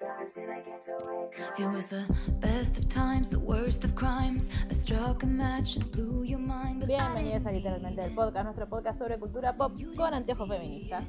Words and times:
It 0.00 1.66
was 1.70 1.86
the 1.86 2.06
best 2.40 2.78
of 2.78 2.88
times, 2.88 3.28
the 3.28 3.38
worst 3.38 3.84
of 3.84 3.94
crimes. 3.94 4.48
I 4.70 4.72
struck 4.72 5.22
a 5.24 5.26
match 5.26 5.76
and 5.76 5.90
blew 5.92 6.24
your 6.24 6.38
mind. 6.38 6.80
but 6.80 6.88
Bienvenidos 6.88 7.44
a 7.44 7.52
Literalmente 7.52 8.02
el 8.04 8.14
Podcast, 8.14 8.44
nuestro 8.44 8.66
podcast 8.66 8.98
sobre 8.98 9.18
cultura 9.18 9.54
pop 9.54 9.78
con 9.96 10.14
anteojos 10.14 10.48
feministas. 10.48 11.04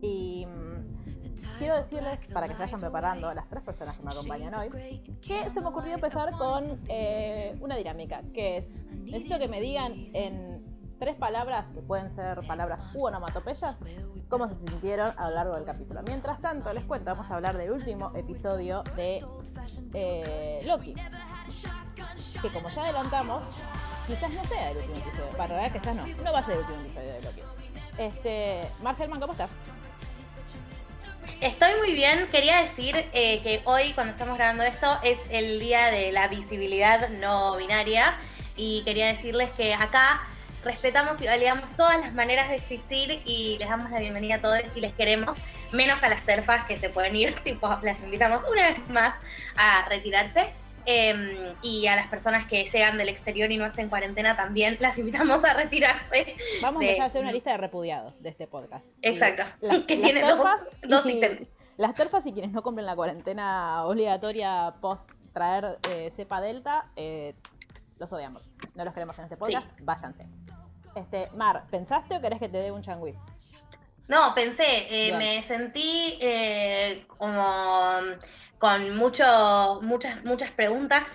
Y 0.00 0.46
mm, 0.46 1.58
quiero 1.58 1.76
decirles, 1.76 2.18
para 2.32 2.48
que 2.48 2.54
se 2.54 2.60
vayan 2.60 2.80
preparando, 2.80 3.28
a 3.28 3.34
las 3.34 3.50
tres 3.50 3.62
personas 3.62 3.98
que 3.98 4.02
me 4.02 4.10
acompañan 4.10 4.54
hoy, 4.54 4.70
que 5.20 5.50
se 5.50 5.60
me 5.60 5.66
ocurrió 5.66 5.96
empezar 5.96 6.30
con 6.38 6.64
eh, 6.88 7.54
una 7.60 7.76
dinámica, 7.76 8.22
que 8.32 8.56
es, 8.58 8.68
necesito 9.04 9.38
que 9.38 9.48
me 9.48 9.60
digan 9.60 9.92
en 10.14 10.55
tres 10.98 11.16
palabras, 11.16 11.66
que 11.74 11.80
pueden 11.80 12.14
ser 12.14 12.46
palabras 12.46 12.80
u 12.94 13.06
onomatopeyas, 13.06 13.76
cómo 14.28 14.48
se 14.48 14.54
sintieron 14.54 15.12
a 15.16 15.28
lo 15.28 15.34
largo 15.34 15.54
del 15.54 15.64
capítulo. 15.64 16.02
Mientras 16.02 16.40
tanto, 16.40 16.72
les 16.72 16.84
cuento, 16.84 17.10
vamos 17.10 17.30
a 17.30 17.36
hablar 17.36 17.56
del 17.56 17.70
último 17.70 18.12
episodio 18.14 18.82
de 18.96 19.24
eh, 19.94 20.62
Loki. 20.66 20.94
Que 22.40 22.50
como 22.52 22.68
ya 22.70 22.82
adelantamos, 22.82 23.42
quizás 24.06 24.30
no 24.30 24.44
sea 24.44 24.70
el 24.70 24.78
último 24.78 24.96
episodio. 24.96 25.30
Para 25.36 25.48
la 25.48 25.62
verdad 25.62 25.80
quizás 25.80 25.96
no, 25.96 26.06
no 26.24 26.32
va 26.32 26.38
a 26.38 26.44
ser 26.44 26.54
el 26.54 26.60
último 26.60 26.80
episodio 26.82 27.12
de 27.12 27.22
Loki. 27.22 27.40
Este, 27.98 28.60
Marcelman, 28.82 29.20
¿cómo 29.20 29.32
estás? 29.32 29.50
Estoy 31.40 31.74
muy 31.78 31.92
bien. 31.92 32.28
Quería 32.30 32.62
decir 32.62 32.96
eh, 33.12 33.42
que 33.42 33.62
hoy, 33.64 33.92
cuando 33.92 34.12
estamos 34.12 34.36
grabando 34.36 34.62
esto, 34.64 34.98
es 35.02 35.18
el 35.28 35.60
día 35.60 35.86
de 35.86 36.12
la 36.12 36.28
visibilidad 36.28 37.08
no 37.10 37.56
binaria. 37.56 38.16
Y 38.56 38.82
quería 38.84 39.08
decirles 39.08 39.50
que 39.56 39.74
acá 39.74 40.22
respetamos 40.66 41.20
y 41.22 41.26
validamos 41.26 41.70
todas 41.76 41.98
las 42.00 42.12
maneras 42.12 42.48
de 42.50 42.56
existir 42.56 43.22
y 43.24 43.56
les 43.58 43.68
damos 43.68 43.90
la 43.90 43.98
bienvenida 44.00 44.34
a 44.36 44.40
todos 44.42 44.60
y 44.74 44.80
les 44.80 44.92
queremos, 44.92 45.38
menos 45.72 46.02
a 46.02 46.08
las 46.10 46.22
terfas 46.22 46.64
que 46.66 46.76
se 46.76 46.90
pueden 46.90 47.16
ir, 47.16 47.34
tipo, 47.44 47.68
las 47.82 47.98
invitamos 48.00 48.42
una 48.50 48.66
vez 48.68 48.88
más 48.90 49.14
a 49.56 49.88
retirarse. 49.88 50.50
eh, 50.88 51.52
y 51.62 51.86
a 51.88 51.96
las 51.96 52.06
personas 52.08 52.46
que 52.46 52.64
llegan 52.64 52.96
del 52.96 53.08
exterior 53.08 53.50
y 53.50 53.56
no 53.56 53.64
hacen 53.64 53.88
cuarentena 53.88 54.36
también 54.36 54.76
las 54.80 54.96
invitamos 54.98 55.42
a 55.44 55.54
retirarse. 55.54 56.36
Vamos 56.62 56.80
a 56.80 56.84
de- 56.84 56.90
empezar 56.90 57.04
a 57.04 57.06
hacer 57.08 57.22
una 57.22 57.32
lista 57.32 57.50
de 57.50 57.56
repudiados 57.56 58.22
de 58.22 58.28
este 58.28 58.46
podcast. 58.46 58.84
Exacto. 59.02 59.42
Que 59.88 59.96
tiene 59.96 60.20
terfas 60.20 60.60
dos. 60.86 61.04
Las 61.76 61.94
terfas 61.94 62.24
y 62.26 62.32
quienes 62.32 62.52
no 62.52 62.62
cumplen 62.62 62.86
la 62.86 62.94
cuarentena 62.96 63.84
obligatoria 63.84 64.74
post 64.80 65.10
traer 65.34 65.78
eh, 65.90 66.12
cepa 66.16 66.40
delta, 66.40 66.86
eh, 66.96 67.34
los 67.98 68.10
odiamos. 68.12 68.48
No 68.74 68.84
los 68.84 68.94
queremos 68.94 69.18
en 69.18 69.24
este 69.24 69.36
podcast, 69.36 69.66
váyanse. 69.82 70.24
Este, 70.96 71.28
Mar, 71.36 71.64
¿pensaste 71.70 72.16
o 72.16 72.20
querés 72.22 72.38
que 72.38 72.48
te 72.48 72.56
dé 72.56 72.72
un 72.72 72.80
changüí? 72.80 73.14
No, 74.08 74.34
pensé, 74.34 74.86
eh, 74.88 75.16
me 75.16 75.42
sentí 75.42 76.18
eh, 76.22 77.04
como 77.18 78.00
con 78.58 78.96
mucho, 78.96 79.80
muchas, 79.82 80.24
muchas 80.24 80.50
preguntas. 80.52 81.06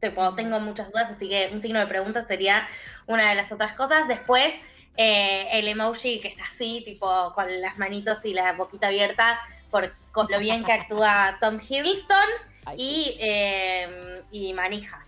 Tipo, 0.00 0.34
tengo 0.34 0.58
muchas 0.60 0.88
dudas, 0.90 1.10
así 1.10 1.28
que 1.28 1.50
un 1.52 1.62
signo 1.62 1.78
de 1.78 1.86
preguntas 1.86 2.26
sería 2.26 2.68
una 3.06 3.28
de 3.28 3.36
las 3.36 3.52
otras 3.52 3.74
cosas. 3.74 4.08
Después, 4.08 4.52
eh, 4.96 5.48
el 5.52 5.68
emoji 5.68 6.20
que 6.20 6.28
está 6.28 6.44
así, 6.44 6.82
tipo, 6.84 7.32
con 7.32 7.60
las 7.60 7.78
manitos 7.78 8.24
y 8.24 8.34
la 8.34 8.52
boquita 8.54 8.88
abierta, 8.88 9.38
por 9.70 9.92
con 10.10 10.26
lo 10.28 10.38
bien 10.40 10.64
que 10.64 10.72
actúa 10.72 11.36
Tom 11.40 11.60
Hiddleston 11.60 12.28
y, 12.76 13.16
eh, 13.20 14.22
y 14.32 14.52
Manija. 14.52 15.04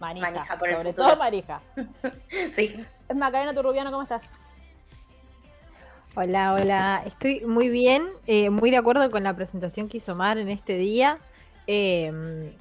manija, 0.00 0.30
manija 0.30 0.58
por 0.58 0.70
sobre 0.70 0.92
todo 0.92 1.16
manija. 1.16 1.60
Sí. 2.56 2.84
Macarena 3.14 3.54
Turrubiano, 3.54 3.90
¿cómo 3.90 4.02
estás? 4.02 4.22
Hola, 6.14 6.54
hola. 6.54 7.02
Estoy 7.06 7.40
muy 7.46 7.68
bien, 7.68 8.08
eh, 8.26 8.50
muy 8.50 8.70
de 8.70 8.76
acuerdo 8.76 9.10
con 9.10 9.22
la 9.22 9.34
presentación 9.34 9.88
que 9.88 9.98
hizo 9.98 10.14
Mar 10.14 10.38
en 10.38 10.48
este 10.48 10.76
día. 10.76 11.18
Eh, 11.66 12.52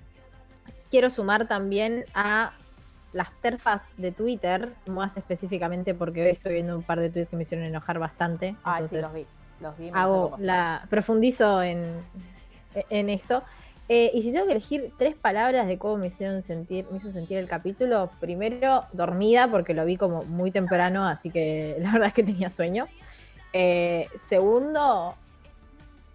quiero 0.89 1.09
sumar 1.09 1.47
también 1.47 2.05
a 2.13 2.53
las 3.11 3.31
terfas 3.41 3.89
de 3.97 4.11
Twitter, 4.11 4.73
más 4.85 5.17
específicamente 5.17 5.95
porque 5.95 6.23
hoy 6.23 6.29
estoy 6.29 6.53
viendo 6.53 6.75
un 6.75 6.83
par 6.83 6.99
de 6.99 7.09
tweets 7.09 7.29
que 7.29 7.35
me 7.35 7.41
hicieron 7.41 7.65
enojar 7.65 7.97
bastante. 7.97 8.49
Sí, 8.51 8.55
entonces 8.65 9.01
los 9.01 9.13
vi. 9.13 9.25
Los 9.61 9.77
vi. 9.77 9.89
hago 9.93 10.35
la 10.37 10.85
profundizo 10.89 11.63
en, 11.63 11.83
en 12.89 13.09
esto. 13.09 13.43
Eh, 13.91 14.11
y 14.13 14.21
si 14.21 14.31
tengo 14.31 14.45
que 14.45 14.51
elegir 14.51 14.93
tres 14.99 15.15
palabras 15.15 15.67
de 15.67 15.79
cómo 15.79 15.97
me 15.97 16.07
hicieron 16.07 16.43
sentir, 16.43 16.85
me 16.91 16.97
hizo 16.97 17.11
sentir 17.11 17.39
el 17.39 17.47
capítulo, 17.47 18.11
primero 18.19 18.85
dormida 18.93 19.49
porque 19.49 19.73
lo 19.73 19.83
vi 19.83 19.97
como 19.97 20.21
muy 20.21 20.51
temprano, 20.51 21.07
así 21.07 21.31
que 21.31 21.75
la 21.79 21.93
verdad 21.93 22.09
es 22.09 22.13
que 22.13 22.23
tenía 22.23 22.49
sueño. 22.51 22.85
Eh, 23.51 24.07
segundo, 24.27 25.15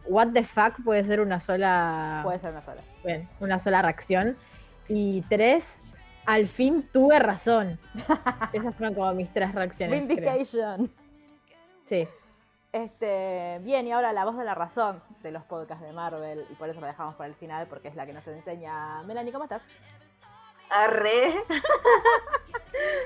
what 0.07 0.29
the 0.29 0.45
fuck 0.45 0.85
puede 0.85 1.03
ser 1.03 1.21
una 1.21 1.41
sola, 1.41 2.21
Puede 2.23 2.39
ser 2.39 2.53
una 2.53 2.63
sola. 2.63 2.81
bien, 3.05 3.29
una 3.41 3.59
sola 3.59 3.83
reacción. 3.83 4.37
Y 4.89 5.23
tres, 5.23 5.67
al 6.27 6.47
fin 6.47 6.89
tuve 6.93 7.19
razón. 7.19 7.81
Esas 8.53 8.73
fueron 8.77 8.95
como 8.95 9.13
mis 9.15 9.33
tres 9.33 9.53
reacciones. 9.53 9.99
Vindication. 10.07 10.93
Sí. 11.89 12.07
Este, 12.75 13.61
bien, 13.61 13.87
y 13.87 13.93
ahora 13.93 14.13
la 14.13 14.25
voz 14.25 14.37
de 14.37 14.43
la 14.43 14.57
razón 14.57 15.01
de 15.23 15.31
los 15.31 15.45
podcasts 15.45 15.85
de 15.85 15.93
Marvel, 15.93 16.45
y 16.51 16.55
por 16.55 16.69
eso 16.69 16.81
la 16.81 16.89
dejamos 16.89 17.15
para 17.15 17.29
el 17.29 17.37
final, 17.37 17.69
porque 17.69 17.87
es 17.87 17.95
la 17.95 18.05
que 18.05 18.13
nos 18.13 18.27
enseña. 18.27 19.01
Melanie, 19.05 19.33
¿cómo 19.33 19.45
estás? 19.45 19.63
Arre. 20.71 21.35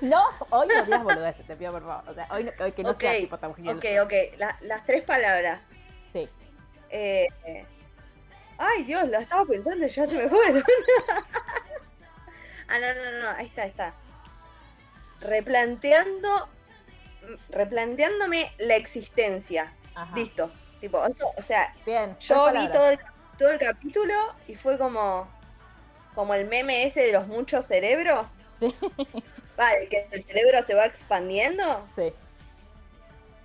No, 0.00 0.24
hoy 0.48 0.68
no 0.68 0.84
digas 0.86 1.02
boludeces, 1.04 1.46
te 1.46 1.54
pido 1.54 1.70
por 1.72 1.82
favor. 1.82 2.02
O 2.08 2.14
sea, 2.14 2.26
hoy, 2.30 2.50
que 2.72 2.82
no 2.82 2.92
Ok, 2.92 3.00
seas 3.02 3.16
tipo 3.18 3.36
Hiddleston. 3.36 3.76
Ok, 3.76 3.84
ok. 4.06 4.12
La- 4.38 4.56
las 4.62 4.86
tres 4.86 5.02
palabras. 5.02 5.62
Sí. 6.14 6.26
Eh, 6.88 7.26
eh. 7.44 7.66
Ay, 8.56 8.84
Dios, 8.84 9.06
lo 9.06 9.18
estaba 9.18 9.44
pensando 9.44 9.84
y 9.84 9.90
ya 9.90 10.06
se 10.06 10.16
me 10.16 10.28
fueron. 10.30 10.64
ah, 12.68 12.76
no, 12.80 12.94
no, 12.94 13.22
no, 13.24 13.28
ahí 13.36 13.44
está, 13.46 13.64
ahí 13.64 13.68
está. 13.68 13.92
Replanteando. 15.20 16.48
Replanteándome 17.50 18.52
la 18.58 18.76
existencia. 18.76 19.72
Ajá. 19.94 20.14
Listo. 20.16 20.50
Tipo, 20.80 21.04
eso, 21.06 21.32
o 21.36 21.42
sea, 21.42 21.74
Bien. 21.84 22.16
yo 22.20 22.52
vi 22.52 22.68
todo 22.70 22.90
el, 22.90 22.98
todo 23.36 23.50
el 23.50 23.58
capítulo 23.58 24.14
y 24.46 24.54
fue 24.54 24.78
como. 24.78 25.28
Como 26.14 26.34
el 26.34 26.46
meme 26.48 26.84
ese 26.84 27.02
de 27.02 27.12
los 27.12 27.26
muchos 27.28 27.66
cerebros. 27.66 28.28
Sí. 28.60 28.74
Vale, 29.56 29.88
que 29.88 30.08
el 30.10 30.22
cerebro 30.24 30.62
se 30.64 30.74
va 30.74 30.86
expandiendo. 30.86 31.88
Sí. 31.96 32.12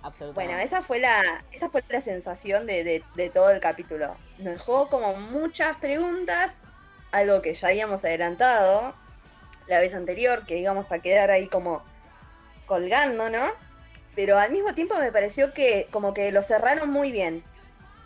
Absolutamente. 0.02 0.52
Bueno, 0.52 0.58
esa 0.58 0.82
fue 0.82 0.98
la, 0.98 1.44
esa 1.50 1.70
fue 1.70 1.82
la 1.88 2.00
sensación 2.00 2.66
de, 2.66 2.84
de- 2.84 3.04
de 3.14 3.30
todo 3.30 3.50
el 3.50 3.60
capítulo. 3.60 4.16
Nos 4.38 4.54
dejó 4.54 4.88
como 4.90 5.14
muchas 5.14 5.76
preguntas, 5.78 6.52
algo 7.12 7.40
que 7.42 7.54
ya 7.54 7.68
habíamos 7.68 8.04
adelantado 8.04 8.94
la 9.66 9.80
vez 9.80 9.94
anterior, 9.94 10.44
que 10.46 10.58
íbamos 10.58 10.92
a 10.92 10.98
quedar 10.98 11.30
ahí 11.30 11.48
como 11.48 11.82
colgando, 12.66 13.30
¿no? 13.30 13.52
Pero 14.14 14.38
al 14.38 14.52
mismo 14.52 14.74
tiempo 14.74 14.98
me 14.98 15.12
pareció 15.12 15.52
que 15.52 15.88
como 15.90 16.14
que 16.14 16.30
lo 16.32 16.42
cerraron 16.42 16.90
muy 16.90 17.10
bien. 17.10 17.42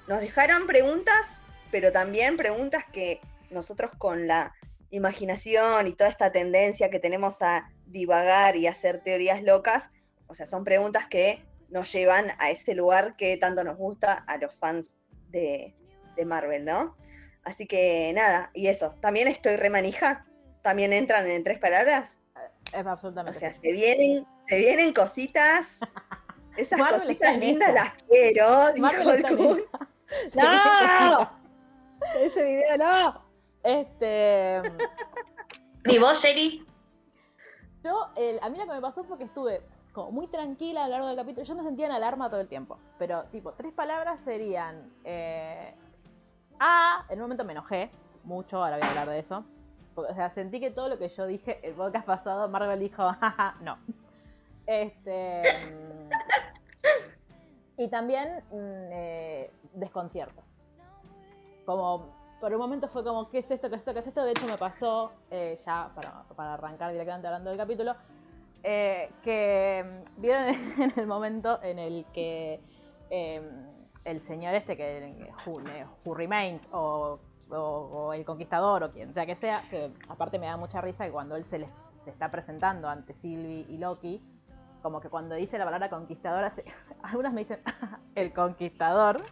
Nos 0.06 0.20
dejaron 0.20 0.66
preguntas, 0.66 1.26
pero 1.70 1.92
también 1.92 2.36
preguntas 2.36 2.84
que 2.92 3.20
nosotros 3.50 3.90
con 3.98 4.26
la 4.26 4.54
imaginación 4.90 5.86
y 5.86 5.92
toda 5.92 6.08
esta 6.08 6.32
tendencia 6.32 6.90
que 6.90 6.98
tenemos 6.98 7.42
a 7.42 7.70
divagar 7.86 8.56
y 8.56 8.66
hacer 8.66 9.02
teorías 9.02 9.42
locas, 9.42 9.90
o 10.26 10.34
sea, 10.34 10.46
son 10.46 10.64
preguntas 10.64 11.06
que 11.06 11.42
nos 11.68 11.92
llevan 11.92 12.28
a 12.38 12.50
ese 12.50 12.74
lugar 12.74 13.16
que 13.16 13.36
tanto 13.36 13.64
nos 13.64 13.76
gusta 13.76 14.12
a 14.12 14.38
los 14.38 14.54
fans 14.54 14.94
de, 15.28 15.74
de 16.16 16.24
Marvel, 16.24 16.64
¿no? 16.64 16.96
Así 17.44 17.66
que 17.66 18.12
nada, 18.14 18.50
y 18.54 18.68
eso, 18.68 18.94
también 19.00 19.28
estoy 19.28 19.56
remanija, 19.56 20.26
también 20.62 20.92
entran 20.92 21.26
en 21.26 21.44
tres 21.44 21.58
palabras, 21.58 22.17
Es 22.72 22.86
o 22.86 23.32
sea, 23.32 23.50
se 23.50 23.72
vienen, 23.72 24.26
se 24.46 24.58
vienen 24.58 24.92
cositas, 24.92 25.66
esas 26.56 26.78
Marvel 26.78 27.02
cositas 27.02 27.38
lindas 27.38 27.68
lista. 27.70 27.84
las 27.84 28.02
quiero, 28.04 28.72
dijo 28.72 29.10
el. 29.12 29.64
¡No! 30.34 31.30
Ese 32.20 32.42
video 32.44 32.76
no. 32.78 33.22
Este. 33.62 34.62
¿Y 35.84 35.98
vos, 35.98 36.20
Sherry? 36.22 36.64
Yo, 37.84 38.08
el- 38.16 38.38
a 38.42 38.48
mí 38.48 38.58
lo 38.58 38.64
que 38.66 38.72
me 38.72 38.80
pasó 38.80 39.04
fue 39.04 39.18
que 39.18 39.24
estuve 39.24 39.62
como 39.92 40.10
muy 40.12 40.26
tranquila 40.28 40.84
a 40.84 40.88
lo 40.88 40.92
largo 40.92 41.06
del 41.08 41.16
capítulo. 41.16 41.44
Yo 41.44 41.54
me 41.54 41.62
sentía 41.64 41.86
en 41.86 41.92
alarma 41.92 42.28
todo 42.30 42.40
el 42.40 42.48
tiempo. 42.48 42.78
Pero, 42.98 43.24
tipo, 43.32 43.52
tres 43.52 43.72
palabras 43.72 44.20
serían. 44.24 44.92
Eh, 45.04 45.74
a. 46.60 47.04
En 47.08 47.18
un 47.18 47.22
momento 47.22 47.44
me 47.44 47.52
enojé 47.52 47.90
mucho, 48.24 48.62
ahora 48.62 48.76
voy 48.76 48.86
a 48.86 48.90
hablar 48.90 49.08
de 49.08 49.18
eso. 49.20 49.44
O 50.06 50.14
sea, 50.14 50.30
sentí 50.30 50.60
que 50.60 50.70
todo 50.70 50.88
lo 50.88 50.98
que 50.98 51.08
yo 51.08 51.26
dije 51.26 51.60
el 51.62 51.74
podcast 51.74 52.06
pasado, 52.06 52.48
Marvel 52.48 52.78
dijo, 52.80 53.02
jaja, 53.20 53.56
no. 53.60 53.78
Este. 54.66 55.42
mm, 55.66 56.10
y 57.78 57.88
también 57.88 58.42
mm, 58.50 58.92
eh, 58.92 59.50
desconcierto. 59.74 60.42
Como 61.64 62.18
por 62.40 62.52
un 62.52 62.58
momento 62.58 62.88
fue 62.88 63.02
como, 63.02 63.28
¿qué 63.30 63.38
es 63.38 63.50
esto? 63.50 63.68
¿Qué 63.68 63.76
es 63.76 63.80
esto? 63.80 63.92
¿Qué 63.92 64.00
es 64.00 64.06
esto? 64.06 64.24
De 64.24 64.30
hecho 64.30 64.46
me 64.46 64.58
pasó, 64.58 65.12
eh, 65.30 65.58
ya 65.64 65.90
para, 65.94 66.22
para 66.36 66.54
arrancar 66.54 66.92
directamente 66.92 67.26
hablando 67.26 67.50
del 67.50 67.58
capítulo, 67.58 67.94
eh, 68.62 69.10
que 69.22 69.84
mm, 69.84 70.20
vieron 70.20 70.48
en 70.82 70.92
el 70.96 71.06
momento 71.06 71.62
en 71.62 71.78
el 71.78 72.06
que 72.12 72.60
eh, 73.10 73.42
el 74.04 74.20
señor 74.20 74.54
este, 74.54 74.76
que 74.76 75.30
Who, 75.46 75.62
Who 76.04 76.14
Remains, 76.14 76.66
o, 76.72 77.18
o- 77.56 78.12
el 78.12 78.24
conquistador, 78.24 78.82
o 78.84 78.90
quien 78.92 79.12
sea 79.12 79.26
que 79.26 79.36
sea, 79.36 79.62
que 79.70 79.92
aparte 80.08 80.38
me 80.38 80.46
da 80.46 80.56
mucha 80.56 80.80
risa 80.80 81.04
que 81.06 81.12
cuando 81.12 81.36
él 81.36 81.44
se, 81.44 81.58
les, 81.58 81.70
se 82.04 82.10
está 82.10 82.30
presentando 82.30 82.88
ante 82.88 83.14
Sylvie 83.14 83.66
y 83.68 83.78
Loki, 83.78 84.22
como 84.82 85.00
que 85.00 85.08
cuando 85.08 85.34
dice 85.34 85.58
la 85.58 85.64
palabra 85.64 85.90
conquistador, 85.90 86.44
hace- 86.44 86.64
algunas 87.02 87.32
me 87.32 87.40
dicen 87.42 87.60
el 88.14 88.32
conquistador. 88.32 89.22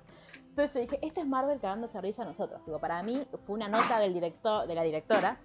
Entonces 0.49 0.75
yo 0.75 0.81
dije, 0.81 0.99
este 1.03 1.21
es 1.21 1.27
Marvel 1.27 1.61
cagándose 1.61 2.01
risa 2.01 2.23
a 2.23 2.25
nosotros. 2.27 2.65
Digo, 2.65 2.79
para 2.79 3.03
mí 3.03 3.27
fue 3.45 3.55
una 3.55 3.69
nota 3.69 3.99
del 3.99 4.15
director, 4.15 4.67
de 4.67 4.75
la 4.75 4.83
directora, 4.83 5.37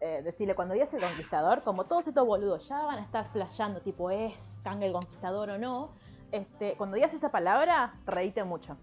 eh, 0.00 0.22
decirle, 0.22 0.54
cuando 0.56 0.74
digas 0.74 0.92
el 0.94 1.00
conquistador, 1.00 1.62
como 1.62 1.84
todos 1.84 2.06
estos 2.08 2.26
boludos 2.26 2.68
ya 2.68 2.82
van 2.84 2.98
a 2.98 3.02
estar 3.02 3.28
flasheando, 3.32 3.80
tipo, 3.80 4.10
¿es 4.10 4.58
Kang 4.64 4.82
el 4.82 4.92
conquistador 4.92 5.50
o 5.50 5.58
no? 5.58 5.90
Este, 6.32 6.76
cuando 6.76 6.96
digas 6.96 7.14
esa 7.14 7.30
palabra, 7.30 7.94
reíte 8.04 8.42
mucho. 8.44 8.76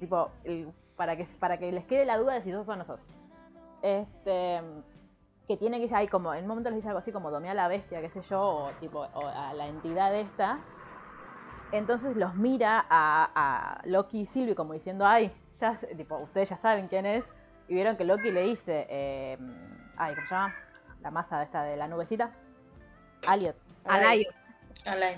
Tipo, 0.00 0.30
el- 0.44 0.72
para, 0.96 1.16
que, 1.16 1.24
para 1.38 1.58
que 1.58 1.70
les 1.72 1.84
quede 1.84 2.04
la 2.04 2.18
duda 2.18 2.34
de 2.34 2.42
si 2.42 2.52
sos 2.52 2.68
o 2.68 2.76
no 2.76 2.84
sos. 2.84 3.00
Este, 3.82 4.60
que 5.48 5.56
tiene 5.56 5.76
que 5.76 5.82
decir, 5.82 5.96
ahí 5.96 6.08
como, 6.08 6.32
en 6.34 6.42
un 6.42 6.48
momento 6.48 6.70
les 6.70 6.76
dice 6.76 6.88
algo 6.88 6.98
así 7.00 7.12
como 7.12 7.30
domea 7.30 7.50
a 7.52 7.54
la 7.54 7.68
bestia, 7.68 8.00
qué 8.00 8.08
sé 8.08 8.22
yo, 8.22 8.40
o 8.42 8.70
tipo, 8.80 9.00
o 9.00 9.26
a 9.26 9.52
la 9.54 9.66
entidad 9.66 10.14
esta. 10.14 10.58
Entonces 11.72 12.16
los 12.16 12.34
mira 12.34 12.84
a, 12.88 13.30
a 13.34 13.80
Loki 13.86 14.20
y 14.20 14.26
Sylvie 14.26 14.54
como 14.54 14.72
diciendo, 14.74 15.06
ay, 15.06 15.32
ya, 15.58 15.76
sé- 15.76 15.94
tipo, 15.96 16.16
ustedes 16.18 16.48
ya 16.50 16.56
saben 16.58 16.88
quién 16.88 17.04
es. 17.06 17.24
Y 17.68 17.74
vieron 17.74 17.96
que 17.96 18.04
Loki 18.04 18.30
le 18.30 18.42
dice, 18.42 18.86
eh, 18.88 19.38
ay, 19.96 20.14
¿cómo 20.14 20.26
se 20.28 20.34
llama? 20.34 20.54
La 21.02 21.10
masa 21.10 21.38
de 21.38 21.44
esta 21.44 21.62
de 21.64 21.76
la 21.76 21.88
nubecita. 21.88 22.30
Aliot. 23.26 23.56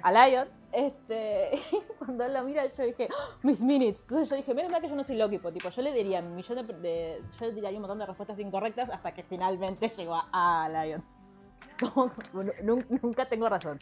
Alayo. 0.02 0.40
Online. 0.40 0.55
Este, 0.72 1.50
cuando 1.98 2.24
él 2.24 2.34
lo 2.34 2.42
mira, 2.42 2.66
yo 2.66 2.84
dije, 2.84 3.08
"Oh, 3.10 3.34
Miss 3.42 3.60
Minutes. 3.60 4.00
Entonces 4.02 4.30
yo 4.30 4.36
dije, 4.36 4.54
menos 4.54 4.70
mal 4.70 4.80
que 4.80 4.88
yo 4.88 4.96
no 4.96 5.04
soy 5.04 5.16
Loki, 5.16 5.38
pues, 5.38 5.54
tipo, 5.54 5.70
yo 5.70 5.82
le 5.82 5.92
diría 5.92 6.20
un 6.20 6.34
millón 6.34 6.66
de, 6.66 6.72
de- 6.74 7.22
yo 7.40 7.46
le 7.46 7.52
tiraría 7.52 7.78
un 7.78 7.82
montón 7.82 7.98
de 7.98 8.06
respuestas 8.06 8.38
incorrectas 8.38 8.90
hasta 8.90 9.12
que 9.12 9.22
finalmente 9.22 9.88
llegó 9.88 10.14
a, 10.32 10.64
a 10.64 10.68
Liot. 10.68 11.02
Como, 11.94 12.10
nu- 12.32 12.52
nu- 12.62 12.98
nunca 13.02 13.28
tengo 13.28 13.48
razón. 13.48 13.78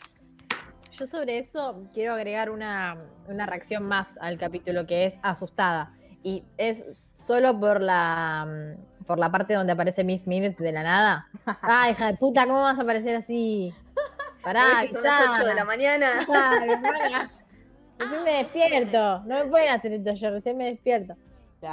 Yo 0.92 1.06
sobre 1.08 1.38
eso 1.38 1.82
quiero 1.92 2.14
agregar 2.14 2.50
una, 2.50 2.96
una 3.28 3.46
reacción 3.46 3.82
más 3.84 4.16
al 4.18 4.38
capítulo 4.38 4.86
que 4.86 5.06
es 5.06 5.18
asustada. 5.22 5.92
Y 6.22 6.44
es 6.56 6.84
solo 7.14 7.58
por 7.58 7.82
la 7.82 8.74
por 9.06 9.18
la 9.18 9.30
parte 9.30 9.52
donde 9.52 9.72
aparece 9.72 10.02
Miss 10.04 10.26
Minutes 10.26 10.56
de 10.56 10.72
la 10.72 10.82
nada. 10.82 11.28
Ay, 11.60 11.92
hija 11.92 12.06
de 12.06 12.14
puta, 12.16 12.46
¿cómo 12.46 12.62
vas 12.62 12.78
a 12.78 12.82
aparecer 12.82 13.16
así? 13.16 13.74
Pará, 14.44 14.64
¿No 14.64 14.80
ves 14.80 14.88
que 14.88 14.92
son 14.94 15.02
las 15.02 15.38
8 15.38 15.46
de 15.46 15.54
la 15.54 15.64
mañana. 15.64 16.06
Recién 17.98 18.24
me 18.24 18.32
despierto. 18.32 19.20
No 19.24 19.38
me 19.38 19.44
pueden 19.46 19.70
hacer 19.70 19.92
esto 19.92 20.14
yo, 20.14 20.30
recién 20.30 20.56
me 20.56 20.66
despierto. 20.66 21.16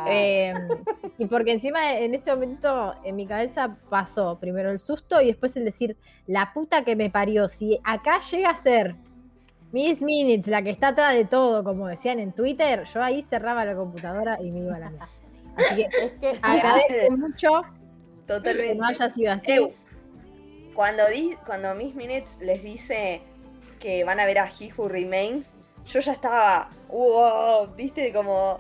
Eh, 0.08 0.54
y 1.18 1.26
porque 1.26 1.52
encima 1.52 1.94
en 1.94 2.16
ese 2.16 2.32
momento 2.32 2.96
en 3.04 3.16
mi 3.16 3.28
cabeza 3.28 3.76
pasó 3.90 4.40
primero 4.40 4.72
el 4.72 4.80
susto 4.80 5.22
y 5.22 5.28
después 5.28 5.56
el 5.58 5.66
decir, 5.66 5.98
la 6.28 6.54
puta 6.54 6.84
que 6.84 6.96
me 6.96 7.10
parió, 7.10 7.50
si 7.50 7.78
acá 7.84 8.22
llega 8.32 8.52
a 8.52 8.56
ser 8.56 8.96
Miss 9.74 10.02
Minutes, 10.02 10.48
la 10.48 10.62
que 10.62 10.70
está 10.70 10.90
atrás 10.90 11.14
de 11.16 11.26
todo, 11.26 11.64
como 11.64 11.88
decían 11.88 12.20
en 12.20 12.32
Twitter, 12.32 12.86
yo 12.86 13.04
ahí 13.04 13.22
cerraba 13.22 13.66
la 13.66 13.76
computadora 13.76 14.38
y 14.42 14.52
me 14.52 14.60
iba 14.60 14.76
a 14.76 14.80
la 14.80 14.90
mierda. 14.92 15.10
Así 15.58 15.76
que 15.76 16.06
es 16.06 16.12
que 16.14 16.40
agradezco 16.42 17.18
mucho 17.18 17.50
que 17.64 18.34
Totalmente. 18.34 18.76
no 18.76 18.86
haya 18.86 19.10
sido 19.10 19.34
así. 19.34 19.74
Cuando, 20.76 21.04
di, 21.10 21.36
cuando 21.46 21.74
Miss 21.76 21.96
Minutes 21.96 22.38
les 22.40 22.64
dice 22.64 23.22
que 23.80 24.04
van 24.04 24.20
a 24.20 24.26
ver 24.26 24.40
a 24.40 24.48
He 24.48 24.72
Who 24.76 24.88
Remains, 24.88 25.48
yo 25.86 26.00
ya 26.00 26.14
estaba, 26.14 26.70
wow, 26.90 27.68
viste, 27.76 28.14
como... 28.14 28.60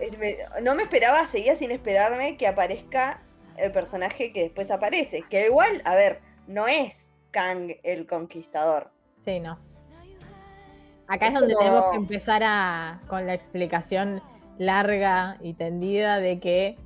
eh, 0.00 0.38
no 0.62 0.74
me 0.74 0.82
esperaba, 0.84 1.26
seguía 1.26 1.56
sin 1.56 1.70
esperarme 1.70 2.36
que 2.36 2.46
aparezca 2.46 3.22
el 3.56 3.70
personaje 3.72 4.32
que 4.32 4.42
después 4.44 4.70
aparece. 4.70 5.22
Que 5.30 5.46
igual, 5.46 5.82
a 5.84 5.94
ver, 5.94 6.20
no 6.46 6.66
es 6.66 7.08
Kang 7.30 7.72
el 7.82 8.06
Conquistador. 8.06 8.90
Sí, 9.24 9.40
no. 9.40 9.58
Acá 11.06 11.28
es, 11.28 11.34
Es 11.34 11.40
donde 11.40 11.54
como- 11.54 11.66
tenemos 11.68 11.90
que 11.90 11.96
empezar 11.96 12.42
a, 12.44 13.00
con 13.08 13.26
la 13.26 13.34
explicación 13.34 14.22
larga 14.58 15.38
y 15.40 15.54
tendida 15.54 16.18
de 16.18 16.40
que 16.40 16.76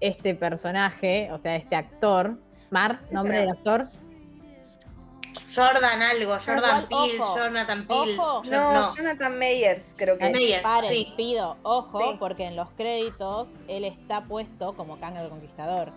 este 0.00 0.34
personaje, 0.34 1.30
o 1.32 1.38
sea, 1.38 1.56
este 1.56 1.76
actor, 1.76 2.38
Mar, 2.70 3.00
nombre 3.10 3.38
del 3.38 3.50
actor, 3.50 3.86
Jordan 5.54 6.02
algo, 6.02 6.36
Jordan 6.44 6.86
Peele, 6.88 7.18
Jonathan 7.18 7.86
Peele. 7.86 8.18
ojo. 8.18 8.42
No, 8.50 8.72
no. 8.74 8.94
Jonathan 8.94 9.38
Meyers 9.38 9.94
creo 9.96 10.18
que 10.18 10.26
es. 10.26 10.32
Meyers, 10.32 10.62
Paren, 10.62 10.90
sí. 10.90 11.12
pido, 11.16 11.56
ojo, 11.62 12.00
Sí. 12.00 12.16
porque 12.18 12.44
en 12.46 12.56
los 12.56 12.68
créditos 12.72 13.48
él 13.68 13.84
está 13.84 14.22
puesto 14.22 14.74
como 14.74 14.98
Kang 15.00 15.16
el 15.16 15.28
Conquistador. 15.28 15.92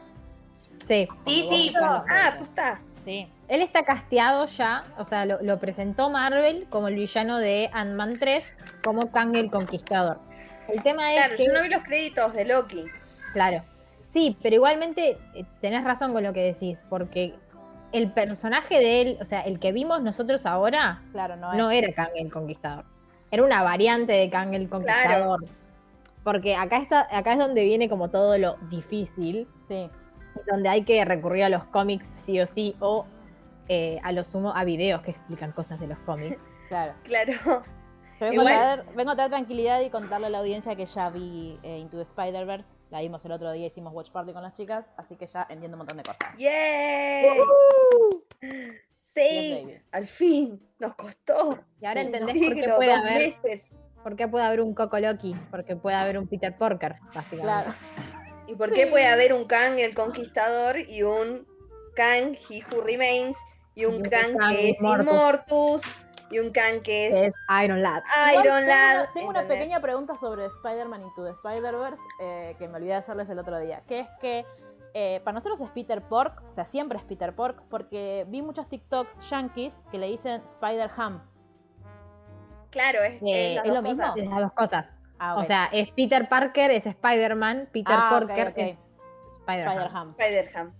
sí, 0.79 1.07
Sí, 1.25 1.47
sí. 1.49 1.73
Ah, 1.81 2.33
pues 2.37 2.49
está. 2.49 2.79
Sí. 3.05 3.27
él 3.47 3.61
está 3.61 3.83
casteado 3.83 4.45
ya, 4.45 4.83
o 4.97 5.05
sea, 5.05 5.25
lo, 5.25 5.41
lo 5.41 5.57
presentó 5.57 6.09
Marvel 6.09 6.67
como 6.69 6.87
el 6.89 6.95
villano 6.95 7.37
de 7.37 7.69
Ant-Man 7.73 8.17
3, 8.19 8.45
como 8.83 9.11
Kang 9.11 9.35
el 9.35 9.49
Conquistador. 9.49 10.19
El 10.67 10.83
tema 10.83 11.11
es 11.13 11.17
Claro, 11.19 11.35
que... 11.37 11.45
yo 11.45 11.53
no 11.53 11.63
vi 11.63 11.69
los 11.69 11.83
créditos 11.83 12.33
de 12.33 12.45
Loki. 12.45 12.85
Claro. 13.33 13.63
Sí, 14.09 14.35
pero 14.41 14.55
igualmente 14.55 15.17
eh, 15.35 15.45
tenés 15.61 15.83
razón 15.83 16.13
con 16.13 16.23
lo 16.23 16.33
que 16.33 16.41
decís, 16.43 16.83
porque 16.89 17.33
el 17.91 18.11
personaje 18.11 18.75
de 18.75 19.01
él, 19.01 19.17
o 19.21 19.25
sea, 19.25 19.41
el 19.41 19.59
que 19.59 19.71
vimos 19.71 20.01
nosotros 20.01 20.45
ahora, 20.45 21.01
Claro, 21.11 21.35
no, 21.37 21.71
era 21.71 21.93
Kang 21.93 22.09
el 22.15 22.31
Conquistador. 22.31 22.85
Era 23.31 23.43
una 23.43 23.61
variante 23.63 24.13
de 24.13 24.29
Kang 24.29 24.53
el 24.55 24.67
Conquistador. 24.67 25.45
Porque 26.23 26.55
acá 26.55 26.77
está, 26.77 27.07
acá 27.15 27.33
es 27.33 27.37
donde 27.39 27.63
viene 27.63 27.87
como 27.87 28.09
todo 28.09 28.37
lo 28.37 28.57
difícil, 28.69 29.47
Sí. 29.67 29.89
donde 30.51 30.69
hay 30.69 30.83
que 30.83 31.05
recurrir 31.05 31.43
a 31.45 31.49
los 31.49 31.63
cómics 31.65 32.05
sí 32.15 32.39
o 32.41 32.47
sí, 32.47 32.75
o 32.79 33.05
eh, 33.67 33.99
a 34.03 34.11
lo 34.11 34.23
sumo 34.23 34.51
a 34.55 34.63
videos 34.65 35.01
que 35.03 35.11
explican 35.11 35.51
cosas 35.51 35.79
de 35.79 35.87
los 35.87 35.97
cómics. 35.99 36.43
Claro. 36.69 36.93
Claro. 37.03 37.63
Vengo, 38.19 38.33
Igual- 38.43 38.47
a 38.53 38.75
traer, 38.75 38.85
vengo 38.95 39.11
a 39.11 39.15
traer 39.15 39.31
tranquilidad 39.31 39.79
y 39.81 39.89
contarle 39.89 40.27
a 40.27 40.29
la 40.29 40.37
audiencia 40.39 40.75
que 40.75 40.85
ya 40.85 41.09
vi 41.09 41.57
eh, 41.63 41.79
Into 41.79 41.97
the 41.97 42.03
Spider-Verse. 42.03 42.75
La 42.89 43.01
vimos 43.01 43.23
el 43.23 43.31
otro 43.31 43.51
día, 43.51 43.67
hicimos 43.67 43.93
Watch 43.93 44.09
Party 44.11 44.33
con 44.33 44.41
las 44.41 44.53
chicas, 44.55 44.85
así 44.97 45.15
que 45.15 45.27
ya 45.27 45.45
entiendo 45.49 45.75
un 45.75 45.79
montón 45.79 45.97
de 45.97 46.03
cosas. 46.03 46.35
¡Yay! 46.37 47.29
Bien, 48.41 48.81
Sí, 49.15 49.73
al 49.91 50.07
fin, 50.07 50.61
nos 50.79 50.95
costó. 50.95 51.59
Y 51.81 51.85
ahora 51.85 52.01
entendés 52.01 52.37
por 52.37 52.55
qué 52.55 52.69
puede 52.75 52.89
dos 52.89 52.99
haber, 52.99 53.17
meses. 53.17 53.61
por 54.01 54.15
qué 54.15 54.27
puede 54.27 54.45
haber 54.45 54.61
un 54.61 54.73
Coco 54.73 54.97
Loki, 54.99 55.35
porque 55.51 55.75
puede 55.75 55.97
haber 55.97 56.17
un 56.17 56.27
Peter 56.27 56.55
Porker, 56.57 56.95
básicamente. 57.13 57.41
Claro. 57.43 57.75
¿Y 58.47 58.55
por 58.55 58.71
qué 58.71 58.87
puede 58.87 59.07
haber 59.07 59.33
un 59.33 59.45
Kang 59.45 59.77
el 59.77 59.93
Conquistador 59.93 60.77
y 60.79 61.03
un 61.03 61.45
Kang 61.95 62.35
He 62.49 62.63
Who 62.71 62.81
Remains 62.81 63.37
y 63.75 63.85
un 63.85 63.95
Y 63.95 63.97
un 63.97 64.03
Kang 64.03 64.37
Kang 64.37 64.55
que 64.55 64.69
es 64.69 64.79
Immortus. 64.79 65.07
Immortus 65.07 65.81
y 66.31 66.39
un 66.39 66.51
Kang 66.51 66.81
que 66.83 67.07
es 67.07 67.13
es 67.13 67.35
Iron 67.63 67.81
Lad. 67.81 68.03
Iron 68.43 68.65
Lad? 68.65 69.07
Tengo 69.13 69.29
una 69.29 69.47
pequeña 69.47 69.79
pregunta 69.81 70.15
sobre 70.17 70.45
Spider-Man 70.45 71.01
Into 71.03 71.23
the 71.25 71.31
Spider-Verse 71.31 72.01
eh, 72.21 72.55
que 72.57 72.67
me 72.67 72.75
olvidé 72.77 72.91
de 72.91 72.97
hacerles 72.97 73.29
el 73.29 73.39
otro 73.39 73.59
día. 73.59 73.81
Que 73.87 74.01
es 74.01 74.07
que 74.21 74.45
eh, 74.93 75.21
para 75.23 75.35
nosotros 75.35 75.59
es 75.61 75.69
Peter 75.69 76.01
Pork, 76.01 76.41
o 76.49 76.53
sea, 76.53 76.65
siempre 76.65 76.97
es 76.97 77.03
Peter 77.03 77.33
Pork, 77.35 77.61
porque 77.69 78.25
vi 78.29 78.41
muchos 78.41 78.67
TikToks 78.69 79.29
yankees 79.29 79.73
que 79.91 79.97
le 79.97 80.07
dicen 80.07 80.41
Spider-Ham. 80.49 81.21
Claro, 82.71 83.01
es, 83.03 83.13
Eh, 83.21 83.55
es 83.55 83.61
¿es 83.65 83.73
lo 83.73 83.81
mismo? 83.81 83.97
cosas. 84.01 84.17
Es 84.17 84.29
las 84.29 84.39
dos 84.39 84.53
cosas. 84.53 84.97
Ah, 85.19 85.35
O 85.37 85.43
sea, 85.43 85.65
es 85.71 85.91
Peter 85.91 86.29
Parker, 86.29 86.71
es 86.71 86.85
Spider-Man, 86.85 87.69
Peter 87.71 87.95
Ah, 87.97 88.19
es. 88.55 88.81
Spider-Ham. 89.39 90.15
Spider-Ham. 90.17 90.73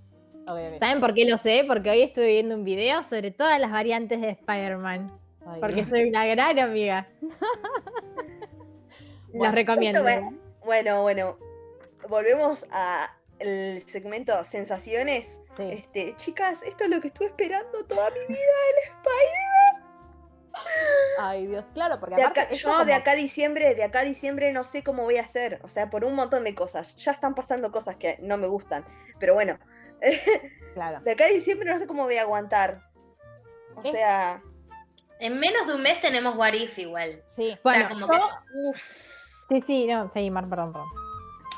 Ok. 0.47 0.79
¿Saben 0.79 0.99
por 0.99 1.13
qué 1.13 1.29
lo 1.29 1.37
sé? 1.37 1.63
Porque 1.67 1.89
hoy 1.91 2.01
estuve 2.01 2.27
viendo 2.27 2.55
un 2.55 2.63
video 2.63 3.03
sobre 3.03 3.31
todas 3.31 3.59
las 3.59 3.71
variantes 3.71 4.21
de 4.21 4.29
Spider-Man. 4.29 5.11
Ay, 5.45 5.59
Porque 5.61 5.85
soy 5.85 6.09
una 6.09 6.25
gran 6.25 6.59
amiga. 6.59 7.07
Bueno, 9.31 9.45
Los 9.45 9.53
recomiendo. 9.55 10.03
Bueno, 10.65 11.01
bueno. 11.03 11.37
Volvemos 12.07 12.65
a 12.71 13.15
el 13.37 13.81
segmento 13.83 14.43
sensaciones. 14.43 15.37
Sí. 15.55 15.69
Este, 15.71 16.15
chicas, 16.15 16.57
esto 16.63 16.85
es 16.85 16.89
lo 16.89 16.99
que 16.99 17.09
estuve 17.09 17.27
esperando 17.27 17.85
toda 17.85 18.09
mi 18.09 18.19
vida, 18.27 18.39
el 18.39 18.89
Spider. 18.89 19.83
Ay, 21.19 21.45
Dios, 21.47 21.63
claro, 21.75 21.99
porque 21.99 22.15
De 22.15 22.23
aparte 22.23 22.41
acá, 22.41 22.51
yo 22.53 22.85
de 22.85 22.93
acá 22.93 23.11
a 23.11 23.15
diciembre, 23.15 23.75
de 23.75 23.83
acá 23.83 23.99
a 23.99 24.03
diciembre 24.03 24.51
no 24.51 24.63
sé 24.63 24.83
cómo 24.83 25.03
voy 25.03 25.17
a 25.17 25.21
hacer. 25.21 25.59
O 25.63 25.67
sea, 25.69 25.89
por 25.91 26.05
un 26.05 26.15
montón 26.15 26.43
de 26.43 26.55
cosas. 26.55 26.95
Ya 26.97 27.11
están 27.11 27.35
pasando 27.35 27.71
cosas 27.71 27.97
que 27.97 28.17
no 28.21 28.37
me 28.37 28.47
gustan. 28.47 28.83
Pero 29.19 29.35
bueno, 29.35 29.59
Claro. 30.73 31.01
de 31.01 31.11
acá 31.11 31.25
a 31.25 31.29
diciembre 31.29 31.69
no 31.71 31.77
sé 31.77 31.85
cómo 31.85 32.05
voy 32.05 32.17
a 32.17 32.21
aguantar. 32.23 32.81
O 33.75 33.81
Es- 33.83 33.91
sea, 33.91 34.41
En 35.19 35.37
menos 35.39 35.67
de 35.67 35.73
un 35.75 35.81
mes 35.81 35.99
tenemos 36.01 36.35
What 36.35 36.53
If 36.53 36.77
igual. 36.79 37.21
Sí. 37.35 37.51
O 37.51 37.59
Bueno, 37.63 37.79
sea, 37.81 37.89
como 37.89 38.07
yo- 38.07 38.13
que- 38.13 38.69
uff. 38.69 38.77
sí, 39.49 39.61
sí, 39.61 39.85
no, 39.87 40.09
sí, 40.11 40.31
Mar, 40.31 40.47
perdón, 40.49 40.71
perdón. 40.71 40.87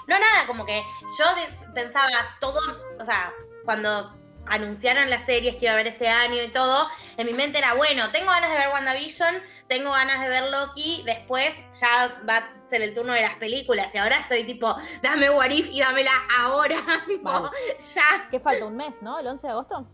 No, 0.08 0.20
nada, 0.20 0.48
como 0.48 0.65
que 0.65 0.82
yo 1.20 1.25
pensaba 1.74 2.10
todo, 2.39 2.60
o 3.00 3.06
sea, 3.06 3.32
cuando 3.63 4.13
anunciaron 4.48 5.10
las 5.12 5.25
series 5.27 5.56
que 5.58 5.65
iba 5.65 5.72
a 5.72 5.74
haber 5.75 5.88
este 5.88 6.08
año 6.10 6.41
y 6.41 6.48
todo, 6.50 6.88
en 7.18 7.27
mi 7.27 7.34
mente 7.34 7.60
era, 7.60 7.75
bueno, 7.75 8.10
tengo 8.12 8.32
ganas 8.32 8.50
de 8.50 8.58
ver 8.58 8.70
WandaVision, 8.70 9.36
tengo 9.68 9.91
ganas 9.91 10.20
de 10.22 10.27
ver 10.27 10.50
Loki, 10.50 11.03
después 11.06 11.53
ya 11.80 12.20
va 12.27 12.38
a 12.38 12.50
ser 12.70 12.82
el 12.82 12.96
turno 12.96 13.13
de 13.13 13.22
las 13.22 13.36
películas 13.36 13.94
y 13.94 14.00
ahora 14.00 14.18
estoy 14.18 14.44
tipo, 14.44 14.75
dame 15.03 15.30
What 15.30 15.51
If 15.51 15.68
y 15.72 15.80
dámela 15.82 16.12
ahora, 16.39 16.75
tipo, 17.08 17.30
Vale. 17.32 17.50
ya. 17.94 18.27
¿Qué 18.32 18.39
falta? 18.39 18.65
¿Un 18.65 18.75
mes, 18.77 18.94
no? 19.01 19.20
¿El 19.20 19.27
11 19.27 19.46
de 19.48 19.51
agosto? 19.53 19.88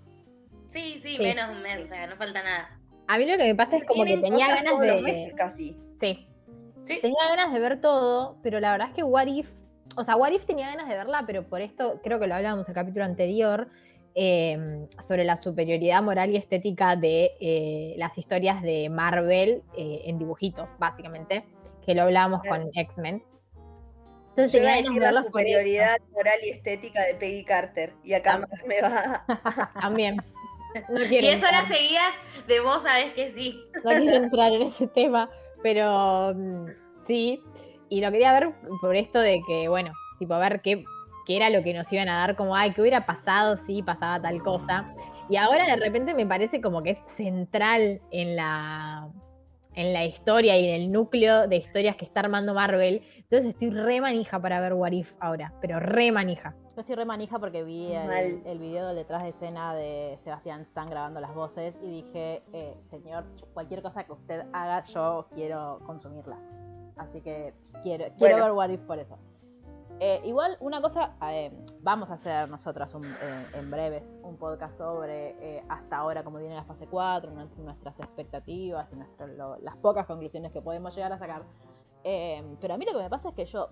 Sí, 0.71 1.01
sí, 1.03 1.17
Sí. 1.17 1.23
menos 1.23 1.49
de 1.49 1.55
un 1.57 1.61
mes, 1.61 1.83
o 1.83 1.87
sea, 1.89 2.07
no 2.07 2.15
falta 2.15 2.41
nada. 2.41 2.76
A 3.07 3.17
mí 3.17 3.25
lo 3.25 3.37
que 3.37 3.43
me 3.45 3.55
pasa 3.55 3.77
es 3.77 3.83
como 3.85 4.03
que 4.03 4.17
tenía 4.17 4.31
cosas 4.45 4.55
ganas 4.55 4.73
todos 4.73 4.85
los 4.87 5.01
meses 5.01 5.27
de. 5.29 5.33
casi. 5.35 5.77
Sí, 5.99 6.27
Sí. 6.85 6.99
tenía 7.01 7.17
ganas 7.29 7.53
de 7.53 7.59
ver 7.59 7.81
todo, 7.81 8.37
pero 8.43 8.59
la 8.59 8.71
verdad 8.71 8.89
es 8.89 8.95
que 8.95 9.03
What 9.03 9.27
If. 9.27 9.49
O 9.95 10.03
sea, 10.03 10.15
What 10.15 10.31
If 10.31 10.45
tenía 10.45 10.67
ganas 10.67 10.87
de 10.87 10.95
verla, 10.95 11.23
pero 11.25 11.47
por 11.47 11.61
esto 11.61 11.99
creo 12.03 12.19
que 12.19 12.27
lo 12.27 12.35
hablábamos 12.35 12.67
en 12.67 12.71
el 12.71 12.75
capítulo 12.75 13.05
anterior. 13.05 13.69
eh, 14.19 14.87
sobre 14.99 15.23
la 15.25 15.37
superioridad 15.37 16.01
moral 16.01 16.31
y 16.31 16.37
estética 16.37 16.95
de 16.95 17.33
eh, 17.39 17.93
las 17.97 18.17
historias 18.17 18.63
de 18.63 18.89
Marvel 18.89 19.61
eh, 19.77 20.01
en 20.05 20.17
dibujito, 20.17 20.67
básicamente, 20.79 21.45
que 21.85 21.93
lo 21.93 22.01
hablábamos 22.01 22.41
Claro. 22.41 22.63
con 22.63 22.71
X-Men. 22.73 23.23
Entonces 24.29 24.51
Yo 24.53 24.59
iba 24.59 24.71
tenía 24.73 24.89
ganas 24.89 24.95
de 24.95 25.11
la 25.11 25.21
superioridad 25.23 25.97
moral 26.11 26.33
y 26.43 26.49
estética 26.49 27.05
de 27.05 27.13
Peggy 27.13 27.43
Carter. 27.45 27.93
Y 28.03 28.13
acá. 28.13 28.39
Mar 28.39 28.49
me 28.65 28.81
va. 28.81 29.23
También. 29.81 30.17
No 30.89 30.99
quiero, 31.07 31.27
Diez 31.27 31.37
horas 31.37 31.63
entrar, 31.63 31.67
seguidas 31.67 32.13
de 32.47 32.59
vos 32.59 32.83
sabés 32.83 33.13
que 33.13 33.29
sí. 33.29 33.63
no 33.83 33.89
quiero 33.89 34.15
entrar 34.15 34.51
en 34.51 34.61
ese 34.63 34.87
tema, 34.87 35.29
pero 35.63 36.33
mm, 36.35 36.65
sí. 37.05 37.41
Y 37.89 38.01
lo 38.01 38.11
quería 38.11 38.33
ver 38.33 38.53
por 38.81 38.95
esto 38.95 39.19
de 39.19 39.41
que, 39.47 39.69
bueno, 39.69 39.93
tipo, 40.19 40.33
a 40.33 40.39
ver 40.39 40.61
qué, 40.61 40.83
qué 41.25 41.37
era 41.37 41.49
lo 41.49 41.63
que 41.63 41.73
nos 41.73 41.91
iban 41.91 42.09
a 42.09 42.17
dar, 42.19 42.35
como, 42.35 42.55
ay, 42.55 42.73
qué 42.73 42.81
hubiera 42.81 43.05
pasado 43.05 43.55
si 43.57 43.81
pasaba 43.81 44.21
tal 44.21 44.43
cosa. 44.43 44.93
Y 45.29 45.37
ahora 45.37 45.65
de 45.65 45.75
repente 45.77 46.13
me 46.13 46.25
parece 46.25 46.61
como 46.61 46.83
que 46.83 46.91
es 46.91 46.99
central 47.07 48.01
en 48.11 48.35
la, 48.35 49.09
en 49.77 49.93
la 49.93 50.03
historia 50.05 50.57
y 50.57 50.67
en 50.67 50.75
el 50.75 50.91
núcleo 50.91 51.47
de 51.47 51.55
historias 51.55 51.95
que 51.95 52.03
está 52.03 52.21
armando 52.21 52.53
Marvel. 52.53 53.03
Entonces 53.15 53.45
estoy 53.45 53.69
re 53.69 54.01
manija 54.01 54.41
para 54.41 54.59
ver 54.59 54.73
What 54.73 54.91
If 54.91 55.13
ahora, 55.19 55.53
pero 55.61 55.79
re 55.79 56.11
manija. 56.11 56.55
Yo 56.75 56.81
estoy 56.81 56.95
re 56.95 57.05
manija 57.05 57.39
porque 57.39 57.63
vi 57.63 57.93
el, 57.93 58.59
video 58.59 58.87
del 58.87 58.95
detrás 58.97 59.23
de 59.23 59.29
escena 59.29 59.75
de 59.75 60.17
Sebastián 60.23 60.61
Stan 60.61 60.89
grabando 60.89 61.19
las 61.19 61.33
voces 61.33 61.75
y 61.81 62.01
dije, 62.01 62.41
eh, 62.53 62.75
señor, 62.89 63.25
cualquier 63.53 63.83
cosa 63.83 64.03
que 64.03 64.13
usted 64.13 64.45
haga, 64.51 64.81
yo 64.83 65.27
quiero 65.33 65.79
consumirla. 65.85 66.37
Así 66.97 67.21
que 67.21 67.53
quiero, 67.83 68.05
quiero 68.17 68.37
Bueno. 68.37 68.43
ver 68.45 68.51
What 68.51 68.69
If 68.69 68.81
por 68.81 68.97
eso. 68.97 69.17
Eh, 69.99 70.21
igual, 70.25 70.57
una 70.59 70.79
cosa, 70.79 71.15
eh, 71.31 71.51
vamos 71.81 72.11
a 72.11 72.15
hacer 72.15 72.47
nosotras 72.49 72.93
un- 72.93 73.03
eh, 73.05 73.45
en 73.55 73.71
breves 73.71 74.19
un 74.23 74.37
podcast 74.37 74.77
sobre 74.77 75.29
eh, 75.41 75.63
hasta 75.69 75.97
ahora 75.97 76.23
cómo 76.23 76.37
viene 76.37 76.53
la 76.53 76.63
fase 76.65 76.85
4, 76.87 77.31
nues- 77.31 77.55
nuestras 77.57 77.99
expectativas 77.99 78.91
y 78.93 78.95
nuestras- 78.95 79.31
lo- 79.31 79.57
las 79.57 79.75
pocas 79.77 80.05
conclusiones 80.05 80.51
que 80.51 80.61
podemos 80.61 80.93
llegar 80.95 81.13
a 81.13 81.17
sacar. 81.17 81.43
Eh, 82.03 82.43
pero 82.61 82.75
a 82.75 82.77
mí 82.77 82.85
lo 82.85 82.91
que 82.93 82.99
me 83.03 83.09
pasa 83.09 83.29
es 83.29 83.35
que 83.35 83.45
yo, 83.47 83.69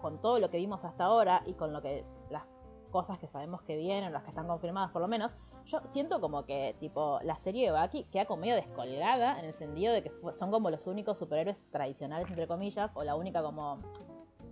con 0.00 0.20
todo 0.20 0.40
lo 0.40 0.50
que 0.50 0.56
vimos 0.56 0.84
hasta 0.84 1.04
ahora 1.04 1.42
y 1.46 1.54
con 1.54 1.72
lo 1.72 1.80
que 1.82 2.04
las 2.30 2.42
cosas 2.90 3.18
que 3.20 3.28
sabemos 3.28 3.62
que 3.62 3.76
vienen, 3.76 4.12
las 4.12 4.24
que 4.24 4.30
están 4.30 4.48
confirmadas 4.48 4.90
por 4.90 5.00
lo 5.00 5.06
menos, 5.06 5.30
yo 5.66 5.78
siento 5.90 6.20
como 6.20 6.46
que 6.46 6.74
tipo 6.80 7.20
la 7.22 7.36
serie 7.36 7.70
de 7.70 7.78
Bucky 7.80 8.04
queda 8.10 8.24
como 8.24 8.40
medio 8.40 8.56
descolgada 8.56 9.38
en 9.38 9.44
el 9.44 9.52
sentido 9.54 9.92
de 9.94 10.02
que 10.02 10.10
son 10.32 10.50
como 10.50 10.68
los 10.70 10.84
únicos 10.88 11.16
superhéroes 11.18 11.62
tradicionales 11.70 12.28
entre 12.28 12.48
comillas 12.48 12.90
o 12.94 13.04
la 13.04 13.14
única 13.14 13.40
como 13.40 13.78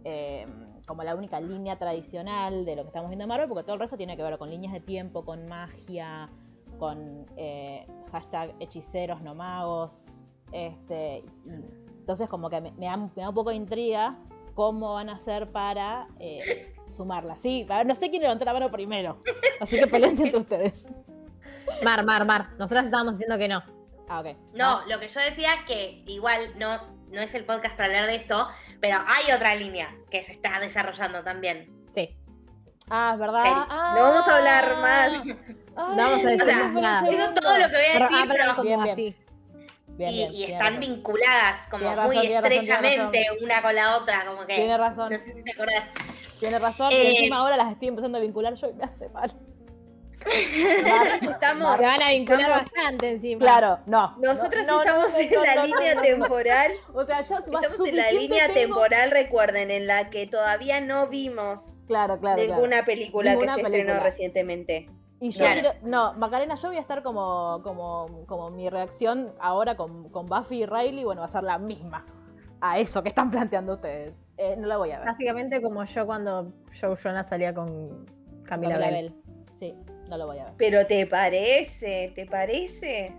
eh, 0.04 0.46
como 0.86 1.02
la 1.02 1.14
única 1.14 1.40
línea 1.40 1.76
tradicional 1.78 2.64
de 2.64 2.76
lo 2.76 2.82
que 2.82 2.88
estamos 2.88 3.10
viendo 3.10 3.24
en 3.24 3.28
Marvel 3.28 3.48
porque 3.48 3.64
todo 3.64 3.74
el 3.74 3.80
resto 3.80 3.96
tiene 3.96 4.16
que 4.16 4.22
ver 4.22 4.38
con 4.38 4.50
líneas 4.50 4.72
de 4.72 4.80
tiempo, 4.80 5.24
con 5.24 5.46
magia, 5.48 6.28
con 6.78 7.26
eh, 7.36 7.86
hashtag 8.12 8.54
hechiceros 8.60 9.20
no 9.22 9.34
magos, 9.34 9.90
este 10.52 11.24
entonces 12.00 12.28
como 12.28 12.48
que 12.48 12.60
me, 12.60 12.70
da, 12.70 12.96
me 12.96 13.10
da 13.14 13.28
un 13.28 13.34
poco 13.34 13.50
de 13.50 13.56
intriga 13.56 14.16
cómo 14.54 14.94
van 14.94 15.08
a 15.08 15.14
hacer 15.14 15.52
para 15.52 16.08
eh, 16.18 16.74
sumarla. 16.90 17.36
Sí, 17.36 17.66
no 17.86 17.94
sé 17.94 18.10
quién 18.10 18.22
levantó 18.22 18.44
la 18.44 18.52
mano 18.52 18.70
primero. 18.70 19.18
Así 19.60 19.78
que 19.78 19.86
peleen 19.86 20.20
entre 20.20 20.36
ustedes. 20.36 20.84
Mar, 21.84 22.04
Mar, 22.04 22.24
Mar. 22.24 22.48
Nosotras 22.58 22.86
estábamos 22.86 23.18
diciendo 23.18 23.38
que 23.38 23.46
no. 23.46 23.77
Ah, 24.08 24.20
ok. 24.20 24.36
No, 24.54 24.84
lo 24.86 24.98
que 25.00 25.08
yo 25.08 25.20
decía 25.20 25.50
que 25.66 26.02
igual 26.06 26.52
no, 26.58 26.80
no 27.10 27.20
es 27.20 27.34
el 27.34 27.44
podcast 27.44 27.76
para 27.76 27.86
hablar 27.86 28.06
de 28.06 28.16
esto, 28.16 28.48
pero 28.80 28.98
hay 29.06 29.32
otra 29.32 29.54
línea 29.54 29.94
que 30.10 30.24
se 30.24 30.32
está 30.32 30.58
desarrollando 30.60 31.22
también. 31.22 31.70
Sí. 31.94 32.16
Ah, 32.90 33.10
es 33.14 33.18
verdad. 33.20 33.42
Ah. 33.46 33.94
No 33.96 34.02
vamos 34.02 34.28
a 34.28 34.36
hablar 34.38 34.76
más. 34.78 35.08
Ay, 35.76 35.96
No 35.96 35.96
vamos 35.96 36.24
a 36.24 36.28
decir 36.30 36.42
O 36.42 36.46
sea, 36.46 36.64
más 36.68 36.82
nada. 36.82 37.08
Digo 37.10 37.24
todo 37.34 37.58
lo 37.58 37.66
que 37.68 37.74
voy 37.76 37.84
a 37.84 37.92
Pero 37.92 38.08
decir, 38.08 38.28
pero- 38.28 38.50
como 38.56 38.62
Bien, 38.62 38.82
bien. 38.82 38.92
así. 38.94 39.16
Bien, 39.98 40.10
y, 40.10 40.16
bien, 40.16 40.30
y 40.32 40.36
tiene 40.36 40.52
están 40.52 40.74
razón. 40.74 40.80
vinculadas 40.80 41.68
como 41.70 41.94
razón, 41.94 42.06
muy 42.14 42.26
estrechamente 42.26 43.24
razón. 43.26 43.44
una 43.44 43.62
con 43.62 43.74
la 43.74 43.96
otra, 43.96 44.24
como 44.26 44.46
que 44.46 44.54
Tiene 44.54 44.78
razón, 44.78 45.10
no 45.12 45.18
sé 45.18 45.34
si 45.34 45.42
te 45.42 45.52
acordás. 45.52 45.84
tiene 46.38 46.58
razón. 46.60 46.92
Eh, 46.92 47.02
y 47.04 47.16
encima 47.16 47.36
ahora 47.38 47.56
las 47.56 47.72
estoy 47.72 47.88
empezando 47.88 48.18
a 48.18 48.20
vincular 48.20 48.54
yo 48.54 48.68
y 48.70 48.74
me 48.74 48.84
hace 48.84 49.08
mal. 49.08 49.32
Nosotros 50.24 51.32
estamos, 51.32 51.76
Se 51.78 51.86
van 51.86 52.02
a 52.02 52.10
vincular 52.10 52.40
Estamos- 52.40 52.62
bastante 52.64 53.10
encima. 53.10 53.40
Claro, 53.40 53.78
no. 53.86 54.16
nosotros 54.18 54.66
No, 54.66 54.76
no, 54.76 54.82
estamos 54.82 55.12
no, 55.12 55.18
en 55.18 55.30
la 55.32 55.54
no, 55.54 55.62
línea 55.64 55.94
no, 55.94 56.00
no. 56.00 56.06
temporal. 56.06 56.72
O 56.94 57.04
sea, 57.04 57.20
yo 57.22 57.38
Estamos 57.38 57.80
en 57.88 57.96
la 57.96 58.10
línea 58.12 58.46
tengo- 58.46 58.76
temporal, 58.76 59.10
recuerden, 59.10 59.70
en 59.70 59.86
la 59.86 60.10
que 60.10 60.26
todavía 60.26 60.80
no 60.80 61.06
vimos 61.08 61.74
Claro, 61.86 62.18
claro. 62.18 62.36
claro. 62.36 62.54
ninguna 62.54 62.84
película 62.84 63.30
Ninguna 63.30 63.54
que 63.54 63.58
se 63.62 63.64
película. 63.64 63.92
estrenó 63.92 64.04
recientemente. 64.04 64.90
Y 65.20 65.30
yo 65.30 65.38
Claro. 65.38 65.60
quiero, 65.60 65.74
no, 65.82 66.12
Macarena, 66.14 66.54
yo 66.54 66.68
voy 66.68 66.76
a 66.76 66.80
estar 66.80 67.02
como, 67.02 67.60
como, 67.64 68.24
como 68.26 68.50
mi 68.50 68.68
reacción 68.70 69.32
ahora 69.40 69.76
con, 69.76 70.10
con 70.10 70.26
Buffy 70.26 70.62
y 70.62 70.66
Riley, 70.66 71.04
bueno, 71.04 71.22
va 71.22 71.26
a 71.26 71.30
ser 71.32 71.42
la 71.42 71.58
misma 71.58 72.06
a 72.60 72.78
eso 72.78 73.02
que 73.02 73.08
están 73.08 73.30
planteando 73.30 73.74
ustedes. 73.74 74.14
Eh, 74.36 74.54
no 74.56 74.68
la 74.68 74.76
voy 74.76 74.92
a 74.92 74.98
ver. 75.00 75.08
Básicamente 75.08 75.60
como 75.60 75.82
yo 75.84 76.06
cuando 76.06 76.52
Joe 76.80 76.94
Jonas 76.94 77.28
salía 77.28 77.52
con 77.52 78.04
Camila, 78.44 78.74
Camila 78.74 78.90
Bell. 78.90 79.10
Bell. 79.10 79.22
Sí, 79.58 79.74
no 80.08 80.16
lo 80.16 80.26
voy 80.26 80.38
a 80.38 80.44
ver. 80.44 80.54
Pero 80.56 80.86
¿te 80.86 81.06
parece? 81.06 82.12
¿Te 82.14 82.26
parece? 82.26 83.12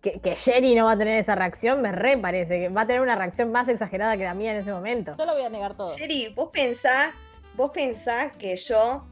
Que, 0.00 0.20
que 0.20 0.34
Sherry 0.34 0.74
no 0.74 0.84
va 0.84 0.92
a 0.92 0.98
tener 0.98 1.18
esa 1.18 1.34
reacción, 1.34 1.80
me 1.80 1.92
re 1.92 2.16
parece. 2.18 2.60
Que 2.60 2.68
va 2.68 2.82
a 2.82 2.86
tener 2.86 3.02
una 3.02 3.16
reacción 3.16 3.50
más 3.50 3.68
exagerada 3.68 4.16
que 4.16 4.24
la 4.24 4.34
mía 4.34 4.52
en 4.52 4.58
ese 4.58 4.72
momento. 4.72 5.14
Yo 5.18 5.26
lo 5.26 5.34
voy 5.34 5.42
a 5.42 5.48
negar 5.48 5.76
todo. 5.76 5.94
Sherry, 5.96 6.32
vos 6.34 6.50
pensás, 6.52 7.12
vos 7.54 7.70
pensás 7.72 8.36
que 8.36 8.56
yo 8.56 9.04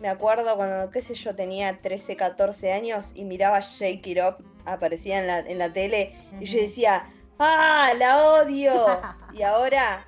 me 0.00 0.08
acuerdo 0.08 0.56
cuando, 0.56 0.90
qué 0.90 1.02
sé 1.02 1.14
yo, 1.14 1.34
tenía 1.34 1.80
13, 1.80 2.16
14 2.16 2.72
años 2.72 3.10
y 3.14 3.24
miraba 3.24 3.60
Shake 3.60 4.06
It 4.06 4.18
Up, 4.18 4.44
aparecía 4.64 5.20
en 5.20 5.26
la, 5.26 5.38
en 5.40 5.58
la 5.58 5.72
tele, 5.72 6.16
y 6.40 6.46
yo 6.46 6.58
decía, 6.58 7.06
¡ah, 7.38 7.92
la 7.98 8.24
odio! 8.24 8.72
Y 9.32 9.42
ahora, 9.42 10.04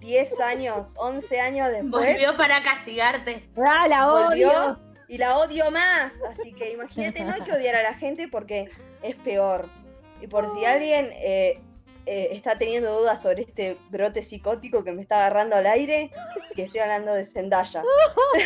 10 0.00 0.40
años, 0.40 0.94
11 0.96 1.40
años 1.40 1.68
después, 1.68 2.08
Volvió 2.08 2.36
para 2.36 2.60
castigarte. 2.64 3.48
¡Ah, 3.56 3.86
la 3.86 4.06
volvió 4.06 4.48
odio! 4.48 4.85
Y 5.08 5.18
la 5.18 5.38
odio 5.38 5.70
más. 5.70 6.12
Así 6.28 6.52
que 6.52 6.72
imagínate, 6.72 7.24
no 7.24 7.32
hay 7.32 7.42
que 7.42 7.52
odiar 7.52 7.74
a 7.76 7.82
la 7.82 7.94
gente 7.94 8.28
porque 8.28 8.70
es 9.02 9.16
peor. 9.16 9.68
Y 10.20 10.26
por 10.26 10.50
si 10.50 10.64
alguien 10.64 11.10
eh, 11.12 11.60
eh, 12.06 12.28
está 12.30 12.56
teniendo 12.56 13.00
dudas 13.00 13.20
sobre 13.20 13.42
este 13.42 13.76
brote 13.90 14.22
psicótico 14.22 14.84
que 14.84 14.92
me 14.92 15.02
está 15.02 15.18
agarrando 15.18 15.56
al 15.56 15.66
aire, 15.66 16.12
si 16.54 16.62
estoy 16.62 16.80
hablando 16.80 17.12
de 17.12 17.24
Zendaya. 17.24 17.82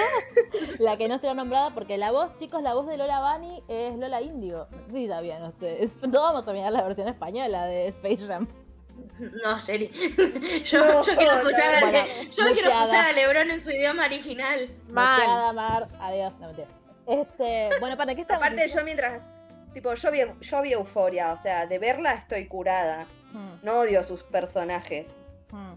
La 0.78 0.96
que 0.96 1.08
no 1.08 1.18
será 1.18 1.34
nombrada 1.34 1.74
porque 1.74 1.98
la 1.98 2.10
voz, 2.10 2.36
chicos, 2.38 2.62
la 2.62 2.74
voz 2.74 2.86
de 2.86 2.96
Lola 2.96 3.20
Bunny 3.20 3.62
es 3.68 3.94
Lola 3.96 4.18
sé 4.20 4.92
si 4.92 5.08
sabían 5.08 5.44
ustedes. 5.44 5.90
No 6.08 6.22
vamos 6.22 6.48
a 6.48 6.52
mirar 6.52 6.72
la 6.72 6.82
versión 6.82 7.08
española 7.08 7.66
de 7.66 7.88
Space 7.88 8.26
Jam. 8.26 8.48
No, 9.44 9.58
Sherry. 9.60 9.88
Yo, 10.64 10.78
No, 10.80 11.04
yo 11.04 11.14
quiero 11.16 11.32
no, 11.34 11.38
escuchar, 11.50 11.74
a, 11.74 11.80
bueno, 11.80 11.98
yo 12.24 12.32
quiero 12.34 12.54
muteada. 12.54 12.80
escuchar 12.84 13.06
a 13.06 13.12
Lebron 13.12 13.50
en 13.50 13.62
su 13.62 13.70
idioma 13.70 14.06
original. 14.06 14.70
Muteada, 14.88 15.52
Mar. 15.52 15.88
Adiós. 16.00 16.32
No, 16.40 16.46
mentira. 16.46 16.68
Este, 17.06 17.70
bueno, 17.80 17.96
¿para 17.98 18.14
qué 18.14 18.22
estamos? 18.22 18.42
Aparte, 18.44 18.66
yo 18.68 18.82
mientras. 18.84 19.28
Tipo, 19.74 19.92
yo 19.94 20.10
vi, 20.10 20.20
yo 20.40 20.62
vi 20.62 20.72
euforia, 20.72 21.32
o 21.32 21.36
sea, 21.36 21.66
de 21.66 21.78
verla 21.78 22.12
estoy 22.14 22.46
curada. 22.46 23.06
Hmm, 23.32 23.56
No 23.62 23.80
odio 23.80 24.00
a 24.00 24.04
sus 24.04 24.22
personajes. 24.22 25.08
hmm. 25.50 25.74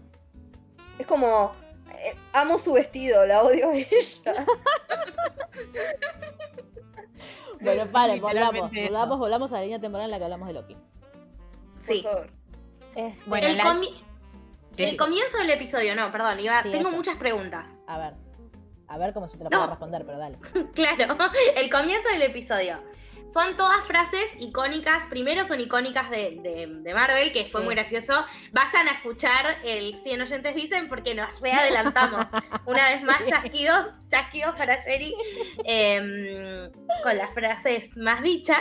Es 0.98 1.06
como. 1.06 1.54
eh, 1.98 2.14
amo 2.32 2.56
su 2.58 2.72
vestido, 2.72 3.26
la 3.26 3.42
odio 3.42 3.68
a 3.70 3.74
ella. 3.76 4.46
Bueno, 7.60 7.86
paren, 7.92 8.20
volvamos. 8.22 8.70
Volvamos, 8.70 9.18
volvamos 9.18 9.52
a 9.52 9.56
la 9.56 9.62
línea 9.62 9.80
temporal 9.80 10.06
en 10.06 10.10
la 10.12 10.18
que 10.18 10.24
hablamos 10.24 10.48
de 10.48 10.54
Loki. 10.54 10.74
por 10.74 11.84
Sí. 11.84 12.02
favor. 12.02 12.30
Es- 12.96 13.14
Bueno, 13.26 13.46
el, 13.48 13.56
la- 13.58 13.64
comi- 13.64 13.94
Sí. 14.76 14.84
el 14.84 14.96
comienzo 14.96 15.38
del 15.38 15.50
episodio, 15.50 15.94
no, 15.94 16.10
perdón, 16.10 16.40
iba, 16.40 16.62
Sí, 16.62 16.70
tengo 16.72 16.88
eso. 16.88 16.96
muchas 16.96 17.16
preguntas. 17.16 17.70
A 17.86 17.98
ver. 17.98 18.14
A 18.88 18.98
ver 18.98 19.12
cómo 19.12 19.26
yo 19.26 19.32
te 19.32 19.38
lo 19.44 19.50
No. 19.50 19.56
puedo 19.58 19.66
responder, 19.70 20.04
pero 20.04 20.18
dale. 20.18 20.38
Claro, 20.74 21.16
el 21.56 21.70
comienzo 21.70 22.08
del 22.10 22.22
episodio. 22.22 22.78
Son 23.32 23.56
todas 23.56 23.84
frases 23.86 24.26
icónicas. 24.38 25.06
Primero 25.06 25.44
son 25.48 25.58
icónicas 25.60 26.08
de, 26.10 26.38
de- 26.42 26.68
de 26.82 26.94
Marvel, 26.94 27.32
que 27.32 27.46
fue 27.46 27.62
Sí. 27.62 27.64
muy 27.66 27.74
gracioso. 27.74 28.24
Vayan 28.52 28.86
a 28.86 28.92
escuchar 28.92 29.56
el 29.64 30.00
100 30.04 30.22
oyentes 30.22 30.54
dicen 30.54 30.88
porque 30.88 31.14
nos 31.16 31.40
readelantamos. 31.40 32.26
Una 32.66 32.90
vez 32.90 33.02
más, 33.02 33.24
chasquidos, 33.28 33.88
chasquidos 34.08 34.54
para 34.54 34.76
Sherry, 34.84 35.14
em, 35.64 36.70
con 37.02 37.16
las 37.16 37.32
frases 37.34 37.96
más 37.96 38.22
dichas. 38.22 38.60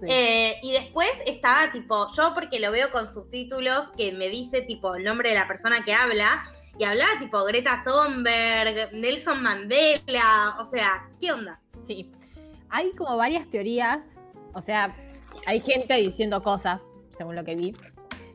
Sí. 0.00 0.06
Eh, 0.08 0.56
y 0.62 0.72
después 0.72 1.08
estaba 1.26 1.70
tipo, 1.72 2.08
yo 2.14 2.32
porque 2.34 2.60
lo 2.60 2.70
veo 2.70 2.90
con 2.90 3.12
subtítulos 3.12 3.92
que 3.92 4.12
me 4.12 4.28
dice 4.28 4.62
tipo 4.62 4.94
el 4.94 5.04
nombre 5.04 5.30
de 5.30 5.36
la 5.36 5.46
persona 5.46 5.84
que 5.84 5.94
habla. 5.94 6.42
Y 6.76 6.84
hablaba 6.84 7.18
tipo 7.20 7.44
Greta 7.44 7.82
Thunberg, 7.84 8.92
Nelson 8.94 9.42
Mandela. 9.42 10.56
O 10.58 10.64
sea, 10.64 11.08
¿qué 11.20 11.32
onda? 11.32 11.60
Sí. 11.86 12.10
Hay 12.68 12.90
como 12.92 13.16
varias 13.16 13.48
teorías, 13.48 14.20
o 14.52 14.60
sea, 14.60 14.96
hay 15.46 15.60
gente 15.60 15.94
diciendo 15.94 16.42
cosas, 16.42 16.90
según 17.16 17.36
lo 17.36 17.44
que 17.44 17.54
vi. 17.54 17.76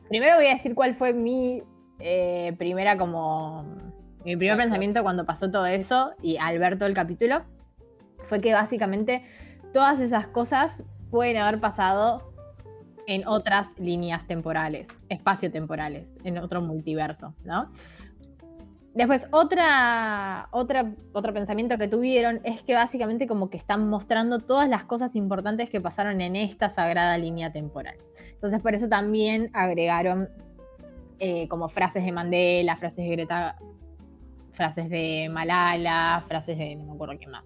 Primero 0.08 0.36
voy 0.36 0.46
a 0.46 0.54
decir 0.54 0.74
cuál 0.74 0.94
fue 0.94 1.12
mi 1.12 1.62
eh, 1.98 2.54
primera 2.58 2.96
como... 2.96 3.64
Mi 4.24 4.36
primer 4.36 4.58
pensamiento 4.58 5.02
cuando 5.02 5.24
pasó 5.24 5.50
todo 5.50 5.64
eso 5.64 6.12
y 6.20 6.36
al 6.36 6.58
ver 6.58 6.76
todo 6.76 6.86
el 6.86 6.94
capítulo 6.94 7.42
fue 8.24 8.42
que 8.42 8.52
básicamente 8.52 9.22
todas 9.72 9.98
esas 9.98 10.26
cosas 10.26 10.82
pueden 11.10 11.36
haber 11.36 11.60
pasado 11.60 12.32
en 13.06 13.26
otras 13.26 13.78
líneas 13.78 14.26
temporales, 14.26 14.88
espacio-temporales, 15.08 16.18
en 16.24 16.38
otro 16.38 16.60
multiverso, 16.60 17.34
¿no? 17.44 17.70
Después, 18.94 19.28
otra, 19.30 20.48
otra, 20.50 20.92
otro 21.12 21.32
pensamiento 21.32 21.78
que 21.78 21.86
tuvieron 21.86 22.40
es 22.42 22.62
que 22.62 22.74
básicamente 22.74 23.28
como 23.28 23.48
que 23.48 23.56
están 23.56 23.88
mostrando 23.88 24.40
todas 24.40 24.68
las 24.68 24.84
cosas 24.84 25.14
importantes 25.14 25.70
que 25.70 25.80
pasaron 25.80 26.20
en 26.20 26.34
esta 26.34 26.70
sagrada 26.70 27.16
línea 27.16 27.52
temporal. 27.52 27.96
Entonces, 28.32 28.60
por 28.60 28.74
eso 28.74 28.88
también 28.88 29.50
agregaron 29.52 30.28
eh, 31.20 31.46
como 31.48 31.68
frases 31.68 32.04
de 32.04 32.10
Mandela, 32.10 32.76
frases 32.76 33.04
de 33.04 33.10
Greta, 33.10 33.56
frases 34.50 34.90
de 34.90 35.28
Malala, 35.30 36.24
frases 36.26 36.58
de 36.58 36.74
no 36.74 36.86
me 36.86 36.92
acuerdo 36.92 37.18
qué 37.18 37.28
más. 37.28 37.44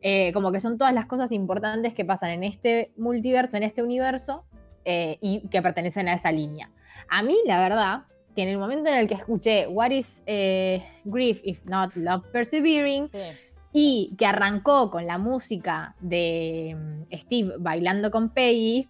Eh, 0.00 0.32
como 0.32 0.52
que 0.52 0.60
son 0.60 0.78
todas 0.78 0.94
las 0.94 1.06
cosas 1.06 1.32
importantes 1.32 1.92
que 1.94 2.04
pasan 2.04 2.30
en 2.30 2.44
este 2.44 2.92
multiverso, 2.96 3.56
en 3.56 3.64
este 3.64 3.82
universo, 3.82 4.44
eh, 4.84 5.18
y 5.20 5.48
que 5.48 5.60
pertenecen 5.60 6.08
a 6.08 6.14
esa 6.14 6.30
línea. 6.30 6.70
A 7.08 7.22
mí, 7.22 7.36
la 7.46 7.58
verdad, 7.60 8.02
que 8.36 8.42
en 8.42 8.48
el 8.48 8.58
momento 8.58 8.88
en 8.90 8.96
el 8.96 9.08
que 9.08 9.14
escuché 9.14 9.66
What 9.66 9.90
is 9.90 10.22
eh, 10.26 10.84
Grief 11.04 11.40
if 11.42 11.64
not 11.64 11.94
love 11.96 12.24
persevering 12.32 13.10
Sí. 13.10 13.18
y 13.72 14.14
que 14.16 14.26
arrancó 14.26 14.90
con 14.90 15.06
la 15.06 15.18
música 15.18 15.94
de 16.00 16.76
mm, 17.10 17.16
Steve 17.18 17.54
bailando 17.58 18.10
con 18.12 18.30
Peggy, 18.30 18.88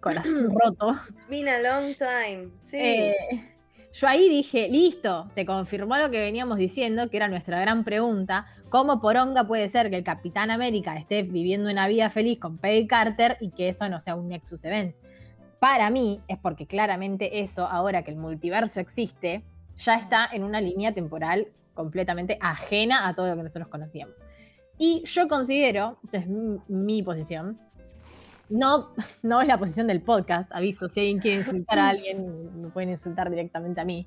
corazón 0.00 0.54
roto, 0.62 0.96
It's 1.10 1.28
been 1.28 1.48
a 1.48 1.58
long 1.58 1.94
time. 1.96 2.50
Sí. 2.62 2.76
eh, 2.78 3.14
yo 3.92 4.06
ahí 4.08 4.28
dije, 4.28 4.68
listo, 4.68 5.26
se 5.34 5.44
confirmó 5.46 5.96
lo 5.96 6.10
que 6.10 6.20
veníamos 6.20 6.58
diciendo, 6.58 7.08
que 7.10 7.16
era 7.16 7.28
nuestra 7.28 7.58
gran 7.60 7.82
pregunta, 7.82 8.46
¿cómo 8.76 9.00
poronga 9.00 9.46
puede 9.46 9.70
ser 9.70 9.88
que 9.88 9.96
el 9.96 10.04
Capitán 10.04 10.50
América 10.50 10.98
esté 10.98 11.22
viviendo 11.22 11.70
una 11.70 11.88
vida 11.88 12.10
feliz 12.10 12.38
con 12.38 12.58
Peggy 12.58 12.86
Carter 12.86 13.38
y 13.40 13.48
que 13.48 13.70
eso 13.70 13.88
no 13.88 14.00
sea 14.00 14.16
un 14.16 14.28
Nexus 14.28 14.66
Event? 14.66 14.94
Para 15.58 15.88
mí 15.88 16.20
es 16.28 16.36
porque 16.36 16.66
claramente 16.66 17.40
eso, 17.40 17.66
ahora 17.66 18.02
que 18.02 18.10
el 18.10 18.18
multiverso 18.18 18.78
existe, 18.78 19.42
ya 19.78 19.94
está 19.94 20.28
en 20.30 20.44
una 20.44 20.60
línea 20.60 20.92
temporal 20.92 21.48
completamente 21.72 22.36
ajena 22.38 23.08
a 23.08 23.14
todo 23.14 23.30
lo 23.30 23.36
que 23.36 23.44
nosotros 23.44 23.68
conocíamos. 23.68 24.14
Y 24.76 25.02
yo 25.06 25.26
considero, 25.26 25.98
esta 26.04 26.18
es 26.18 26.26
mi, 26.26 26.58
mi 26.68 27.02
posición, 27.02 27.58
no, 28.50 28.92
no 29.22 29.40
es 29.40 29.48
la 29.48 29.58
posición 29.58 29.86
del 29.86 30.02
podcast, 30.02 30.52
aviso, 30.52 30.90
si 30.90 31.00
alguien 31.00 31.18
quiere 31.18 31.38
insultar 31.38 31.78
a 31.78 31.88
alguien, 31.88 32.60
me 32.60 32.68
pueden 32.68 32.90
insultar 32.90 33.30
directamente 33.30 33.80
a 33.80 33.86
mí. 33.86 34.06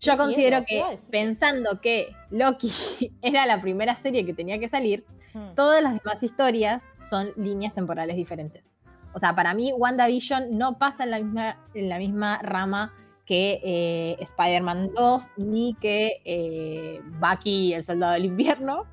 Yo 0.00 0.16
considero 0.16 0.64
que 0.64 0.98
pensando 1.10 1.80
que 1.80 2.14
Loki 2.30 2.72
era 3.22 3.46
la 3.46 3.60
primera 3.60 3.94
serie 3.94 4.24
que 4.24 4.32
tenía 4.34 4.58
que 4.58 4.68
salir, 4.68 5.04
Hmm. 5.32 5.54
todas 5.54 5.82
las 5.82 6.02
demás 6.02 6.22
historias 6.22 6.90
son 7.08 7.32
líneas 7.36 7.72
temporales 7.74 8.16
diferentes. 8.16 8.74
O 9.12 9.18
sea, 9.18 9.34
para 9.34 9.54
mí 9.54 9.72
WandaVision 9.72 10.56
no 10.56 10.78
pasa 10.78 11.04
en 11.04 11.10
la 11.10 11.20
misma, 11.20 11.56
en 11.74 11.88
la 11.88 11.98
misma 11.98 12.38
rama 12.42 12.92
que 13.26 13.60
eh, 13.62 14.16
Spider-Man 14.20 14.90
2, 14.94 15.22
ni 15.36 15.74
que 15.74 16.20
eh, 16.24 17.00
Bucky, 17.20 17.74
el 17.74 17.82
Soldado 17.82 18.14
del 18.14 18.24
Invierno, 18.24 18.86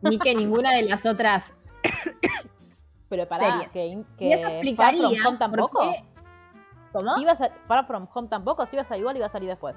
ni 0.00 0.18
que 0.18 0.34
ninguna 0.34 0.72
de 0.72 0.82
las 0.82 1.04
otras 1.04 1.52
Pero 3.08 3.26
series. 3.28 3.70
que, 3.72 4.02
que 4.16 4.28
y 4.28 4.32
eso 4.32 4.76
Far 4.76 4.96
From 4.96 5.14
Home 5.26 5.38
tampoco. 5.38 5.80
¿Cómo? 6.92 7.18
Ibas 7.18 7.40
a, 7.42 7.50
Far 7.68 7.86
From 7.86 8.08
Home 8.14 8.28
tampoco, 8.28 8.64
si 8.66 8.76
ibas 8.76 8.90
a 8.90 8.96
igual 8.96 9.16
iba 9.18 9.26
a 9.26 9.32
salir 9.32 9.50
después. 9.50 9.76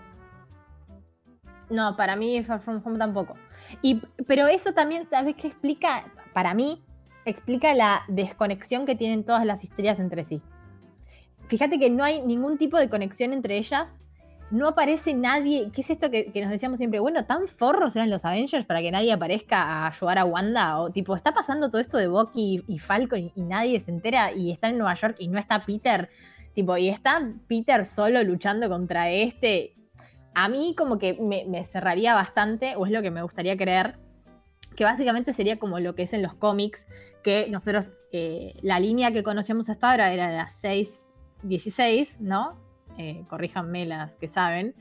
No, 1.69 1.95
para 1.95 2.15
mí 2.15 2.41
Far 2.43 2.61
From 2.61 2.81
Home 2.83 2.97
tampoco. 2.97 3.35
Y, 3.81 4.01
pero 4.27 4.47
eso 4.47 4.73
también, 4.73 5.07
¿sabes 5.09 5.35
qué 5.35 5.47
explica? 5.47 6.05
Para 6.33 6.53
mí, 6.53 6.83
explica 7.25 7.73
la 7.73 8.03
desconexión 8.07 8.85
que 8.85 8.95
tienen 8.95 9.23
todas 9.23 9.45
las 9.45 9.63
historias 9.63 9.99
entre 9.99 10.23
sí. 10.23 10.41
Fíjate 11.47 11.79
que 11.79 11.89
no 11.89 12.03
hay 12.03 12.21
ningún 12.21 12.57
tipo 12.57 12.77
de 12.77 12.89
conexión 12.89 13.33
entre 13.33 13.57
ellas. 13.57 14.03
No 14.51 14.67
aparece 14.67 15.13
nadie. 15.15 15.71
¿Qué 15.73 15.81
es 15.81 15.89
esto 15.89 16.11
que, 16.11 16.31
que 16.31 16.41
nos 16.41 16.51
decíamos 16.51 16.77
siempre? 16.77 16.99
Bueno, 16.99 17.25
tan 17.25 17.47
forros 17.47 17.95
eran 17.95 18.11
los 18.11 18.25
Avengers 18.25 18.65
para 18.65 18.81
que 18.81 18.91
nadie 18.91 19.11
aparezca 19.11 19.61
a 19.61 19.87
ayudar 19.87 20.19
a 20.19 20.25
Wanda. 20.25 20.79
O 20.79 20.91
tipo, 20.91 21.15
está 21.15 21.33
pasando 21.33 21.69
todo 21.69 21.81
esto 21.81 21.97
de 21.97 22.07
Bucky 22.07 22.63
y, 22.67 22.73
y 22.75 22.79
Falcon 22.79 23.19
y, 23.19 23.31
y 23.35 23.41
nadie 23.41 23.79
se 23.79 23.91
entera 23.91 24.31
y 24.31 24.51
está 24.51 24.69
en 24.69 24.77
Nueva 24.77 24.93
York 24.93 25.15
y 25.19 25.27
no 25.27 25.39
está 25.39 25.65
Peter. 25.65 26.09
Tipo, 26.53 26.77
y 26.77 26.89
está 26.89 27.33
Peter 27.47 27.85
solo 27.85 28.23
luchando 28.23 28.69
contra 28.69 29.09
este 29.09 29.75
a 30.35 30.47
mí 30.49 30.75
como 30.77 30.97
que 30.99 31.13
me, 31.15 31.45
me 31.45 31.65
cerraría 31.65 32.13
bastante, 32.13 32.75
o 32.75 32.85
es 32.85 32.91
lo 32.91 33.01
que 33.01 33.09
me 33.11 33.21
gustaría 33.21 33.57
creer, 33.57 33.95
que 34.75 34.83
básicamente 34.83 35.31
sería 35.33 35.57
como 35.57 35.79
lo 35.79 35.95
que 35.95 36.03
es 36.03 36.13
en 36.13 36.21
los 36.21 36.33
cómics, 36.33 36.85
que 37.23 37.47
nosotros, 37.49 37.91
eh, 38.11 38.53
la 38.61 38.79
línea 38.79 39.11
que 39.11 39.23
conocíamos 39.23 39.69
hasta 39.69 39.89
ahora 39.91 40.11
era 40.13 40.29
la 40.31 40.47
6-16, 41.43 42.19
¿no? 42.19 42.59
Eh, 42.97 43.23
corríjanme 43.29 43.85
las 43.85 44.15
que 44.15 44.27
saben. 44.27 44.75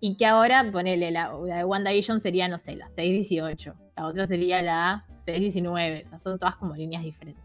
Y 0.00 0.16
que 0.16 0.26
ahora, 0.26 0.64
ponele, 0.72 1.10
la, 1.12 1.32
la 1.44 1.58
de 1.58 1.64
WandaVision 1.64 2.20
sería, 2.20 2.48
no 2.48 2.58
sé, 2.58 2.74
la 2.76 2.88
6-18. 2.90 3.74
La 3.96 4.06
otra 4.06 4.26
sería 4.26 4.60
la 4.62 5.06
6-19. 5.26 6.04
O 6.04 6.08
sea, 6.08 6.18
son 6.18 6.38
todas 6.38 6.56
como 6.56 6.74
líneas 6.74 7.02
diferentes. 7.04 7.44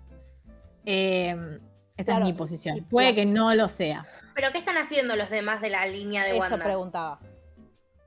Eh, 0.85 1.59
esta 1.97 2.13
Claro, 2.13 2.25
es 2.25 2.31
mi 2.31 2.37
posición. 2.37 2.77
y- 2.77 2.81
Puede 2.81 3.13
que 3.13 3.25
no 3.25 3.53
lo 3.53 3.69
sea. 3.69 4.05
¿Pero 4.33 4.51
qué 4.51 4.57
están 4.57 4.77
haciendo 4.77 5.15
los 5.15 5.29
demás 5.29 5.61
de 5.61 5.69
la 5.69 5.85
línea 5.85 6.23
de 6.23 6.31
Eso 6.31 6.39
Wanda? 6.39 6.63
preguntaba. 6.63 7.19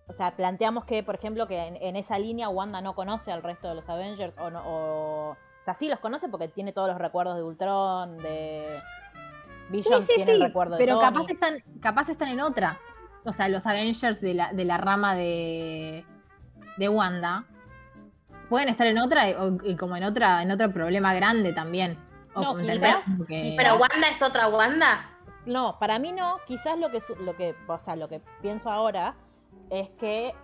O 0.07 0.12
sea, 0.12 0.33
planteamos 0.37 0.85
que, 0.85 1.03
por 1.03 1.14
ejemplo, 1.14 1.47
que 1.47 1.59
en, 1.59 1.77
en 1.77 1.97
esa 1.97 2.19
línea 2.19 2.49
Wanda 2.49 2.81
no 2.83 2.95
conoce 2.95 3.33
al 3.33 3.43
resto 3.43 3.69
de 3.69 3.75
los 3.77 3.88
Avengers 3.88 4.35
o 4.38 4.51
no. 4.51 4.62
O, 4.67 5.31
o 5.31 5.37
sea, 5.64 5.75
sí 5.75 5.88
los 5.88 5.99
conoce 5.99 6.29
porque 6.29 6.49
tiene 6.49 6.73
todos 6.73 6.88
los 6.88 6.99
recuerdos 6.99 7.37
de 7.37 7.43
Ultron, 7.43 8.19
de. 8.19 8.81
Vision 9.71 10.03
Sí, 10.03 10.09
sí, 10.09 10.14
tiene 10.17 10.31
sí, 10.33 10.37
el 10.37 10.43
recuerdo 10.43 10.77
de 10.77 10.85
pero 10.85 10.99
Tony. 10.99 11.07
capaz 11.14 11.31
están, 11.33 11.55
capaz 11.81 12.09
están 12.11 12.29
en 12.29 12.40
otra. 12.43 12.79
O 13.25 13.33
sea, 13.33 13.49
los 13.49 13.67
Avengers 13.67 14.21
de 14.21 14.35
la, 14.35 14.53
de 14.53 14.64
la 14.67 14.77
rama 14.77 15.14
de, 15.14 16.05
de 16.77 16.88
Wanda 16.90 17.45
pueden 18.51 18.69
estar 18.69 18.87
en 18.87 18.99
otra 18.99 19.31
y, 19.31 19.33
o- 19.33 19.57
y 19.64 19.75
como 19.77 19.97
en 19.97 20.05
otra, 20.05 20.43
en 20.43 20.51
otro 20.51 20.71
problema 20.71 21.14
grande 21.14 21.55
también. 21.55 21.97
O 22.35 22.43
No, 22.43 22.57
quizás- 22.57 22.99
¿Pero 23.27 23.77
Wanda 23.77 24.09
es 24.11 24.21
otra 24.21 24.49
Wanda? 24.49 25.09
No, 25.47 25.79
para 25.79 25.99
mí 25.99 26.12
no. 26.12 26.38
Quizás 26.47 26.79
lo 26.79 26.90
que, 26.90 27.01
su- 27.01 27.17
lo 27.17 27.35
que, 27.35 27.55
o 27.67 27.79
sea, 27.79 27.97
lo 27.97 28.09
que 28.11 28.21
pienso 28.43 28.71
ahora 28.71 29.14
es 29.81 29.91
que, 29.99 30.35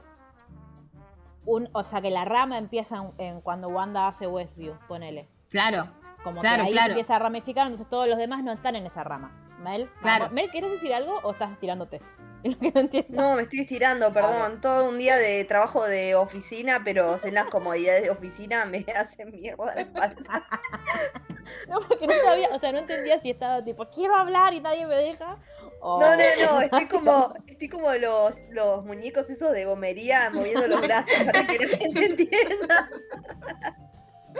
un, 1.46 1.68
o 1.72 1.82
sea, 1.82 2.00
que 2.00 2.10
la 2.10 2.24
rama 2.24 2.58
empieza 2.58 2.96
en, 2.96 3.12
en 3.18 3.40
cuando 3.40 3.68
Wanda 3.68 4.08
hace 4.08 4.26
Westview, 4.26 4.74
ponele. 4.88 5.28
Claro, 5.50 5.88
Como 6.22 6.40
Claro, 6.40 6.62
que 6.62 6.68
ahí 6.68 6.72
claro. 6.72 6.90
empieza 6.90 7.16
a 7.16 7.18
ramificar, 7.18 7.66
entonces 7.66 7.88
todos 7.88 8.06
los 8.08 8.18
demás 8.18 8.42
no 8.44 8.52
están 8.52 8.76
en 8.76 8.86
esa 8.86 9.02
rama. 9.04 9.32
Mel, 9.60 9.90
Claro. 10.00 10.30
Mel, 10.30 10.50
¿quieres 10.50 10.70
decir 10.70 10.92
algo 10.94 11.18
o 11.22 11.32
estás 11.32 11.58
tirándote? 11.60 12.00
Es 12.42 12.54
lo 12.54 12.58
que 12.58 12.72
no 12.72 12.80
entiendo. 12.80 13.22
No, 13.22 13.36
me 13.36 13.42
estoy 13.42 13.60
estirando, 13.60 14.10
perdón. 14.14 14.62
Todo 14.62 14.88
un 14.88 14.96
día 14.98 15.18
de 15.18 15.44
trabajo 15.44 15.86
de 15.86 16.14
oficina, 16.14 16.80
pero 16.82 17.18
en 17.22 17.34
las 17.34 17.44
comodidades 17.50 18.04
de 18.04 18.08
oficina 18.10 18.64
me 18.64 18.78
hacen 18.96 19.30
mierda 19.30 19.74
la 19.74 19.80
espalda. 19.82 20.22
No, 21.68 21.80
porque 21.80 22.06
no 22.06 22.12
sabía, 22.24 22.48
o 22.52 22.58
sea, 22.60 22.70
no 22.70 22.78
entendía 22.78 23.20
si 23.20 23.30
estaba 23.30 23.62
tipo, 23.64 23.84
quiero 23.90 24.14
hablar 24.14 24.54
y 24.54 24.60
nadie 24.60 24.86
me 24.86 24.94
deja. 24.94 25.36
O- 25.80 26.00
No, 26.00 26.16
no, 26.16 26.22
no, 26.46 26.60
estoy 26.62 26.86
como, 26.86 27.34
estoy 27.46 27.68
como 27.68 27.92
los, 27.94 28.34
los 28.50 28.84
muñecos 28.84 29.28
esos 29.30 29.52
de 29.52 29.64
gomería 29.64 30.30
moviendo 30.30 30.66
los 30.68 30.80
brazos 30.80 31.12
para 31.26 31.46
que 31.46 31.58
la 31.58 31.76
gente 31.78 32.04
entienda. 32.06 32.90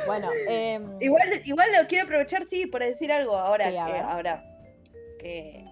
Bueno, 0.06 0.30
em, 0.48 0.96
Igual, 1.00 1.28
igual 1.44 1.68
lo 1.80 1.86
quiero 1.88 2.04
aprovechar, 2.04 2.46
sí, 2.46 2.66
para 2.66 2.86
decir 2.86 3.10
algo 3.12 3.36
ahora 3.36 3.64
Sí, 3.66 3.72
que 3.72 3.98
ahora 3.98 4.44
que, 5.18 5.64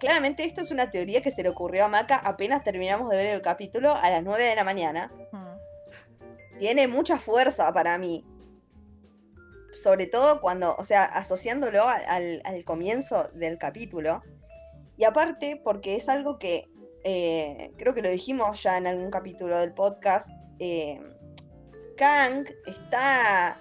claramente 0.00 0.44
esto 0.44 0.62
es 0.62 0.70
una 0.70 0.90
teoría 0.90 1.22
que 1.22 1.30
se 1.30 1.42
le 1.42 1.50
ocurrió 1.50 1.84
a 1.84 1.88
Maca 1.88 2.16
apenas 2.16 2.64
terminamos 2.64 3.10
de 3.10 3.16
ver 3.16 3.26
el 3.26 3.42
capítulo 3.42 3.94
a 3.94 4.10
las 4.10 4.22
9 4.24 4.42
de 4.44 4.56
la 4.56 4.64
mañana. 4.64 5.12
Mm. 5.32 6.58
Tiene 6.58 6.88
mucha 6.88 7.18
fuerza 7.18 7.72
para 7.72 7.98
mí. 7.98 8.24
Sobre 9.74 10.06
todo 10.06 10.40
cuando, 10.40 10.74
o 10.76 10.84
sea, 10.84 11.04
asociándolo 11.04 11.86
al, 11.88 12.02
al- 12.06 12.42
al 12.44 12.64
comienzo 12.64 13.28
del 13.34 13.58
capítulo. 13.58 14.22
Y 14.96 15.04
aparte, 15.04 15.60
porque 15.62 15.96
es 15.96 16.08
algo 16.08 16.38
que 16.38 16.68
eh, 17.04 17.72
creo 17.76 17.94
que 17.94 18.02
lo 18.02 18.08
dijimos 18.08 18.62
ya 18.62 18.78
en 18.78 18.86
algún 18.86 19.10
capítulo 19.10 19.58
del 19.58 19.74
podcast. 19.74 20.30
eh, 20.58 21.00
Kang 21.96 22.46
está. 22.66 23.60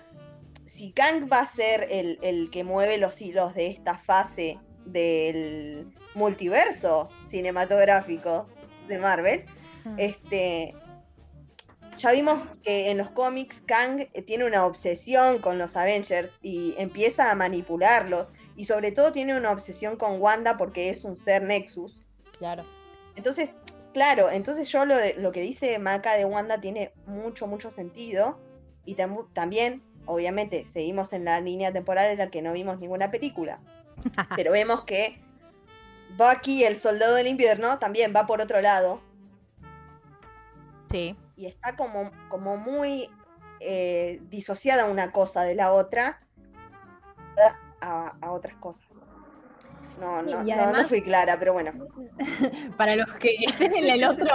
Si 0.65 0.91
Kang 0.93 1.29
va 1.31 1.39
a 1.41 1.45
ser 1.45 1.87
el, 1.91 2.17
el 2.23 2.49
que 2.49 2.63
mueve 2.63 2.97
los 2.97 3.21
hilos 3.21 3.53
de 3.53 3.67
esta 3.67 3.97
fase 3.97 4.59
del 4.85 5.93
multiverso 6.15 7.09
cinematográfico 7.27 8.47
de 8.87 8.97
Marvel, 8.99 9.45
Mm. 9.85 9.95
este. 9.99 10.75
Ya 11.97 12.11
vimos 12.11 12.55
que 12.63 12.89
en 12.89 12.97
los 12.97 13.11
cómics 13.11 13.61
Kang 13.67 14.07
tiene 14.25 14.45
una 14.45 14.65
obsesión 14.65 15.37
con 15.39 15.59
los 15.59 15.75
Avengers 15.75 16.29
y 16.41 16.73
empieza 16.77 17.29
a 17.29 17.35
manipularlos. 17.35 18.31
Y 18.55 18.65
sobre 18.65 18.91
todo 18.91 19.11
tiene 19.11 19.35
una 19.35 19.51
obsesión 19.51 19.95
con 19.97 20.21
Wanda 20.21 20.57
porque 20.57 20.89
es 20.89 21.03
un 21.03 21.15
ser 21.15 21.43
Nexus. 21.43 22.01
Claro. 22.37 22.65
Entonces, 23.15 23.51
claro, 23.93 24.29
entonces 24.31 24.69
yo 24.69 24.85
lo, 24.85 24.95
de- 24.95 25.15
lo 25.15 25.31
que 25.31 25.41
dice 25.41 25.79
Maca 25.79 26.13
de 26.13 26.25
Wanda 26.25 26.61
tiene 26.61 26.93
mucho, 27.07 27.47
mucho 27.47 27.71
sentido. 27.71 28.39
Y 28.85 28.95
tam- 28.95 29.27
también, 29.33 29.81
obviamente, 30.05 30.65
seguimos 30.65 31.13
en 31.13 31.25
la 31.25 31.39
línea 31.41 31.71
temporal 31.73 32.11
en 32.11 32.17
la 32.19 32.29
que 32.29 32.41
no 32.41 32.53
vimos 32.53 32.79
ninguna 32.79 33.09
película. 33.11 33.59
Pero 34.35 34.51
vemos 34.51 34.83
que 34.83 35.19
Bucky, 36.17 36.63
el 36.63 36.77
soldado 36.77 37.15
del 37.15 37.27
invierno, 37.27 37.79
también 37.79 38.13
va 38.15 38.27
por 38.27 38.41
otro 38.41 38.61
lado. 38.61 39.01
Sí. 40.91 41.15
Y 41.35 41.47
está 41.47 41.75
como, 41.75 42.11
como 42.29 42.57
muy 42.57 43.09
eh, 43.59 44.21
disociada 44.29 44.85
una 44.85 45.11
cosa 45.11 45.43
de 45.43 45.55
la 45.55 45.71
otra 45.71 46.19
a, 47.83 48.15
a 48.21 48.31
otras 48.31 48.55
cosas. 48.55 48.85
No, 49.99 50.21
Sí, 50.21 50.31
no, 50.33 50.43
no- 50.43 50.71
no 50.73 50.87
fui 50.87 51.01
clara, 51.01 51.37
pero 51.37 51.53
bueno. 51.53 51.71
Para 52.77 52.95
los 52.95 53.07
que 53.17 53.35
estén 53.45 53.75
en 53.75 53.89
el 53.89 54.03
otro, 54.03 54.27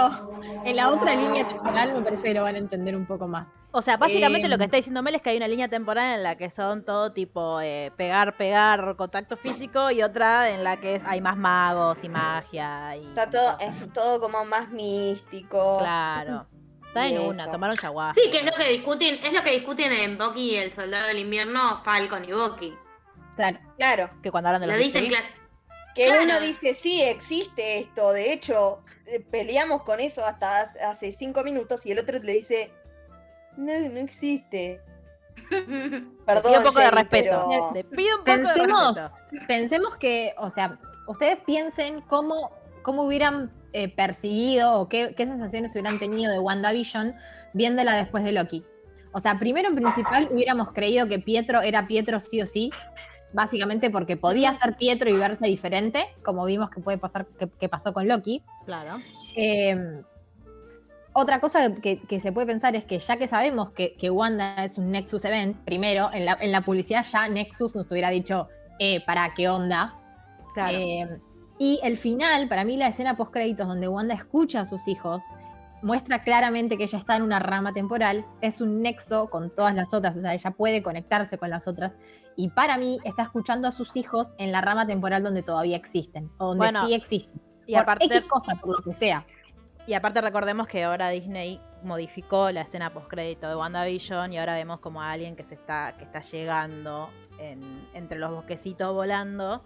en 0.63 0.75
la 0.75 0.89
otra 0.89 1.15
línea 1.15 1.47
temporal, 1.47 1.93
me 1.95 2.01
parece 2.01 2.23
que 2.23 2.33
lo 2.33 2.43
van 2.43 2.55
a 2.55 2.59
entender 2.59 2.95
un 2.95 3.05
poco 3.05 3.27
más. 3.27 3.47
O 3.71 3.81
sea, 3.83 3.97
básicamente 3.97 4.47
lo 4.47 4.57
que 4.57 4.63
Em. 4.63 4.67
está 4.67 4.77
diciendo 4.77 5.03
Mel 5.03 5.15
es 5.15 5.21
que 5.21 5.29
hay 5.31 5.37
una 5.37 5.47
línea 5.47 5.67
temporal 5.67 6.15
en 6.15 6.23
la 6.23 6.37
que 6.37 6.49
son 6.49 6.83
todo 6.85 7.11
tipo 7.11 7.59
eh, 7.61 7.91
pegar, 7.97 8.35
pegar, 8.37 8.95
contacto 8.95 9.37
físico 9.37 9.91
y 9.91 10.01
otra 10.01 10.49
en 10.49 10.63
la 10.63 10.77
que 10.77 11.01
hay 11.05 11.21
más 11.21 11.37
magos 11.37 12.03
y 12.03 12.09
magia 12.09 12.95
y 12.95 13.05
Está 13.09 13.29
todo, 13.29 13.57
cosas. 13.57 13.75
es 13.83 13.93
todo 13.93 14.19
como 14.21 14.43
más 14.45 14.69
místico. 14.71 15.77
Claro. 15.79 16.47
Está 16.87 17.05
en 17.07 17.19
una, 17.19 17.43
eso. 17.43 17.51
tomaron 17.51 17.75
yaguá. 17.75 18.13
Sí, 18.15 18.31
que 18.31 18.37
es 18.39 18.45
lo 18.45 18.51
que 18.53 18.69
discuten, 18.71 19.19
es 19.23 19.33
lo 19.33 19.43
que 19.43 19.51
discuten 19.51 19.91
en 19.91 20.17
Bucky 20.17 20.51
y 20.53 20.55
el 20.55 20.73
Soldado 20.73 21.07
del 21.07 21.19
Invierno, 21.19 21.83
Falcon 21.83 22.25
y 22.25 22.31
Bucky. 22.31 22.73
Claro. 23.39 23.59
Claro. 23.77 24.09
Que 24.21 24.31
cuando 24.31 24.49
hablan 24.49 24.61
de 24.61 24.67
Lo 24.67 24.73
los 24.73 24.81
dicen 24.85 25.07
claro. 25.07 25.25
Que 25.95 26.05
Claro. 26.05 26.23
uno 26.23 26.39
dice, 26.41 26.73
sí, 26.73 27.01
existe 27.01 27.79
esto. 27.79 28.11
De 28.11 28.31
hecho, 28.33 28.83
eh, 29.07 29.21
peleamos 29.31 29.83
con 29.83 29.99
eso 29.99 30.23
hasta 30.25 30.61
hace- 30.61 31.11
cinco 31.13 31.43
minutos 31.43 31.85
y 31.85 31.91
el 31.91 31.99
otro 31.99 32.19
le 32.19 32.33
dice, 32.33 32.71
no, 33.57 33.77
no 33.89 33.99
existe. 33.99 34.81
te 35.35 35.45
Perdón, 36.25 36.43
pido 36.51 36.57
un 36.59 36.63
poco 36.65 36.79
de 36.79 36.91
respeto. 36.91 37.45
pero- 37.49 37.71
Te 37.73 37.83
pido 37.85 38.17
un 38.19 38.25
poco 38.25 38.37
de 38.37 38.65
respeto. 38.65 39.13
pensemos 39.47 39.95
que, 39.97 40.33
o 40.37 40.49
sea, 40.49 40.77
ustedes 41.07 41.39
piensen 41.45 42.01
cómo, 42.01 42.51
cómo 42.83 43.03
hubieran 43.03 43.51
eh, 43.73 43.87
percibido 43.87 44.79
o 44.79 44.89
qué, 44.89 45.13
qué 45.15 45.25
sensaciones 45.25 45.71
hubieran 45.71 45.97
tenido 45.99 46.31
de 46.31 46.39
WandaVision 46.39 47.15
viéndola 47.53 47.95
después 47.95 48.23
de 48.23 48.31
Loki. 48.31 48.63
O 49.11 49.19
sea, 49.19 49.39
primero 49.39 49.69
en 49.69 49.75
principal 49.75 50.27
hubiéramos 50.31 50.71
creído 50.71 51.07
que 51.07 51.17
Pietro 51.19 51.61
era 51.61 51.87
Pietro 51.87 52.19
sí 52.19 52.41
o 52.41 52.45
sí, 52.45 52.71
básicamente 53.33 53.89
porque 53.89 54.17
podía 54.17 54.53
ser 54.53 54.75
Pietro 54.75 55.09
y 55.09 55.13
verse 55.17 55.47
diferente, 55.47 56.05
como 56.23 56.45
vimos 56.45 56.69
que 56.69 56.81
puede 56.81 56.97
pasar, 56.97 57.27
que, 57.39 57.47
que 57.47 57.69
pasó 57.69 57.93
con 57.93 58.07
Loki. 58.07 58.43
Claro. 58.65 58.97
Eh, 59.35 60.01
otra 61.13 61.39
cosa 61.39 61.75
que, 61.75 61.99
que 61.99 62.19
se 62.19 62.31
puede 62.31 62.47
pensar 62.47 62.75
es 62.75 62.85
que 62.85 62.99
ya 62.99 63.17
que 63.17 63.27
sabemos 63.27 63.71
que, 63.71 63.95
que 63.95 64.09
Wanda 64.09 64.63
es 64.63 64.77
un 64.77 64.91
Nexus 64.91 65.25
Event, 65.25 65.57
primero, 65.65 66.09
en 66.13 66.25
la, 66.25 66.37
en 66.39 66.51
la 66.51 66.61
publicidad 66.61 67.05
ya 67.05 67.27
Nexus 67.27 67.75
nos 67.75 67.91
hubiera 67.91 68.09
dicho, 68.09 68.47
eh, 68.79 69.03
¿para 69.05 69.33
qué 69.33 69.49
onda? 69.49 69.95
Claro. 70.53 70.77
Eh, 70.77 71.19
y 71.57 71.79
el 71.83 71.97
final, 71.97 72.47
para 72.47 72.63
mí 72.63 72.77
la 72.77 72.87
escena 72.87 73.17
post 73.17 73.33
créditos 73.33 73.67
donde 73.67 73.87
Wanda 73.87 74.13
escucha 74.13 74.61
a 74.61 74.65
sus 74.65 74.87
hijos, 74.87 75.23
muestra 75.81 76.21
claramente 76.23 76.77
que 76.77 76.83
ella 76.83 76.97
está 76.97 77.15
en 77.15 77.21
una 77.23 77.39
rama 77.39 77.73
temporal, 77.73 78.25
es 78.41 78.61
un 78.61 78.81
nexo 78.81 79.29
con 79.29 79.49
todas 79.53 79.73
las 79.75 79.93
otras, 79.93 80.17
o 80.17 80.21
sea, 80.21 80.33
ella 80.33 80.51
puede 80.51 80.83
conectarse 80.83 81.37
con 81.37 81.49
las 81.49 81.67
otras. 81.67 81.93
Y 82.35 82.49
para 82.49 82.77
mí 82.77 82.99
está 83.03 83.23
escuchando 83.23 83.67
a 83.67 83.71
sus 83.71 83.95
hijos 83.95 84.33
en 84.37 84.51
la 84.51 84.61
rama 84.61 84.85
temporal 84.87 85.23
donde 85.23 85.43
todavía 85.43 85.75
existen, 85.77 86.29
o 86.37 86.47
donde 86.47 86.59
Bueno, 86.65 86.85
sí 86.87 86.93
existen. 86.93 87.41
y 87.65 87.73
por 87.73 87.81
aparte- 87.83 88.05
X 88.05 88.23
cosa, 88.27 88.55
por 88.55 88.77
lo 88.77 88.83
que 88.83 88.93
sea. 88.93 89.25
Y 89.87 89.93
aparte 89.93 90.21
recordemos 90.21 90.67
que 90.67 90.83
ahora 90.83 91.09
Disney 91.09 91.59
modificó 91.83 92.51
la 92.51 92.61
escena 92.61 92.93
postcrédito 92.93 93.47
de 93.49 93.55
WandaVision 93.55 94.31
y 94.33 94.37
ahora 94.37 94.53
vemos 94.53 94.79
como 94.79 95.01
a 95.01 95.11
alguien 95.11 95.35
que 95.35 95.43
se 95.43 95.55
está, 95.55 95.95
que 95.97 96.03
está 96.03 96.19
llegando 96.21 97.09
en- 97.39 97.87
entre 97.93 98.19
los 98.19 98.31
bosquecitos 98.31 98.93
volando, 98.93 99.63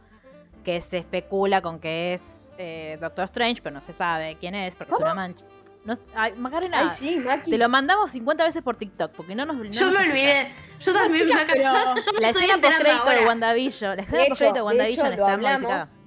que 0.64 0.80
se 0.82 1.00
especula 1.00 1.62
con 1.62 1.80
que 1.80 2.14
es 2.14 2.40
eh, 2.60 2.98
Doctor 3.02 3.26
Strange, 3.26 3.62
pero 3.64 3.74
no 3.74 3.82
se 3.82 3.94
sabe 3.94 4.38
quién 4.40 4.54
es, 4.56 4.76
porque 4.76 4.94
es 4.94 5.00
una 5.00 5.16
mancha. 5.16 5.46
No, 5.86 5.96
ay, 6.16 6.34
Macarena, 6.38 6.80
Ay, 6.80 6.90
sí, 6.96 7.18
Maki. 7.18 7.52
te 7.52 7.58
lo 7.58 7.68
mandamos 7.68 8.12
50 8.12 8.44
veces 8.46 8.64
por 8.64 8.78
TikTok, 8.78 9.12
porque 9.12 9.36
no 9.36 9.46
nos 9.46 9.58
no 9.58 9.64
Yo 9.66 9.92
nos 9.92 10.00
me 10.00 10.10
olvidé. 10.10 10.54
Yo 10.80 10.94
también 10.94 11.28
me 11.28 11.36
pero 11.46 11.62
yo, 11.62 11.96
yo 11.96 12.14
me 12.14 12.22
La 12.22 12.30
estoy 12.30 12.46
escena 12.46 12.62
postcrédito 12.62 13.10
de. 13.10 13.26
WandaVision, 13.26 13.98
la 13.98 14.04
escena 14.04 14.22
De 14.24 14.30
postcrédito 14.30 14.54
de 14.54 14.60
de 14.60 14.66
WandaVision 14.66 15.08
hecho, 15.08 15.18
lo 15.18 15.28
está 15.28 15.38
modificada. 15.38 15.74
hablamos 15.74 16.00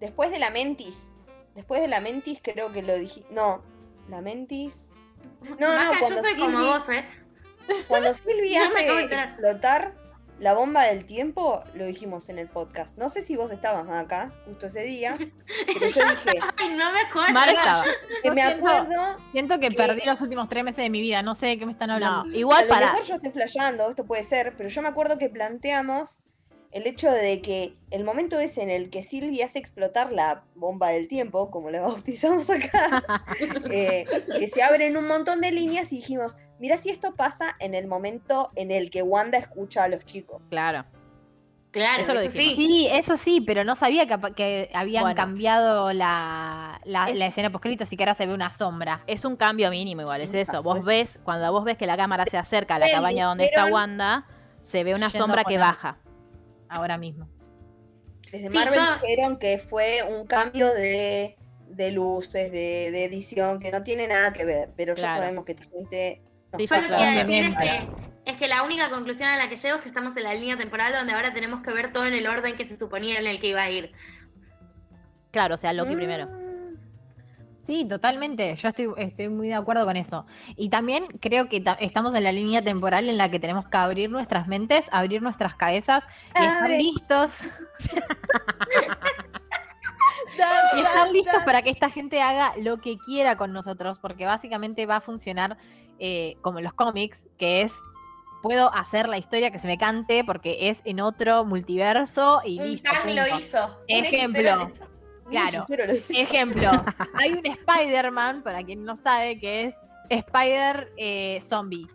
después 0.00 0.30
de 0.30 0.38
la 0.38 0.50
Mentis. 0.50 1.12
Después 1.54 1.80
de 1.80 1.88
la 1.88 2.00
Mentis 2.00 2.40
creo 2.42 2.72
que 2.72 2.82
lo 2.82 2.96
dije. 2.96 3.24
No, 3.30 3.62
la 4.08 4.20
Mentis. 4.20 4.90
No, 5.60 5.68
Maca, 5.68 5.84
no, 5.84 5.92
yo 5.92 5.98
cuando 6.00 6.22
soy 6.22 6.34
como 6.38 6.58
vos, 6.58 6.82
¿eh? 6.88 7.04
cuando 7.88 8.10
de 8.26 8.58
hace 8.58 9.04
explotar 9.14 9.94
la 10.40 10.52
bomba 10.54 10.84
del 10.84 11.06
tiempo, 11.06 11.62
lo 11.74 11.86
dijimos 11.86 12.28
en 12.28 12.38
el 12.38 12.48
podcast. 12.48 12.96
No 12.98 13.08
sé 13.08 13.22
si 13.22 13.36
vos 13.36 13.50
estabas 13.52 13.88
acá 13.88 14.32
justo 14.46 14.66
ese 14.66 14.82
día, 14.82 15.16
pero 15.66 15.80
yo 15.86 15.86
dije 15.86 16.40
Ay, 16.56 16.76
no 16.76 16.92
me 16.92 17.00
acuerdo. 17.02 17.32
Mar 17.32 17.48
estaba. 17.48 17.84
que 18.22 18.30
me 18.30 18.36
siento- 18.42 18.66
acuerdo. 18.68 19.16
Siento 19.32 19.60
que 19.60 19.68
que- 19.70 19.76
perdí 19.76 20.02
los 20.04 20.20
últimos 20.20 20.48
tres 20.48 20.64
meses 20.64 20.82
de 20.82 20.90
mi 20.90 21.00
vida, 21.00 21.22
no 21.22 21.34
sé 21.34 21.46
de 21.46 21.58
qué 21.58 21.66
me 21.66 21.72
están 21.72 21.90
hablando. 21.90 22.24
No, 22.26 22.34
A 22.34 22.36
igual 22.36 22.64
lo 22.64 22.68
para. 22.68 22.86
mejor 22.92 23.04
yo 23.04 23.14
estoy 23.14 23.30
flasheando, 23.30 23.88
esto 23.88 24.04
puede 24.04 24.24
ser, 24.24 24.54
pero 24.56 24.68
yo 24.68 24.82
me 24.82 24.88
acuerdo 24.88 25.18
que 25.18 25.28
planteamos 25.28 26.20
el 26.74 26.86
hecho 26.86 27.10
de 27.10 27.40
que 27.40 27.74
el 27.90 28.04
momento 28.04 28.38
ese 28.38 28.62
en 28.62 28.68
el 28.70 28.90
que 28.90 29.02
Silvia 29.02 29.46
hace 29.46 29.58
explotar 29.60 30.12
la 30.12 30.42
bomba 30.56 30.88
del 30.90 31.08
tiempo, 31.08 31.50
como 31.50 31.70
la 31.70 31.80
bautizamos 31.86 32.50
acá, 32.50 33.02
eh, 33.70 34.04
que 34.38 34.48
se 34.48 34.62
abren 34.62 34.96
un 34.96 35.06
montón 35.06 35.40
de 35.40 35.52
líneas 35.52 35.92
y 35.92 35.96
dijimos, 35.96 36.36
mira 36.58 36.76
si 36.76 36.90
esto 36.90 37.14
pasa 37.14 37.56
en 37.60 37.74
el 37.74 37.86
momento 37.86 38.50
en 38.56 38.70
el 38.70 38.90
que 38.90 39.02
Wanda 39.02 39.38
escucha 39.38 39.84
a 39.84 39.88
los 39.88 40.04
chicos. 40.04 40.42
Claro. 40.50 40.84
Claro, 41.70 42.02
Eso 42.02 42.14
lo 42.14 42.20
eso 42.20 42.30
sí. 42.30 42.54
Sí, 42.54 42.88
eso 42.88 43.16
sí, 43.16 43.40
pero 43.44 43.64
no 43.64 43.74
sabía 43.74 44.06
que, 44.06 44.16
que 44.34 44.70
habían 44.74 45.02
Bueno. 45.02 45.16
cambiado 45.16 45.92
la, 45.92 46.80
la, 46.84 47.10
Es- 47.10 47.18
la 47.18 47.26
escena 47.26 47.50
poscrito, 47.50 47.84
siquiera 47.84 48.14
se 48.14 48.26
ve 48.26 48.34
una 48.34 48.52
sombra. 48.52 49.02
Es 49.08 49.24
un 49.24 49.34
cambio 49.34 49.70
mínimo 49.70 50.02
igual, 50.02 50.20
es 50.20 50.32
eso. 50.34 50.62
Vos 50.62 50.78
eso. 50.78 50.86
ves, 50.86 51.18
cuando 51.24 51.50
vos 51.50 51.64
ves 51.64 51.76
que 51.76 51.88
la 51.88 51.96
cámara 51.96 52.26
se 52.26 52.36
acerca 52.38 52.76
a 52.76 52.78
la 52.78 52.88
cabaña 52.88 53.26
donde 53.26 53.46
está 53.46 53.66
Wanda, 53.66 54.24
se 54.62 54.84
ve 54.84 54.94
una 54.94 55.10
sombra 55.10 55.42
que 55.42 55.58
baja. 55.58 55.98
Ahora 56.74 56.98
mismo. 56.98 57.28
Desde 58.32 58.48
Sí, 58.48 58.52
Marvel 58.54 58.80
yo- 58.80 58.98
dijeron 59.00 59.38
que 59.38 59.58
fue 59.58 60.02
un 60.02 60.26
cambio 60.26 60.74
de, 60.74 61.36
de 61.68 61.92
luces, 61.92 62.50
de, 62.50 62.90
de 62.90 63.04
edición, 63.04 63.60
que 63.60 63.70
no 63.70 63.84
tiene 63.84 64.08
nada 64.08 64.32
que 64.32 64.44
ver, 64.44 64.70
pero 64.76 64.94
Claro. 64.96 65.20
ya 65.20 65.24
sabemos 65.24 65.44
que 65.44 65.52
esta 65.52 65.64
gente... 65.66 66.22
nos 66.52 66.68
Yo 66.68 66.76
lo 66.76 66.82
que 66.82 66.88
pasa- 66.88 66.88
iba 66.88 67.20
a 67.20 67.24
decir 67.24 67.44
es 67.44 67.56
que, 67.56 68.32
es 68.32 68.36
que 68.38 68.48
la 68.48 68.64
única 68.64 68.90
conclusión 68.90 69.28
a 69.28 69.36
la 69.36 69.48
que 69.48 69.56
llego 69.56 69.76
es 69.76 69.82
que 69.82 69.88
estamos 69.88 70.16
en 70.16 70.24
la 70.24 70.34
línea 70.34 70.56
temporal 70.56 70.92
donde 70.92 71.12
ahora 71.12 71.32
tenemos 71.32 71.62
que 71.62 71.70
ver 71.72 71.92
todo 71.92 72.06
en 72.06 72.14
el 72.14 72.26
orden 72.26 72.56
que 72.56 72.68
se 72.68 72.76
suponía 72.76 73.20
en 73.20 73.26
el 73.28 73.38
que 73.40 73.48
iba 73.48 73.62
a 73.62 73.70
ir. 73.70 73.92
Claro, 75.30 75.54
o 75.54 75.58
sea, 75.58 75.72
Loki 75.72 75.94
primero. 75.94 76.28
Sí, 77.64 77.86
totalmente. 77.88 78.54
Yo 78.56 78.68
estoy, 78.68 78.88
estoy 78.98 79.28
muy 79.30 79.48
de 79.48 79.54
acuerdo 79.54 79.86
con 79.86 79.96
eso. 79.96 80.26
Y 80.54 80.68
también 80.68 81.06
creo 81.20 81.48
que 81.48 81.60
ta- 81.62 81.78
estamos 81.80 82.14
en 82.14 82.22
la 82.24 82.30
línea 82.30 82.60
temporal 82.62 83.08
en 83.08 83.16
la 83.16 83.30
que 83.30 83.40
tenemos 83.40 83.66
que 83.66 83.76
abrir 83.78 84.10
nuestras 84.10 84.46
mentes, 84.46 84.86
abrir 84.92 85.22
nuestras 85.22 85.54
cabezas 85.54 86.06
y 86.38 86.44
estar 86.44 86.64
Abre. 86.64 86.76
listos. 86.78 87.38
y 90.76 90.80
estar 90.80 91.10
listos 91.10 91.42
para 91.44 91.62
que 91.62 91.70
esta 91.70 91.88
gente 91.90 92.20
haga 92.20 92.52
lo 92.60 92.78
que 92.82 92.98
quiera 92.98 93.36
con 93.36 93.52
nosotros, 93.52 93.98
porque 93.98 94.26
básicamente 94.26 94.84
va 94.86 94.96
a 94.96 95.00
funcionar 95.00 95.56
eh, 95.98 96.36
como 96.42 96.58
en 96.58 96.64
los 96.64 96.74
cómics, 96.74 97.26
que 97.38 97.62
es 97.62 97.74
puedo 98.42 98.74
hacer 98.74 99.08
la 99.08 99.16
historia 99.16 99.50
que 99.50 99.58
se 99.58 99.66
me 99.66 99.78
cante 99.78 100.22
porque 100.22 100.68
es 100.68 100.82
en 100.84 101.00
otro 101.00 101.46
multiverso 101.46 102.42
y 102.44 102.60
listo. 102.60 102.90
Lo 103.06 103.38
hizo. 103.38 103.78
Ejemplo. 103.88 104.70
Claro. 105.28 105.64
Ejemplo, 106.08 106.70
hay 107.14 107.32
un 107.32 107.46
Spider-Man, 107.46 108.42
para 108.42 108.62
quien 108.62 108.84
no 108.84 108.96
sabe, 108.96 109.38
que 109.38 109.64
es 109.64 109.76
Spider 110.08 110.92
eh, 110.96 111.40
Zombie. 111.42 111.86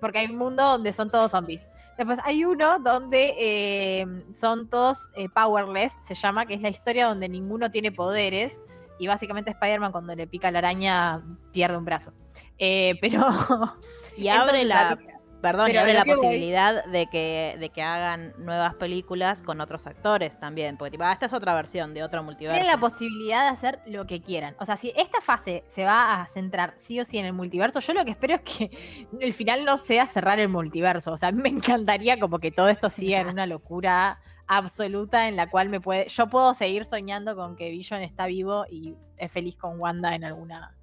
Porque 0.00 0.20
hay 0.20 0.26
un 0.26 0.36
mundo 0.36 0.62
donde 0.62 0.92
son 0.92 1.10
todos 1.10 1.32
zombies. 1.32 1.70
Después 1.98 2.18
hay 2.24 2.44
uno 2.44 2.78
donde 2.78 3.34
eh, 3.38 4.06
son 4.32 4.68
todos 4.68 5.12
eh, 5.14 5.28
powerless, 5.28 5.92
se 6.00 6.14
llama, 6.14 6.46
que 6.46 6.54
es 6.54 6.62
la 6.62 6.70
historia 6.70 7.06
donde 7.06 7.28
ninguno 7.28 7.70
tiene 7.70 7.92
poderes. 7.92 8.60
Y 8.98 9.06
básicamente 9.06 9.50
Spider-Man 9.50 9.92
cuando 9.92 10.14
le 10.14 10.26
pica 10.26 10.50
la 10.50 10.60
araña 10.60 11.22
pierde 11.52 11.76
un 11.76 11.84
brazo. 11.84 12.12
Pero... 12.58 13.26
Y 14.14 14.28
abre 14.28 14.60
Entonces, 14.60 14.66
la, 14.66 14.98
perdón, 15.42 15.70
y 15.72 15.76
abre 15.76 15.92
la 15.92 16.04
voy- 16.04 16.14
posibilidad 16.14 16.84
de 16.86 17.06
que, 17.08 17.56
de 17.58 17.68
que 17.68 17.82
hagan 17.82 18.32
nuevas 18.38 18.74
películas 18.76 19.42
con 19.42 19.60
otros 19.60 19.86
actores 19.86 20.38
también. 20.40 20.76
Porque 20.78 20.92
tipo, 20.92 21.04
ah, 21.04 21.12
esta 21.12 21.26
es 21.26 21.32
otra 21.32 21.54
versión 21.54 21.92
de 21.92 22.02
otro 22.02 22.22
multiverso. 22.22 22.54
Tienen 22.58 22.72
la 22.72 22.78
posibilidad 22.80 23.42
de 23.42 23.48
hacer 23.48 23.80
lo 23.86 24.06
que 24.06 24.22
quieran. 24.22 24.54
O 24.58 24.64
sea, 24.64 24.76
si 24.76 24.92
esta 24.96 25.20
fase 25.20 25.64
se 25.66 25.84
va 25.84 26.22
a 26.22 26.26
centrar 26.28 26.74
sí 26.78 26.98
o 27.00 27.04
sí 27.04 27.18
en 27.18 27.26
el 27.26 27.32
multiverso, 27.32 27.80
yo 27.80 27.92
lo 27.92 28.04
que 28.04 28.12
espero 28.12 28.34
es 28.36 28.40
que 28.42 29.06
el 29.20 29.32
final 29.34 29.64
no 29.64 29.76
sea 29.76 30.06
cerrar 30.06 30.38
el 30.40 30.48
multiverso. 30.48 31.12
O 31.12 31.16
sea, 31.16 31.28
a 31.28 31.32
mí 31.32 31.42
me 31.42 31.48
encantaría 31.50 32.18
como 32.18 32.38
que 32.38 32.50
todo 32.50 32.68
esto 32.68 32.88
siga 32.88 33.20
en 33.20 33.28
una 33.30 33.46
locura 33.46 34.20
absoluta 34.46 35.28
en 35.28 35.36
la 35.36 35.48
cual 35.50 35.68
me 35.68 35.80
puede. 35.80 36.08
Yo 36.08 36.28
puedo 36.28 36.54
seguir 36.54 36.84
soñando 36.84 37.34
con 37.36 37.56
que 37.56 37.70
Vision 37.70 38.02
está 38.02 38.26
vivo 38.26 38.64
y 38.70 38.94
es 39.16 39.30
feliz 39.32 39.56
con 39.56 39.80
Wanda 39.80 40.14
en 40.14 40.24
alguna, 40.24 40.74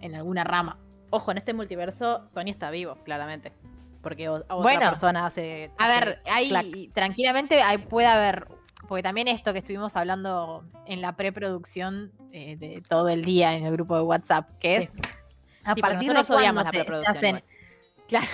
en 0.00 0.14
alguna 0.14 0.44
rama. 0.44 0.78
Ojo, 1.10 1.30
en 1.30 1.38
este 1.38 1.54
multiverso 1.54 2.28
Tony 2.34 2.50
está 2.50 2.70
vivo, 2.70 2.96
claramente. 3.04 3.52
Porque 4.02 4.28
o- 4.28 4.36
otra 4.36 4.56
Bueno. 4.56 4.90
persona 4.90 5.26
hace... 5.26 5.70
A 5.78 5.88
ver, 5.88 6.20
ahí 6.26 6.48
clac. 6.48 6.66
tranquilamente 6.94 7.60
ahí 7.62 7.78
puede 7.78 8.06
haber, 8.06 8.46
porque 8.88 9.02
también 9.02 9.28
esto 9.28 9.52
que 9.52 9.58
estuvimos 9.60 9.96
hablando 9.96 10.64
en 10.86 11.00
la 11.00 11.16
preproducción 11.16 12.12
eh, 12.32 12.56
de 12.56 12.82
todo 12.88 13.08
el 13.08 13.24
día 13.24 13.54
en 13.54 13.64
el 13.64 13.72
grupo 13.72 13.96
de 13.96 14.02
WhatsApp, 14.02 14.48
que 14.60 14.76
es 14.76 14.84
Sí. 14.86 15.00
a 15.64 15.74
Sí, 15.74 15.80
partir 15.80 16.12
de 16.12 16.24
cuándo 16.24 16.62
se, 16.64 16.84
se 16.84 17.08
hacen, 17.08 17.42
claro, 18.08 18.26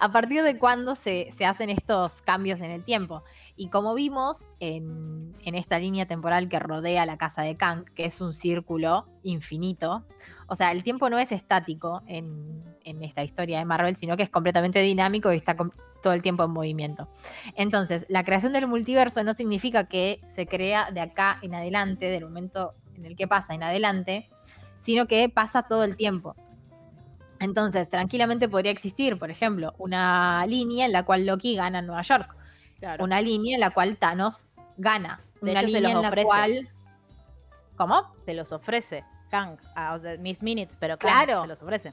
a 0.00 0.10
partir 0.12 0.42
de 0.42 0.58
cuándo 0.58 0.94
se, 0.94 1.30
se 1.36 1.44
hacen 1.44 1.68
estos 1.68 2.22
cambios 2.22 2.60
en 2.60 2.70
el 2.70 2.82
tiempo. 2.84 3.22
Y 3.56 3.68
como 3.68 3.92
vimos 3.94 4.50
en, 4.60 5.34
en 5.44 5.54
esta 5.54 5.78
línea 5.78 6.06
temporal 6.06 6.48
que 6.48 6.58
rodea 6.58 7.04
la 7.04 7.18
casa 7.18 7.42
de 7.42 7.54
Kang, 7.56 7.84
que 7.94 8.06
es 8.06 8.20
un 8.22 8.32
círculo 8.32 9.06
infinito, 9.22 10.06
o 10.52 10.54
sea, 10.56 10.70
el 10.70 10.82
tiempo 10.82 11.08
no 11.08 11.18
es 11.18 11.32
estático 11.32 12.02
en, 12.06 12.60
en 12.84 13.02
esta 13.02 13.22
historia 13.22 13.58
de 13.58 13.64
Marvel, 13.64 13.96
sino 13.96 14.18
que 14.18 14.22
es 14.22 14.28
completamente 14.28 14.80
dinámico 14.80 15.32
y 15.32 15.36
está 15.38 15.56
todo 16.02 16.12
el 16.12 16.20
tiempo 16.20 16.44
en 16.44 16.50
movimiento. 16.50 17.08
Entonces, 17.56 18.04
la 18.10 18.22
creación 18.22 18.52
del 18.52 18.66
multiverso 18.66 19.24
no 19.24 19.32
significa 19.32 19.84
que 19.84 20.18
se 20.28 20.46
crea 20.46 20.90
de 20.90 21.00
acá 21.00 21.38
en 21.40 21.54
adelante, 21.54 22.04
del 22.10 22.24
momento 22.24 22.72
en 22.94 23.06
el 23.06 23.16
que 23.16 23.26
pasa 23.26 23.54
en 23.54 23.62
adelante, 23.62 24.28
sino 24.80 25.06
que 25.06 25.26
pasa 25.30 25.62
todo 25.62 25.84
el 25.84 25.96
tiempo. 25.96 26.36
Entonces, 27.40 27.88
tranquilamente 27.88 28.46
podría 28.46 28.72
existir, 28.72 29.18
por 29.18 29.30
ejemplo, 29.30 29.72
una 29.78 30.44
línea 30.46 30.84
en 30.84 30.92
la 30.92 31.04
cual 31.06 31.24
Loki 31.24 31.56
gana 31.56 31.78
en 31.78 31.86
Nueva 31.86 32.02
York, 32.02 32.36
Claro. 32.78 33.04
una 33.04 33.22
línea 33.22 33.54
en 33.54 33.60
la 33.60 33.70
cual 33.70 33.96
Thanos 33.96 34.50
gana, 34.76 35.22
De 35.40 35.52
una 35.52 35.60
hecho, 35.62 35.70
se 35.72 35.80
línea 35.80 35.94
los 35.94 35.96
en 35.96 36.02
la 36.02 36.08
ofrece. 36.08 36.26
cual... 36.26 36.68
¿Cómo? 37.76 38.12
Se 38.26 38.34
los 38.34 38.52
ofrece 38.52 39.02
Kang. 39.32 39.56
Ah, 39.74 39.94
o 39.94 39.98
sea, 40.00 40.16
Miss 40.18 40.42
Minutes, 40.42 40.76
pero 40.78 40.96
Kang 40.98 41.10
Claro. 41.24 41.42
se 41.42 41.48
los 41.48 41.62
ofrece. 41.62 41.92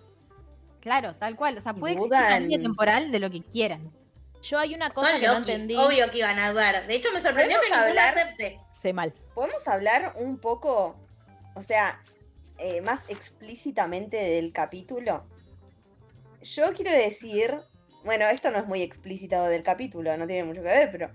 Claro, 0.81 1.15
tal 1.15 1.35
cual. 1.37 1.57
O 1.57 1.61
sea, 1.61 1.73
puede 1.73 1.93
existir 1.93 2.13
una 2.17 2.27
dudan. 2.27 2.41
línea 2.43 2.59
temporal 2.61 3.11
de 3.11 3.19
lo 3.19 3.31
que 3.31 3.41
quieran. 3.41 3.91
Yo 4.41 4.59
hay 4.59 4.75
una 4.75 4.89
cosa 4.91 5.11
Son 5.11 5.19
que 5.21 5.27
no 5.27 5.37
entendí. 5.37 5.75
obvio 5.77 6.11
que 6.11 6.17
iban 6.19 6.37
a 6.37 6.51
dudar. 6.51 6.85
De 6.85 6.95
hecho, 6.95 7.09
me 7.13 7.21
sorprendió 7.21 7.57
que 7.61 7.67
¿Podemos 7.69 7.87
ninguno 7.87 8.01
hablar? 8.01 8.17
acepte. 8.19 8.57
Sé 8.81 8.93
mal. 8.93 9.13
¿Podemos 9.33 9.67
hablar 9.69 10.13
un 10.17 10.37
poco, 10.37 10.95
o 11.55 11.63
sea, 11.63 12.01
eh, 12.57 12.81
más 12.81 13.01
explícitamente 13.09 14.17
del 14.17 14.51
capítulo? 14.53 15.25
Yo 16.41 16.73
quiero 16.73 16.91
decir, 16.91 17.57
bueno, 18.03 18.25
esto 18.27 18.51
no 18.51 18.59
es 18.59 18.65
muy 18.67 18.81
explícito 18.81 19.43
del 19.45 19.63
capítulo, 19.63 20.15
no 20.17 20.27
tiene 20.27 20.43
mucho 20.45 20.61
que 20.61 20.67
ver, 20.67 20.89
pero 20.91 21.09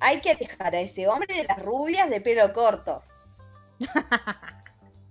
hay 0.00 0.20
que 0.20 0.30
alejar 0.32 0.74
a 0.74 0.80
ese 0.80 1.06
hombre 1.08 1.34
de 1.34 1.44
las 1.44 1.58
rubias 1.62 2.08
de 2.10 2.20
pelo 2.22 2.50
corto. 2.52 3.02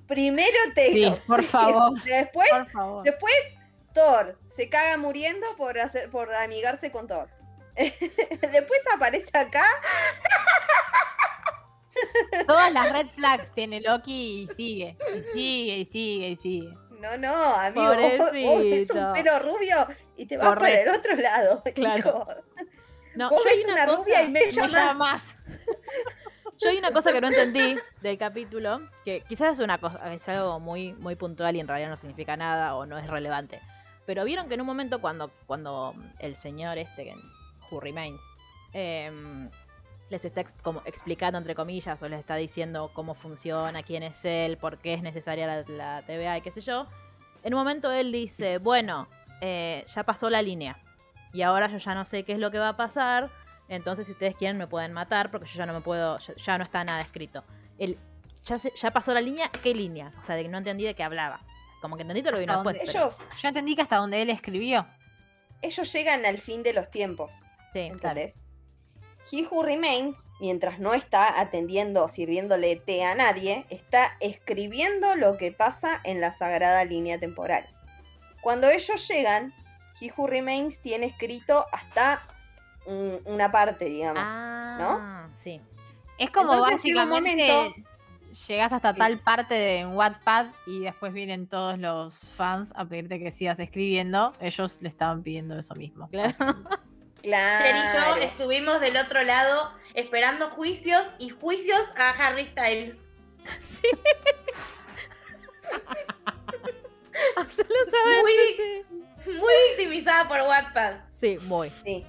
Primero 0.07 0.57
Taylor. 0.75 1.19
Sí, 1.19 1.27
por 1.27 1.43
favor. 1.43 2.03
Después, 2.03 2.49
Por 2.49 2.69
favor. 2.71 3.03
después 3.03 3.33
Thor 3.93 4.37
se 4.55 4.69
caga 4.69 4.97
muriendo 4.97 5.45
por 5.57 5.77
hacer, 5.79 6.09
por 6.09 6.33
amigarse 6.33 6.91
con 6.91 7.07
Thor. 7.07 7.29
después 7.75 8.79
aparece 8.93 9.29
acá 9.37 9.63
Todas 12.47 12.71
las 12.71 12.91
red 12.91 13.07
flags 13.07 13.51
tiene 13.53 13.81
Loki 13.81 14.43
y 14.43 14.47
sigue. 14.55 14.97
Y 15.15 15.23
sigue, 15.33 15.77
y 15.77 15.85
sigue, 15.85 16.27
y 16.29 16.35
sigue. 16.37 16.73
No, 16.99 17.17
no, 17.17 17.33
amigo, 17.55 17.85
vos, 18.17 18.29
Pobrecito. 18.31 18.97
un 18.97 19.13
pelo 19.13 19.39
rubio 19.39 19.87
y 20.17 20.25
te 20.25 20.37
vas 20.37 20.47
Correcto. 20.49 20.63
para 20.63 20.81
el 20.81 20.89
otro 20.99 21.15
lado. 21.15 21.63
Claro. 21.75 21.99
hijo. 21.99 22.25
No, 23.15 23.29
vos 23.29 23.43
ves 23.45 23.65
una 23.65 23.85
rubia 23.85 24.23
y 24.23 24.29
me 24.29 24.51
llamas. 24.51 24.71
llama 24.73 24.93
más. 24.93 25.23
Yo 26.61 26.69
hay 26.69 26.77
una 26.77 26.91
cosa 26.91 27.11
que 27.11 27.21
no 27.21 27.27
entendí 27.27 27.77
del 28.01 28.17
capítulo, 28.17 28.81
que 29.03 29.21
quizás 29.21 29.59
es 29.59 29.63
una 29.63 29.77
cosa, 29.77 30.13
es 30.13 30.27
algo 30.29 30.59
muy, 30.59 30.93
muy 30.93 31.15
puntual 31.15 31.55
y 31.55 31.59
en 31.59 31.67
realidad 31.67 31.89
no 31.89 31.97
significa 31.97 32.37
nada 32.37 32.75
o 32.75 32.85
no 32.85 32.97
es 32.97 33.07
relevante. 33.07 33.59
Pero 34.05 34.23
vieron 34.23 34.47
que 34.47 34.53
en 34.53 34.61
un 34.61 34.67
momento 34.67 35.01
cuando, 35.01 35.31
cuando 35.47 35.93
el 36.19 36.35
señor 36.35 36.77
este, 36.77 37.13
Who 37.69 37.79
Remains, 37.79 38.21
em, 38.73 39.49
les 40.09 40.23
está 40.23 40.43
como 40.61 40.81
explicando 40.85 41.37
entre 41.37 41.55
comillas 41.55 42.01
o 42.01 42.07
les 42.07 42.19
está 42.19 42.35
diciendo 42.35 42.91
cómo 42.93 43.15
funciona, 43.15 43.83
quién 43.83 44.03
es 44.03 44.23
él, 44.23 44.57
por 44.57 44.77
qué 44.77 44.93
es 44.93 45.01
necesaria 45.01 45.47
la, 45.47 45.63
la 45.67 46.01
TVA 46.03 46.37
y 46.37 46.41
qué 46.41 46.51
sé 46.51 46.61
yo. 46.61 46.87
En 47.43 47.53
un 47.53 47.59
momento 47.59 47.91
él 47.91 48.11
dice, 48.11 48.59
bueno, 48.59 49.07
eh, 49.41 49.83
ya 49.87 50.03
pasó 50.03 50.29
la 50.29 50.41
línea 50.41 50.77
y 51.33 51.41
ahora 51.41 51.67
yo 51.67 51.77
ya 51.77 51.93
no 51.93 52.05
sé 52.05 52.23
qué 52.23 52.33
es 52.33 52.39
lo 52.39 52.49
que 52.51 52.59
va 52.59 52.69
a 52.69 52.77
pasar. 52.77 53.29
Entonces, 53.67 54.05
si 54.05 54.11
ustedes 54.13 54.35
quieren, 54.35 54.57
me 54.57 54.67
pueden 54.67 54.93
matar 54.93 55.31
porque 55.31 55.47
yo 55.47 55.55
ya 55.57 55.65
no 55.65 55.73
me 55.73 55.81
puedo, 55.81 56.17
ya, 56.19 56.35
ya 56.35 56.57
no 56.57 56.63
está 56.63 56.83
nada 56.83 57.01
escrito. 57.01 57.43
El, 57.79 57.97
ya, 58.43 58.59
se- 58.59 58.71
ya 58.75 58.91
pasó 58.91 59.13
la 59.13 59.21
línea, 59.21 59.49
¿qué 59.63 59.73
línea? 59.73 60.11
O 60.21 60.25
sea, 60.25 60.35
de 60.35 60.43
que 60.43 60.49
no 60.49 60.57
entendí 60.59 60.83
de 60.83 60.93
qué 60.93 61.03
hablaba. 61.03 61.39
Como 61.81 61.95
que 61.95 62.03
entendí 62.03 62.21
todo 62.21 62.31
lo 62.33 62.37
que 62.37 62.41
vino 62.41 62.53
después. 62.63 62.77
pero- 62.85 62.99
Ellos, 63.05 63.27
Yo 63.41 63.47
entendí 63.47 63.75
que 63.75 63.81
hasta 63.81 63.97
donde 63.97 64.21
él 64.21 64.29
escribió. 64.29 64.87
ellos 65.61 65.91
llegan 65.93 66.25
al 66.25 66.39
fin 66.39 66.61
de 66.63 66.73
los 66.73 66.89
tiempos, 66.91 67.33
sí, 67.73 67.89
claro. 67.99 68.19
¿entendés? 68.19 68.35
He 69.31 69.47
Who 69.47 69.63
Remains, 69.63 70.19
mientras 70.39 70.79
no 70.79 70.93
está 70.93 71.39
atendiendo 71.41 72.03
o 72.05 72.07
sirviéndole 72.07 72.75
té 72.75 73.03
a 73.03 73.15
nadie, 73.15 73.65
está 73.71 74.15
escribiendo 74.19 75.15
lo 75.15 75.37
que 75.37 75.51
pasa 75.51 75.99
en 76.03 76.21
la 76.21 76.31
sagrada 76.31 76.85
línea 76.85 77.19
temporal. 77.19 77.65
Cuando 78.41 78.69
ellos 78.69 79.07
llegan, 79.07 79.51
He 79.99 80.11
Who 80.15 80.27
Remains 80.27 80.79
tiene 80.79 81.07
escrito 81.07 81.65
hasta 81.71 82.21
un- 82.85 83.19
una 83.25 83.51
parte, 83.51 83.85
digamos. 83.85 84.23
Ah, 84.25 85.27
sí. 85.35 85.61
Es 86.17 86.29
como 86.31 86.53
Entonces, 86.53 86.83
llega 86.83 87.03
un 87.03 87.09
básicamente 87.09 87.53
momento- 87.53 87.89
llegas 88.47 88.71
hasta 88.73 88.93
Sí. 88.93 88.99
tal 88.99 89.17
parte 89.19 89.53
de 89.53 89.85
Wattpad 89.85 90.47
y 90.67 90.79
después 90.81 91.13
vienen 91.13 91.47
todos 91.47 91.77
los 91.79 92.13
fans 92.35 92.71
a 92.75 92.85
pedirte 92.85 93.19
que 93.19 93.31
sigas 93.31 93.59
escribiendo. 93.59 94.33
Ellos 94.39 94.77
le 94.81 94.89
estaban 94.89 95.23
pidiendo 95.23 95.57
eso 95.57 95.73
mismo. 95.75 96.09
Claro. 96.09 96.33
Cher 97.23 97.75
y 97.75 97.79
yo 97.79 97.91
Claro. 97.91 98.15
estuvimos 98.21 98.79
del 98.81 98.97
otro 98.97 99.23
lado 99.23 99.71
esperando 99.95 100.49
juicios 100.51 101.01
y 101.17 101.29
juicios 101.29 101.79
a 101.97 102.09
Harry 102.11 102.45
Styles. 102.47 102.97
Absolutamente. 107.35 108.85
Muy, 109.25 109.35
muy 109.37 109.53
victimizada 109.69 110.27
por 110.27 110.41
Wattpad. 110.41 110.95
Sí, 111.19 111.37
muy. 111.43 111.69
Sí. 111.83 112.05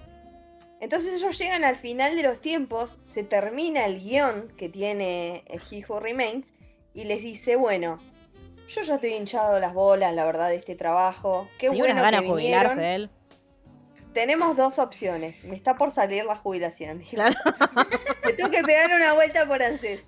Entonces 0.81 1.15
ellos 1.15 1.39
llegan 1.39 1.65
al 1.65 1.77
final 1.77 2.17
de 2.17 2.23
los 2.23 2.41
tiempos, 2.41 2.99
se 3.03 3.23
termina 3.25 3.87
el 3.87 4.01
guion 4.01 4.49
que 4.59 4.69
tiene 4.69 5.43
He 5.49 5.85
Who 5.89 6.01
Remains 6.01 6.53
y 6.93 7.05
les 7.05 7.21
dice, 7.23 7.57
bueno, 7.57 7.99
yo 8.69 8.83
ya 8.83 8.97
estoy 8.97 9.15
hinchado 9.15 9.59
las 9.61 9.73
bolas, 9.73 10.13
la 10.15 10.25
verdad, 10.25 10.49
de 10.49 10.57
este 10.57 10.75
trabajo. 10.75 11.49
Qué 11.59 11.69
Tenía 11.71 11.83
bueno 11.95 12.03
que 12.03 12.21
vinieron. 12.21 12.31
jubilarse 12.73 12.95
él. 12.95 13.11
Tenemos 14.13 14.57
dos 14.57 14.79
opciones. 14.79 15.45
Me 15.45 15.55
está 15.57 15.77
por 15.77 15.91
salir 15.91 16.25
la 16.25 16.37
jubilación. 16.37 17.01
Claro. 17.11 17.37
Me 18.25 18.33
tengo 18.33 18.51
que 18.51 18.63
pegar 18.63 18.91
una 18.95 19.13
vuelta 19.15 19.47
por 19.47 19.63
ANSES. 19.63 20.01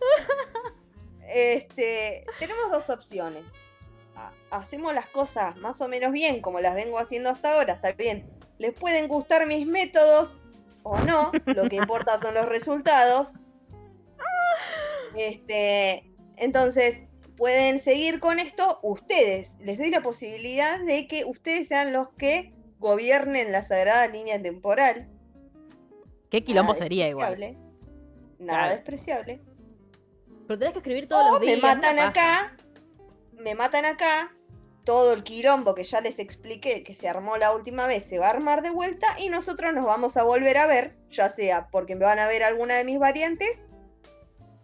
Este, 1.27 2.25
tenemos 2.39 2.71
dos 2.71 2.89
opciones. 2.91 3.43
Ha- 4.17 4.33
Hacemos 4.51 4.95
las 4.95 5.07
cosas 5.11 5.57
más 5.59 5.81
o 5.81 5.89
menos 5.89 6.13
bien, 6.13 6.41
como 6.41 6.61
las 6.61 6.75
vengo 6.75 6.99
haciendo 6.99 7.31
hasta 7.31 7.53
ahora, 7.55 7.75
está 7.75 7.93
bien. 7.93 8.27
Les 8.59 8.73
pueden 8.75 9.09
gustar 9.09 9.47
mis 9.47 9.67
métodos 9.67 10.41
o 10.83 10.99
no, 11.01 11.31
lo 11.47 11.69
que 11.69 11.77
importa 11.77 12.19
son 12.19 12.35
los 12.35 12.47
resultados. 12.47 13.35
Este, 15.17 16.11
entonces, 16.37 17.03
pueden 17.37 17.81
seguir 17.81 18.21
con 18.21 18.39
esto 18.39 18.79
ustedes. 18.83 19.59
Les 19.61 19.79
doy 19.79 19.91
la 19.91 20.03
posibilidad 20.03 20.81
de 20.81 21.07
que 21.09 21.25
ustedes 21.25 21.69
sean 21.69 21.93
los 21.93 22.09
que 22.17 22.53
gobiernen 22.79 23.53
la 23.53 23.63
sagrada 23.63 24.07
línea 24.09 24.41
temporal. 24.41 25.09
Qué 26.31 26.45
quilombo 26.45 26.73
Nada 26.73 26.85
sería 26.85 27.09
igual. 27.09 27.39
Nada 28.39 28.61
Claro. 28.61 28.75
despreciable. 28.77 29.41
Pero 30.47 30.59
tenés 30.59 30.73
que 30.73 30.79
escribir 30.79 31.09
todos 31.09 31.27
O 31.27 31.31
los 31.33 31.41
me 31.41 31.47
días. 31.47 31.61
matan 31.63 31.95
una 31.95 32.13
paja. 32.13 32.45
acá, 32.45 32.57
me 33.33 33.55
matan 33.55 33.85
acá, 33.85 34.37
todo 34.89 35.13
el 35.13 35.23
quilombo 35.23 35.75
que 35.75 35.85
ya 35.85 36.01
les 36.01 36.19
expliqué 36.19 36.83
que 36.83 36.95
se 36.95 37.11
armó 37.11 37.37
la 37.37 37.55
última 37.55 37.87
vez 37.87 38.05
se 38.05 38.19
va 38.19 38.29
a 38.29 38.31
armar 38.31 38.63
de 38.63 38.71
vuelta 38.71 39.07
y 39.19 39.29
nosotros 39.29 39.75
nos 39.75 39.85
vamos 39.85 40.17
a 40.17 40.23
volver 40.23 40.57
a 40.57 40.65
ver, 40.65 40.97
ya 41.11 41.29
sea 41.29 41.69
porque 41.71 41.95
me 41.95 42.07
van 42.07 42.19
a 42.19 42.27
ver 42.27 42.43
alguna 42.43 42.77
de 42.77 42.85
mis 42.85 42.99
variantes 42.99 43.67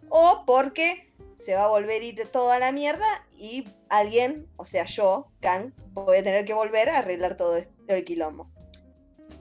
o 0.09 0.41
porque 0.47 1.13
se 1.37 1.53
va 1.53 1.65
a 1.65 1.67
volver 1.67 2.01
a 2.01 2.05
ir 2.05 2.27
toda 2.31 2.57
la 2.57 2.71
mierda 2.71 3.05
y 3.37 3.67
alguien, 3.89 4.47
o 4.55 4.65
sea 4.65 4.85
yo, 4.85 5.27
Kang, 5.41 5.73
voy 5.91 6.17
a 6.17 6.23
tener 6.23 6.43
que 6.43 6.55
volver 6.55 6.89
a 6.89 6.97
arreglar 6.97 7.37
todo 7.37 7.61
el 7.87 8.03
quilombo. 8.03 8.49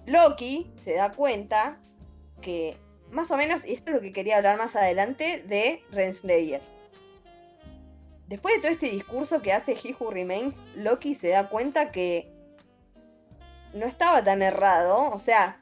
Loki 0.05 0.71
se 0.75 0.97
da 0.97 1.13
cuenta 1.13 1.81
que 2.43 2.77
más 3.11 3.31
o 3.31 3.39
menos, 3.39 3.65
y 3.65 3.73
esto 3.73 3.91
es 3.91 3.95
lo 3.95 4.03
que 4.03 4.13
quería 4.13 4.37
hablar 4.37 4.59
más 4.59 4.77
adelante 4.77 5.45
de 5.49 5.83
Renslayer. 5.93 6.74
Después 8.29 8.55
de 8.55 8.61
todo 8.61 8.73
este 8.73 8.91
discurso 8.91 9.43
que 9.43 9.53
hace 9.53 9.73
He 9.73 9.95
Who 9.99 10.11
Remains, 10.11 10.57
Loki 10.75 11.15
se 11.15 11.29
da 11.29 11.49
cuenta 11.49 11.93
que 11.93 12.33
no 13.75 13.87
estaba 13.87 14.25
tan 14.25 14.43
errado. 14.43 15.11
O 15.11 15.19
sea, 15.19 15.61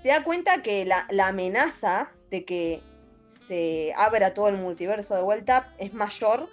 se 0.00 0.08
da 0.08 0.24
cuenta 0.24 0.62
que 0.62 0.84
la, 0.84 1.06
la 1.10 1.28
amenaza 1.28 2.10
de 2.30 2.44
que 2.44 2.82
se 3.28 3.92
abra 3.96 4.34
todo 4.34 4.48
el 4.48 4.56
multiverso 4.56 5.14
de 5.14 5.22
vuelta 5.22 5.72
es 5.78 5.94
mayor 5.94 6.48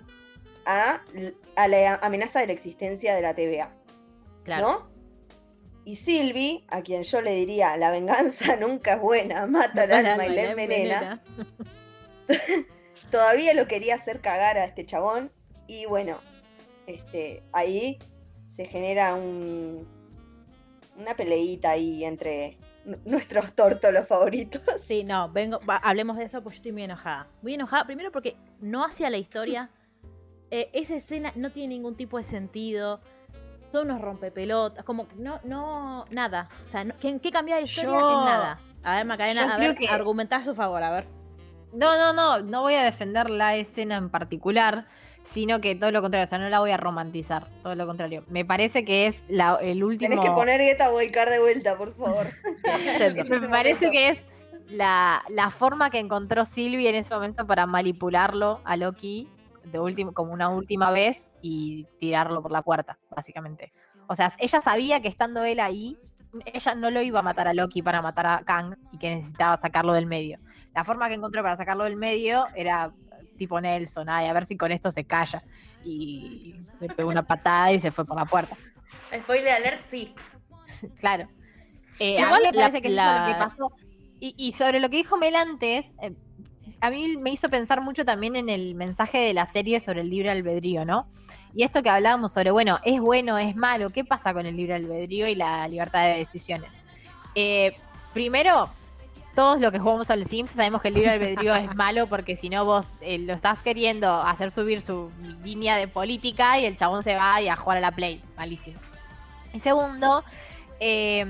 a, 0.65 1.01
a 1.55 1.67
la 1.67 1.95
amenaza 1.95 2.39
de 2.39 2.47
la 2.47 2.53
existencia 2.53 3.15
de 3.15 3.21
la 3.21 3.33
TVA. 3.33 3.71
Claro. 4.43 4.63
¿No? 4.63 4.91
Y 5.83 5.95
Sylvie, 5.95 6.63
a 6.69 6.81
quien 6.81 7.03
yo 7.03 7.21
le 7.21 7.31
diría, 7.31 7.75
la 7.77 7.89
venganza 7.89 8.55
nunca 8.59 8.95
es 8.95 9.01
buena, 9.01 9.47
mata 9.47 9.83
al 9.83 9.91
alma 10.05 10.25
y 10.25 10.29
la 10.29 10.35
la 10.35 10.51
envenena, 10.51 11.23
todavía 13.09 13.53
lo 13.53 13.67
quería 13.67 13.95
hacer 13.95 14.21
cagar 14.21 14.57
a 14.57 14.65
este 14.65 14.85
chabón. 14.85 15.31
Y 15.67 15.85
bueno, 15.85 16.19
este, 16.87 17.43
ahí 17.53 17.99
se 18.45 18.65
genera 18.65 19.15
un, 19.15 19.87
una 20.97 21.13
peleita 21.15 21.71
ahí 21.71 22.03
entre 22.03 22.57
nuestros 23.05 23.53
tórtolos 23.53 24.07
favoritos. 24.07 24.61
Sí, 24.85 25.03
no, 25.05 25.29
vengo, 25.31 25.59
va, 25.69 25.77
hablemos 25.77 26.17
de 26.17 26.25
eso, 26.25 26.41
pues 26.43 26.55
yo 26.55 26.57
estoy 26.57 26.71
muy 26.73 26.83
enojada. 26.83 27.27
Muy 27.41 27.53
enojada, 27.53 27.85
primero 27.85 28.11
porque 28.11 28.35
no 28.59 28.83
hacia 28.83 29.09
la 29.09 29.17
historia. 29.17 29.69
Eh, 30.49 30.69
esa 30.73 30.95
escena 30.95 31.31
no 31.35 31.49
tiene 31.51 31.75
ningún 31.75 31.95
tipo 31.95 32.17
de 32.17 32.25
sentido. 32.25 32.99
Son 33.71 33.89
unos 33.89 34.01
rompepelotas, 34.01 34.83
como 34.83 35.07
que 35.07 35.15
no, 35.15 35.39
no, 35.45 36.03
nada. 36.09 36.49
O 36.67 36.67
sea, 36.69 36.83
no- 36.83 36.93
¿qué, 36.99 37.17
qué 37.19 37.31
cambia 37.31 37.55
de 37.55 37.61
la 37.61 37.67
historia? 37.67 37.91
Yo- 37.91 38.19
En 38.19 38.25
nada. 38.25 38.59
A 38.83 38.97
ver, 38.97 39.05
Macarena, 39.05 39.45
yo 39.47 39.53
a 39.53 39.57
ver, 39.57 39.75
que- 39.77 39.87
argumentá 39.87 40.37
a 40.37 40.43
su 40.43 40.53
favor, 40.55 40.83
a 40.83 40.91
ver. 40.91 41.05
No, 41.73 41.97
no, 41.97 42.13
no, 42.13 42.41
no 42.41 42.61
voy 42.61 42.75
a 42.75 42.83
defender 42.83 43.29
la 43.29 43.55
escena 43.55 43.97
en 43.97 44.09
particular, 44.09 44.87
sino 45.23 45.61
que 45.61 45.75
todo 45.75 45.91
lo 45.91 46.01
contrario, 46.01 46.25
o 46.25 46.27
sea, 46.27 46.39
no 46.39 46.49
la 46.49 46.59
voy 46.59 46.71
a 46.71 46.77
romantizar, 46.77 47.47
todo 47.63 47.75
lo 47.75 47.85
contrario. 47.85 48.23
Me 48.27 48.43
parece 48.43 48.83
que 48.83 49.07
es 49.07 49.23
la, 49.29 49.57
el 49.61 49.83
último... 49.83 50.09
Tenés 50.09 50.25
que 50.25 50.31
poner 50.31 50.59
Geta 50.59 50.89
Boycar 50.89 51.29
de 51.29 51.39
vuelta, 51.39 51.77
por 51.77 51.95
favor. 51.95 52.27
Me 53.29 53.49
parece 53.49 53.91
que 53.91 54.09
es 54.09 54.19
la, 54.67 55.23
la 55.29 55.51
forma 55.51 55.89
que 55.89 55.99
encontró 55.99 56.45
Sylvie 56.45 56.89
en 56.89 56.95
ese 56.95 57.13
momento 57.13 57.45
para 57.45 57.65
manipularlo 57.65 58.61
a 58.63 58.75
Loki 58.77 59.29
de 59.63 59.79
último, 59.79 60.13
como 60.13 60.33
una 60.33 60.49
última 60.49 60.91
vez 60.91 61.31
y 61.41 61.85
tirarlo 61.99 62.41
por 62.41 62.51
la 62.51 62.61
puerta, 62.61 62.97
básicamente. 63.09 63.71
O 64.07 64.15
sea, 64.15 64.31
ella 64.39 64.61
sabía 64.61 65.01
que 65.01 65.07
estando 65.07 65.43
él 65.43 65.59
ahí, 65.59 65.97
ella 66.45 66.75
no 66.75 66.89
lo 66.89 67.01
iba 67.01 67.19
a 67.19 67.23
matar 67.23 67.47
a 67.47 67.53
Loki 67.53 67.81
para 67.81 68.01
matar 68.01 68.27
a 68.27 68.43
Kang 68.43 68.75
y 68.91 68.97
que 68.97 69.15
necesitaba 69.15 69.57
sacarlo 69.57 69.93
del 69.93 70.05
medio. 70.05 70.39
La 70.73 70.83
forma 70.83 71.07
que 71.07 71.15
encontró 71.15 71.41
para 71.43 71.57
sacarlo 71.57 71.83
del 71.83 71.95
medio 71.97 72.45
era 72.55 72.91
tipo 73.37 73.59
Nelson, 73.59 74.07
ay, 74.09 74.27
a 74.27 74.33
ver 74.33 74.45
si 74.45 74.55
con 74.57 74.71
esto 74.71 74.91
se 74.91 75.03
calla. 75.03 75.43
Y 75.83 76.55
le 76.79 76.87
pegó 76.89 77.09
una 77.09 77.23
patada 77.23 77.71
y 77.71 77.79
se 77.79 77.91
fue 77.91 78.05
por 78.05 78.15
la 78.17 78.25
puerta. 78.25 78.55
Spoiler 79.23 79.53
alert, 79.53 79.81
sí. 79.89 80.13
Claro. 80.99 81.27
Eh, 81.99 82.19
Igual 82.19 82.33
a 82.33 82.37
mí 82.37 82.43
me 82.43 82.51
la- 82.53 82.61
parece 82.69 82.81
que 82.81 82.87
eso 82.87 82.99
es 83.01 83.19
lo 83.19 83.25
que 83.25 83.39
pasó. 83.39 83.71
Y, 84.19 84.33
y 84.37 84.51
sobre 84.53 84.79
lo 84.79 84.89
que 84.89 84.97
dijo 84.97 85.17
Mel 85.17 85.35
antes, 85.35 85.85
eh, 86.01 86.13
a 86.79 86.89
mí 86.89 87.17
me 87.17 87.31
hizo 87.31 87.49
pensar 87.49 87.81
mucho 87.81 88.05
también 88.05 88.35
en 88.35 88.49
el 88.49 88.75
mensaje 88.75 89.17
de 89.17 89.33
la 89.33 89.45
serie 89.47 89.79
sobre 89.79 90.01
el 90.01 90.09
libre 90.09 90.31
albedrío, 90.31 90.85
¿no? 90.85 91.07
Y 91.53 91.63
esto 91.63 91.83
que 91.83 91.89
hablábamos 91.89 92.31
sobre, 92.33 92.51
bueno, 92.51 92.79
es 92.85 92.99
bueno, 93.01 93.37
es 93.37 93.55
malo, 93.55 93.89
¿qué 93.89 94.05
pasa 94.05 94.33
con 94.33 94.45
el 94.45 94.55
libre 94.55 94.75
albedrío 94.75 95.27
y 95.27 95.35
la 95.35 95.67
libertad 95.67 96.05
de 96.07 96.17
decisiones? 96.19 96.81
Eh, 97.35 97.75
primero, 98.13 98.69
todos 99.35 99.61
los 99.61 99.71
que 99.71 99.79
jugamos 99.79 100.09
al 100.09 100.25
Sims 100.25 100.51
sabemos 100.51 100.81
que 100.81 100.89
el 100.89 100.95
libre 100.95 101.11
albedrío 101.11 101.55
es 101.55 101.73
malo 101.75 102.07
porque 102.07 102.35
si 102.35 102.49
no 102.49 102.65
vos 102.65 102.93
eh, 103.01 103.17
lo 103.17 103.33
estás 103.33 103.61
queriendo 103.61 104.13
hacer 104.21 104.51
subir 104.51 104.81
su 104.81 105.11
línea 105.43 105.77
de 105.77 105.87
política 105.87 106.59
y 106.59 106.65
el 106.65 106.75
chabón 106.75 107.03
se 107.03 107.15
va 107.15 107.41
y 107.41 107.47
a 107.47 107.55
jugar 107.55 107.77
a 107.77 107.81
la 107.81 107.91
Play. 107.91 108.21
Malísimo. 108.35 108.79
Y 109.53 109.59
segundo, 109.59 110.23
eh, 110.79 111.25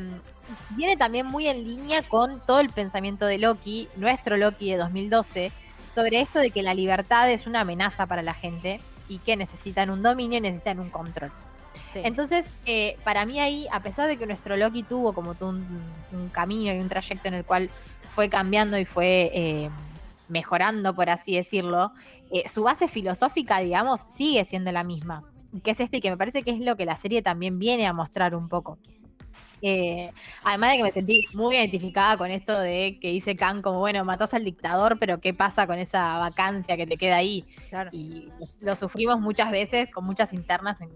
viene 0.71 0.97
también 0.97 1.25
muy 1.25 1.47
en 1.47 1.63
línea 1.63 2.03
con 2.03 2.39
todo 2.45 2.59
el 2.59 2.69
pensamiento 2.69 3.25
de 3.25 3.37
Loki, 3.37 3.87
nuestro 3.95 4.37
Loki 4.37 4.71
de 4.71 4.77
2012, 4.77 5.51
sobre 5.93 6.21
esto 6.21 6.39
de 6.39 6.51
que 6.51 6.63
la 6.63 6.73
libertad 6.73 7.29
es 7.29 7.47
una 7.47 7.61
amenaza 7.61 8.05
para 8.05 8.21
la 8.21 8.33
gente 8.33 8.79
y 9.09 9.19
que 9.19 9.35
necesitan 9.35 9.89
un 9.89 10.01
dominio 10.01 10.37
y 10.37 10.41
necesitan 10.41 10.79
un 10.79 10.89
control. 10.89 11.31
Sí. 11.93 11.99
Entonces, 12.03 12.49
eh, 12.65 12.97
para 13.03 13.25
mí 13.25 13.39
ahí, 13.39 13.67
a 13.71 13.81
pesar 13.81 14.07
de 14.07 14.17
que 14.17 14.25
nuestro 14.25 14.55
Loki 14.55 14.83
tuvo 14.83 15.13
como 15.13 15.35
un, 15.41 15.83
un 16.11 16.29
camino 16.29 16.73
y 16.73 16.79
un 16.79 16.87
trayecto 16.87 17.27
en 17.27 17.33
el 17.33 17.45
cual 17.45 17.69
fue 18.13 18.29
cambiando 18.29 18.77
y 18.77 18.85
fue 18.85 19.31
eh, 19.33 19.69
mejorando, 20.27 20.93
por 20.93 21.09
así 21.09 21.35
decirlo, 21.35 21.91
eh, 22.31 22.47
su 22.47 22.63
base 22.63 22.87
filosófica, 22.87 23.59
digamos, 23.59 24.01
sigue 24.01 24.45
siendo 24.45 24.71
la 24.71 24.83
misma. 24.83 25.23
Que 25.63 25.71
es 25.71 25.79
este, 25.79 25.97
y 25.97 26.01
que 26.01 26.09
me 26.09 26.17
parece 26.17 26.43
que 26.43 26.51
es 26.51 26.59
lo 26.59 26.77
que 26.77 26.85
la 26.85 26.95
serie 26.95 27.21
también 27.21 27.59
viene 27.59 27.85
a 27.85 27.93
mostrar 27.93 28.35
un 28.35 28.47
poco. 28.47 28.77
Eh, 29.63 30.11
además 30.43 30.71
de 30.71 30.77
que 30.77 30.83
me 30.83 30.91
sentí 30.91 31.25
muy 31.33 31.55
identificada 31.55 32.17
con 32.17 32.31
esto 32.31 32.59
de 32.59 32.97
que 32.99 33.09
dice 33.09 33.35
Khan 33.35 33.61
como, 33.61 33.79
bueno, 33.79 34.03
matás 34.03 34.33
al 34.33 34.43
dictador, 34.43 34.97
pero 34.97 35.19
¿qué 35.19 35.33
pasa 35.33 35.67
con 35.67 35.77
esa 35.77 36.17
vacancia 36.17 36.77
que 36.77 36.87
te 36.87 36.97
queda 36.97 37.17
ahí? 37.17 37.45
Claro. 37.69 37.89
Y 37.93 38.29
lo, 38.59 38.75
sufrimos 38.75 39.19
muchas 39.19 39.51
veces 39.51 39.91
con 39.91 40.05
muchas 40.05 40.33
internas 40.33 40.81
en 40.81 40.89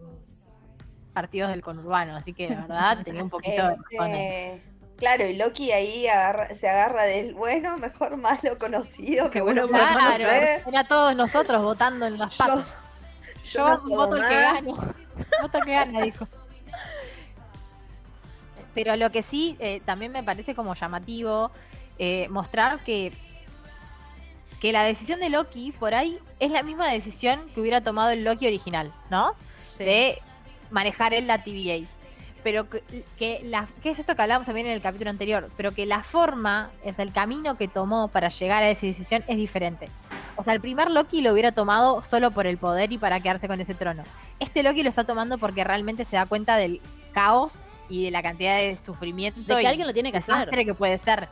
partidos 1.13 1.51
del 1.51 1.62
conurbano, 1.62 2.15
así 2.15 2.34
que 2.34 2.49
la 2.49 2.62
verdad 2.62 3.04
tenía 3.04 3.23
un 3.23 3.30
poquito 3.30 3.67
de 3.67 3.75
razón. 3.75 4.12
Este, 4.15 4.62
claro, 4.98 5.26
y 5.28 5.36
Loki 5.36 5.72
ahí 5.72 6.08
agarra- 6.08 6.48
se 6.56 6.68
agarra 6.70 7.04
del 7.04 7.34
bueno, 7.34 7.78
mejor 7.78 8.18
malo 8.18 8.58
conocido, 8.58 9.30
que 9.32 9.42
bueno 9.42 9.62
por 9.64 9.72
Claro, 9.72 10.26
conocer. 10.26 10.64
era 10.68 10.84
todos 10.88 11.16
nosotros 11.16 11.64
votando 11.64 12.06
en 12.06 12.18
las 12.18 12.36
patas. 12.36 12.66
yo 13.54 13.68
no 13.68 13.82
voto 13.96 14.16
el 14.18 14.28
que 14.28 14.42
gano. 14.42 14.74
Voto 15.42 15.58
el 15.60 15.66
que 15.66 15.72
gana, 15.74 16.02
dijo. 16.02 16.28
Pero 18.74 18.96
lo 18.98 19.12
que 19.12 19.24
sí 19.24 19.56
eh, 19.60 19.82
también 19.86 20.12
me 20.12 20.24
parece 20.24 20.54
como 20.56 20.74
llamativo 20.76 21.52
eh, 21.98 22.28
mostrar 22.30 22.80
que, 22.84 23.14
que 24.60 24.74
la 24.74 24.84
decisión 24.84 25.22
de 25.22 25.30
Loki 25.30 25.72
por 25.72 25.96
ahí 25.96 26.20
es 26.40 26.52
la 26.52 26.62
misma 26.64 26.92
decisión 26.92 27.50
que 27.54 27.62
hubiera 27.62 27.82
tomado 27.82 28.10
el 28.10 28.26
Loki 28.26 28.48
original, 28.48 28.94
¿no? 29.10 29.34
De 29.78 30.22
manejar 30.72 31.14
él 31.14 31.28
la 31.28 31.42
TVA. 31.44 31.86
Pero 32.46 32.70
que, 32.70 32.84
que 33.18 33.42
la, 33.44 33.68
¿qué 33.82 33.90
es 33.90 33.98
esto 33.98 34.16
que 34.16 34.22
hablamos 34.22 34.46
también 34.46 34.68
en 34.68 34.74
el 34.74 34.82
capítulo 34.82 35.10
anterior? 35.10 35.50
Pero 35.58 35.74
que 35.74 35.88
la 35.88 36.04
forma, 36.04 36.70
o 36.86 36.94
sea, 36.94 37.04
el 37.04 37.12
camino 37.12 37.58
que 37.58 37.68
tomó 37.68 38.08
para 38.08 38.30
llegar 38.30 38.62
a 38.62 38.70
esa 38.70 38.86
decisión 38.86 39.24
es 39.28 39.38
diferente. 39.38 39.90
O 40.36 40.44
sea, 40.44 40.54
el 40.54 40.62
primer 40.62 40.92
Loki 40.92 41.22
lo 41.22 41.34
hubiera 41.34 41.54
tomado 41.54 42.04
solo 42.04 42.30
por 42.30 42.46
el 42.46 42.60
poder 42.60 42.92
y 42.92 43.00
para 43.00 43.20
quedarse 43.20 43.48
con 43.48 43.60
ese 43.62 43.74
trono. 43.74 44.04
Este 44.40 44.62
Loki 44.62 44.84
lo 44.84 44.90
está 44.90 45.06
tomando 45.06 45.40
porque 45.40 45.64
realmente 45.64 46.06
se 46.06 46.18
da 46.18 46.28
cuenta 46.28 46.56
del 46.58 46.82
caos 47.14 47.62
y 47.90 48.06
de 48.06 48.12
la 48.12 48.22
cantidad 48.22 48.58
de 48.58 48.78
sufrimiento 48.78 49.40
De 49.42 49.56
que 49.56 49.64
y 49.64 49.66
alguien 49.66 49.88
lo 49.88 49.94
tiene 49.94 50.12
que 50.12 50.20
hacer. 50.20 50.48
que 50.50 50.74
puede 50.76 51.00
ser. 51.00 51.28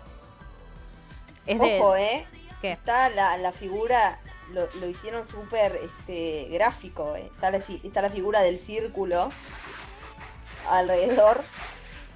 Es 1.45 1.59
de, 1.59 1.79
Ojo, 1.79 1.95
¿eh? 1.95 2.25
¿Qué? 2.59 2.71
Está 2.71 3.09
la, 3.09 3.37
la 3.37 3.51
figura, 3.51 4.17
lo, 4.51 4.67
lo 4.79 4.89
hicieron 4.89 5.27
súper 5.27 5.79
este, 5.83 6.47
gráfico. 6.51 7.15
eh. 7.15 7.29
Está, 7.35 7.51
la, 7.51 7.59
ci- 7.59 7.81
está 7.83 8.01
la 8.01 8.09
figura 8.09 8.41
del 8.41 8.57
círculo 8.57 9.29
alrededor 10.69 11.43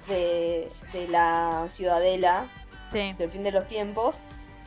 de, 0.08 0.68
de 0.92 1.08
la 1.08 1.66
ciudadela 1.68 2.50
Sí. 2.92 3.12
del 3.18 3.30
fin 3.30 3.44
de 3.44 3.52
los 3.52 3.66
tiempos. 3.66 4.20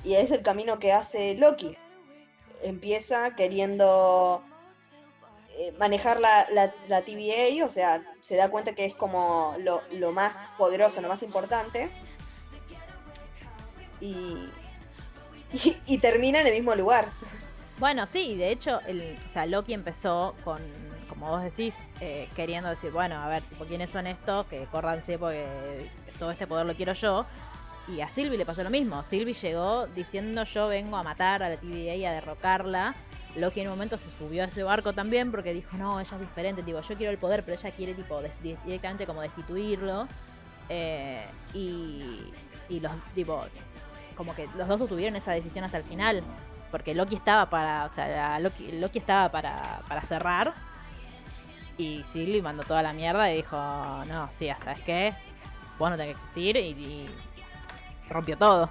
Y 0.04 0.14
es 0.14 0.30
el 0.32 0.44
camino 0.44 0.78
que 0.80 0.94
hace 0.94 1.36
Loki. 1.36 1.76
Empieza 2.62 3.36
queriendo 3.36 4.44
eh, 5.58 5.74
manejar 5.80 6.20
la, 6.20 6.46
la, 6.52 6.74
la 6.88 7.02
TVA, 7.02 7.66
o 7.66 7.70
sea, 7.70 8.04
se 8.22 8.36
da 8.36 8.50
cuenta 8.50 8.74
que 8.76 8.86
es 8.86 8.94
como 8.94 9.56
lo, 9.60 9.82
lo 9.92 10.12
más 10.12 10.36
poderoso, 10.58 11.02
lo 11.02 11.08
más 11.08 11.24
importante. 11.24 11.90
Y, 14.00 14.48
y, 15.54 15.78
y 15.86 15.98
termina 15.98 16.42
en 16.42 16.48
el 16.48 16.54
mismo 16.54 16.76
lugar. 16.76 17.08
Bueno, 17.80 18.06
sí, 18.06 18.36
de 18.38 18.52
hecho, 18.52 18.80
el, 18.88 19.18
o 19.26 19.30
sea, 19.30 19.46
Loki 19.48 19.74
empezó 19.74 20.36
con, 20.44 20.62
como 21.12 21.30
vos 21.30 21.44
decís, 21.44 21.76
eh, 22.00 22.30
queriendo 22.38 22.70
decir, 22.70 22.90
bueno, 22.90 23.16
a 23.16 23.28
ver, 23.28 23.44
tipo, 23.44 23.66
¿quiénes 23.66 23.90
son 23.90 24.08
estos? 24.08 24.46
Que 24.48 24.66
corranse 24.72 25.20
porque 25.20 25.90
todo 26.18 26.32
este 26.32 26.48
poder 26.48 26.66
lo 26.66 26.74
quiero 26.74 26.94
yo. 26.94 27.26
Y 27.90 28.00
a 28.00 28.08
Sylvie 28.08 28.38
le 28.38 28.46
pasó 28.46 28.64
lo 28.64 28.70
mismo. 28.70 29.04
Sylvie 29.04 29.34
llegó 29.34 29.88
diciendo 29.88 30.46
yo 30.46 30.68
vengo 30.68 30.96
a 30.96 31.04
matar 31.04 31.44
a 31.44 31.50
la 31.50 31.58
TVA 31.58 31.96
y 31.96 32.06
a 32.06 32.14
derrocarla. 32.14 32.96
Loki 33.36 33.60
en 33.60 33.68
un 33.68 33.74
momento 33.74 33.98
se 33.98 34.10
subió 34.12 34.44
a 34.44 34.46
ese 34.46 34.64
barco 34.64 34.94
también 34.94 35.32
porque 35.32 35.54
dijo, 35.54 35.76
no, 35.76 36.00
ella 36.00 36.16
es 36.16 36.20
diferente, 36.20 36.64
tipo, 36.64 36.80
yo 36.80 36.96
quiero 36.96 37.12
el 37.12 37.18
poder, 37.18 37.44
pero 37.44 37.58
ella 37.58 37.72
quiere 37.72 37.94
tipo 37.94 38.22
directamente 38.64 39.06
como 39.06 39.22
destituirlo. 39.22 40.08
Eh, 40.70 41.26
y, 41.54 42.32
y 42.70 42.80
los, 42.80 42.92
tipo, 43.14 43.44
como 44.16 44.34
que 44.34 44.48
los 44.56 44.66
dos 44.66 44.88
tuvieron 44.88 45.18
esa 45.18 45.34
decisión 45.34 45.66
hasta 45.66 45.78
el 45.78 45.84
final. 45.84 46.24
Porque 46.72 46.96
Loki 46.96 47.16
estaba 47.16 47.46
para, 47.48 47.86
o 47.86 47.94
sea, 47.94 48.40
Loki, 48.40 48.72
Loki 48.72 49.00
estaba 49.00 49.30
para, 49.30 49.82
para 49.90 50.02
cerrar. 50.04 50.54
Y 51.78 52.04
Sylvie 52.12 52.42
mandó 52.42 52.64
toda 52.64 52.84
la 52.84 52.94
mierda 52.94 53.32
y 53.32 53.38
dijo, 53.38 53.56
no, 54.08 54.30
sí, 54.38 54.46
ya 54.46 54.58
¿sabes 54.60 54.82
qué? 54.82 55.14
Vos 55.80 55.90
no 55.90 55.98
tenés 55.98 56.16
que 56.16 56.22
existir 56.22 56.58
y, 56.58 56.70
y 56.70 57.10
rompió 58.10 58.38
todo. 58.38 58.70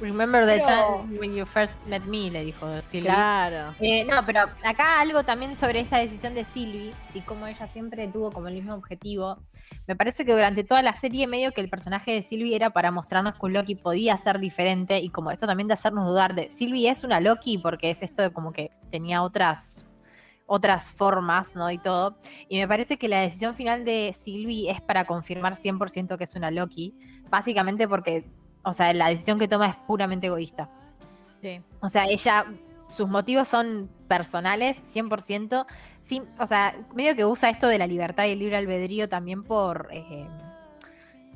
Remember 0.00 0.44
the 0.44 0.60
Pero- 0.60 1.04
time 1.06 1.18
when 1.20 1.32
you 1.34 1.46
first 1.46 1.86
met 1.86 2.02
me, 2.04 2.28
le 2.28 2.44
dijo 2.44 2.66
Sylvie. 2.82 3.08
Claro. 3.08 3.74
Eh, 3.78 4.04
no, 4.04 4.24
pero 4.26 4.40
acá 4.64 5.00
algo 5.00 5.22
también 5.22 5.56
sobre 5.56 5.78
esta 5.80 5.98
decisión 5.98 6.34
de 6.34 6.44
Sylvie 6.44 6.92
y 7.14 7.20
cómo 7.20 7.46
ella 7.46 7.68
siempre 7.68 8.08
tuvo 8.08 8.32
como 8.32 8.48
el 8.48 8.54
mismo 8.54 8.74
objetivo. 8.74 9.38
Me 9.86 9.94
parece 9.94 10.24
que 10.24 10.32
durante 10.32 10.64
toda 10.64 10.82
la 10.82 10.92
serie 10.94 11.26
medio 11.28 11.52
que 11.52 11.60
el 11.60 11.68
personaje 11.68 12.12
de 12.12 12.22
Sylvie 12.22 12.56
era 12.56 12.70
para 12.70 12.90
mostrarnos 12.90 13.34
que 13.34 13.46
un 13.46 13.52
Loki 13.52 13.76
podía 13.76 14.16
ser 14.16 14.40
diferente 14.40 14.98
y 14.98 15.08
como 15.08 15.30
esto 15.30 15.46
también 15.46 15.68
de 15.68 15.74
hacernos 15.74 16.06
dudar 16.06 16.34
de 16.34 16.48
Sylvie 16.48 16.88
es 16.90 17.04
una 17.04 17.20
Loki 17.20 17.58
porque 17.58 17.90
es 17.90 18.02
esto 18.02 18.22
de 18.22 18.32
como 18.32 18.52
que 18.52 18.72
tenía 18.90 19.22
otras 19.22 19.84
otras 20.52 20.90
formas, 20.90 21.56
¿no? 21.56 21.70
Y 21.70 21.78
todo. 21.78 22.14
Y 22.48 22.58
me 22.58 22.68
parece 22.68 22.98
que 22.98 23.08
la 23.08 23.20
decisión 23.20 23.54
final 23.54 23.86
de 23.86 24.14
Sylvie 24.14 24.70
es 24.70 24.82
para 24.82 25.06
confirmar 25.06 25.56
100% 25.56 26.18
que 26.18 26.24
es 26.24 26.34
una 26.34 26.50
Loki, 26.50 26.94
básicamente 27.30 27.88
porque, 27.88 28.26
o 28.62 28.74
sea, 28.74 28.92
la 28.92 29.08
decisión 29.08 29.38
que 29.38 29.48
toma 29.48 29.68
es 29.68 29.76
puramente 29.86 30.26
egoísta. 30.26 30.68
Sí. 31.40 31.56
O 31.80 31.88
sea, 31.88 32.04
ella, 32.04 32.44
sus 32.90 33.08
motivos 33.08 33.48
son 33.48 33.90
personales, 34.08 34.82
100%. 34.94 35.64
Sin, 36.02 36.24
o 36.38 36.46
sea, 36.46 36.74
medio 36.94 37.16
que 37.16 37.24
usa 37.24 37.48
esto 37.48 37.66
de 37.66 37.78
la 37.78 37.86
libertad 37.86 38.26
y 38.26 38.32
el 38.32 38.38
libre 38.40 38.58
albedrío 38.58 39.08
también 39.08 39.44
por. 39.44 39.88
eh, 39.90 40.28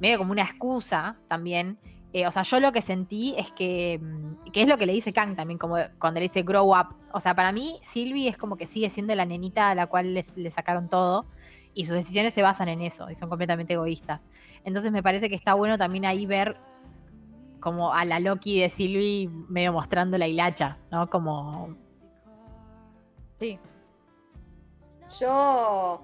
medio 0.01 0.19
como 0.19 0.33
una 0.33 0.43
excusa 0.43 1.17
también. 1.29 1.79
Eh, 2.13 2.27
o 2.27 2.31
sea, 2.31 2.43
yo 2.43 2.61
lo 2.61 2.73
que 2.73 2.83
sentí 2.83 3.35
es 3.37 3.51
que. 3.53 4.01
mm, 4.01 4.51
que 4.53 4.63
es 4.63 4.69
lo 4.69 4.79
que 4.79 4.87
le 4.87 4.93
dice 4.93 5.13
Kang 5.13 5.37
también, 5.37 5.59
como 5.59 5.77
cuando 5.99 6.21
le 6.21 6.29
dice 6.29 6.43
grow 6.43 6.75
up. 6.79 6.95
O 7.13 7.21
sea, 7.21 7.35
para 7.35 7.53
mí, 7.53 7.79
Sylvie 7.83 8.29
es 8.29 8.37
como 8.37 8.57
que 8.57 8.67
sigue 8.67 8.91
siendo 8.91 9.15
la 9.15 9.25
nenita 9.27 9.71
a 9.71 9.75
la 9.75 9.87
cual 9.87 10.15
le 10.15 10.51
sacaron 10.51 10.89
todo. 10.89 11.27
Y 11.75 11.85
sus 11.85 11.95
decisiones 11.95 12.33
se 12.33 12.41
basan 12.41 12.69
en 12.69 12.81
eso, 12.81 13.11
y 13.11 13.15
son 13.15 13.29
completamente 13.29 13.75
egoístas. 13.75 14.23
Entonces 14.65 14.93
me 14.93 15.03
parece 15.03 15.29
que 15.29 15.35
está 15.35 15.53
bueno 15.55 15.77
también 15.77 16.07
ahí 16.07 16.25
ver 16.25 16.57
como 17.61 17.93
a 17.93 18.05
la 18.07 18.19
Loki 18.19 18.61
de 18.61 18.71
Sylvie 18.71 19.29
medio 19.49 19.73
mostrando 19.75 20.17
la 20.17 20.27
hilacha, 20.27 20.79
¿no? 20.91 21.11
Como 21.11 21.77
Sí. 23.39 23.59
Yo 25.21 26.03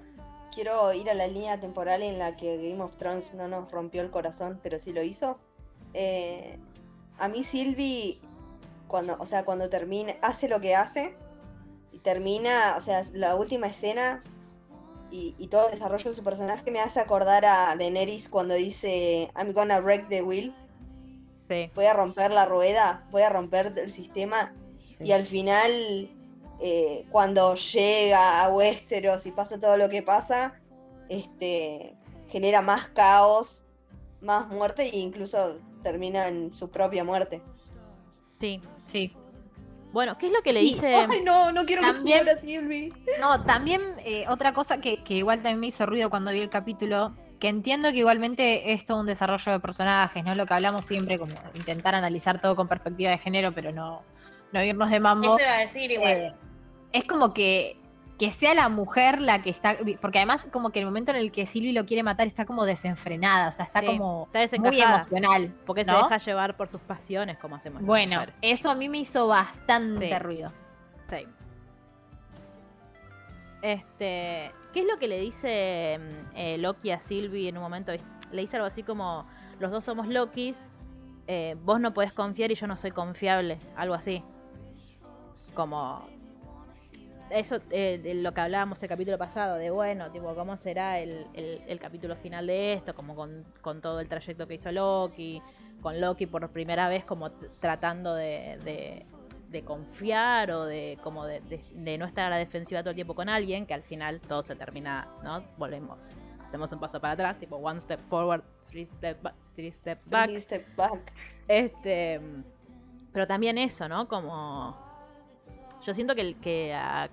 quiero 0.53 0.93
ir 0.93 1.09
a 1.09 1.13
la 1.13 1.27
línea 1.27 1.59
temporal 1.59 2.01
en 2.03 2.19
la 2.19 2.35
que 2.35 2.57
Game 2.57 2.81
of 2.81 2.95
Thrones 2.97 3.33
no 3.33 3.47
nos 3.47 3.71
rompió 3.71 4.01
el 4.01 4.11
corazón, 4.11 4.59
pero 4.61 4.79
sí 4.79 4.93
lo 4.93 5.03
hizo. 5.03 5.39
Eh, 5.93 6.57
a 7.17 7.27
mí 7.27 7.43
Sylvie, 7.43 8.19
cuando, 8.87 9.15
o 9.19 9.25
sea, 9.25 9.45
cuando 9.45 9.69
termina, 9.69 10.13
hace 10.21 10.47
lo 10.47 10.59
que 10.59 10.75
hace 10.75 11.15
y 11.91 11.99
termina, 11.99 12.75
o 12.77 12.81
sea, 12.81 13.01
la 13.13 13.35
última 13.35 13.67
escena 13.67 14.21
y, 15.11 15.35
y 15.37 15.47
todo 15.47 15.67
el 15.67 15.73
desarrollo 15.73 16.09
de 16.09 16.15
su 16.15 16.23
personaje 16.23 16.71
me 16.71 16.79
hace 16.79 16.99
acordar 16.99 17.45
a 17.45 17.75
Daenerys 17.75 18.27
cuando 18.29 18.55
dice 18.55 19.29
I'm 19.35 19.53
gonna 19.53 19.79
break 19.79 20.09
the 20.09 20.21
wheel, 20.21 20.55
Sí. 21.49 21.69
voy 21.75 21.85
a 21.85 21.93
romper 21.93 22.31
la 22.31 22.45
rueda, 22.45 23.05
voy 23.11 23.21
a 23.21 23.29
romper 23.29 23.73
el 23.77 23.91
sistema 23.91 24.53
sí. 24.97 25.03
y 25.03 25.11
al 25.11 25.25
final, 25.25 26.09
eh, 26.61 27.05
cuando 27.11 27.53
llega 27.55 28.41
a 28.43 28.49
Westeros 28.49 29.25
y 29.25 29.31
pasa 29.31 29.59
todo 29.59 29.75
lo 29.77 29.89
que 29.89 30.01
pasa, 30.01 30.59
este 31.09 31.95
genera 32.29 32.61
más 32.61 32.87
caos, 32.89 33.63
más 34.21 34.47
muerte 34.47 34.83
e 34.83 34.97
incluso 34.97 35.59
termina 35.83 36.27
en 36.29 36.53
su 36.53 36.69
propia 36.71 37.03
muerte. 37.03 37.41
Sí. 38.39 38.59
sí. 38.91 39.13
Bueno, 39.91 40.17
¿qué 40.17 40.25
es 40.27 40.31
lo 40.33 40.41
que 40.41 40.53
le 40.53 40.61
Sí. 40.61 40.73
dice? 40.73 40.95
Ay, 40.95 41.21
no, 41.23 41.51
no 41.51 41.65
quiero 41.65 41.83
que 41.83 41.89
se 41.89 41.93
También- 41.95 42.23
muera 42.25 42.39
Sylvie. 42.39 42.93
No, 43.21 43.43
también 43.43 43.81
eh, 43.99 44.25
otra 44.27 44.51
cosa 44.53 44.79
que, 44.79 45.03
que 45.03 45.13
igual 45.15 45.37
también 45.43 45.59
me 45.59 45.67
hizo 45.67 45.85
ruido 45.85 46.09
cuando 46.09 46.31
vi 46.31 46.39
el 46.41 46.49
capítulo, 46.49 47.13
que 47.39 47.47
entiendo 47.49 47.91
que 47.91 47.97
igualmente 47.97 48.73
es 48.73 48.85
todo 48.85 49.01
un 49.01 49.05
desarrollo 49.05 49.51
de 49.51 49.59
personajes, 49.59 50.23
¿no? 50.23 50.33
Lo 50.33 50.47
que 50.47 50.53
hablamos 50.55 50.85
siempre, 50.87 51.19
como 51.19 51.35
intentar 51.53 51.93
analizar 51.93 52.41
todo 52.41 52.55
con 52.55 52.67
perspectiva 52.67 53.11
de 53.11 53.19
género, 53.19 53.51
pero 53.53 53.71
no, 53.71 54.01
no 54.51 54.63
irnos 54.63 54.89
de 54.89 54.99
mambo. 54.99 55.37
Eso 55.37 55.39
iba 55.45 55.57
a 55.57 55.59
decir 55.59 55.91
igual. 55.91 56.11
Eh, 56.11 56.33
es 56.93 57.03
como 57.03 57.33
que, 57.33 57.77
que 58.23 58.31
sea 58.31 58.53
la 58.53 58.69
mujer 58.69 59.19
la 59.19 59.41
que 59.41 59.49
está. 59.49 59.75
Porque 59.99 60.19
además, 60.19 60.47
como 60.49 60.69
que 60.69 60.79
el 60.79 60.85
momento 60.85 61.11
en 61.11 61.17
el 61.17 61.29
que 61.29 61.45
Silvi 61.45 61.73
lo 61.73 61.85
quiere 61.85 62.03
matar 62.03 62.25
está 62.25 62.45
como 62.45 62.63
desenfrenada, 62.63 63.49
o 63.49 63.51
sea, 63.51 63.65
está 63.65 63.81
Sí, 63.81 63.85
como 63.87 64.29
está 64.33 64.57
muy 64.61 64.79
emocional. 64.79 65.53
Porque 65.65 65.83
se 65.83 65.91
deja 65.91 66.17
llevar 66.19 66.55
por 66.55 66.69
sus 66.69 66.79
pasiones, 66.79 67.37
como 67.37 67.57
hacemos. 67.57 67.81
Bueno, 67.81 68.15
mujeres. 68.21 68.35
eso 68.41 68.69
a 68.69 68.75
mí 68.75 68.87
me 68.87 68.99
hizo 68.99 69.27
bastante 69.27 70.07
Sí. 70.09 70.19
ruido. 70.19 70.53
Sí. 71.09 71.27
Este, 73.61 74.51
¿qué 74.71 74.79
es 74.79 74.85
lo 74.85 74.97
que 74.99 75.09
le 75.09 75.19
dice 75.19 75.99
mm, 75.99 76.35
eh, 76.37 76.57
Loki 76.59 76.91
a 76.91 76.99
Sylvie 76.99 77.49
en 77.49 77.57
un 77.57 77.63
momento? 77.63 77.91
Le 78.31 78.41
dice 78.41 78.55
algo 78.55 78.67
así 78.67 78.83
como, 78.83 79.25
los 79.59 79.69
dos 79.69 79.83
somos 79.83 80.07
Lokis, 80.07 80.69
eh, 81.27 81.57
vos 81.61 81.81
no 81.81 81.93
podés 81.93 82.13
confiar 82.13 82.51
y 82.51 82.55
yo 82.55 82.67
no 82.67 82.77
soy 82.77 82.91
confiable, 82.91 83.57
algo 83.75 83.95
así. 83.95 84.23
Como 85.53 86.07
eso, 87.33 87.57
eh, 87.71 87.99
de 88.01 88.13
lo 88.15 88.33
que 88.33 88.41
hablábamos 88.41 88.81
el 88.83 88.89
capítulo 88.89 89.17
pasado, 89.17 89.55
de 89.55 89.69
bueno, 89.71 90.11
tipo, 90.11 90.33
cómo 90.35 90.55
será 90.57 90.99
el, 90.99 91.27
el- 91.33 91.61
el 91.67 91.79
capítulo 91.79 92.15
final 92.15 92.47
de 92.47 92.73
esto, 92.73 92.93
como 92.95 93.15
con, 93.15 93.45
con 93.61 93.81
todo 93.81 93.99
el 93.99 94.07
trayecto 94.07 94.47
que 94.47 94.55
hizo 94.55 94.71
Loki, 94.71 95.41
con 95.81 95.99
Loki 95.99 96.25
por 96.27 96.49
primera 96.51 96.87
vez 96.89 97.03
como 97.05 97.31
tratando 97.59 98.15
de, 98.15 98.57
de- 98.63 99.05
de 99.49 99.63
confiar 99.63 100.49
o 100.51 100.65
de 100.65 100.97
como 101.03 101.25
de, 101.25 101.41
no 101.99 102.05
estar 102.05 102.25
a 102.25 102.29
la 102.31 102.37
defensiva 102.37 102.81
todo 102.81 102.89
el 102.91 102.95
tiempo 102.95 103.13
con 103.15 103.29
alguien, 103.29 103.65
que 103.67 103.73
al 103.73 103.83
final 103.83 104.19
todo 104.21 104.41
se 104.43 104.55
termina, 104.55 105.07
¿no? 105.23 105.43
Volvemos, 105.57 105.99
hacemos 106.47 106.71
un 106.71 106.79
paso 106.79 106.99
para 106.99 107.13
atrás, 107.13 107.37
tipo 107.39 107.57
one 107.57 107.79
step 107.79 107.99
forward, 108.09 108.41
three, 108.69 108.85
step 108.97 109.21
ba- 109.21 109.35
three 109.55 109.71
steps 109.71 110.09
back. 110.09 110.29
Three 110.29 110.41
step 110.41 110.75
back. 110.75 111.13
Este, 111.47 112.19
pero 113.11 113.27
también 113.27 113.57
eso, 113.59 113.87
¿no? 113.87 114.07
Como 114.07 114.75
yo 115.85 115.93
siento 115.93 116.15
que, 116.15 116.73
a, 116.73 117.07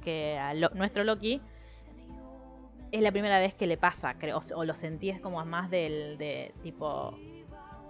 nuestro 0.75 1.05
Loki 1.05 1.41
es 2.93 3.03
la 3.03 3.13
primera 3.13 3.39
vez 3.39 3.55
que 3.55 3.67
le 3.67 3.77
pasa, 3.77 4.15
creo, 4.15 4.41
o, 4.55 4.65
lo 4.65 4.75
sentí 4.75 5.11
es 5.11 5.21
como 5.21 5.45
más 5.45 5.71
del 5.71 6.19
de 6.19 6.53
tipo 6.63 7.17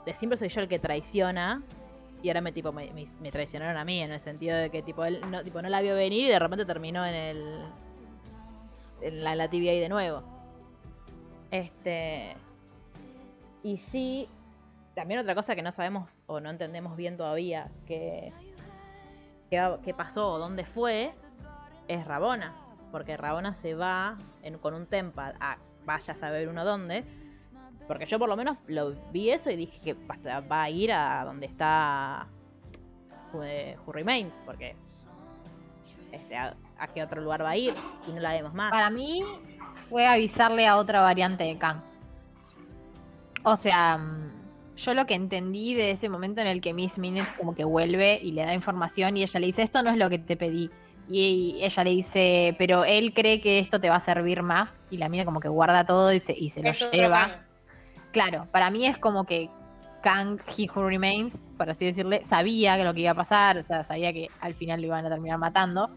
de 0.05 0.15
siempre 0.15 0.37
soy 0.37 0.49
yo 0.49 0.61
el 0.61 0.69
que 0.69 0.79
traiciona 0.79 1.63
y 2.23 2.29
ahora 2.29 2.41
me 2.41 2.53
tipo 2.53 2.73
me, 2.73 2.87
traicionaron 3.31 3.77
a 3.77 3.85
mí 3.85 4.01
en 4.01 4.13
el 4.13 4.21
sentido 4.21 4.57
de 4.57 4.71
que 4.71 4.83
tipo 4.83 5.05
él 5.05 5.21
no 5.31 5.43
tipo 5.43 5.63
no 5.63 5.69
la 5.69 5.81
vio 5.81 5.95
venir 5.95 6.27
y 6.27 6.29
de 6.29 6.39
repente 6.39 6.65
terminó 6.67 7.07
en 7.07 7.15
el 7.15 7.65
en 9.01 9.25
la, 9.25 9.33
en 9.33 9.39
la 9.39 9.49
de 9.49 9.89
nuevo. 9.89 10.23
Este 11.51 12.37
y 13.63 13.79
sí 13.79 14.29
también 14.95 15.21
otra 15.21 15.35
cosa 15.35 15.55
que 15.55 15.63
no 15.63 15.73
sabemos 15.73 16.21
o 16.27 16.41
no 16.41 16.51
entendemos 16.51 16.97
bien 16.97 17.17
todavía 17.17 17.71
que 17.87 18.33
qué 19.51 19.95
pasó 19.97 20.33
o 20.33 20.39
dónde 20.39 20.65
fue 20.65 21.13
es 21.89 22.07
Rabona 22.07 22.55
porque 22.93 23.17
Rabona 23.17 23.55
se 23.55 23.75
va 23.75 24.17
con 24.61 24.75
un 24.75 24.87
Tempad 24.87 25.35
a 25.41 25.59
vaya 25.85 26.13
a 26.13 26.17
saber 26.17 26.49
uno 26.49 26.65
dónde 26.65 27.05
porque 27.89 28.07
yo 28.07 28.19
por 28.19 28.29
lo 28.29 28.37
menos 28.37 28.57
lo 28.69 28.93
vi 29.13 29.31
eso 29.31 29.51
y 29.51 29.57
dije 29.57 29.81
que 29.81 29.95
va 29.95 30.63
a 30.63 30.71
ir 30.71 30.93
a 30.93 31.25
donde 31.25 31.47
está 31.47 32.29
eh, 33.43 33.77
Who 33.85 33.93
Remains 33.93 34.41
porque 34.47 34.77
este, 36.13 36.37
a, 36.37 36.55
a 36.79 36.89
qué 36.89 37.03
otro 37.03 37.21
lugar 37.21 37.43
va 37.43 37.51
a 37.51 37.57
ir 37.57 37.75
y 38.07 38.13
no 38.13 38.21
la 38.21 38.33
vemos 38.33 38.55
más 38.55 38.71
Para 38.71 38.91
mí 38.91 39.23
fue 39.89 40.07
avisarle 40.07 40.67
a 40.67 40.77
otra 40.77 41.01
variante 41.01 41.45
de 41.45 41.59
Kang. 41.59 41.81
O 43.43 43.57
sea, 43.57 43.99
mm, 43.99 44.40
yo 44.81 44.95
lo 44.95 45.07
que 45.07 45.15
entendí 45.15 45.75
de 45.75 45.93
ese 45.93 46.09
momento 46.09 46.41
en 46.41 46.47
el 46.47 46.61
que 46.61 46.75
Miss 46.75 46.99
Minutes 46.99 47.35
como 47.35 47.55
que 47.55 47.65
vuelve 47.65 48.19
y 48.23 48.33
le 48.33 48.45
da 48.45 48.55
información 48.55 49.17
y 49.17 49.23
ella 49.23 49.41
le 49.41 49.47
dice, 49.47 49.63
esto 49.63 49.83
no 49.83 49.91
es 49.91 49.99
lo 49.99 50.09
que 50.11 50.19
te 50.19 50.37
pedí. 50.37 50.71
Y 51.09 51.59
ella 51.61 51.85
le 51.85 51.91
dice, 51.91 52.55
pero 52.59 52.85
él 52.85 53.13
cree 53.13 53.41
que 53.41 53.59
esto 53.59 53.81
te 53.81 53.91
va 53.91 53.97
a 53.97 54.01
servir 54.01 54.43
más. 54.43 54.83
Y 54.91 54.97
la 54.99 55.09
mina 55.09 55.25
como 55.25 55.41
que 55.41 55.49
guarda 55.49 55.85
todo 55.85 56.13
y 56.13 56.21
se, 56.21 56.33
y 56.33 56.51
se 56.51 56.63
lo 56.63 56.73
lleva. 56.93 57.47
Claro, 58.13 58.47
para 58.53 58.71
mí 58.71 58.87
es 58.87 58.97
como 58.97 59.25
que 59.25 59.51
Kang, 60.03 60.41
He 60.57 60.69
Who 60.71 60.89
Remains, 60.89 61.49
por 61.57 61.69
así 61.69 61.85
decirle, 61.85 62.25
sabía 62.25 62.77
que 62.77 62.85
lo 62.85 62.95
que 62.95 63.01
iba 63.01 63.11
a 63.11 63.15
pasar, 63.15 63.59
o 63.59 63.63
sea, 63.63 63.83
sabía 63.83 64.13
que 64.13 64.29
al 64.41 64.55
final 64.55 64.81
lo 64.81 64.87
iban 64.87 65.05
a 65.05 65.11
terminar 65.11 65.39
matando 65.39 65.91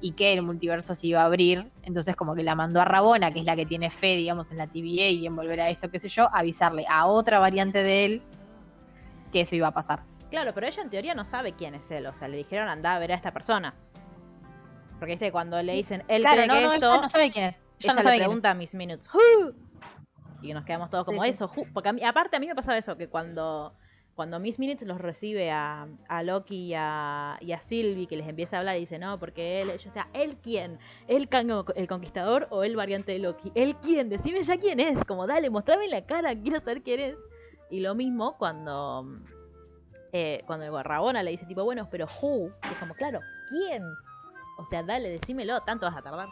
y 0.00 0.12
que 0.12 0.32
el 0.32 0.42
multiverso 0.42 0.94
se 0.94 1.08
iba 1.08 1.20
a 1.22 1.24
abrir. 1.26 1.70
Entonces, 1.82 2.16
como 2.16 2.34
que 2.34 2.42
la 2.42 2.54
mandó 2.54 2.80
a 2.80 2.84
Rabona, 2.84 3.32
que 3.32 3.40
es 3.40 3.44
la 3.44 3.56
que 3.56 3.66
tiene 3.66 3.90
fe, 3.90 4.16
digamos, 4.16 4.50
en 4.50 4.58
la 4.58 4.66
TVA 4.66 5.08
y 5.10 5.26
en 5.26 5.36
volver 5.36 5.60
a 5.60 5.70
esto, 5.70 5.90
qué 5.90 5.98
sé 5.98 6.08
yo, 6.08 6.28
avisarle 6.32 6.84
a 6.88 7.06
otra 7.06 7.38
variante 7.38 7.82
de 7.82 8.04
él 8.04 8.22
que 9.32 9.42
eso 9.42 9.54
iba 9.56 9.68
a 9.68 9.72
pasar. 9.72 10.02
claro 10.30 10.52
pero 10.54 10.66
ella 10.66 10.82
en 10.82 10.90
teoría 10.90 11.14
no 11.14 11.24
sabe 11.24 11.52
quién 11.52 11.74
es 11.76 11.88
él 11.90 12.06
o 12.06 12.12
sea 12.12 12.26
le 12.28 12.36
dijeron 12.36 12.68
anda 12.68 12.94
a 12.96 12.98
ver 12.98 13.12
a 13.12 13.14
esta 13.14 13.32
persona 13.32 13.74
Porque 14.98 15.12
viste, 15.14 15.30
cuando 15.32 15.62
le 15.62 15.72
dicen, 15.74 16.02
él 16.08 16.22
Claro, 16.22 16.36
cree 16.42 16.48
no, 16.48 16.54
que 16.54 16.60
no, 16.62 16.72
esto, 16.74 16.86
ella 16.92 17.00
no 17.02 17.08
sabe 17.08 17.30
quién 17.30 17.44
es. 17.46 17.54
Ella 17.54 17.62
ella 17.80 17.94
no 17.94 18.02
sabe 18.02 18.16
le 18.16 18.18
quién 18.18 18.22
es. 18.22 18.40
pregunta 18.42 18.50
a 18.50 18.54
Minutes, 18.78 19.08
"Who?". 19.14 19.54
Y 20.42 20.52
nos 20.52 20.64
quedamos 20.64 20.90
todos 20.90 21.04
como 21.04 21.22
Sí, 21.22 21.28
sí. 21.28 21.34
eso. 21.36 21.50
who? 21.56 21.66
Porque 21.72 21.88
a 21.88 21.92
mí- 21.92 22.02
aparte 22.04 22.36
a 22.36 22.40
mí 22.40 22.46
me 22.46 22.54
pasaba 22.54 22.76
eso, 22.76 22.96
que 22.98 23.08
cuando, 23.08 23.72
cuando 24.20 24.38
Miss 24.38 24.58
Minutes 24.58 24.86
los 24.86 25.00
recibe 25.00 25.50
a, 25.50 25.88
Loki 26.22 26.66
y 26.66 26.74
a, 26.76 27.38
y 27.40 27.54
Sylvie, 27.56 28.06
que 28.06 28.18
les 28.18 28.28
empieza 28.28 28.56
a 28.56 28.58
hablar 28.58 28.76
y 28.76 28.80
dice, 28.80 28.98
no, 28.98 29.18
porque 29.18 29.62
él, 29.62 29.70
o 29.70 29.78
sea, 29.78 30.08
¿él 30.12 30.36
quién? 30.42 30.78
¿El, 31.08 31.26
el 31.74 31.88
conquistador 31.88 32.46
o 32.50 32.62
el 32.62 32.76
variante 32.76 33.12
de 33.12 33.18
Loki? 33.18 33.50
¿Él 33.54 33.76
quién? 33.76 34.10
Decime 34.10 34.42
ya 34.42 34.58
quién 34.58 34.78
es. 34.78 35.02
Como, 35.06 35.26
dale, 35.26 35.48
mostrame 35.48 35.88
la 35.88 36.04
cara, 36.04 36.38
quiero 36.38 36.58
saber 36.58 36.82
quién 36.82 37.00
es. 37.00 37.16
Y 37.70 37.80
lo 37.80 37.94
mismo 37.94 38.36
cuando... 38.36 39.06
eh, 40.12 40.42
cuando 40.46 40.82
Rabona 40.82 41.22
le 41.22 41.30
dice 41.30 41.46
tipo, 41.46 41.64
bueno, 41.64 41.88
pero 41.90 42.06
who? 42.20 42.52
Es 42.62 42.76
como, 42.78 42.92
claro, 42.92 43.20
¿quién? 43.48 43.82
O 44.58 44.66
sea, 44.66 44.82
dale, 44.82 45.08
decímelo, 45.08 45.62
tanto 45.62 45.86
vas 45.86 45.96
a 45.96 46.02
tardar. 46.02 46.28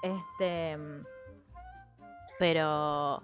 Este. 0.00 0.78
Pero. 2.38 3.20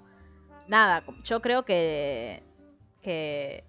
Nada, 0.66 1.05
yo 1.23 1.41
creo 1.41 1.64
que. 1.64 2.49
Que. 3.01 3.64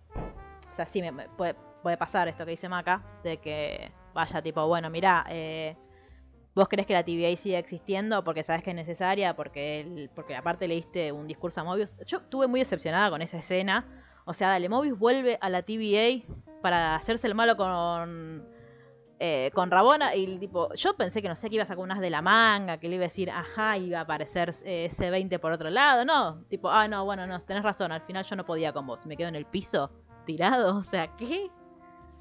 O 0.70 0.74
sea, 0.74 0.86
sí, 0.86 1.02
me, 1.02 1.12
puede, 1.30 1.56
pasar 1.98 2.28
esto 2.28 2.46
que 2.46 2.52
dice 2.52 2.70
Maca. 2.70 3.04
De 3.24 3.38
que 3.38 3.92
vaya 4.14 4.42
tipo, 4.42 4.68
bueno, 4.68 4.90
mira, 4.90 5.26
eh, 5.30 5.76
vos 6.54 6.68
crees 6.68 6.88
que 6.88 6.94
la 6.94 7.04
TVA 7.04 7.36
sigue 7.38 7.58
existiendo 7.58 8.24
porque 8.24 8.44
sabes 8.44 8.64
que 8.64 8.72
es 8.72 8.76
necesaria, 8.76 9.36
porque, 9.36 10.10
porque 10.16 10.36
aparte 10.36 10.68
le 10.68 10.76
diste 10.76 11.12
un 11.12 11.28
discurso 11.28 11.62
a 11.62 11.64
Mobius. 11.64 11.94
Yo 12.06 12.20
estuve 12.20 12.48
muy 12.48 12.60
decepcionada 12.60 13.10
con 13.10 13.22
esa 13.22 13.38
escena. 13.38 13.86
O 14.26 14.34
sea, 14.34 14.50
dale, 14.50 14.70
Mobius 14.70 14.98
vuelve 14.98 15.38
a 15.42 15.50
la 15.50 15.64
TVA 15.64 16.24
para 16.62 16.96
hacerse 16.96 17.28
el 17.28 17.36
malo 17.36 17.58
con 17.58 18.48
eh, 19.24 19.52
con 19.54 19.70
Rabona 19.70 20.16
y 20.16 20.26
el 20.26 20.40
tipo, 20.40 20.74
yo 20.74 20.96
pensé 20.96 21.22
que 21.22 21.28
no 21.30 21.36
sé 21.36 21.48
que 21.48 21.58
iba 21.58 21.64
a 21.64 21.68
sacar 21.68 21.84
unas 21.84 22.00
de 22.00 22.10
la 22.10 22.24
manga, 22.24 22.80
que 22.80 22.90
le 22.90 22.96
iba 22.96 23.06
a 23.06 23.08
decir, 23.08 23.30
ajá, 23.30 23.78
iba 23.78 24.00
a 24.00 24.02
aparecer 24.02 24.52
eh, 24.66 24.86
ese 24.86 25.12
20 25.12 25.38
por 25.38 25.52
otro 25.52 25.70
lado, 25.70 26.04
no, 26.04 26.44
tipo, 26.50 26.72
ah, 26.72 26.88
no, 26.88 27.06
bueno, 27.06 27.28
no, 27.28 27.40
tenés 27.40 27.62
razón, 27.62 27.92
al 27.92 28.02
final 28.02 28.26
yo 28.26 28.36
no 28.36 28.48
podía 28.48 28.74
con 28.74 28.88
vos, 28.88 29.06
me 29.06 29.16
quedo 29.16 29.28
en 29.28 29.36
el 29.36 29.46
piso 29.46 29.92
tirado, 30.26 30.76
o 30.78 30.82
sea, 30.82 31.16
¿qué? 31.18 31.52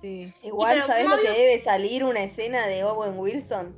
Sí. 0.03 0.31
Igual, 0.43 0.75
pero 0.75 0.87
¿sabés 0.89 1.09
lo 1.09 1.17
que 1.17 1.31
debe 1.31 1.59
salir 1.61 2.05
una 2.05 2.21
escena 2.21 2.67
de 2.67 2.85
Owen 2.85 3.19
Wilson? 3.19 3.75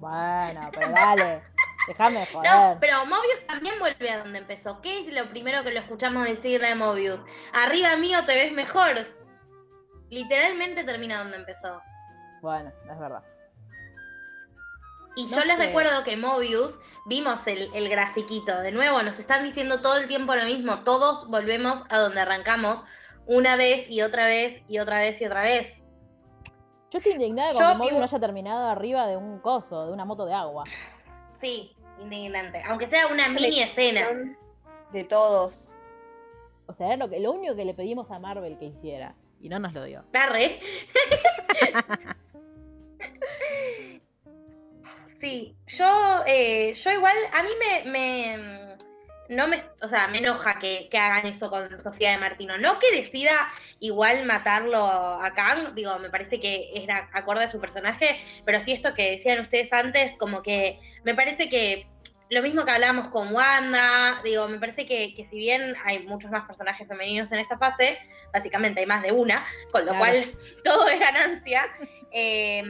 Bueno, 0.00 0.70
pero 0.72 0.92
dale, 0.92 1.42
déjame 1.88 2.24
joder. 2.24 2.50
No, 2.50 2.78
pero 2.80 3.04
Mobius 3.04 3.46
también 3.46 3.74
vuelve 3.80 4.08
a 4.08 4.20
donde 4.20 4.38
empezó. 4.38 4.80
¿Qué 4.80 5.00
es 5.00 5.12
lo 5.12 5.28
primero 5.28 5.62
que 5.62 5.72
lo 5.72 5.80
escuchamos 5.80 6.24
decirle 6.24 6.68
a 6.68 6.74
Mobius? 6.74 7.20
Arriba 7.52 7.96
mío 7.96 8.24
te 8.24 8.34
ves 8.34 8.52
mejor. 8.52 9.06
Literalmente 10.08 10.84
termina 10.84 11.18
donde 11.18 11.36
empezó. 11.36 11.80
Bueno, 12.42 12.72
es 12.90 12.98
verdad. 12.98 13.22
Y 15.14 15.26
No 15.26 15.36
yo 15.36 15.44
les 15.44 15.58
recuerdo 15.58 16.02
que 16.04 16.16
Mobius, 16.16 16.78
vimos 17.06 17.46
el, 17.46 17.70
el 17.74 17.88
grafiquito, 17.88 18.58
de 18.60 18.72
nuevo, 18.72 19.02
nos 19.02 19.18
están 19.18 19.44
diciendo 19.44 19.80
todo 19.80 19.98
el 19.98 20.08
tiempo 20.08 20.34
lo 20.34 20.44
mismo, 20.44 20.80
todos 20.84 21.28
volvemos 21.28 21.84
a 21.88 21.98
donde 21.98 22.20
arrancamos 22.20 22.82
una 23.26 23.56
vez 23.56 23.88
y 23.88 24.02
otra 24.02 24.26
vez 24.26 24.62
y 24.68 24.78
otra 24.78 24.98
vez 24.98 25.20
y 25.20 25.26
otra 25.26 25.42
vez. 25.42 25.82
Yo 26.90 26.98
estoy 26.98 27.12
indignada 27.12 27.52
con 27.52 27.62
Yo 27.62 27.68
que 27.68 27.74
Mobius 27.76 27.98
no 27.98 28.04
haya 28.04 28.20
terminado 28.20 28.68
arriba 28.68 29.06
de 29.06 29.16
un 29.16 29.38
coso, 29.38 29.86
de 29.86 29.92
una 29.92 30.04
moto 30.04 30.26
de 30.26 30.34
agua. 30.34 30.64
Sí, 31.40 31.74
indignante. 32.00 32.62
Aunque 32.66 32.88
sea 32.88 33.06
una 33.06 33.28
mini 33.28 33.60
escena. 33.62 34.02
De 34.92 35.04
todos. 35.04 35.78
O 36.66 36.74
sea, 36.74 36.88
era 36.88 36.96
lo, 36.96 37.08
que, 37.08 37.20
lo 37.20 37.32
único 37.32 37.54
que 37.54 37.64
le 37.64 37.74
pedimos 37.74 38.10
a 38.10 38.18
Marvel 38.18 38.58
que 38.58 38.66
hiciera, 38.66 39.14
y 39.40 39.48
no 39.48 39.58
nos 39.58 39.72
lo 39.72 39.84
dio. 39.84 40.04
Tarre. 40.10 40.60
Sí, 45.20 45.54
yo, 45.68 46.24
eh, 46.26 46.74
yo 46.74 46.90
igual, 46.90 47.14
a 47.32 47.44
mí 47.44 47.50
me, 47.86 48.76
no 49.28 49.46
me, 49.46 49.62
o 49.80 49.88
sea, 49.88 50.08
me 50.08 50.18
enoja 50.18 50.58
que, 50.58 50.88
que 50.90 50.98
hagan 50.98 51.26
eso 51.26 51.48
con 51.48 51.80
Sofía 51.80 52.10
de 52.10 52.18
Martino. 52.18 52.58
No 52.58 52.80
que 52.80 52.90
decida 52.90 53.48
igual 53.78 54.26
matarlo 54.26 54.84
a 54.84 55.32
Kang, 55.34 55.74
digo, 55.74 55.96
me 56.00 56.10
parece 56.10 56.40
que 56.40 56.72
era 56.74 57.08
acorde 57.12 57.44
a 57.44 57.48
su 57.48 57.60
personaje, 57.60 58.18
pero 58.44 58.60
sí 58.60 58.72
esto 58.72 58.94
que 58.94 59.12
decían 59.12 59.40
ustedes 59.40 59.72
antes, 59.72 60.12
como 60.18 60.42
que 60.42 60.80
me 61.04 61.14
parece 61.14 61.48
que 61.48 61.86
lo 62.32 62.42
mismo 62.42 62.64
que 62.64 62.70
hablábamos 62.70 63.08
con 63.08 63.32
Wanda, 63.34 64.20
digo, 64.24 64.48
me 64.48 64.58
parece 64.58 64.86
que, 64.86 65.14
que 65.14 65.26
si 65.28 65.36
bien 65.38 65.74
hay 65.84 66.00
muchos 66.06 66.30
más 66.30 66.46
personajes 66.46 66.88
femeninos 66.88 67.30
en 67.32 67.40
esta 67.40 67.58
fase, 67.58 67.98
básicamente 68.32 68.80
hay 68.80 68.86
más 68.86 69.02
de 69.02 69.12
una, 69.12 69.44
con 69.70 69.84
lo 69.84 69.92
Claro. 69.92 69.98
cual 69.98 70.24
todo 70.64 70.88
es 70.88 70.98
ganancia. 70.98 71.68
eh, 72.10 72.62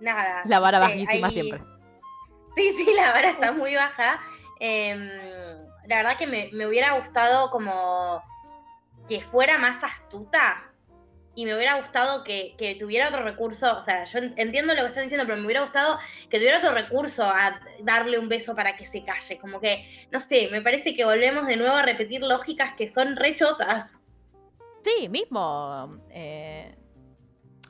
nada. 0.00 0.42
La 0.46 0.60
vara 0.60 0.78
eh, 0.78 0.80
bajísima 0.80 1.30
siempre. 1.30 1.60
Sí, 2.56 2.72
sí, 2.76 2.92
la 2.94 3.12
vara 3.12 3.30
está 3.30 3.52
muy 3.52 3.74
baja. 3.74 4.20
Em, 4.60 5.08
la 5.86 5.96
verdad 5.96 6.16
que 6.16 6.26
me, 6.26 6.50
me 6.52 6.66
hubiera 6.66 6.92
gustado 6.98 7.50
como 7.50 8.22
que 9.08 9.20
fuera 9.20 9.58
más 9.58 9.82
astuta 9.82 10.71
y 11.34 11.46
me 11.46 11.54
hubiera 11.56 11.78
gustado 11.80 12.24
que, 12.24 12.54
que 12.58 12.74
tuviera 12.74 13.08
otro 13.08 13.22
recurso. 13.22 13.76
O 13.76 13.80
sea, 13.80 14.04
yo 14.04 14.18
en- 14.18 14.34
entiendo 14.36 14.74
lo 14.74 14.82
que 14.82 14.88
están 14.88 15.04
diciendo, 15.04 15.24
pero 15.26 15.38
me 15.38 15.46
hubiera 15.46 15.62
gustado 15.62 15.98
que 16.28 16.38
tuviera 16.38 16.58
otro 16.58 16.72
recurso 16.72 17.24
a 17.24 17.58
darle 17.80 18.18
un 18.18 18.28
beso 18.28 18.54
para 18.54 18.76
que 18.76 18.84
se 18.86 19.04
calle. 19.04 19.38
Como 19.38 19.60
que, 19.60 19.84
no 20.10 20.20
sé, 20.20 20.48
me 20.50 20.60
parece 20.60 20.94
que 20.94 21.04
volvemos 21.04 21.46
de 21.46 21.56
nuevo 21.56 21.74
a 21.74 21.82
repetir 21.82 22.20
lógicas 22.22 22.74
que 22.74 22.86
son 22.88 23.16
rechotas. 23.16 23.92
Sí, 24.82 25.08
mismo. 25.08 25.98
eh, 26.10 26.74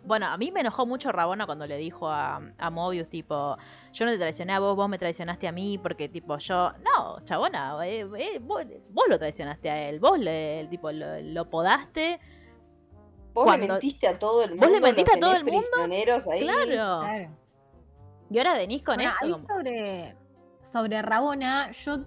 Bueno, 0.05 0.27
a 0.27 0.37
mí 0.37 0.51
me 0.51 0.61
enojó 0.61 0.85
mucho 0.85 1.13
Rabona 1.13 1.47
cuando 1.47 1.65
le 1.67 1.77
dijo 1.77 2.09
a, 2.09 2.41
a 2.59 2.71
Mobius, 2.71 3.09
tipo, 3.09 3.57
yo 3.93 4.05
no 4.05 4.11
te 4.11 4.19
traicioné 4.19 4.55
a 4.55 4.59
vos, 4.59 4.75
vos 4.75 4.89
me 4.89 4.99
traicionaste 4.99 5.47
a 5.47 5.53
mí, 5.53 5.79
porque, 5.79 6.09
tipo, 6.09 6.37
yo. 6.39 6.73
No, 6.83 7.25
chabona, 7.25 7.77
eh, 7.87 8.05
eh, 8.19 8.41
vos, 8.41 8.65
lo 9.09 9.19
traicionaste 9.19 9.71
a 9.71 9.89
él, 9.89 10.01
vos 10.01 10.19
le, 10.19 10.67
tipo, 10.69 10.91
lo 10.91 11.49
podaste. 11.49 12.19
Vos 13.35 13.45
Cuando- 13.45 13.67
le 13.67 13.73
mentiste 13.73 14.09
a 14.09 14.19
todo 14.19 14.45
el 14.45 14.51
mundo. 14.51 14.67
¿Vos 14.67 14.73
le 14.75 14.81
mentiste 14.81 15.11
los 15.13 15.17
a 15.17 15.21
todo 15.21 15.37
el 15.37 15.45
mundo? 15.45 15.61
prisioneros 15.71 16.29
ahí. 16.29 16.41
Claro. 16.43 17.01
Claro. 17.01 17.31
Y 18.31 18.39
ahora 18.39 18.55
venís 18.55 18.83
con 18.83 18.97
Bueno, 18.97 19.11
esto. 19.11 19.25
ahí 19.27 19.33
como- 19.33 19.47
sobre, 19.47 20.17
sobre 20.63 21.03
Rabona, 21.03 21.71
yo 21.73 21.99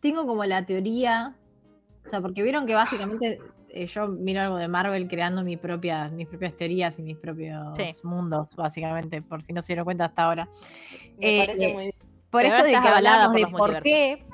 tengo 0.00 0.26
como 0.26 0.44
la 0.44 0.64
teoría, 0.66 1.34
o 2.06 2.10
sea, 2.10 2.20
porque 2.20 2.42
vieron 2.42 2.66
que 2.66 2.74
básicamente 2.74 3.38
eh, 3.76 3.86
yo 3.86 4.06
miro 4.06 4.40
algo 4.40 4.56
de 4.56 4.68
Marvel 4.68 5.08
creando 5.08 5.42
mis 5.42 5.58
propias, 5.58 6.12
mis 6.12 6.28
propias 6.28 6.56
teorías 6.56 6.96
y 7.00 7.02
mis 7.02 7.16
propios 7.16 7.76
Sí. 7.76 7.90
mundos, 8.06 8.54
básicamente, 8.54 9.20
por 9.20 9.42
si 9.42 9.52
no 9.52 9.62
se 9.62 9.68
dieron 9.68 9.84
cuenta 9.84 10.04
hasta 10.04 10.22
ahora. 10.22 10.48
Me 11.18 11.42
Eh, 11.42 11.46
parece 11.46 11.64
eh, 11.64 11.72
muy 11.74 11.82
bien. 11.84 11.94
Por 12.30 12.42
Pero 12.42 12.54
esto 12.54 12.66
de 12.66 12.70
que 12.70 12.76
hablamos 12.88 13.26
por 13.26 13.34
de 13.34 13.40
los 13.42 13.50
por 13.50 13.72
multiversos. 13.72 13.82
qué, 13.82 14.24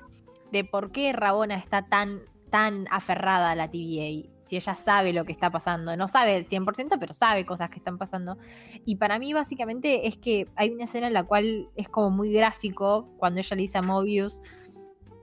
de 0.53 0.65
por 0.65 0.93
qué 0.93 1.13
Rabona 1.15 1.55
está 1.55 1.87
tan, 1.87 2.21
tan 2.51 2.87
aferrada 2.91 3.51
a 3.53 3.55
la 3.55 3.71
TVA. 3.71 4.29
Si 4.51 4.57
ella 4.57 4.75
sabe 4.75 5.13
lo 5.13 5.25
que 5.25 5.31
está 5.31 5.49
pasando, 5.49 5.97
no 5.97 6.09
sabe 6.09 6.35
el 6.37 6.45
100%, 6.45 6.97
pero 6.99 7.15
sabe 7.15 7.47
cosas 7.47 7.71
que 7.71 7.77
están 7.79 7.99
pasando. 7.99 8.37
Y 8.85 8.97
para 8.97 9.21
mí, 9.21 9.33
básicamente, 9.33 10.09
es 10.09 10.17
que 10.17 10.49
hay 10.57 10.71
una 10.71 10.87
escena 10.87 11.07
en 11.07 11.13
la 11.13 11.23
cual 11.23 11.69
es 11.77 11.89
como 11.89 12.11
muy 12.11 12.33
gráfico 12.33 13.07
cuando 13.17 13.39
ella 13.39 13.55
le 13.55 13.63
dice 13.63 13.79
a 13.79 13.83
Mobius: 13.83 14.43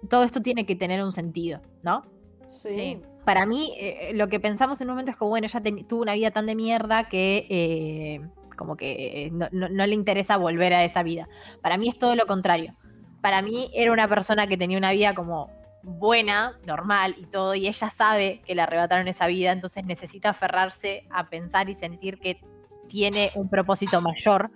todo 0.10 0.24
esto 0.24 0.42
tiene 0.42 0.66
que 0.66 0.78
tener 0.78 1.04
un 1.04 1.12
sentido, 1.12 1.60
¿no? 1.84 2.04
Sí. 2.48 2.70
Sí. 2.70 3.02
Para 3.26 3.46
mí, 3.46 3.74
eh, 3.78 4.12
lo 4.14 4.30
que 4.30 4.40
pensamos 4.40 4.80
en 4.80 4.88
un 4.88 4.94
momento 4.94 5.12
es 5.12 5.18
que, 5.18 5.26
bueno, 5.26 5.46
ella 5.46 5.62
tuvo 5.86 6.04
una 6.04 6.14
vida 6.14 6.32
tan 6.32 6.46
de 6.46 6.56
mierda 6.56 7.10
que 7.10 7.46
eh, 7.50 8.22
como 8.56 8.78
que 8.78 9.26
eh, 9.26 9.30
no, 9.34 9.50
no- 9.52 9.68
no 9.68 9.86
le 9.86 9.94
interesa 9.94 10.38
volver 10.38 10.74
a 10.74 10.86
esa 10.86 11.04
vida. 11.04 11.28
Para 11.62 11.78
mí 11.78 11.90
es 11.90 11.98
todo 12.00 12.16
lo 12.16 12.28
contrario. 12.28 12.76
Para 13.22 13.42
mí 13.42 13.70
era 13.74 13.92
una 13.92 14.08
persona 14.08 14.48
que 14.48 14.56
tenía 14.56 14.78
una 14.78 14.94
vida 14.94 15.14
como 15.14 15.50
buena, 15.90 16.60
normal 16.66 17.16
y 17.18 17.26
todo, 17.28 17.56
y 17.56 17.66
ella 17.68 17.90
sabe 17.90 18.42
que 18.46 18.54
le 18.56 18.62
arrebataron 18.62 19.08
esa 19.08 19.26
vida, 19.28 19.54
entonces 19.54 19.86
necesita 19.86 20.30
aferrarse 20.30 21.06
a 21.10 21.30
pensar 21.30 21.70
y 21.70 21.76
sentir 21.76 22.20
que 22.20 22.42
tiene 22.90 23.32
un 23.36 23.50
propósito 23.50 24.02
mayor 24.02 24.52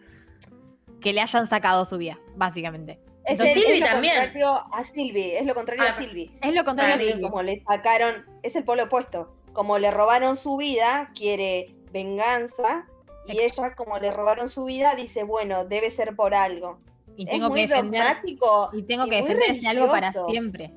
que 1.00 1.14
le 1.14 1.22
hayan 1.22 1.48
sacado 1.48 1.86
su 1.86 1.98
vida, 1.98 2.20
básicamente. 2.36 3.00
Es, 3.24 3.32
Entonces, 3.40 3.56
el- 3.56 3.62
es 3.62 3.66
Sylvie 3.68 3.80
lo 3.80 3.86
también. 3.88 4.14
contrario 4.16 4.62
a 4.74 4.84
Silvi, 4.84 5.32
es 5.32 5.46
lo 5.46 5.56
contrario 5.56 5.84
Ah, 5.86 5.90
a 5.90 5.94
Silvi. 5.94 6.32
Es 6.42 6.54
lo 6.56 6.66
contrario. 6.66 6.96
a 6.96 7.00
Silvi, 7.00 7.22
como 7.22 7.42
le 7.44 7.60
sacaron, 7.60 8.26
es 8.44 8.56
el 8.56 8.64
polo 8.66 8.84
opuesto. 8.84 9.34
Como 9.54 9.78
le 9.78 9.90
robaron 9.92 10.36
su 10.38 10.58
vida, 10.58 11.12
quiere 11.16 11.74
venganza. 11.92 12.88
Y 13.28 13.40
ella, 13.40 13.76
como 13.76 14.00
le 14.00 14.12
robaron 14.12 14.50
su 14.50 14.66
vida, 14.66 14.96
dice, 14.96 15.24
bueno, 15.24 15.64
debe 15.66 15.92
ser 15.92 16.16
por 16.16 16.34
algo. 16.36 16.80
Y 17.16 17.24
Es 17.26 17.30
tengo 17.32 17.50
muy 17.50 17.62
que 17.62 17.68
defender 17.68 18.02
dogmático. 18.02 18.70
y 18.74 18.84
tengo 18.84 19.06
y 19.06 19.10
que 19.12 19.22
muy 19.22 19.28
defender 19.30 19.58
ese 19.58 19.68
algo 19.70 19.92
para 19.92 20.12
siempre. 20.12 20.74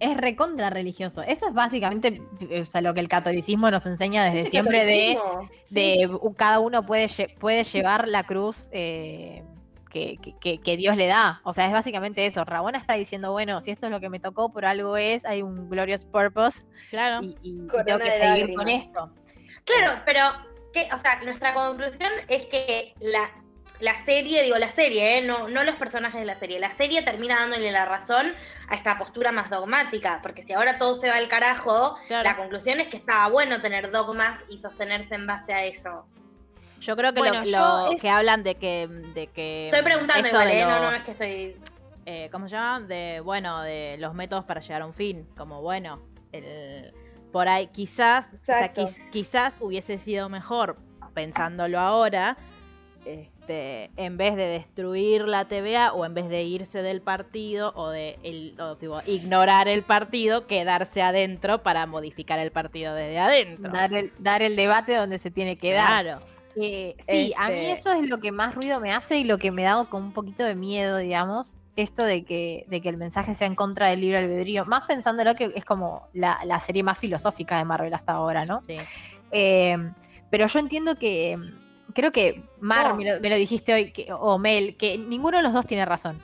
Es 0.00 0.16
recontra 0.16 0.70
religioso. 0.70 1.22
Eso 1.22 1.48
es 1.48 1.54
básicamente 1.54 2.22
o 2.60 2.64
sea, 2.64 2.80
lo 2.80 2.94
que 2.94 3.00
el 3.00 3.08
catolicismo 3.08 3.70
nos 3.70 3.84
enseña 3.86 4.24
desde 4.24 4.46
siempre 4.50 4.84
de, 4.86 5.18
sí. 5.62 5.74
de 5.74 6.10
cada 6.36 6.58
uno 6.58 6.84
puede, 6.84 7.08
puede 7.38 7.64
llevar 7.64 8.08
la 8.08 8.24
cruz 8.24 8.68
eh, 8.72 9.44
que, 9.90 10.18
que- 10.40 10.58
que- 10.58 10.76
Dios 10.76 10.96
le 10.96 11.06
da. 11.06 11.40
O 11.44 11.52
sea, 11.52 11.66
es 11.66 11.72
básicamente 11.72 12.24
eso. 12.24 12.44
Rabona 12.44 12.78
está 12.78 12.94
diciendo, 12.94 13.32
bueno, 13.32 13.60
si 13.60 13.70
esto 13.72 13.86
es 13.86 13.92
lo 13.92 14.00
que 14.00 14.08
me 14.08 14.20
tocó, 14.20 14.50
por 14.50 14.64
algo 14.64 14.96
es, 14.96 15.24
hay 15.26 15.42
un 15.42 15.68
glorious 15.68 16.04
purpose 16.04 16.64
Claro. 16.88 17.20
y, 17.22 17.66
tengo 17.84 17.98
que 17.98 18.10
seguir 18.10 18.54
con 18.54 18.68
esto. 18.68 19.10
Claro, 19.64 20.00
pero 20.06 20.22
que, 20.72 20.88
o 20.94 20.96
sea, 20.98 21.20
nuestra 21.24 21.52
conclusión 21.52 22.10
es 22.28 22.44
que 22.44 22.94
la 23.00 23.30
la 23.80 24.04
serie, 24.04 24.42
digo 24.42 24.58
la 24.58 24.68
serie, 24.70 25.18
¿eh? 25.18 25.22
no, 25.22 25.48
no 25.48 25.64
los 25.64 25.76
personajes 25.76 26.20
de 26.20 26.26
la 26.26 26.38
serie, 26.38 26.58
la 26.60 26.70
serie 26.72 27.02
termina 27.02 27.36
dándole 27.40 27.70
la 27.72 27.84
razón 27.86 28.34
a 28.68 28.74
esta 28.74 28.98
postura 28.98 29.32
más 29.32 29.48
dogmática, 29.50 30.20
porque 30.22 30.42
si 30.44 30.52
ahora 30.52 30.78
todo 30.78 30.96
se 30.96 31.08
va 31.08 31.16
al 31.16 31.28
carajo, 31.28 31.96
Claro. 32.06 32.28
la 32.28 32.36
conclusión 32.36 32.80
es 32.80 32.88
que 32.88 32.96
estaba 32.98 33.28
bueno 33.28 33.60
tener 33.60 33.90
dogmas 33.90 34.38
y 34.48 34.58
sostenerse 34.58 35.14
en 35.14 35.26
base 35.26 35.52
a 35.54 35.64
eso. 35.64 36.06
Yo 36.80 36.96
creo 36.96 37.12
que 37.12 37.20
Bueno, 37.20 37.40
lo, 37.40 37.44
yo 37.44 37.58
lo 37.86 37.92
es- 37.92 38.00
que 38.02 38.08
hablan 38.10 38.42
de 38.42 38.54
que, 38.54 38.86
de 38.88 39.26
que 39.28 39.66
Estoy 39.68 39.82
preguntando 39.84 40.28
igual, 40.28 40.48
¿eh? 40.48 40.64
No, 40.64 40.80
no 40.80 40.92
es 40.92 41.02
que 41.02 41.10
estoy... 41.10 41.56
eh, 42.06 42.28
¿cómo 42.32 42.48
se 42.48 42.56
llama? 42.56 42.80
De, 42.86 43.20
bueno, 43.20 43.60
de 43.62 43.96
los 43.98 44.14
métodos 44.14 44.44
para 44.46 44.60
llegar 44.60 44.82
a 44.82 44.86
un 44.86 44.94
fin. 44.94 45.28
Como, 45.36 45.60
bueno, 45.60 46.00
el- 46.32 46.92
por 47.32 47.48
ahí 47.48 47.66
quizás, 47.68 48.28
o 48.32 48.44
sea, 48.44 48.72
quiz- 48.72 49.10
quizás 49.10 49.54
hubiese 49.60 49.98
sido 49.98 50.28
mejor, 50.30 50.76
pensándolo 51.14 51.78
ahora, 51.78 52.36
este, 53.50 53.90
en 53.96 54.16
vez 54.16 54.36
de 54.36 54.46
destruir 54.46 55.26
la 55.26 55.46
TVA 55.46 55.92
o 55.92 56.04
en 56.04 56.14
vez 56.14 56.28
de 56.28 56.44
irse 56.44 56.82
del 56.82 57.00
partido 57.00 57.72
o 57.74 57.90
de 57.90 58.18
el, 58.22 58.54
o, 58.60 58.76
tipo, 58.76 59.00
ignorar 59.06 59.66
el 59.66 59.82
partido, 59.82 60.46
quedarse 60.46 61.02
adentro 61.02 61.62
para 61.62 61.86
modificar 61.86 62.38
el 62.38 62.52
partido 62.52 62.94
desde 62.94 63.18
adentro. 63.18 63.72
Dar 63.72 63.92
el, 63.92 64.12
dar 64.18 64.42
el 64.42 64.54
debate 64.56 64.94
donde 64.94 65.18
se 65.18 65.30
tiene 65.30 65.56
que 65.56 65.72
dar. 65.72 66.02
Claro. 66.02 66.20
Eh, 66.56 66.94
sí, 67.00 67.32
a 67.36 67.48
mí 67.48 67.54
Este- 67.54 67.72
eso 67.72 67.92
es 67.92 68.08
lo 68.08 68.18
que 68.18 68.32
más 68.32 68.54
ruido 68.54 68.80
me 68.80 68.92
hace 68.92 69.18
y 69.18 69.24
lo 69.24 69.38
que 69.38 69.50
me 69.50 69.62
da 69.62 69.84
con 69.86 70.02
un 70.04 70.12
poquito 70.12 70.44
de 70.44 70.54
miedo, 70.54 70.98
digamos. 70.98 71.58
Esto 71.76 72.04
de 72.04 72.24
que, 72.24 72.66
de 72.68 72.80
que 72.80 72.88
el 72.88 72.96
mensaje 72.98 73.34
sea 73.34 73.46
en 73.46 73.54
contra 73.54 73.88
del 73.88 74.00
libre 74.00 74.18
albedrío. 74.18 74.64
Más 74.64 74.86
pensándolo 74.86 75.34
que 75.34 75.52
es 75.54 75.64
como 75.64 76.08
la, 76.12 76.38
la 76.44 76.60
serie 76.60 76.82
más 76.82 76.98
filosófica 76.98 77.56
de 77.58 77.64
Marvel 77.64 77.94
hasta 77.94 78.12
ahora, 78.12 78.44
¿no? 78.44 78.62
Sí. 78.66 78.76
Eh, 79.30 79.76
pero 80.30 80.46
yo 80.46 80.58
entiendo 80.58 80.96
que. 80.96 81.38
Creo 81.94 82.12
que 82.12 82.42
Mar, 82.60 82.88
No. 82.90 82.96
me, 82.96 83.04
lo, 83.14 83.20
me 83.20 83.28
lo 83.30 83.36
dijiste 83.36 83.72
hoy, 83.74 83.92
que- 83.92 84.12
o 84.12 84.38
Mel, 84.38 84.76
que 84.76 84.98
ninguno 84.98 85.36
de 85.38 85.42
los 85.42 85.52
dos 85.52 85.66
tiene 85.66 85.84
razón. 85.84 86.18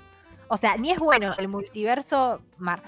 O 0.49 0.57
sea, 0.57 0.77
ni 0.77 0.91
es 0.93 0.99
bueno 0.99 1.33
el 1.39 1.49
multiverso. 1.49 2.41
Mar. 2.59 2.83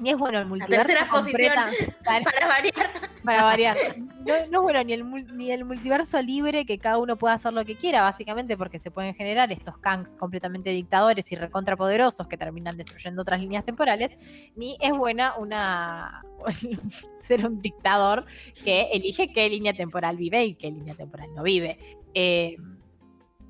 Ni 0.00 0.10
es 0.10 0.16
bueno 0.18 0.38
el 0.40 0.46
multiverso. 0.46 0.86
posición. 0.86 1.08
completa- 1.24 1.70
para, 2.04 2.24
Para 2.24 2.46
variar. 2.48 2.90
para 3.24 3.42
variar. 3.44 3.76
No, 3.98 4.34
no 4.50 4.58
es 4.58 4.62
bueno 4.62 4.82
ni 4.84 4.92
el, 4.92 5.04
mul- 5.04 5.32
ni 5.32 5.50
el 5.52 5.64
multiverso 5.64 6.20
libre 6.20 6.66
que 6.66 6.78
cada 6.78 6.98
uno 6.98 7.16
pueda 7.16 7.34
hacer 7.34 7.52
lo 7.52 7.64
que 7.64 7.76
quiera, 7.76 8.02
básicamente, 8.02 8.56
porque 8.56 8.80
se 8.80 8.90
pueden 8.90 9.14
generar 9.14 9.52
estos 9.52 9.78
kangs 9.78 10.16
completamente 10.16 10.70
dictadores 10.70 11.30
y 11.30 11.36
recontrapoderosos 11.36 12.26
que 12.26 12.36
terminan 12.36 12.76
destruyendo 12.76 13.22
otras 13.22 13.40
líneas 13.40 13.64
temporales, 13.64 14.10
ni 14.56 14.76
es 14.80 14.90
buena 14.96 15.36
una 15.36 16.22
ser 17.20 17.46
un 17.46 17.62
dictador 17.62 18.26
que 18.64 18.88
elige 18.92 19.32
qué 19.32 19.48
línea 19.48 19.74
temporal 19.74 20.16
vive 20.16 20.44
y 20.44 20.54
qué 20.56 20.70
línea 20.72 20.94
temporal 20.96 21.28
no 21.34 21.42
vive. 21.44 21.78
Eh, 22.14 22.56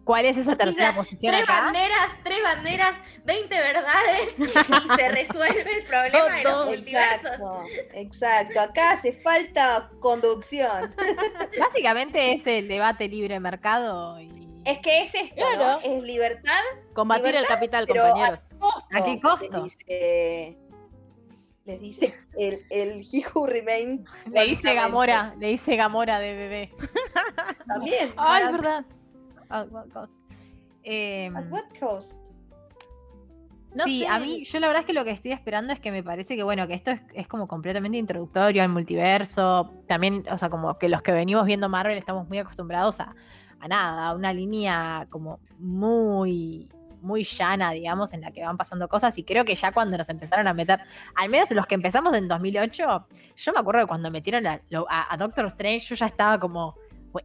¿Cuál 0.04 0.26
es 0.26 0.36
esa 0.36 0.54
tercera 0.54 0.94
posición 0.94 1.32
Tres 1.32 1.44
acá? 1.44 1.62
banderas, 1.64 2.12
tres 2.22 2.42
banderas, 2.42 2.94
20 3.24 3.54
verdades 3.54 4.34
y 4.38 4.96
se 4.96 5.08
resuelve 5.08 5.78
el 5.78 5.84
problema 5.84 6.36
de 6.36 6.42
los 6.42 6.66
multiversos. 6.66 7.30
Exacto, 7.32 7.64
exacto. 7.94 8.60
Acá 8.60 8.90
hace 8.92 9.14
falta 9.22 9.90
conducción. 10.00 10.94
Básicamente 11.58 12.34
es 12.34 12.46
el 12.46 12.68
debate 12.68 13.08
libre 13.08 13.40
mercado 13.40 14.20
y 14.20 14.30
Es 14.66 14.78
que 14.80 15.04
es 15.04 15.14
esto, 15.14 15.56
¿no? 15.56 15.78
Es 15.78 16.02
libertad, 16.02 16.52
Combatir 16.92 17.28
Libertad, 17.28 17.50
el 17.52 17.54
capital, 17.54 17.84
pero 17.88 18.02
compañeros. 18.02 18.40
a 18.40 18.58
costo. 18.58 18.86
¿A 18.94 19.04
qué 19.06 19.20
costo? 19.22 19.64
Dice, 19.64 20.58
les 21.64 21.80
dice 21.80 22.14
el, 22.38 22.60
el 22.70 23.00
He 23.12 23.24
Who 23.34 23.46
Remains. 23.46 24.06
le 24.32 24.44
dice. 24.46 24.74
Gamora, 24.74 25.34
le 25.38 25.48
dice 25.48 25.76
Gamora 25.76 26.18
de 26.18 26.34
bebé. 26.34 26.72
También. 27.66 28.12
Ay, 28.16 28.42
At- 28.42 28.52
verdad. 28.52 28.84
at 29.48 29.68
what 29.70 29.88
cost? 29.92 30.12
Em, 30.82 31.36
At 31.36 31.50
what 31.50 31.64
cost? 31.80 32.22
No 33.74 33.84
sí, 33.84 34.00
sé. 34.00 34.06
a 34.06 34.20
mí, 34.20 34.44
yo 34.44 34.60
la 34.60 34.68
verdad 34.68 34.82
es 34.82 34.86
que 34.86 34.92
lo 34.92 35.04
que 35.04 35.10
estoy 35.10 35.32
esperando 35.32 35.72
es 35.72 35.80
que 35.80 35.90
me 35.90 36.02
parece 36.04 36.36
que, 36.36 36.44
bueno, 36.44 36.68
que 36.68 36.74
esto 36.74 36.92
es, 36.92 37.00
es 37.12 37.26
como 37.26 37.48
completamente 37.48 37.98
introductorio 37.98 38.62
al 38.62 38.68
multiverso. 38.68 39.72
También, 39.88 40.24
o 40.30 40.38
sea, 40.38 40.48
como 40.48 40.78
que 40.78 40.88
los 40.88 41.02
que 41.02 41.10
venimos 41.12 41.44
viendo 41.44 41.68
Marvel 41.68 41.98
estamos 41.98 42.28
muy 42.28 42.38
acostumbrados 42.38 43.00
a, 43.00 43.16
a 43.58 43.66
nada, 43.68 44.08
a 44.08 44.14
una 44.14 44.32
línea 44.32 45.08
como 45.10 45.40
muy, 45.58 46.68
muy 47.04 47.22
llana, 47.24 47.70
digamos, 47.70 48.12
en 48.12 48.22
la 48.22 48.32
que 48.32 48.42
van 48.42 48.56
pasando 48.56 48.88
cosas. 48.88 49.16
Y 49.18 49.22
creo 49.24 49.44
que 49.44 49.54
ya 49.54 49.70
cuando 49.72 49.96
nos 49.96 50.08
empezaron 50.08 50.48
a 50.48 50.54
meter, 50.54 50.80
al 51.14 51.28
menos 51.28 51.50
los 51.52 51.66
que 51.66 51.74
empezamos 51.76 52.16
en 52.16 52.26
2008, 52.26 53.06
yo 53.36 53.52
me 53.52 53.60
acuerdo 53.60 53.82
que 53.82 53.86
cuando 53.86 54.10
metieron 54.10 54.46
a, 54.46 54.60
a- 54.88 55.14
a 55.14 55.16
Doctor 55.16 55.46
Strange, 55.46 55.86
yo 55.86 55.94
ya 55.94 56.06
estaba 56.06 56.40
como, 56.40 56.74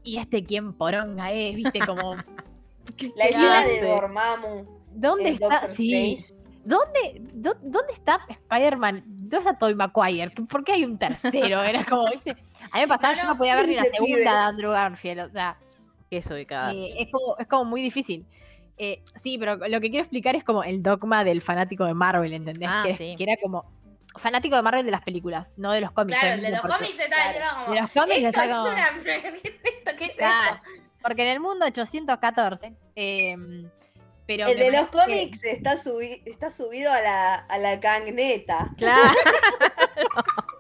¿y 0.04 0.18
este 0.18 0.44
quién 0.44 0.74
poronga 0.74 1.32
es? 1.32 1.56
¿Viste? 1.56 1.80
Como. 1.80 2.16
¿qué- 2.98 3.12
La 3.16 3.26
escena 3.26 3.66
de 3.66 3.82
Dormammu. 3.88 4.66
¿Dónde 4.92 5.30
está? 5.30 5.48
Doctor 5.62 5.76
Sí. 5.76 6.18
¿Dónde, 6.66 7.22
dó- 7.34 7.58
¿Dónde 7.62 7.94
está 7.94 8.20
Spider-Man? 8.28 9.04
¿Dónde 9.06 9.38
está 9.38 9.58
Tobey 9.58 9.76
Maguire? 9.76 10.30
¿Por 10.32 10.64
qué 10.64 10.74
hay 10.74 10.84
un 10.84 10.98
tercero? 11.00 11.64
Era 11.64 11.86
como, 11.86 12.10
¿viste? 12.12 12.32
A 12.72 12.76
mí 12.76 12.82
me 12.82 12.88
pasaba, 12.88 13.14
yo 13.16 13.26
no 13.26 13.38
podía 13.38 13.56
ver 13.56 13.68
ni 13.68 13.76
la 13.76 13.84
segunda 13.84 14.18
de 14.18 14.28
Andrew 14.28 14.72
Garfield. 14.72 15.20
O 15.22 15.30
sea, 15.30 15.58
Que 16.10 16.18
es 16.18 16.30
eh, 16.30 16.96
es, 17.00 17.08
como, 17.12 17.38
es 17.38 17.48
como 17.48 17.66
muy 17.66 17.82
difícil. 17.82 18.26
Eh, 18.82 19.04
sí, 19.16 19.38
pero 19.38 19.58
lo 19.58 19.82
que 19.82 19.90
quiero 19.90 20.00
explicar 20.04 20.36
es 20.38 20.44
como 20.46 20.64
el 20.64 20.82
dogma 20.82 21.24
del 21.26 21.42
fanático 21.42 21.84
de 21.86 21.94
Marvel, 21.94 22.32
¿entendés? 22.34 22.70
Ah, 22.72 22.84
que, 22.88 22.96
sí. 22.96 23.14
que 23.18 23.24
era 23.24 23.36
como 23.42 23.66
fanático 24.16 24.56
de 24.56 24.62
Marvel 24.62 24.86
de 24.86 24.92
las 24.92 25.02
películas, 25.04 25.52
no 25.58 25.72
de 25.74 25.82
los 25.82 25.92
cómics. 25.92 26.18
Claro, 26.20 26.36
el 26.36 26.42
de 26.42 26.52
los 26.52 26.62
cómics 26.62 26.94
está 26.98 27.08
claro, 27.08 27.46
como. 27.66 27.74
de 27.76 27.82
los 27.82 27.92
cómics 27.92 28.24
está 28.24 28.46
es 28.46 28.52
como- 28.52 28.64
una- 28.70 28.88
¿Esto 29.44 29.92
qué 29.98 30.06
es 30.06 30.16
Claro, 30.16 30.62
porque 31.04 31.22
en 31.24 31.28
el 31.28 31.40
mundo 31.42 31.66
814. 31.66 32.74
eh, 32.96 33.36
pero 34.26 34.48
El 34.48 34.58
de 34.60 34.72
los 34.72 34.90
que- 34.90 34.98
cómics 34.98 35.44
está, 35.44 35.76
subi- 35.78 36.22
está 36.26 36.50
subido 36.50 36.92
a 36.94 37.02
la, 37.02 37.36
a 37.36 37.58
la 37.58 37.76
gangneta. 37.78 38.72
Claro. 38.78 38.96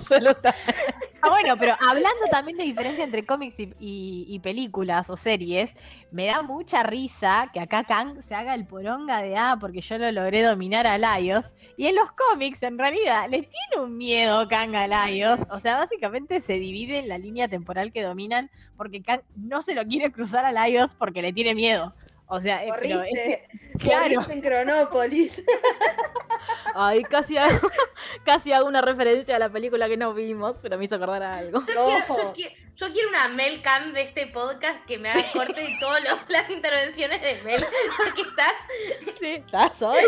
Absolutamente. 0.00 0.74
Ah, 1.22 1.28
bueno, 1.28 1.54
pero 1.58 1.74
hablando 1.86 2.26
también 2.30 2.56
de 2.56 2.64
diferencia 2.64 3.04
entre 3.04 3.26
cómics 3.26 3.60
y, 3.60 3.64
y- 3.78 4.24
y 4.28 4.38
películas 4.38 5.10
o 5.10 5.16
series, 5.16 5.74
me 6.10 6.24
da 6.26 6.40
mucha 6.40 6.82
risa 6.82 7.50
que 7.52 7.60
acá 7.60 7.84
Kang 7.84 8.22
se 8.22 8.34
haga 8.34 8.54
el 8.54 8.66
poronga 8.66 9.20
de 9.20 9.36
ah, 9.36 9.58
porque 9.60 9.82
yo 9.82 9.98
lo 9.98 10.10
logré 10.12 10.42
dominar 10.42 10.86
a 10.86 10.96
Laios. 10.96 11.44
Y 11.76 11.86
en 11.88 11.94
los 11.96 12.10
cómics, 12.12 12.62
en 12.62 12.78
realidad, 12.78 13.28
les 13.28 13.42
tiene 13.48 13.84
un 13.84 13.98
miedo 13.98 14.48
Kang 14.48 14.74
a 14.76 14.86
Laios. 14.86 15.40
O 15.50 15.60
sea, 15.60 15.76
básicamente 15.76 16.40
se 16.40 16.54
divide 16.54 16.98
en 16.98 17.08
la 17.08 17.18
línea 17.18 17.48
temporal 17.48 17.92
que 17.92 18.02
dominan, 18.02 18.50
porque 18.78 19.02
Kang 19.02 19.20
no 19.36 19.60
se 19.60 19.74
lo 19.74 19.84
quiere 19.84 20.10
cruzar 20.12 20.46
a 20.46 20.52
Laios 20.52 20.90
porque 20.98 21.20
le 21.20 21.32
tiene 21.34 21.54
miedo. 21.54 21.94
O 22.32 22.40
sea, 22.40 22.64
eh, 22.64 22.68
pero 22.80 23.02
es- 23.02 23.10
Corriste, 23.10 23.48
claro. 23.78 24.14
corriste 24.14 24.32
en 24.34 24.40
Cronópolis. 24.40 25.44
Ay, 26.74 27.02
casi 27.02 27.36
hago, 27.36 27.68
casi 28.24 28.52
hago 28.52 28.66
una 28.68 28.80
referencia 28.80 29.34
a 29.36 29.38
la 29.40 29.48
película 29.50 29.88
que 29.88 29.96
no 29.96 30.14
vimos, 30.14 30.62
pero 30.62 30.78
me 30.78 30.84
hizo 30.84 30.94
acordar 30.94 31.22
a 31.24 31.36
algo. 31.38 31.58
Yo, 31.60 31.66
quiero, 31.66 32.06
yo, 32.08 32.24
No. 32.24 32.32
quiero, 32.32 32.54
yo 32.76 32.92
quiero 32.92 33.08
una 33.08 33.28
Mel 33.28 33.60
Cam 33.62 33.92
de 33.92 34.02
este 34.02 34.28
podcast 34.28 34.84
que 34.86 34.98
me 34.98 35.10
haga 35.10 35.24
corte 35.32 35.60
de 35.60 35.76
todas 35.80 36.02
los- 36.04 36.28
las 36.28 36.48
intervenciones 36.48 37.20
de 37.20 37.42
Mel, 37.42 37.64
porque 37.96 38.22
estás 38.22 38.52
Sí, 39.18 39.26
¿estás 39.44 39.82
hoy? 39.82 40.04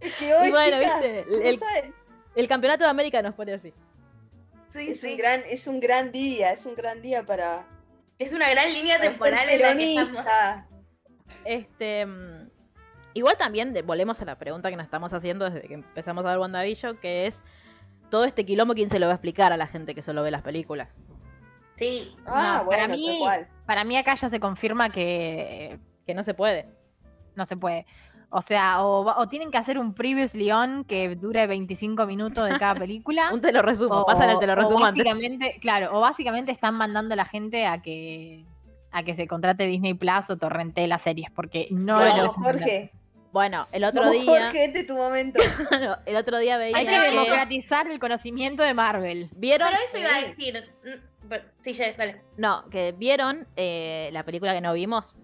Es 0.00 0.14
que 0.14 0.34
hoy, 0.34 0.48
Y 0.48 0.50
bueno, 0.52 0.80
chicas, 0.80 1.02
viste, 1.02 1.24
¿cómo 1.28 1.42
el-? 1.44 1.94
El 2.36 2.48
campeonato 2.48 2.84
de 2.84 2.90
América 2.90 3.20
nos 3.22 3.34
pone 3.34 3.54
así. 3.54 3.74
Sí, 4.72 4.90
es, 4.90 5.00
sí. 5.00 5.10
un 5.12 5.16
gran, 5.16 5.42
es 5.48 5.66
un 5.66 5.80
gran 5.80 6.12
día, 6.12 6.52
es 6.52 6.64
un 6.64 6.76
gran 6.76 7.02
día 7.02 7.24
para, 7.26 7.66
Es 8.20 8.32
una 8.32 8.48
gran 8.50 8.72
línea 8.72 8.98
para 8.98 9.10
temporal 9.10 9.48
en 9.48 9.60
la 9.62 9.76
que 9.76 9.94
estamos. 9.94 10.24
Este. 11.44 12.06
mm, 12.06 12.48
Igual 13.14 13.36
también 13.36 13.74
volvemos 13.86 14.22
a 14.22 14.24
la 14.24 14.38
pregunta 14.38 14.70
que 14.70 14.76
nos 14.76 14.84
estamos 14.84 15.12
haciendo 15.12 15.50
desde 15.50 15.66
que 15.66 15.74
empezamos 15.74 16.24
a 16.24 16.28
ver 16.28 16.38
WandaVision, 16.38 16.96
que 16.98 17.26
es 17.26 17.42
todo 18.08 18.24
este 18.24 18.44
quilombo, 18.46 18.74
¿quién 18.74 18.88
se 18.88 19.00
lo 19.00 19.06
va 19.06 19.12
a 19.12 19.16
explicar 19.16 19.52
a 19.52 19.56
la 19.56 19.66
gente 19.66 19.96
que 19.96 20.02
solo 20.02 20.22
ve 20.22 20.30
las 20.30 20.42
películas? 20.42 20.94
Sí. 21.76 22.14
Ah, 22.26 22.58
No, 22.58 22.64
bueno, 22.66 22.82
para 22.84 22.94
mí- 22.94 23.06
tal 23.08 23.18
cual. 23.18 23.48
para 23.66 23.84
mí 23.84 23.96
acá 23.96 24.14
ya 24.14 24.28
se 24.28 24.38
confirma 24.38 24.90
que 24.90 25.78
Que 26.06 26.14
no 26.14 26.22
se 26.22 26.34
puede. 26.34 26.68
no 27.34 27.46
se 27.46 27.56
puede. 27.56 27.84
O 28.32 28.42
sea, 28.42 28.84
o, 28.84 29.04
va- 29.04 29.18
o 29.18 29.28
tienen 29.28 29.50
que 29.50 29.58
hacer 29.58 29.76
un 29.78 29.92
Previously 29.92 30.52
On 30.52 30.84
que 30.84 31.16
dure 31.16 31.46
25 31.48 32.06
minutos 32.06 32.48
de 32.48 32.58
cada 32.58 32.74
película. 32.86 33.30
Un 33.32 33.40
te 33.40 33.52
lo 33.52 33.60
resumo, 33.62 34.02
o, 34.02 34.06
pasan 34.06 34.30
el 34.30 34.38
te 34.38 34.46
lo 34.46 34.52
o 34.52 34.56
resumo 34.56 34.84
antes. 34.84 35.04
básicamente, 35.04 35.58
claro, 35.60 35.90
o 35.96 36.00
básicamente 36.00 36.52
están 36.52 36.74
mandando 36.76 37.14
a 37.14 37.16
la 37.16 37.24
gente 37.24 37.66
a 37.66 37.82
que 37.82 38.44
a 38.92 39.02
que 39.04 39.14
se 39.14 39.26
contrate 39.28 39.66
Disney 39.66 39.94
Plus 39.94 40.30
o 40.30 40.36
torrente 40.36 40.86
las 40.88 41.02
series, 41.02 41.30
porque 41.30 41.68
no 41.70 41.98
Vamos, 41.98 42.18
lo. 42.18 42.32
Jorge. 42.32 42.92
Bueno, 43.32 43.66
el 43.70 43.84
otro 43.84 44.02
Vamos, 44.02 44.20
día. 44.20 44.24
Jorge, 44.46 44.64
este 44.64 44.80
es 44.80 44.86
tu 44.88 44.96
momento. 44.96 45.40
el 46.06 46.16
otro 46.16 46.38
día 46.38 46.56
veía 46.56 46.76
Hay 46.76 46.84
que 46.84 46.90
Mira, 46.90 47.04
democratizar 47.04 47.86
el 47.86 48.00
conocimiento 48.00 48.64
de 48.64 48.74
Marvel. 48.74 49.28
¿Vieron? 49.36 49.68
Pero 49.70 49.80
eso 49.88 49.98
iba 49.98 50.16
a 50.16 50.28
decir. 50.28 50.64
mm, 50.84 51.34
Sí, 51.62 51.72
ya, 51.74 51.92
dale. 51.92 52.22
No, 52.36 52.64
que 52.70 52.90
vieron 52.90 53.46
eh, 53.54 54.10
la 54.12 54.24
película 54.24 54.52
que 54.52 54.60
no 54.60 54.72
vimos. 54.72 55.14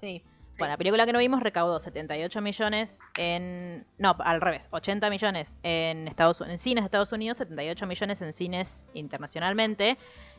Sí. 0.00 0.22
Bueno, 0.58 0.72
la 0.72 0.78
película 0.78 1.04
que 1.04 1.12
no 1.12 1.18
vimos 1.18 1.42
recaudó 1.42 1.80
78 1.80 2.40
millones 2.40 2.98
en... 3.18 3.86
No, 3.98 4.16
al 4.20 4.40
revés, 4.40 4.68
80 4.70 5.10
millones 5.10 5.54
en, 5.62 6.08
Estados, 6.08 6.40
en 6.40 6.58
cines 6.58 6.82
de 6.82 6.86
Estados 6.86 7.12
Unidos, 7.12 7.38
78 7.38 7.86
millones 7.86 8.22
en 8.22 8.32
cines 8.32 8.86
internacionalmente 8.94 9.98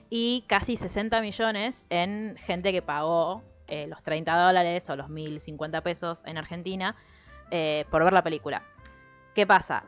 y 0.10 0.44
casi 0.48 0.76
60 0.76 1.22
millones 1.22 1.86
en 1.90 2.36
gente 2.38 2.72
que 2.72 2.82
pagó 2.82 3.44
eh, 3.68 3.86
los 3.88 4.02
30 4.02 4.36
dólares 4.36 4.90
o 4.90 4.96
los 4.96 5.10
1050 5.10 5.82
pesos 5.82 6.22
en 6.26 6.38
Argentina 6.38 6.96
eh, 7.52 7.86
por 7.92 8.04
ver 8.04 8.14
la 8.14 8.24
película. 8.24 8.64
¿Qué 9.36 9.46
pasa? 9.46 9.84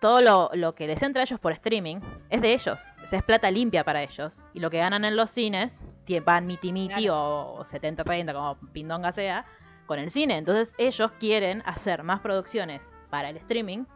Todo 0.00 0.20
lo, 0.20 0.50
lo 0.54 0.74
que 0.74 0.86
les 0.86 1.02
entra 1.02 1.22
a 1.22 1.24
ellos 1.24 1.40
por 1.40 1.52
streaming 1.52 2.00
es 2.28 2.40
de 2.40 2.52
ellos. 2.52 2.80
O 3.02 3.06
sea, 3.06 3.18
es 3.18 3.24
plata 3.24 3.50
limpia 3.50 3.84
para 3.84 4.02
ellos. 4.02 4.42
Y 4.54 4.60
lo 4.60 4.70
que 4.70 4.78
ganan 4.78 5.04
en 5.04 5.16
los 5.16 5.30
cines, 5.30 5.82
van 6.18 6.46
miti 6.46 6.72
miti 6.72 7.08
o, 7.08 7.54
o 7.58 7.64
70-30, 7.64 8.32
como 8.32 8.58
pindonga 8.72 9.12
sea, 9.12 9.46
con 9.90 9.98
el 9.98 10.08
cine. 10.08 10.38
Entonces 10.38 10.72
ellos 10.78 11.10
quieren 11.18 11.64
hacer 11.66 12.04
más 12.04 12.20
producciones 12.20 12.88
para 13.10 13.28
el 13.30 13.36
streaming 13.38 13.86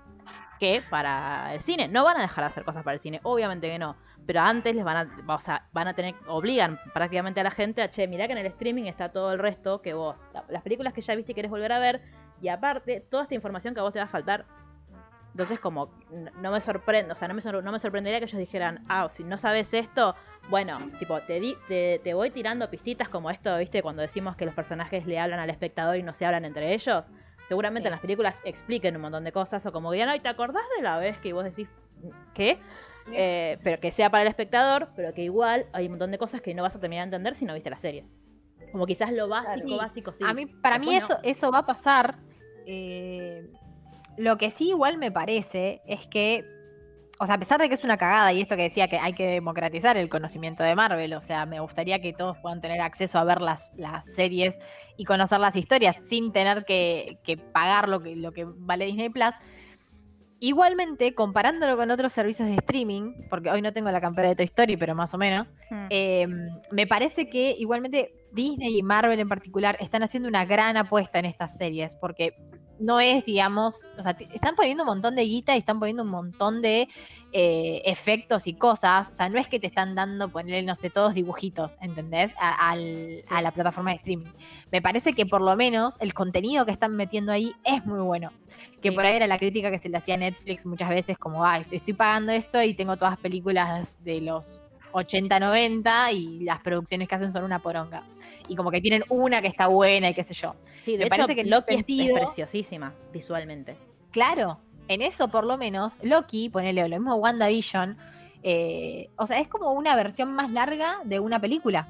que 0.59 0.83
para 0.91 1.55
el 1.55 1.61
cine. 1.61 1.87
No 1.87 2.03
van 2.03 2.17
a 2.17 2.23
dejar 2.23 2.43
de 2.43 2.49
hacer 2.49 2.65
cosas 2.65 2.83
para 2.83 2.95
el 2.95 3.01
cine, 3.01 3.21
obviamente 3.23 3.69
que 3.71 3.79
no. 3.79 3.95
Pero 4.27 4.41
antes 4.41 4.75
les 4.75 4.85
van 4.85 4.97
a, 4.97 5.33
o 5.33 5.39
sea, 5.39 5.69
van 5.73 5.87
a 5.87 5.95
tener, 5.95 6.17
obligan 6.27 6.81
prácticamente 6.93 7.39
a 7.39 7.45
la 7.45 7.53
gente 7.53 7.81
a, 7.81 7.91
che, 7.91 8.09
mirá 8.09 8.27
que 8.27 8.33
en 8.33 8.39
el 8.39 8.47
streaming 8.47 8.87
está 8.87 9.13
todo 9.13 9.33
el 9.33 9.39
resto 9.39 9.83
que 9.83 9.95
vos, 9.95 10.21
la- 10.33 10.45
las 10.49 10.63
películas 10.65 10.93
que 10.95 11.01
ya 11.01 11.15
viste 11.15 11.31
y 11.31 11.35
querés 11.37 11.51
volver 11.53 11.71
a 11.71 11.79
ver, 11.79 12.03
y 12.41 12.49
aparte, 12.49 13.01
toda 13.01 13.23
esta 13.23 13.37
información 13.37 13.73
que 13.75 13.79
a 13.79 13.85
vos 13.85 13.93
te 13.93 14.01
va 14.01 14.07
a 14.07 14.09
faltar. 14.09 14.47
Entonces, 15.35 15.59
como, 15.59 15.91
no 16.41 16.53
me 16.53 16.61
sorprende, 16.61 17.13
o 17.13 17.17
sea, 17.17 17.27
no 17.27 17.35
me, 17.35 17.41
sor- 17.41 17.65
no 17.65 17.73
me 17.73 17.81
sorprendería 17.81 18.21
que 18.21 18.27
ellos 18.27 18.39
dijeran, 18.39 18.85
ah, 18.89 19.09
si 19.11 19.25
no 19.25 19.37
sabes 19.37 19.75
esto, 19.75 20.15
bueno, 20.49 20.79
tipo, 21.01 21.21
te, 21.23 21.41
di, 21.41 21.57
te, 21.67 22.01
te 22.05 22.15
voy 22.15 22.31
tirando 22.31 22.71
pistitas 22.71 23.09
como 23.09 23.31
esto, 23.31 23.59
viste, 23.59 23.83
cuando 23.83 24.01
decimos 24.03 24.37
que 24.37 24.47
los 24.47 24.55
personajes 24.55 25.07
le 25.07 25.19
hablan 25.19 25.41
al 25.41 25.51
espectador 25.51 25.97
y 25.97 26.05
no 26.05 26.15
se 26.15 26.25
hablan 26.25 26.45
entre 26.45 26.73
ellos. 26.73 27.11
Seguramente 27.49 27.87
Sí. 27.87 27.89
en 27.89 27.93
las 27.93 28.01
películas 28.01 28.41
expliquen 28.45 28.95
un 28.95 29.03
montón 29.03 29.25
de 29.25 29.33
cosas, 29.33 29.67
o 29.67 29.73
como 29.73 29.91
que 29.91 29.95
digan, 29.97 30.09
ay, 30.11 30.21
¿te 30.21 30.29
acordás 30.29 30.63
de 30.77 30.85
la 30.85 30.99
vez 30.99 31.19
que 31.19 31.33
vos 31.33 31.43
decís, 31.43 31.69
¿qué? 32.33 32.61
Eh, 33.13 33.59
pero 33.65 33.81
que 33.81 33.91
sea 33.91 34.11
para 34.11 34.23
el 34.23 34.29
espectador, 34.29 34.91
pero 34.95 35.13
que 35.15 35.23
igual 35.23 35.67
hay 35.73 35.87
un 35.87 35.91
montón 35.93 36.13
de 36.13 36.19
cosas 36.19 36.43
que 36.43 36.55
no 36.55 36.63
vas 36.63 36.77
a 36.77 36.81
terminar 36.81 37.03
de 37.03 37.17
entender 37.17 37.35
si 37.35 37.45
no 37.45 37.55
viste 37.55 37.71
la 37.71 37.77
serie. 37.79 38.07
Como 38.71 38.87
quizás 38.87 39.13
lo 39.13 39.27
básico, 39.29 39.67
Claro. 39.67 39.83
básico, 39.83 40.13
sí. 40.13 40.23
A 40.25 40.33
mí, 40.33 40.47
para 40.47 40.79
mí 40.79 40.95
eso, 40.95 41.19
eso 41.25 41.51
va 41.51 41.59
a 41.59 41.67
pasar. 41.67 42.19
eh, 42.67 43.47
lo 44.17 44.37
que 44.39 44.51
sí 44.51 44.71
igual 44.71 44.99
me 44.99 45.11
parece 45.13 45.83
es 45.87 46.07
que, 46.07 46.45
o 47.19 47.27
sea, 47.27 47.37
a 47.37 47.39
pesar 47.39 47.61
de 47.61 47.69
que 47.69 47.75
es 47.75 47.85
una 47.85 47.97
cagada 47.97 48.33
y 48.33 48.41
esto 48.41 48.57
que 48.57 48.63
decía 48.63 48.89
que 48.89 48.99
hay 48.99 49.13
que 49.13 49.27
democratizar 49.27 49.97
el 49.97 50.09
conocimiento 50.09 50.63
de 50.63 50.75
Marvel, 50.75 51.15
o 51.15 51.21
sea, 51.21 51.47
me 51.47 51.61
gustaría 51.61 52.01
que 52.01 52.13
todos 52.13 52.37
puedan 52.39 52.61
tener 52.61 52.81
acceso 52.81 53.19
a 53.19 53.25
ver 53.25 53.41
las, 53.41 53.73
las 53.77 54.07
series 54.07 54.59
y 54.97 55.05
conocer 55.05 55.41
las 55.41 55.57
historias 55.57 56.01
sin 56.03 56.33
tener 56.33 56.65
que, 56.65 57.19
que 57.23 57.37
pagar 57.37 57.89
lo 57.89 58.03
que, 58.03 58.17
lo 58.17 58.33
que 58.33 58.45
vale 58.47 58.87
Disney 58.87 59.11
Plus. 59.11 59.35
Igualmente, 60.41 61.15
comparándolo 61.15 61.77
con 61.77 61.91
otros 61.91 62.13
servicios 62.13 62.49
de 62.49 62.57
streaming, 62.57 63.15
porque 63.31 63.51
hoy 63.51 63.63
no 63.63 63.73
tengo 63.73 63.91
la 63.91 64.01
campera 64.01 64.29
de 64.29 64.37
Toy 64.37 64.45
Story, 64.45 64.77
pero 64.77 64.95
más 64.95 65.15
o 65.15 65.19
menos, 65.19 65.47
Hmm. 65.71 65.87
eh, 65.89 66.27
me 66.71 66.87
parece 66.87 67.31
que 67.31 67.55
igualmente 67.59 68.13
Disney 68.33 68.79
y 68.79 68.83
Marvel 68.83 69.19
en 69.21 69.29
particular 69.29 69.79
están 69.81 70.03
haciendo 70.03 70.29
una 70.29 70.45
gran 70.45 70.77
apuesta 70.77 71.19
en 71.19 71.25
estas 71.25 71.57
series, 71.57 71.97
porque 71.97 72.35
no 72.79 73.01
es, 73.01 73.25
digamos, 73.25 73.83
o 73.99 74.03
sea, 74.03 74.17
están 74.33 74.57
poniendo 74.57 74.83
un 74.83 74.89
montón 74.89 75.15
de 75.17 75.23
guita 75.25 75.55
y 75.55 75.59
están 75.59 75.79
poniendo 75.79 76.03
un 76.03 76.11
montón 76.11 76.63
de 76.63 76.89
eh, 77.33 77.83
efectos 77.85 78.47
y 78.47 78.55
cosas, 78.55 79.09
o 79.11 79.15
sea, 79.15 79.29
no 79.29 79.39
es 79.39 79.49
que 79.49 79.59
te 79.59 79.67
están 79.67 79.95
dando, 79.95 80.29
ponerle, 80.29 80.63
no 80.63 80.75
sé, 80.75 80.91
todos 80.91 81.15
dibujitos, 81.15 81.77
¿entendés? 81.81 82.35
A, 82.41 82.71
al- 82.71 83.23
a 83.29 83.43
la 83.43 83.51
plataforma 83.53 83.91
de 83.91 83.97
streaming. 83.97 84.31
Me 84.71 84.81
parece 84.83 85.13
que 85.15 85.27
por 85.27 85.41
lo 85.41 85.55
menos 85.57 85.95
el 86.01 86.15
contenido 86.15 86.65
que 86.67 86.73
están 86.73 86.95
metiendo 86.97 87.33
ahí 87.33 87.53
es 87.65 87.85
muy 87.87 88.01
bueno. 88.01 88.31
Que 88.81 88.93
por 88.93 89.05
ahí 89.07 89.17
era 89.17 89.27
la 89.27 89.39
crítica 89.39 89.71
que 89.71 89.79
se 89.79 89.89
le 89.89 89.97
hacía 89.97 90.15
a 90.15 90.19
Netflix 90.19 90.67
muchas 90.67 90.89
veces, 90.91 91.17
como, 91.19 91.45
ah, 91.45 91.59
estoy, 91.59 91.77
estoy 91.77 91.95
pagando 91.95 92.33
esto 92.33 92.63
y 92.63 92.75
tengo 92.75 92.97
todas 92.97 93.17
películas 93.19 93.97
de 94.05 94.21
los 94.21 94.61
80, 94.97 95.41
90 95.41 96.13
y 96.13 96.41
las 96.45 96.61
producciones 96.61 97.09
que 97.09 97.15
hacen 97.17 97.33
son 97.33 97.45
una 97.45 97.59
poronga. 97.59 98.03
Y 98.49 98.57
como 98.57 98.71
que 98.71 98.81
tienen 98.81 99.05
una 99.09 99.43
que 99.43 99.49
está 99.49 99.67
buena 99.67 100.09
y 100.11 100.15
qué 100.15 100.23
sé 100.25 100.35
yo. 100.35 100.55
Sí, 100.83 100.93
de 100.93 100.99
me 100.99 101.05
hecho, 101.07 101.17
parece 101.17 101.35
que 101.35 101.41
en 101.43 101.51
Loki 101.51 101.65
es- 101.69 101.77
sentido- 101.77 102.17
es 102.17 102.23
preciosísima 102.27 102.93
visualmente. 103.13 103.77
Claro, 104.11 104.59
en 104.89 105.03
eso 105.03 105.29
por 105.29 105.45
lo 105.45 105.59
menos, 105.59 105.95
Loki, 106.03 106.49
ponele 106.49 106.87
lo 106.89 106.97
mismo 106.97 107.17
WandaVision, 107.17 107.97
eh, 108.43 109.09
o 109.17 109.27
sea, 109.27 109.41
es 109.41 109.49
como 109.49 109.73
una 109.73 109.97
versión 109.97 110.33
más 110.35 110.51
larga 110.51 110.99
de 111.05 111.19
una 111.21 111.41
película. 111.41 111.89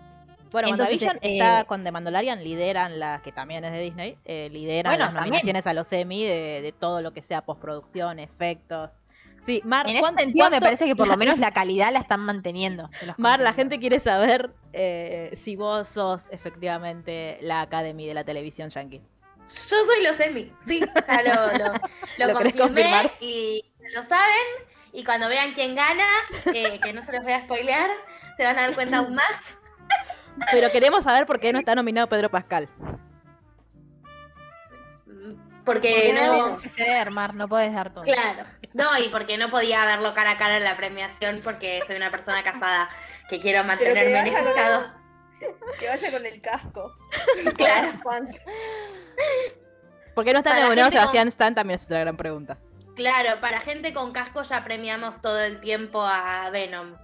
Bueno, 0.52 0.68
Entonces, 0.68 1.02
WandaVision 1.02 1.16
eh, 1.22 1.38
está 1.38 1.64
con 1.64 1.82
The 1.82 1.90
Mandalorian, 1.90 2.42
lideran 2.44 3.00
la 3.00 3.20
que 3.22 3.32
también 3.32 3.64
es 3.64 3.72
de 3.72 3.80
Disney, 3.80 4.16
eh, 4.24 4.48
lideran 4.52 4.92
Bueno, 4.92 5.04
las 5.06 5.12
también. 5.14 5.24
nominaciones 5.32 5.66
a 5.66 5.74
los 5.74 5.92
Emmy 5.92 6.22
de, 6.24 6.62
de 6.62 6.72
todo 6.72 7.02
lo 7.02 7.12
que 7.12 7.22
sea 7.22 7.42
postproducción, 7.44 8.20
efectos. 8.20 8.90
Sí, 9.44 9.60
Mar, 9.64 9.86
En 9.86 9.92
ese 9.92 10.00
¿cuánto- 10.00 10.20
sentido 10.22 10.48
me 10.50 10.60
parece 10.60 10.86
que 10.86 10.96
por 10.96 11.06
lo 11.06 11.16
menos 11.16 11.38
la 11.38 11.50
calidad 11.52 11.92
la 11.92 11.98
están 12.00 12.20
manteniendo. 12.20 12.88
Mar, 13.18 13.40
la 13.40 13.52
gente 13.52 13.78
quiere 13.78 14.00
saber 14.00 14.50
eh, 14.72 15.30
si 15.36 15.54
vos 15.56 15.88
sos 15.88 16.28
efectivamente 16.30 17.38
la 17.42 17.60
Academy 17.60 18.06
de 18.06 18.14
la 18.14 18.24
televisión 18.24 18.70
yankee. 18.70 19.02
Yo 19.70 19.84
soy 19.84 20.02
los 20.02 20.18
Emmy, 20.20 20.50
sí, 20.66 20.80
lo, 20.80 20.86
lo, 21.58 21.72
lo 21.72 21.72
¿Lo 22.32 22.38
querés 22.38 22.54
confirmé 22.54 23.12
y 23.20 23.62
lo 23.94 24.02
saben. 24.04 24.46
Y 24.92 25.04
cuando 25.04 25.28
vean 25.28 25.52
quién 25.52 25.74
gana, 25.74 26.06
eh, 26.54 26.80
que 26.82 26.92
no 26.94 27.02
se 27.02 27.12
los 27.12 27.22
voy 27.24 27.32
a 27.32 27.42
spoilear, 27.42 27.90
se 28.38 28.44
van 28.44 28.58
a 28.58 28.62
dar 28.62 28.74
cuenta 28.74 28.98
aún 28.98 29.14
más. 29.16 29.58
Pero 30.52 30.70
queremos 30.70 31.04
saber 31.04 31.26
por 31.26 31.38
qué 31.40 31.52
no 31.52 31.58
está 31.58 31.74
nominado 31.74 32.06
Pedro 32.06 32.30
Pascal. 32.30 32.68
Porque 35.04 35.64
Porque 35.64 36.12
no, 36.14 36.58
que 36.58 36.68
ceder, 36.68 37.10
Mar, 37.10 37.34
no 37.34 37.48
puedes 37.48 37.72
dar 37.72 37.92
todo. 37.92 38.04
claro, 38.04 38.44
no, 38.74 38.98
y 38.98 39.08
porque 39.08 39.38
no 39.38 39.50
podía 39.50 39.84
verlo 39.86 40.12
cara 40.14 40.32
a 40.32 40.36
cara 40.38 40.58
en 40.58 40.64
la 40.64 40.76
premiación 40.76 41.40
porque 41.42 41.82
soy 41.86 41.96
una 41.96 42.10
persona 42.10 42.42
casada 42.42 42.90
que 43.30 43.40
quiero 43.40 43.64
mantenerme 43.64 44.18
en 44.20 44.26
ese 44.26 44.36
con 44.38 44.48
estado. 44.48 44.84
el, 45.40 45.78
que 45.78 45.88
vaya 45.88 46.10
con 46.12 46.26
el 46.26 46.40
casco. 46.42 46.96
Claro. 47.56 47.92
Juan. 48.02 48.28
¿Por 50.14 50.24
qué 50.24 50.32
no 50.32 50.38
está 50.38 50.50
Para 50.50 50.60
la 50.60 50.66
nominado 50.66 50.86
gente 50.90 50.96
con- 50.98 51.02
Sebastián 51.02 51.28
Stan? 51.28 51.54
También 51.54 51.74
es 51.76 51.84
otra 51.86 52.00
gran 52.00 52.16
pregunta. 52.16 52.58
Claro, 52.94 53.40
para 53.40 53.60
gente 53.60 53.92
con 53.92 54.12
casco 54.12 54.42
ya 54.42 54.62
premiamos 54.62 55.20
todo 55.20 55.40
el 55.40 55.60
tiempo 55.60 56.00
a 56.04 56.50
Venom. 56.50 56.96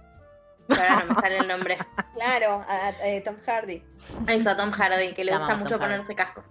Pero 0.67 0.81
ahora 0.81 1.03
no 1.05 1.13
me 1.15 1.21
sale 1.21 1.37
el 1.39 1.47
nombre. 1.47 1.77
Claro, 2.15 2.63
a, 2.67 2.87
a- 2.87 3.07
eh, 3.07 3.21
Tom 3.21 3.35
Hardy. 3.45 3.83
Eso, 4.27 4.49
a 4.49 4.57
Tom 4.57 4.71
Hardy, 4.71 5.13
que 5.13 5.23
le 5.23 5.35
gusta 5.35 5.55
mucho 5.55 5.71
Tom 5.71 5.81
Hardy. 5.81 5.93
ponerse 6.03 6.15
cascos. 6.15 6.45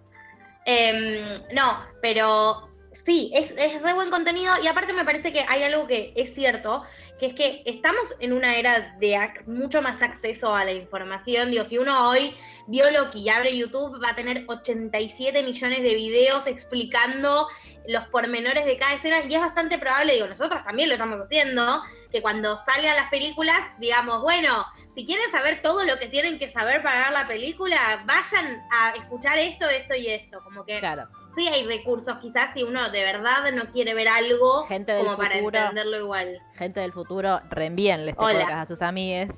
Em, 0.64 1.32
no, 1.52 1.84
pero 2.02 2.69
sí, 2.92 3.30
es, 3.34 3.52
es 3.56 3.80
buen 3.94 4.10
contenido 4.10 4.54
y 4.62 4.66
aparte 4.66 4.92
me 4.92 5.04
parece 5.04 5.32
que 5.32 5.44
hay 5.48 5.62
algo 5.62 5.86
que 5.86 6.12
es 6.16 6.34
cierto, 6.34 6.82
que 7.18 7.26
es 7.26 7.34
que 7.34 7.62
estamos 7.66 8.14
en 8.18 8.32
una 8.32 8.56
era 8.56 8.96
de 8.98 9.18
mucho 9.46 9.82
más 9.82 10.02
acceso 10.02 10.54
a 10.54 10.64
la 10.64 10.72
información. 10.72 11.50
Digo, 11.50 11.64
si 11.64 11.78
uno 11.78 12.08
hoy 12.08 12.34
vio 12.66 12.90
Loki 12.90 13.20
y 13.20 13.28
abre 13.28 13.56
YouTube, 13.56 14.02
va 14.02 14.10
a 14.10 14.16
tener 14.16 14.44
87 14.48 15.42
millones 15.42 15.82
de 15.82 15.94
videos 15.94 16.46
explicando 16.46 17.48
los 17.86 18.04
pormenores 18.08 18.64
de 18.64 18.76
cada 18.76 18.94
escena 18.94 19.20
y 19.28 19.34
es 19.34 19.40
bastante 19.40 19.78
probable, 19.78 20.14
digo, 20.14 20.26
nosotros 20.26 20.62
también 20.64 20.88
lo 20.88 20.94
estamos 20.94 21.20
haciendo, 21.20 21.82
que 22.10 22.22
cuando 22.22 22.58
salgan 22.64 22.96
las 22.96 23.10
películas, 23.10 23.58
digamos, 23.78 24.20
bueno, 24.22 24.66
si 24.94 25.06
quieren 25.06 25.30
saber 25.30 25.62
todo 25.62 25.84
lo 25.84 25.98
que 25.98 26.08
tienen 26.08 26.38
que 26.38 26.48
saber 26.48 26.82
para 26.82 27.04
ver 27.04 27.12
la 27.12 27.28
película, 27.28 28.02
vayan 28.06 28.62
a 28.72 28.90
escuchar 28.90 29.38
esto, 29.38 29.68
esto 29.68 29.94
y 29.94 30.08
esto. 30.08 30.42
Como 30.42 30.64
que 30.64 30.78
Claro. 30.80 31.08
Sí 31.36 31.48
hay 31.48 31.64
recursos, 31.66 32.18
quizás 32.18 32.52
si 32.54 32.62
uno 32.62 32.90
de 32.90 33.02
verdad 33.02 33.52
no 33.52 33.66
quiere 33.70 33.94
ver 33.94 34.08
algo 34.08 34.64
Gente 34.66 34.92
del 34.92 35.04
como 35.04 35.16
para 35.16 35.38
entenderlo 35.38 35.98
igual. 35.98 36.38
Gente 36.54 36.80
del 36.80 36.92
futuro, 36.92 37.40
reenvíenle 37.50 38.10
este 38.10 38.20
podcast 38.20 38.50
a 38.50 38.66
sus 38.66 38.82
amigues 38.82 39.30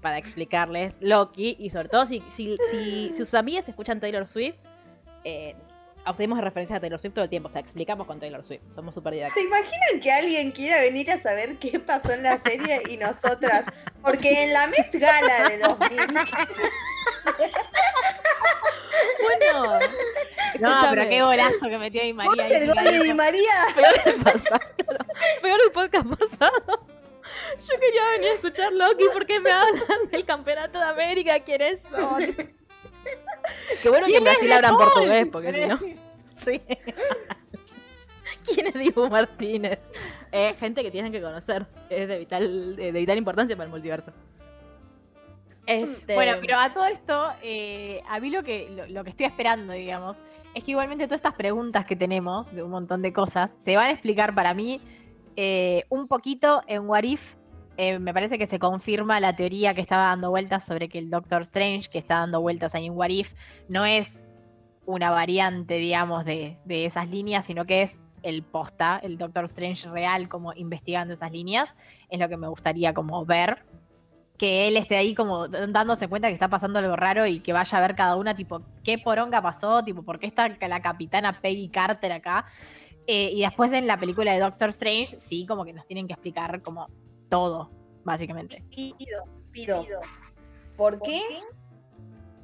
para 0.00 0.18
explicarles 0.18 0.94
Loki 1.00 1.56
y 1.58 1.70
sobre 1.70 1.88
todo 1.88 2.06
si, 2.06 2.22
si, 2.28 2.56
si, 2.70 3.10
si 3.10 3.14
sus 3.16 3.34
amigues 3.34 3.68
escuchan 3.68 4.00
Taylor 4.00 4.26
Swift, 4.26 4.56
eh, 5.24 5.56
hacemos 6.08 6.40
referencias 6.40 6.76
a 6.76 6.80
Taylor 6.80 6.98
Swift 7.00 7.14
todo 7.14 7.24
el 7.24 7.30
tiempo, 7.30 7.48
o 7.48 7.52
sea, 7.52 7.60
explicamos 7.60 8.06
con 8.06 8.18
Taylor 8.20 8.44
Swift, 8.44 8.62
somos 8.74 8.94
súper 8.94 9.12
¿Se 9.12 9.16
didácticos. 9.16 9.44
imaginan 9.44 10.00
que 10.02 10.10
alguien 10.12 10.50
quiera 10.52 10.80
venir 10.80 11.10
a 11.10 11.18
saber 11.20 11.58
qué 11.58 11.78
pasó 11.80 12.12
en 12.12 12.22
la 12.22 12.38
serie 12.38 12.82
y 12.88 12.96
nosotras? 12.96 13.64
Porque 14.02 14.44
en 14.44 14.52
la 14.52 14.66
Met 14.68 14.90
Gala 14.92 15.48
de 15.50 15.58
2000 15.58 15.98
Bueno, 19.22 19.70
No, 20.60 20.68
escúchame, 20.74 20.96
pero 20.96 21.08
qué 21.10 21.22
golazo 21.22 21.68
que 21.68 21.78
metió 21.78 22.02
Di 22.02 22.12
María. 22.14 22.44
ahí, 22.44 22.52
el 22.52 22.66
gol 22.66 22.84
de 22.84 23.02
Di 23.04 23.14
María. 23.14 23.52
peor 23.74 24.00
el 24.06 24.22
pasado, 24.22 24.60
peor 25.42 25.60
el 25.64 25.72
podcast 25.72 26.06
pasado. 26.06 26.86
Yo 27.68 27.80
quería 27.80 28.08
venir 28.12 28.30
a 28.30 28.34
escuchar 28.34 28.72
Loki 28.72 29.04
porque 29.12 29.40
me 29.40 29.50
hablan 29.50 30.10
del 30.10 30.24
campeonato 30.24 30.78
de 30.78 30.84
América, 30.86 31.38
¿quiénes 31.40 31.80
son? 31.90 32.57
Qué 33.82 33.88
bueno 33.88 34.06
que 34.06 34.16
en 34.16 34.24
Brasil 34.24 34.52
hablan 34.52 34.76
portugués, 34.76 35.26
porque 35.30 35.52
si 35.52 35.66
no. 35.66 35.78
Sí. 36.38 36.62
¿Quién 38.46 38.68
es 38.68 38.74
Dibu 38.74 39.10
Martínez? 39.10 39.80
Eh, 40.30 40.54
gente 40.54 40.82
que 40.82 40.90
tienen 40.90 41.10
que 41.10 41.20
conocer. 41.20 41.66
Es 41.90 42.06
de 42.06 42.18
vital, 42.18 42.76
de 42.76 42.92
vital 42.92 43.18
importancia 43.18 43.56
para 43.56 43.64
el 43.64 43.70
multiverso. 43.70 44.12
Este... 45.66 46.14
Bueno, 46.14 46.36
pero 46.40 46.58
a 46.58 46.72
todo 46.72 46.86
esto, 46.86 47.32
eh, 47.42 48.00
a 48.08 48.20
mí 48.20 48.30
lo 48.30 48.44
que, 48.44 48.70
lo, 48.70 48.86
lo 48.86 49.02
que 49.02 49.10
estoy 49.10 49.26
esperando, 49.26 49.72
digamos, 49.72 50.16
es 50.54 50.64
que 50.64 50.70
igualmente 50.70 51.06
todas 51.06 51.18
estas 51.18 51.34
preguntas 51.34 51.84
que 51.84 51.96
tenemos 51.96 52.54
de 52.54 52.62
un 52.62 52.70
montón 52.70 53.02
de 53.02 53.12
cosas 53.12 53.52
se 53.58 53.76
van 53.76 53.88
a 53.88 53.92
explicar 53.92 54.34
para 54.34 54.54
mí 54.54 54.80
eh, 55.36 55.84
un 55.88 56.08
poquito 56.08 56.62
en 56.66 56.88
What 56.88 57.04
If 57.04 57.34
eh, 57.78 58.00
me 58.00 58.12
parece 58.12 58.38
que 58.38 58.48
se 58.48 58.58
confirma 58.58 59.20
la 59.20 59.36
teoría 59.36 59.72
que 59.72 59.80
estaba 59.80 60.06
dando 60.06 60.30
vueltas 60.30 60.64
sobre 60.64 60.88
que 60.88 60.98
el 60.98 61.10
Doctor 61.10 61.42
Strange, 61.42 61.88
que 61.88 61.98
está 61.98 62.16
dando 62.16 62.40
vueltas 62.40 62.74
ahí 62.74 62.86
en 62.86 62.92
What 62.96 63.10
If, 63.10 63.34
no 63.68 63.86
es 63.86 64.28
una 64.84 65.12
variante, 65.12 65.74
digamos, 65.74 66.24
de, 66.24 66.58
de 66.64 66.86
esas 66.86 67.08
líneas, 67.08 67.46
sino 67.46 67.66
que 67.66 67.82
es 67.82 67.92
el 68.24 68.42
posta, 68.42 68.98
el 69.00 69.16
Doctor 69.16 69.44
Strange 69.44 69.88
real, 69.90 70.28
como 70.28 70.52
investigando 70.54 71.14
esas 71.14 71.30
líneas. 71.30 71.72
Es 72.10 72.18
lo 72.18 72.28
que 72.28 72.36
me 72.36 72.48
gustaría 72.48 72.92
como 72.92 73.24
ver. 73.24 73.64
Que 74.38 74.66
él 74.66 74.76
esté 74.76 74.96
ahí 74.96 75.14
como 75.14 75.46
dándose 75.46 76.08
cuenta 76.08 76.26
que 76.26 76.34
está 76.34 76.48
pasando 76.48 76.80
algo 76.80 76.96
raro 76.96 77.26
y 77.26 77.38
que 77.38 77.52
vaya 77.52 77.78
a 77.78 77.80
ver 77.80 77.94
cada 77.94 78.16
una, 78.16 78.34
tipo, 78.34 78.60
¿qué 78.82 78.98
poronga 78.98 79.40
pasó? 79.40 79.84
Tipo, 79.84 80.02
¿por 80.02 80.18
qué 80.18 80.26
está 80.26 80.48
la 80.48 80.82
capitana 80.82 81.40
Peggy 81.40 81.68
Carter 81.68 82.10
acá? 82.10 82.44
Eh, 83.06 83.30
y 83.34 83.42
después 83.42 83.72
en 83.72 83.86
la 83.86 83.98
película 83.98 84.32
de 84.32 84.40
Doctor 84.40 84.70
Strange, 84.70 85.20
sí, 85.20 85.46
como 85.46 85.64
que 85.64 85.72
nos 85.72 85.86
tienen 85.86 86.08
que 86.08 86.14
explicar 86.14 86.60
como 86.60 86.84
todo, 87.28 87.70
básicamente. 88.04 88.64
Pido, 88.70 89.24
pido. 89.52 89.82
¿Por 90.76 91.00
qué 91.02 91.22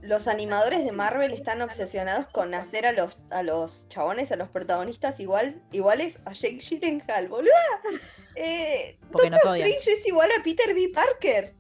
los 0.03 0.28
animadores 0.28 0.85
de 0.85 0.93
Marvel 0.93 1.32
están 1.32 1.62
obsesionados 1.62 2.26
con 2.32 2.55
hacer 2.55 2.85
a 2.87 2.93
los, 2.93 3.18
a 3.30 3.43
los 3.43 3.89
chabones, 3.89 4.32
a 4.32 4.37
los 4.37 4.49
protagonistas 4.49 5.18
igual, 5.20 5.62
iguales 5.72 6.20
a 6.24 6.32
Jake 6.32 6.59
Gyllenhaal, 6.59 7.28
boluda? 7.28 7.53
Eh, 8.37 8.99
Doctor. 9.12 9.57
Strange 9.57 9.93
es 9.93 10.07
igual 10.09 10.28
a 10.37 10.43
Peter 10.43 10.74
B. 10.74 10.91
Parker. 10.93 11.55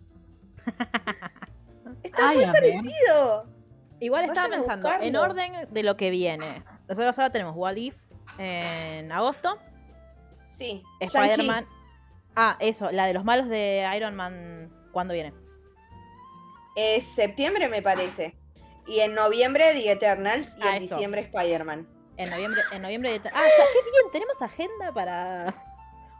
Está 2.02 2.30
Ay, 2.30 2.38
muy 2.38 2.46
parecido. 2.46 3.46
Igual 4.00 4.24
estaba 4.24 4.48
Vayan 4.48 4.64
pensando, 4.64 4.88
en 5.00 5.16
orden 5.16 5.68
de 5.70 5.82
lo 5.84 5.96
que 5.96 6.10
viene. 6.10 6.64
Nosotros 6.88 7.16
ahora 7.16 7.30
tenemos 7.30 7.54
What 7.56 7.76
If 7.76 7.94
en 8.38 9.12
agosto. 9.12 9.56
Sí, 10.48 10.82
Spider-Man. 11.00 11.66
Ah, 12.36 12.56
eso, 12.60 12.90
la 12.90 13.06
de 13.06 13.14
los 13.14 13.24
malos 13.24 13.48
de 13.48 13.88
Iron 13.96 14.14
Man. 14.16 14.70
¿Cuándo 14.92 15.14
viene? 15.14 15.32
Es 16.76 17.04
septiembre, 17.04 17.68
me 17.68 17.82
parece. 17.82 18.34
Y 18.86 19.00
en 19.00 19.14
noviembre 19.14 19.72
The 19.72 19.92
Eternals 19.92 20.54
y 20.58 20.62
Ah, 20.62 20.76
en 20.76 20.82
eso. 20.82 20.94
diciembre 20.96 21.22
Spider-Man. 21.22 21.88
En 22.16 22.30
noviembre, 22.30 22.62
en 22.72 22.82
noviembre 22.82 23.18
de... 23.18 23.28
Ah, 23.28 23.32
o 23.32 23.56
sea, 23.56 23.64
qué 23.72 23.90
bien, 23.90 24.10
tenemos 24.12 24.40
agenda 24.42 24.92
para... 24.92 25.54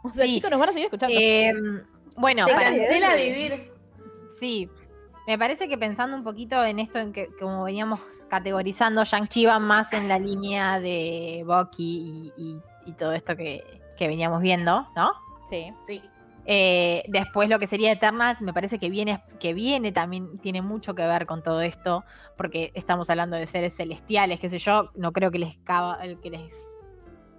O 0.03 0.09
sea, 0.09 0.25
Sí. 0.25 0.35
chicos, 0.35 0.51
nos 0.51 0.59
van 0.59 0.69
a 0.69 0.73
seguir 0.73 0.85
escuchando. 0.85 1.15
Eh, 1.17 1.53
bueno, 2.17 2.45
para, 2.47 2.71
verle. 2.71 3.23
vivir. 3.33 3.71
Sí, 4.39 4.69
me 5.27 5.37
parece 5.37 5.67
que 5.67 5.77
pensando 5.77 6.15
un 6.17 6.23
poquito 6.23 6.63
en 6.63 6.79
esto, 6.79 6.99
en 6.99 7.11
que 7.13 7.27
como 7.39 7.63
veníamos 7.63 7.99
categorizando, 8.29 9.03
Shang-Chi 9.03 9.45
va 9.45 9.59
más 9.59 9.93
en 9.93 10.07
la 10.07 10.19
línea 10.19 10.79
de 10.79 11.43
Bucky 11.45 12.33
y, 12.37 12.41
y- 12.41 12.61
y 12.85 12.93
todo 12.93 13.13
esto 13.13 13.35
que, 13.35 13.63
que 13.97 14.07
veníamos 14.07 14.41
viendo, 14.41 14.87
¿no? 14.95 15.13
Sí. 15.49 15.73
Sí. 15.87 16.01
Eh, 16.47 17.03
después 17.07 17.49
lo 17.49 17.57
que 17.57 17.65
sería 17.65 17.91
Eternals, 17.91 18.41
me 18.41 18.53
parece 18.53 18.77
que 18.77 18.89
viene, 18.91 19.23
que 19.39 19.53
viene 19.55 19.91
también 19.91 20.37
tiene 20.39 20.61
mucho 20.61 20.93
que 20.93 21.01
ver 21.01 21.25
con 21.25 21.41
todo 21.41 21.61
esto, 21.61 22.03
porque 22.37 22.71
estamos 22.75 23.09
hablando 23.09 23.35
de 23.35 23.47
seres 23.47 23.75
celestiales, 23.75 24.39
qué 24.39 24.49
sé 24.51 24.59
yo, 24.59 24.91
no 24.95 25.11
creo 25.11 25.31
que 25.31 25.39
les, 25.39 25.57
cava- 25.63 25.97
que 26.21 26.29
les 26.29 26.53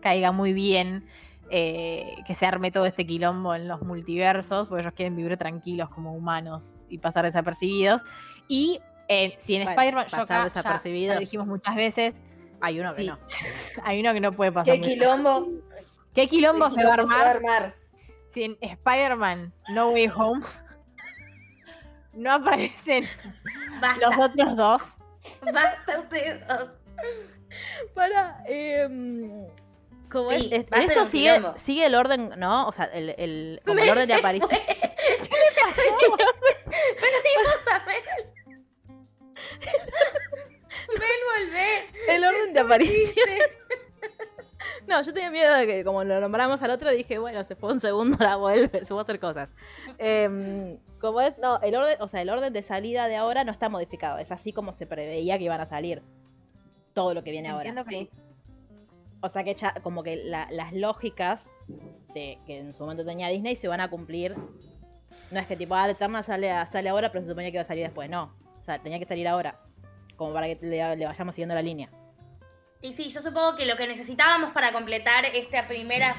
caiga 0.01 0.33
muy 0.33 0.53
bien 0.53 1.07
eh, 1.51 2.17
que 2.27 2.35
se 2.35 2.47
arme 2.47 2.73
todo 2.73 2.85
este 2.87 3.07
quilombo 3.07 3.55
en 3.55 3.69
los 3.69 3.81
multiversos, 3.83 4.67
porque 4.67 4.83
ellos 4.83 4.95
quieren 4.95 5.15
vivir 5.15 5.37
tranquilos 5.37 5.89
como 5.91 6.13
humanos 6.13 6.85
y 6.89 6.99
pasar 6.99 7.25
desapercibidos. 7.25 8.03
Y 8.49 8.81
eh, 9.07 9.37
si 9.39 9.55
en 9.55 9.63
Bueno, 9.63 9.71
Spider-Man, 9.81 10.07
yo 10.09 10.17
acá 10.17 10.35
ya- 10.35 10.41
ya, 10.41 10.45
desapercibidos. 10.47 11.15
lo 11.15 11.21
dijimos 11.21 11.47
muchas 11.47 11.77
veces, 11.77 12.21
Hay 12.61 12.81
uno 12.81 12.93
sí, 12.95 13.03
que 13.03 13.11
no. 13.13 13.19
hay 13.85 14.01
uno 14.01 14.13
que 14.13 14.21
no 14.21 14.33
puede 14.33 14.51
pasar. 14.51 14.75
¿Qué 14.75 14.81
quilombo? 14.81 15.47
¿Qué 16.13 16.27
quilombo 16.27 16.69
qué 16.71 16.75
se 16.75 16.85
va 16.85 16.95
a 16.95 16.97
quilombo 16.97 17.15
armar? 17.15 17.37
armar? 17.37 17.75
Si 18.37 18.45
en 18.45 18.59
Spider-Man 18.61 19.51
No 19.71 19.93
Way 19.93 20.11
Home 20.15 20.45
no 22.13 22.33
aparecen 22.35 23.09
Basta, 23.81 24.11
los 24.11 24.19
otros 24.19 24.57
dos. 24.57 24.83
basta 25.55 26.01
ustedes 26.01 26.47
dos. 26.47 26.69
Para, 27.95 28.43
eh, 28.47 28.87
¿cómo 30.11 30.29
Sí, 30.31 30.51
es? 30.53 30.67
Esto 30.71 31.07
sigue, 31.07 31.41
sigue 31.57 31.87
el 31.87 31.95
orden, 31.95 32.33
¿no? 32.37 32.69
O 32.69 32.73
sea, 32.73 32.85
el, 32.87 33.15
el, 33.17 33.63
como 33.65 33.79
el 33.79 33.89
orden 33.89 34.07
de 34.07 34.15
aparición. 34.21 34.51
Perdimos 34.51 34.77
a 37.73 37.85
Mel. 37.87 38.03
Mel, 40.99 41.21
volvé. 41.33 41.87
El 42.09 42.25
orden 42.25 42.53
de 42.53 42.61
aparición. 42.61 43.29
No, 44.87 45.03
yo 45.03 45.13
tenía 45.13 45.31
miedo 45.31 45.53
de 45.57 45.67
que 45.67 45.85
como 45.85 46.05
lo 46.05 46.21
nombramos 46.21 46.63
al 46.63 46.71
otro, 46.71 46.91
dije, 46.91 47.19
bueno, 47.19 47.43
se 47.45 47.57
fue 47.57 47.73
un 47.73 47.81
segundo, 47.81 48.17
la 48.21 48.37
vuelve, 48.37 48.81
se 48.81 48.87
fue 48.87 48.99
a 48.99 49.03
hacer 49.03 49.19
cosas. 49.19 49.53
Em, 49.99 50.79
como 51.01 51.21
es, 51.21 51.37
no, 51.39 51.61
el 51.61 51.75
orden, 51.75 52.01
o 52.01 52.09
sea, 52.09 52.23
el 52.23 52.31
orden 52.31 52.53
de 52.53 52.63
salida 52.63 53.09
de 53.09 53.17
ahora 53.17 53.43
no 53.45 53.51
está 53.53 53.69
modificado, 53.69 54.19
es 54.19 54.31
así 54.31 54.53
como 54.53 54.73
se 54.73 54.87
preveía 54.87 55.39
que 55.39 55.45
iban 55.45 55.61
a 55.61 55.67
salir 55.67 56.03
todo 56.95 57.15
lo 57.15 57.25
que 57.25 57.31
viene 57.33 57.49
ahora. 57.49 57.69
Entiendo 57.69 57.85
que 57.85 57.99
sí. 57.99 58.11
O 59.21 59.29
sea 59.29 59.43
que 59.45 59.55
ya, 59.55 59.75
como 59.83 60.03
que 60.03 60.17
la- 60.17 60.49
las 60.51 60.73
lógicas 60.73 61.49
de 62.15 62.39
que 62.47 62.59
en 62.59 62.73
su 62.75 62.85
momento 62.85 63.05
tenía 63.05 63.29
Disney 63.29 63.57
se 63.57 63.67
van 63.69 63.81
a 63.81 63.91
cumplir. 63.91 64.37
No 65.31 65.41
es 65.41 65.47
que 65.47 65.57
tipo, 65.57 65.75
ah, 65.75 65.91
Eterna 65.91 66.23
sale, 66.23 66.51
a- 66.53 66.65
sale 66.67 66.89
ahora, 66.91 67.11
pero 67.11 67.23
se 67.25 67.31
suponía 67.31 67.51
que 67.51 67.57
iba 67.57 67.63
a 67.63 67.67
salir 67.67 67.85
después. 67.85 68.09
No. 68.09 68.33
O 68.61 68.65
sea, 68.65 68.79
tenía 68.81 68.99
que 68.99 69.05
salir 69.07 69.27
ahora. 69.27 69.59
Como 70.17 70.33
para 70.33 70.47
que 70.47 70.59
le, 70.65 70.97
le 70.97 71.07
vayamos 71.07 71.35
siguiendo 71.35 71.55
la 71.55 71.63
línea. 71.63 71.91
Y 72.83 72.95
sí, 72.95 73.09
yo 73.11 73.23
supongo 73.23 73.57
que 73.57 73.67
lo 73.67 73.77
que 73.77 73.87
necesitábamos 73.87 74.53
para 74.53 74.73
completar 74.73 75.25
esta 75.27 75.67
primera 75.67 76.15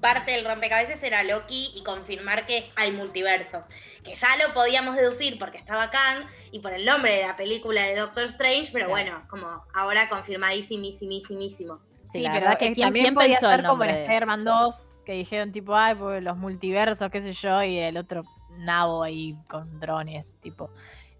parte 0.00 0.32
del 0.32 0.44
rompecabezas 0.44 1.02
era 1.02 1.22
Loki 1.22 1.72
y 1.74 1.82
confirmar 1.82 2.46
que 2.46 2.70
hay 2.76 2.92
multiversos. 2.92 3.64
Que 4.04 4.14
ya 4.14 4.36
lo 4.36 4.52
podíamos 4.54 4.94
deducir 4.96 5.38
porque 5.38 5.58
estaba 5.58 5.90
Kang 5.90 6.26
y 6.52 6.60
por 6.60 6.72
el 6.72 6.84
nombre 6.84 7.16
de 7.16 7.22
la 7.26 7.36
película 7.36 7.82
de 7.84 7.96
Doctor 7.96 8.24
Strange, 8.24 8.70
pero 8.72 8.86
Claro. 8.86 8.90
bueno, 8.90 9.22
como 9.28 9.64
ahora 9.74 10.08
confirmadísimísimísimísimo. 10.08 11.78
Sí, 12.12 12.18
Sí, 12.18 12.20
la 12.20 12.32
pero 12.32 12.44
verdad 12.46 12.58
que 12.58 12.72
¿quién- 12.72 12.86
también 12.86 13.04
quién 13.06 13.14
podía 13.14 13.38
ser 13.38 13.64
como 13.64 13.84
en? 13.84 13.90
Spider-Man 13.90 14.44
2, 14.44 14.74
que 15.04 15.12
dijeron 15.12 15.52
tipo, 15.52 15.74
ay, 15.76 15.94
pues 15.96 16.22
los 16.22 16.36
multiversos, 16.36 17.10
qué 17.10 17.22
sé 17.22 17.32
yo, 17.32 17.62
y 17.62 17.78
el 17.78 17.96
otro 17.96 18.22
nabo 18.58 19.02
ahí 19.02 19.36
con 19.48 19.78
drones, 19.80 20.34
tipo. 20.40 20.70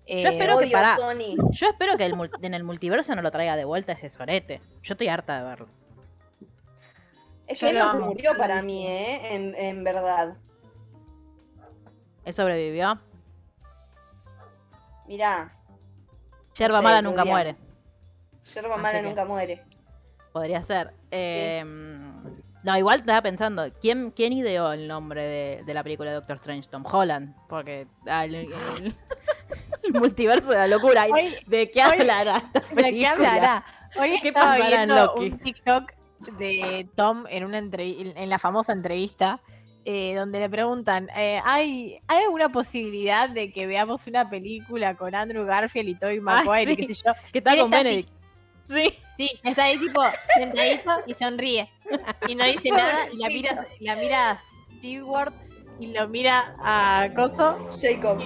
Yo 0.08 0.14
Eh, 0.14 0.22
espero 0.22 0.58
que 0.58 0.68
para- 0.70 0.96
Sony. 0.96 1.36
Yo 1.50 1.66
espero 1.68 1.96
que 1.96 2.06
el 2.06 2.14
en 2.42 2.54
el 2.54 2.62
multiverso 2.64 3.14
no 3.16 3.22
lo 3.22 3.30
traiga 3.30 3.56
de 3.56 3.64
vuelta 3.64 3.92
ese 3.92 4.08
sorete. 4.08 4.60
Yo 4.82 4.94
estoy 4.94 5.08
harta 5.08 5.38
de 5.38 5.44
verlo. 5.44 5.68
Es 7.48 7.58
Yo 7.60 7.66
que 7.66 7.70
él 7.72 7.78
lo 7.78 7.84
no 7.86 7.92
se 7.92 7.98
murió 8.00 8.36
para 8.36 8.62
mí, 8.62 8.86
¿eh? 8.86 9.34
En, 9.34 9.54
en 9.56 9.82
verdad. 9.84 10.36
Él 12.24 12.32
sobrevivió. 12.34 12.94
Mirá, 15.06 15.50
Yerba 16.56 16.78
sé, 16.78 16.84
mala 16.84 17.02
nunca 17.02 17.18
podría. 17.18 17.32
muere. 17.32 17.56
yerba 18.54 18.74
Así 18.74 18.82
mala 18.82 19.00
que- 19.00 19.06
nunca 19.06 19.24
muere. 19.24 19.64
Podría 20.32 20.62
ser. 20.62 20.92
Eh, 21.10 21.64
No, 22.64 22.76
igual 22.76 22.98
estaba 22.98 23.22
pensando, 23.22 23.64
¿quién, 23.80 24.10
quién 24.10 24.32
ideó 24.32 24.72
el 24.72 24.88
nombre 24.88 25.22
de, 25.22 25.62
de 25.64 25.74
la 25.74 25.84
película 25.84 26.10
de 26.10 26.16
Doctor 26.16 26.34
Strange? 26.36 26.68
Tom 26.68 26.84
Holland. 26.84 27.32
Porque 27.48 27.86
ah, 28.08 28.24
el, 28.24 28.34
el- 28.34 28.54
el 29.86 29.92
multiverso 30.00 30.50
de 30.50 30.56
la 30.56 30.66
locura. 30.68 31.08
¿Y 31.08 31.12
Hoy- 31.12 31.34
¿De 31.46 31.70
qué 31.70 31.84
hoy- 31.84 32.00
hablará 32.00 32.36
esta 32.38 32.60
¿De 32.74 32.90
qué 32.94 33.06
hablará? 33.06 33.64
Hoy 33.98 34.18
¿Qué 34.20 34.28
estaba 34.28 34.52
pasará 34.56 34.82
en 34.82 34.88
viendo 34.88 34.94
Loki? 35.06 35.24
un 35.30 35.38
TikTok 35.38 35.92
de 36.38 36.88
Tom 36.96 37.24
en 37.28 37.44
una 37.44 37.58
en 37.58 38.28
la 38.28 38.38
famosa 38.38 38.72
entrevista 38.72 39.40
eh, 39.88 40.14
donde 40.16 40.40
le 40.40 40.50
preguntan, 40.50 41.08
eh, 41.16 41.40
¿hay, 41.44 42.00
¿hay 42.08 42.24
alguna 42.24 42.48
posibilidad 42.48 43.28
de 43.28 43.52
que 43.52 43.68
veamos 43.68 44.08
una 44.08 44.28
película 44.28 44.96
con 44.96 45.14
Andrew 45.14 45.44
Garfield 45.46 45.88
y 45.90 45.94
Tobey 45.94 46.18
Maguire 46.18 46.72
y 46.72 46.76
sí. 46.76 46.86
qué 46.86 46.94
sé 46.94 47.02
yo? 47.06 47.12
Que 47.32 47.38
está 47.38 47.56
con. 47.56 47.70
Benedict. 47.70 48.08
Sí. 48.68 48.82
Sí, 49.16 49.30
está 49.44 49.64
ahí 49.64 49.78
tipo 49.78 50.02
sentadito 50.36 50.90
y 51.06 51.14
sonríe. 51.14 51.70
Y 52.26 52.34
no 52.34 52.44
dice 52.44 52.70
nada 52.72 53.08
y 53.12 53.16
la 53.18 53.28
mira, 53.28 53.64
la 53.78 53.94
mira 53.94 54.30
a 54.32 54.38
Stewart 54.78 55.32
y 55.78 55.86
lo 55.92 56.08
mira 56.08 56.52
a 56.58 57.08
Coso 57.14 57.70
Jacob. 57.80 58.18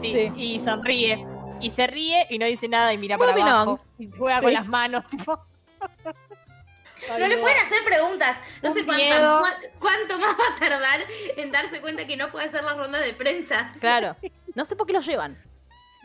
Sí, 0.00 0.12
Sí. 0.12 0.32
y 0.36 0.60
sonríe. 0.60 1.26
Y 1.60 1.70
se 1.70 1.86
ríe 1.86 2.26
y 2.30 2.38
no 2.38 2.46
dice 2.46 2.68
nada 2.68 2.92
y 2.92 2.98
mira 2.98 3.18
para 3.18 3.32
Moving 3.32 3.44
abajo. 3.48 3.70
on. 3.72 3.80
Y 3.98 4.08
juega 4.10 4.40
con 4.40 4.52
las 4.52 4.66
manos, 4.66 5.04
tipo. 5.08 5.40
No 7.16 7.28
le 7.28 7.38
pueden 7.38 7.58
hacer 7.58 7.84
preguntas. 7.84 8.36
No 8.60 8.70
Un 8.70 8.74
sé 8.76 8.84
cuánto, 8.84 9.42
cuánto 9.78 10.18
más 10.18 10.36
va 10.36 10.54
a 10.56 10.58
tardar 10.58 11.00
en 11.36 11.52
darse 11.52 11.80
cuenta 11.80 12.04
que 12.06 12.16
no 12.16 12.28
puede 12.28 12.46
hacer 12.48 12.64
las 12.64 12.76
rondas 12.76 13.04
de 13.04 13.12
prensa. 13.12 13.72
Claro. 13.80 14.16
No 14.54 14.64
sé 14.64 14.74
por 14.74 14.88
qué 14.88 14.92
lo 14.94 15.00
llevan. 15.00 15.38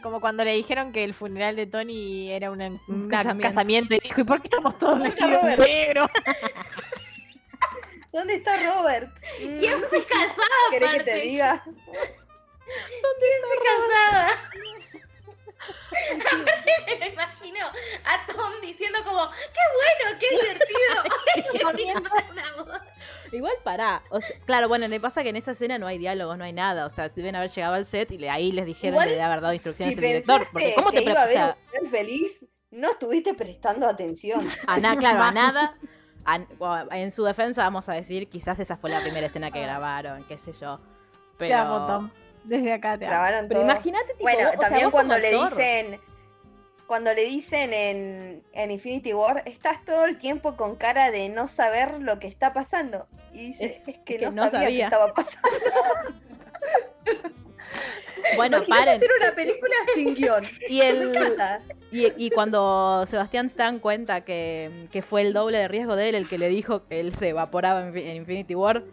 Como 0.04 0.22
cuando 0.22 0.46
le 0.46 0.54
dijeron 0.54 0.92
que 0.92 1.04
el 1.04 1.16
funeral 1.16 1.56
de 1.56 1.66
Tony 1.66 2.30
era 2.32 2.52
una- 2.52 2.68
un 2.68 2.80
Un 2.88 3.10
casamiento. 3.10 3.48
casamiento. 3.48 3.96
y 3.96 4.00
dijo, 4.00 4.22
¿y 4.22 4.24
por 4.26 4.42
qué 4.42 4.48
estamos 4.48 4.78
todos 4.78 5.00
¿Dónde 5.00 5.10
está 5.10 5.26
vestidos 5.26 5.58
de 5.58 5.66
negro? 5.66 6.08
¿Dónde 8.12 8.36
está 8.36 8.58
Robert? 8.58 9.10
¿Quién 9.38 9.80
se 9.90 10.04
casaba? 10.06 10.46
¿Querés 10.72 10.90
que 10.92 11.00
te 11.04 11.16
diga? 11.22 11.64
¿Quién 12.66 13.42
se 13.50 13.56
casaba? 13.64 14.28
Aparte 16.16 16.72
me 17.00 17.08
imagino 17.08 17.66
a 18.06 18.26
Tom 18.34 18.52
diciendo 18.62 19.00
como, 19.06 19.30
qué 19.32 19.64
bueno, 19.76 20.20
qué 20.20 20.30
divertido. 20.30 21.04
Igual 23.32 23.54
pará. 23.64 24.02
O 24.10 24.20
sea, 24.22 24.38
claro, 24.46 24.68
bueno, 24.68 24.88
me 24.90 25.00
pasa 25.00 25.24
que 25.24 25.30
en 25.30 25.36
esa 25.38 25.52
escena 25.52 25.78
no 25.78 25.88
hay 25.88 25.98
diálogos, 25.98 26.38
no 26.38 26.44
hay 26.44 26.54
nada. 26.54 26.86
O 26.86 26.90
sea, 26.90 27.10
deben 27.10 27.36
haber 27.36 27.50
llegado 27.50 27.74
al 27.76 27.86
set 27.86 28.12
y 28.12 28.18
le- 28.18 28.30
ahí 28.30 28.52
les 28.52 28.66
dijeron 28.66 28.96
Igual, 28.96 29.10
de 29.10 29.22
haber 29.22 29.42
dado 29.42 29.54
instrucciones 29.54 29.96
Si 29.96 30.00
al 30.00 30.08
director. 30.08 30.48
Porque 30.52 30.74
¿cómo 30.76 30.92
te 30.92 31.04
iba 31.04 31.24
a 31.24 31.28
sea, 31.28 31.58
un 31.58 31.70
final 31.72 31.90
feliz, 31.92 32.46
no 32.72 32.92
estuviste 32.92 33.34
prestando 33.34 33.88
atención. 33.88 34.46
a 34.68 34.80
nada, 34.80 34.98
claro, 34.98 35.24
a 35.24 35.32
nada. 35.32 35.78
A- 36.26 36.40
bueno, 36.58 36.88
en 36.92 37.12
su 37.12 37.24
defensa 37.24 37.64
vamos 37.64 37.88
a 37.90 37.94
decir, 37.94 38.30
quizás 38.30 38.60
esa 38.60 38.78
fue 38.78 38.90
la 38.90 39.02
primera 39.02 39.28
escena 39.28 39.52
que 39.52 39.62
grabaron, 39.62 40.24
qué 40.26 40.38
sé 40.38 40.54
yo. 40.54 40.80
Pero, 41.38 41.50
Te 41.50 41.54
amo, 41.54 41.88
Tom. 41.88 42.12
Desde 42.44 42.74
acá 42.74 42.98
te. 42.98 43.06
Grabaron 43.06 43.48
pero 43.48 43.62
todo. 43.62 43.72
imagínate, 43.72 44.14
Bueno, 44.20 44.40
vos- 44.40 44.48
o 44.48 44.52
sea, 44.52 44.60
también 44.70 44.92
cuando 44.92 45.18
le 45.18 45.32
actor- 45.34 45.50
dicen, 45.56 46.00
cuando 46.88 47.14
le 47.14 47.24
dicen 47.26 47.74
en, 47.74 48.44
en 48.54 48.72
Infinity 48.72 49.14
War, 49.14 49.42
estás 49.46 49.84
todo 49.86 50.06
el 50.06 50.18
tiempo 50.18 50.56
con 50.58 50.76
cara 50.76 51.10
de 51.12 51.30
no 51.30 51.48
saber 51.48 52.00
lo 52.02 52.20
que 52.20 52.28
está 52.28 52.54
pasando. 52.54 53.08
Y 53.32 53.48
dice, 53.48 53.82
es, 53.88 53.98
que, 54.00 54.18
que 54.20 54.26
no, 54.26 54.32
no 54.32 54.44
sabía, 54.50 54.60
sabía. 54.64 54.90
que 54.90 54.96
estaba 54.96 55.14
pasando. 55.14 55.50
Bueno, 58.38 58.58
Imagínate 58.58 58.86
paren. 58.86 58.96
hacer 58.96 59.10
una 59.22 59.36
película 59.36 59.76
sin 59.96 60.14
guion. 60.14 60.44
Y, 60.70 60.78
Me 60.80 60.90
el, 60.90 61.02
encanta. 61.10 61.62
y, 61.92 62.26
y 62.26 62.30
cuando 62.30 63.06
Sebastián 63.08 63.50
se 63.50 63.58
dan 63.58 63.80
cuenta 63.80 64.22
que, 64.22 64.88
que 64.92 65.02
fue 65.02 65.22
el 65.22 65.34
doble 65.34 65.58
de 65.58 65.68
riesgo 65.68 65.96
de 65.96 66.10
él 66.10 66.16
el 66.16 66.30
que 66.30 66.38
le 66.38 66.48
dijo 66.50 66.86
que 66.88 67.00
él 67.00 67.14
se 67.16 67.30
evaporaba 67.30 67.86
en, 67.88 67.98
en 67.98 68.16
Infinity 68.16 68.56
War, 68.56 68.84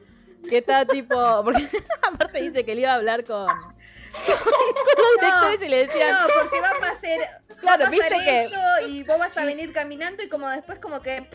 que 0.49 0.59
está 0.59 0.85
tipo. 0.87 1.15
Porque 1.45 1.69
aparte 2.03 2.41
dice 2.43 2.65
que 2.65 2.75
le 2.75 2.83
iba 2.83 2.93
a 2.93 2.97
hablar 2.97 3.25
con, 3.25 3.47
con, 3.47 4.27
los 4.27 5.21
directores 5.21 5.63
y 5.63 5.69
le 5.69 5.87
decían. 5.87 6.11
No, 6.13 6.27
porque 6.43 6.61
va 6.61 6.71
a 6.71 6.79
pasar, 6.79 7.19
Claro, 7.61 7.85
va 7.85 7.89
a 7.89 7.89
pasar 7.91 7.91
viste 7.91 8.19
que- 8.25 8.45
esto 8.45 8.59
y 8.89 9.03
vos 9.05 9.19
vas 9.19 9.37
a 9.37 9.45
venir 9.45 9.73
caminando 9.73 10.23
y 10.23 10.29
como 10.29 10.49
después 10.49 10.79
como 10.79 11.01
que, 11.01 11.29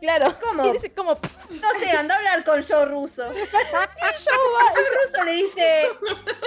Claro, 0.00 0.34
¿Cómo? 0.42 0.62
como. 0.96 1.18
no 1.50 1.70
sé, 1.78 1.90
anda 1.90 2.14
a 2.14 2.18
hablar 2.18 2.44
con 2.44 2.62
Joe 2.62 2.86
Russo. 2.86 3.32
Joe 3.38 4.90
Russo 5.04 5.24
le 5.24 5.32
dice, 5.32 5.90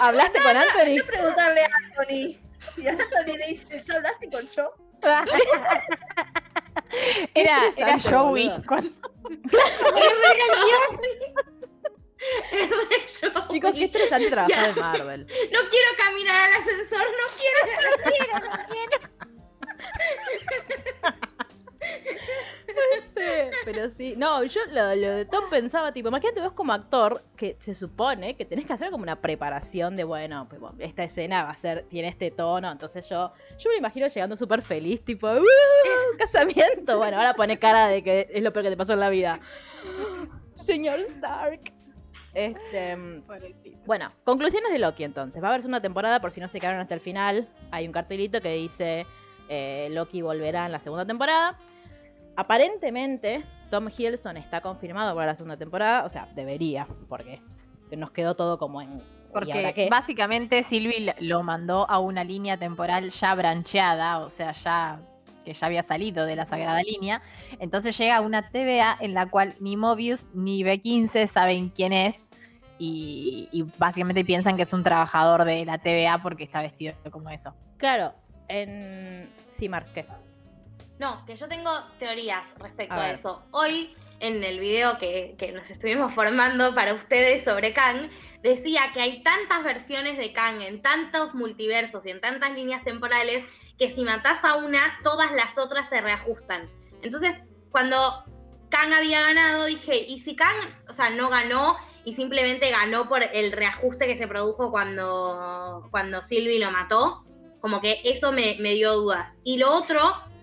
¿Hablaste 0.02 0.40
con 0.42 0.58
Anthony? 0.58 0.80
anda 0.90 1.04
a 1.04 1.06
preguntarle 1.06 1.62
a 1.62 1.70
Anthony. 1.86 2.38
Y 2.78 2.88
Anthony 2.88 3.38
le 3.38 3.48
dice, 3.48 3.80
¿ya 3.80 3.96
hablaste 3.96 4.30
con 4.32 4.48
Joe? 4.48 4.70
Era, 7.36 7.58
era 7.76 7.98
Joey. 8.00 8.50
cuando- 8.68 8.90
qué 13.74 13.86
estresante 13.86 14.30
trabajar 14.32 14.70
en 14.70 14.76
Marvel. 14.80 15.26
No 15.26 15.60
quiero 15.70 15.90
caminar 15.98 16.52
al 16.52 16.62
ascensor, 16.62 17.00
no 17.00 17.28
quiero. 17.38 17.60
Sí, 23.16 23.22
pero 23.66 23.90
sí. 23.90 24.16
No, 24.18 24.44
yo 24.44 24.62
lo, 24.72 24.96
lo 24.96 25.12
de 25.12 25.26
Tom 25.26 25.50
pensaba, 25.50 25.92
tipo, 25.92 26.10
imagínate 26.10 26.42
vos 26.42 26.54
como 26.54 26.74
actor, 26.74 27.24
que 27.36 27.56
se 27.60 27.74
supone 27.76 28.36
que 28.36 28.46
tenés 28.46 28.66
que 28.66 28.74
hacer 28.74 28.90
como 28.90 29.04
una 29.04 29.22
preparación 29.22 29.96
de, 29.96 30.04
bueno, 30.04 30.48
pues, 30.50 30.60
bueno, 30.62 30.76
esta 30.80 31.04
escena 31.04 31.44
va 31.44 31.52
a 31.52 31.58
ser, 31.58 31.84
tiene 31.84 32.08
este 32.08 32.32
tono, 32.32 32.72
entonces 32.72 33.08
yo, 33.10 33.32
yo 33.60 33.70
me 33.70 33.78
imagino 33.78 34.08
llegando 34.08 34.36
súper 34.36 34.62
feliz, 34.62 35.04
tipo, 35.04 35.28
"Uh, 35.32 35.44
casamiento. 36.18 36.98
Bueno, 36.98 37.18
ahora 37.18 37.34
pone 37.34 37.60
cara 37.60 37.88
de 37.88 38.04
que 38.04 38.28
es 38.32 38.42
lo 38.44 38.52
peor 38.54 38.64
que 38.66 38.72
te 38.72 38.78
pasó 38.78 38.94
en 38.94 39.00
la 39.00 39.10
vida. 39.10 39.40
Señor 40.56 41.00
Stark. 41.02 41.74
Este, 42.34 42.96
bueno, 43.86 44.12
conclusiones 44.24 44.72
de 44.72 44.80
Loki 44.80 45.04
entonces. 45.04 45.42
Va 45.42 45.48
a 45.48 45.50
haber 45.52 45.62
segunda 45.62 45.82
temporada 45.82 46.20
por 46.20 46.32
si 46.32 46.40
no 46.40 46.48
se 46.48 46.60
quedaron 46.60 46.82
hasta 46.82 46.94
el 46.94 47.00
final. 47.00 47.48
Hay 47.72 47.86
un 47.86 47.92
cartelito 47.92 48.42
que 48.42 48.54
dice 48.54 49.06
eh, 49.50 49.90
Loki 49.92 50.22
volverá 50.22 50.66
en 50.66 50.72
la 50.72 50.80
segunda 50.80 51.06
temporada. 51.06 51.58
Aparentemente, 52.36 53.44
Tom 53.70 53.88
Hiddleston 53.88 54.38
está 54.38 54.62
confirmado 54.62 55.16
para 55.16 55.28
la 55.28 55.36
segunda 55.36 55.58
temporada. 55.58 56.06
O 56.06 56.10
sea, 56.10 56.28
debería, 56.36 56.88
porque 57.08 57.42
nos 57.96 58.12
quedó 58.12 58.36
todo 58.36 58.58
como 58.58 58.82
en. 58.82 58.98
¿y 58.98 59.52
ahora 59.52 59.70
Porque 59.70 59.88
básicamente 59.90 60.62
Sylvie 60.64 61.16
lo 61.20 61.42
mandó 61.42 61.90
a 61.90 62.00
una 62.00 62.24
línea 62.24 62.58
temporal 62.58 63.10
ya 63.10 63.34
brancheada, 63.34 64.20
o 64.20 64.30
sea, 64.30 64.52
ya 64.52 65.00
que 65.44 65.54
ya 65.54 65.68
había 65.68 65.84
salido 65.84 66.26
de 66.26 66.36
la 66.36 66.46
sagrada 66.46 66.82
línea. 66.82 67.22
Entonces 67.60 67.98
llega 67.98 68.22
una 68.22 68.50
TVA 68.50 68.98
en 69.00 69.14
la 69.14 69.30
cual 69.30 69.56
ni 69.60 69.78
Mobius 69.78 70.30
ni 70.34 70.64
B15 70.64 71.28
saben 71.28 71.70
quién 71.70 71.94
es. 71.94 72.30
Y, 72.80 73.48
y 73.52 73.64
básicamente 73.78 74.26
piensan 74.26 74.58
que 74.58 74.64
es 74.64 74.74
un 74.74 74.84
trabajador 74.84 75.46
de 75.46 75.64
la 75.64 75.78
TVA 75.78 76.22
porque 76.22 76.44
está 76.44 76.62
vestido 76.62 76.96
como 77.12 77.30
eso. 77.30 77.54
Claro, 77.78 78.14
en. 78.48 79.30
Sí, 79.52 79.70
Mark, 79.70 79.88
¿qué? 79.94 80.06
No, 81.00 81.26
que 81.26 81.36
yo 81.36 81.48
tengo 81.48 81.72
teorías 82.00 82.44
respecto 82.60 82.94
A 82.94 83.04
a, 83.04 83.12
eso. 83.12 83.44
Hoy, 83.52 83.96
en 84.20 84.44
el 84.44 84.60
video 84.60 84.98
que, 84.98 85.36
que 85.38 85.52
nos 85.52 85.70
estuvimos 85.70 86.14
formando 86.14 86.74
para 86.76 86.94
ustedes 86.94 87.44
sobre 87.44 87.74
Kang, 87.74 88.10
decía 88.42 88.82
que 88.94 89.02
hay 89.02 89.24
tantas 89.24 89.64
versiones 89.64 90.18
de 90.18 90.32
Kang 90.34 90.62
en 90.62 90.82
tantos 90.82 91.34
multiversos 91.34 92.06
y 92.06 92.12
en 92.12 92.22
tantas 92.22 92.54
líneas 92.54 92.84
temporales 92.84 93.46
que 93.78 93.90
si 93.94 94.04
matás 94.04 94.44
a 94.44 94.56
una, 94.56 95.00
todas 95.04 95.32
las 95.34 95.58
otras 95.58 95.90
se 95.90 96.02
reajustan. 96.02 96.70
Entonces, 97.02 97.36
cuando 97.72 98.24
Kang 98.70 98.94
había 98.94 99.22
ganado, 99.22 99.66
dije, 99.66 100.06
¿y 100.08 100.20
si 100.20 100.36
Kang, 100.36 100.58
o 100.90 100.94
sea, 100.94 101.10
no 101.10 101.30
ganó 101.30 101.76
y 102.06 102.14
simplemente 102.14 102.70
ganó 102.70 103.08
por 103.08 103.24
el 103.24 103.52
reajuste 103.52 104.08
que 104.08 104.18
se 104.18 104.28
produjo 104.28 104.72
cuando, 104.72 105.88
cuando 105.92 106.24
Sylvie 106.24 106.60
lo 106.60 106.72
mató? 106.72 107.24
Como 107.62 107.82
que 107.82 108.02
eso 108.04 108.32
me, 108.32 108.58
me 108.60 108.74
dio 108.74 108.94
dudas. 108.94 109.40
Y 109.44 109.58
lo 109.58 109.74
otro, 109.74 110.00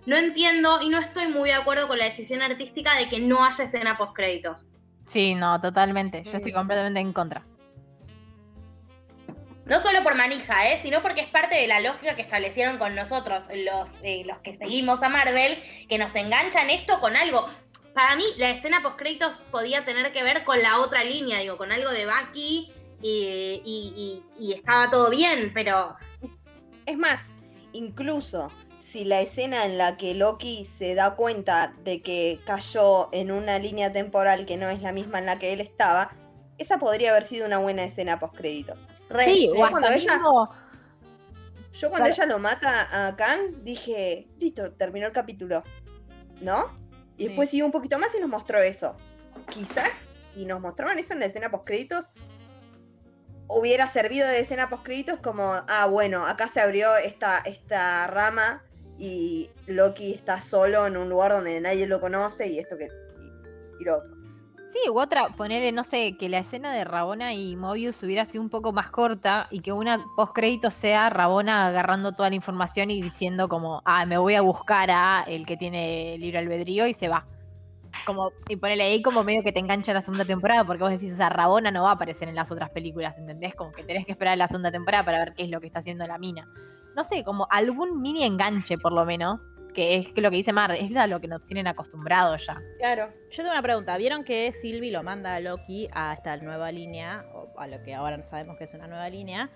no 0.07 0.17
entiendo 0.17 0.81
y 0.83 0.89
no 0.89 0.99
estoy 0.99 1.29
muy 1.29 1.51
de 1.51 1.55
acuerdo 1.55 1.87
con 1.87 1.99
la 1.99 2.07
decisión 2.07 2.43
artística 2.43 2.97
de 2.97 3.09
que 3.09 3.21
no 3.21 3.45
haya 3.45 3.65
escena 3.65 3.99
post 3.99 4.15
créditos. 4.15 4.67
Sí, 5.07 5.35
no, 5.35 5.61
totalmente. 5.61 6.23
Yo 6.25 6.37
estoy 6.37 6.53
completamente 6.53 7.01
en 7.01 7.13
contra. 7.13 7.45
No 9.71 9.81
solo 9.81 10.03
por 10.03 10.17
manija, 10.17 10.69
¿eh? 10.73 10.81
sino 10.83 11.01
porque 11.01 11.21
es 11.21 11.31
parte 11.31 11.55
de 11.55 11.69
la 11.69 11.79
lógica 11.79 12.17
que 12.17 12.23
establecieron 12.23 12.77
con 12.77 12.97
nosotros, 12.97 13.45
los, 13.55 13.89
eh, 14.03 14.25
los 14.27 14.39
que 14.39 14.59
seguimos 14.59 15.01
a 15.01 15.09
Marvel, 15.09 15.63
que 15.89 15.97
nos 15.97 16.13
enganchan 16.17 16.69
esto 16.71 16.99
con 16.99 17.15
algo. 17.15 17.47
Para 17.95 18.17
mí, 18.17 18.25
la 18.37 18.51
escena 18.51 18.83
post 18.83 18.99
créditos 18.99 19.41
podía 19.53 19.85
tener 19.85 20.11
que 20.13 20.25
ver 20.25 20.43
con 20.43 20.61
la 20.61 20.81
otra 20.81 21.05
línea, 21.05 21.39
digo, 21.39 21.57
con 21.57 21.71
algo 21.71 21.93
de 21.93 22.05
Bucky 22.05 22.73
y- 23.01 24.23
y 24.41 24.53
estaba 24.53 24.91
todo 24.91 25.09
bien, 25.09 25.53
pero 25.55 25.97
Es 26.87 26.99
más, 26.99 27.33
incluso 27.73 28.51
si 28.81 29.05
la 29.05 29.21
escena 29.21 29.67
en 29.67 29.79
la 29.79 29.97
que 29.97 30.15
Loki 30.15 30.65
se 30.65 30.97
da 30.97 31.15
cuenta 31.15 31.75
de 31.85 32.03
que 32.03 32.41
cayó 32.45 33.09
en 33.13 33.31
una 33.31 33.61
línea 33.61 33.93
temporal 33.93 34.47
que 34.47 34.57
no 34.57 34.69
es 34.69 34.81
la 34.83 34.91
misma 34.91 35.21
en 35.21 35.27
la 35.27 35.39
que 35.39 35.53
él 35.53 35.61
estaba, 35.61 36.11
esa 36.59 36.79
podría 36.79 37.11
haber 37.13 37.25
sido 37.25 37.47
una 37.47 37.59
buena 37.59 37.85
escena 37.85 38.19
post 38.19 38.35
créditos. 38.37 38.81
Re- 39.11 39.25
Sí, 39.27 39.49
Yo 39.49 39.55
cuando 39.71 39.89
ella- 39.91 40.15
mismo- 40.17 40.51
Yo 41.73 41.89
cuando 41.89 42.07
Claro. 42.09 42.23
ella 42.25 42.27
lo 42.35 42.39
mata 42.41 43.07
a 43.09 43.15
Kang 43.15 43.63
dije, 43.63 44.27
listo, 44.39 44.73
terminó 44.73 45.07
el 45.07 45.13
capítulo. 45.13 45.63
¿No? 46.41 46.77
Y 47.17 47.23
Sí. 47.25 47.29
después 47.29 47.51
siguió 47.51 47.67
un 47.67 47.71
poquito 47.73 47.99
más 47.99 48.15
y 48.15 48.21
nos 48.21 48.29
mostró 48.31 48.59
eso. 48.59 48.97
Quizás, 49.51 49.89
si 50.35 50.47
nos 50.47 50.61
mostraban 50.61 50.99
eso 50.99 51.13
en 51.13 51.21
la 51.21 51.27
escena 51.27 51.51
post 51.51 51.65
créditos, 51.67 52.13
hubiera 53.47 53.89
servido 53.89 54.27
de 54.27 54.41
escena 54.41 54.69
post 54.69 54.85
créditos 54.85 55.19
como, 55.21 55.53
ah, 55.69 55.87
bueno, 55.91 56.27
acá 56.27 56.49
se 56.49 56.61
abrió 56.61 56.89
esta, 56.97 57.39
esta 57.39 58.07
rama 58.07 58.65
y 58.99 59.51
Loki 59.67 60.13
está 60.15 60.41
solo 60.41 60.87
en 60.87 60.97
un 60.97 61.09
lugar 61.09 61.31
donde 61.33 61.61
nadie 61.61 61.87
lo 61.87 62.01
conoce 62.01 62.49
y 62.49 62.59
esto 62.59 62.77
que. 62.77 62.85
y, 62.87 63.83
y 63.83 63.85
lo 63.85 63.99
otro. 63.99 64.15
Sí, 64.73 64.79
u 64.89 65.01
otra, 65.01 65.31
ponerle, 65.31 65.73
no 65.73 65.83
sé, 65.83 66.17
que 66.17 66.29
la 66.29 66.39
escena 66.39 66.73
de 66.73 66.85
Rabona 66.85 67.35
y 67.35 67.57
Mobius 67.57 68.01
hubiera 68.05 68.25
sido 68.25 68.41
un 68.41 68.51
poco 68.51 68.73
más 68.73 68.89
corta 68.89 69.49
y 69.51 69.63
que 69.63 69.73
una 69.73 69.99
post 70.15 70.33
crédito 70.33 70.71
sea 70.71 71.11
Rabona 71.11 71.67
agarrando 71.67 72.13
toda 72.13 72.29
la 72.29 72.37
información 72.37 72.89
y 72.93 73.03
diciendo 73.03 73.49
como, 73.49 73.83
ah, 73.85 74.07
me 74.07 74.17
voy 74.17 74.35
a 74.35 74.43
buscar 74.43 74.93
a 74.93 75.25
el 75.27 75.45
que 75.45 75.57
tiene 75.57 76.17
libre 76.19 76.39
albedrío 76.39 76.87
y 76.87 76.95
se 76.95 77.09
va. 77.09 77.27
Como, 78.07 78.31
y 78.49 78.55
ponerle 78.55 78.85
ahí 78.85 79.03
como 79.03 79.25
medio 79.25 79.43
que 79.43 79.51
te 79.51 79.59
engancha 79.59 79.93
la 79.93 80.03
segunda 80.03 80.25
temporada, 80.25 80.63
porque 80.63 80.85
vos 80.85 80.93
decís, 80.93 81.15
o 81.15 81.17
sea, 81.17 81.31
Rabona 81.31 81.73
no 81.73 81.83
va 81.83 81.91
a 81.91 81.95
aparecer 81.95 82.29
en 82.29 82.37
las 82.37 82.53
otras 82.53 82.71
películas, 82.71 83.19
¿entendés? 83.19 83.57
Como 83.57 83.73
que 83.73 83.83
tenés 83.83 84.07
que 84.07 84.13
esperar 84.13 84.39
la 84.39 84.47
segunda 84.47 84.71
temporada 84.71 85.05
para 85.05 85.19
ver 85.19 85.35
qué 85.35 85.43
es 85.43 85.51
lo 85.51 85.61
que 85.61 85.67
está 85.67 85.81
haciendo 85.81 86.07
la 86.07 86.17
mina. 86.17 86.49
No 86.97 87.05
sé, 87.05 87.23
como 87.25 87.47
algún 87.51 88.01
mini 88.03 88.25
enganche 88.25 88.77
por 88.77 88.93
lo 88.93 89.05
menos, 89.05 89.55
que 89.75 89.97
es 89.97 90.13
que 90.13 90.21
lo 90.21 90.31
que 90.31 90.37
dice 90.37 90.53
Mar, 90.53 90.73
es 90.73 90.95
a 90.97 91.07
lo 91.07 91.21
que 91.21 91.29
nos 91.29 91.45
tienen 91.47 91.67
acostumbrados 91.69 92.45
ya. 92.47 92.61
Claro. 92.79 93.09
Yo 93.31 93.37
tengo 93.43 93.53
una 93.53 93.63
pregunta. 93.63 93.97
¿Vieron 93.97 94.25
que 94.25 94.53
Sylvie 94.53 94.91
lo 94.91 95.03
manda 95.03 95.35
a 95.37 95.41
Loki 95.41 95.89
a 95.93 96.13
esta 96.13 96.37
nueva 96.39 96.73
línea, 96.73 97.25
o 97.33 97.49
a 97.59 97.67
lo 97.69 97.81
que 97.83 97.95
ahora 97.95 98.17
no 98.17 98.25
sabemos 98.25 98.57
que 98.59 98.65
es 98.65 98.75
una 98.75 98.89
nueva 98.89 99.09
línea, 99.09 99.51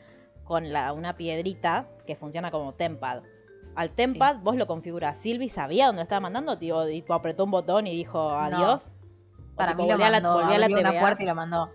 con 0.45 0.72
la, 0.72 0.93
una 0.93 1.16
piedrita 1.16 1.89
que 2.07 2.14
funciona 2.16 2.51
como 2.51 2.72
tempad? 2.72 3.22
Al 3.74 3.91
tempad 3.91 4.37
vos 4.37 4.55
lo 4.55 4.68
configurás. 4.68 5.16
¿Sylvie 5.18 5.49
sabía 5.49 5.87
dónde 5.87 6.01
lo 6.01 6.03
estaba 6.05 6.20
mandando? 6.20 6.57
Tipo, 6.59 6.87
tipo, 6.87 7.12
apretó 7.14 7.43
un 7.45 7.51
botón 7.51 7.89
y 7.89 7.97
dijo 7.97 8.30
adiós. 8.30 8.93
Para 9.57 9.72
tipo, 9.72 9.82
mí 9.82 9.89
lo 9.89 9.95
a 9.95 9.99
la- 10.11 10.16
a 10.18 10.59
la 10.59 10.66
una 10.68 11.01
puerta 11.01 11.22
y 11.22 11.26
lo 11.26 11.35
mandó. 11.35 11.70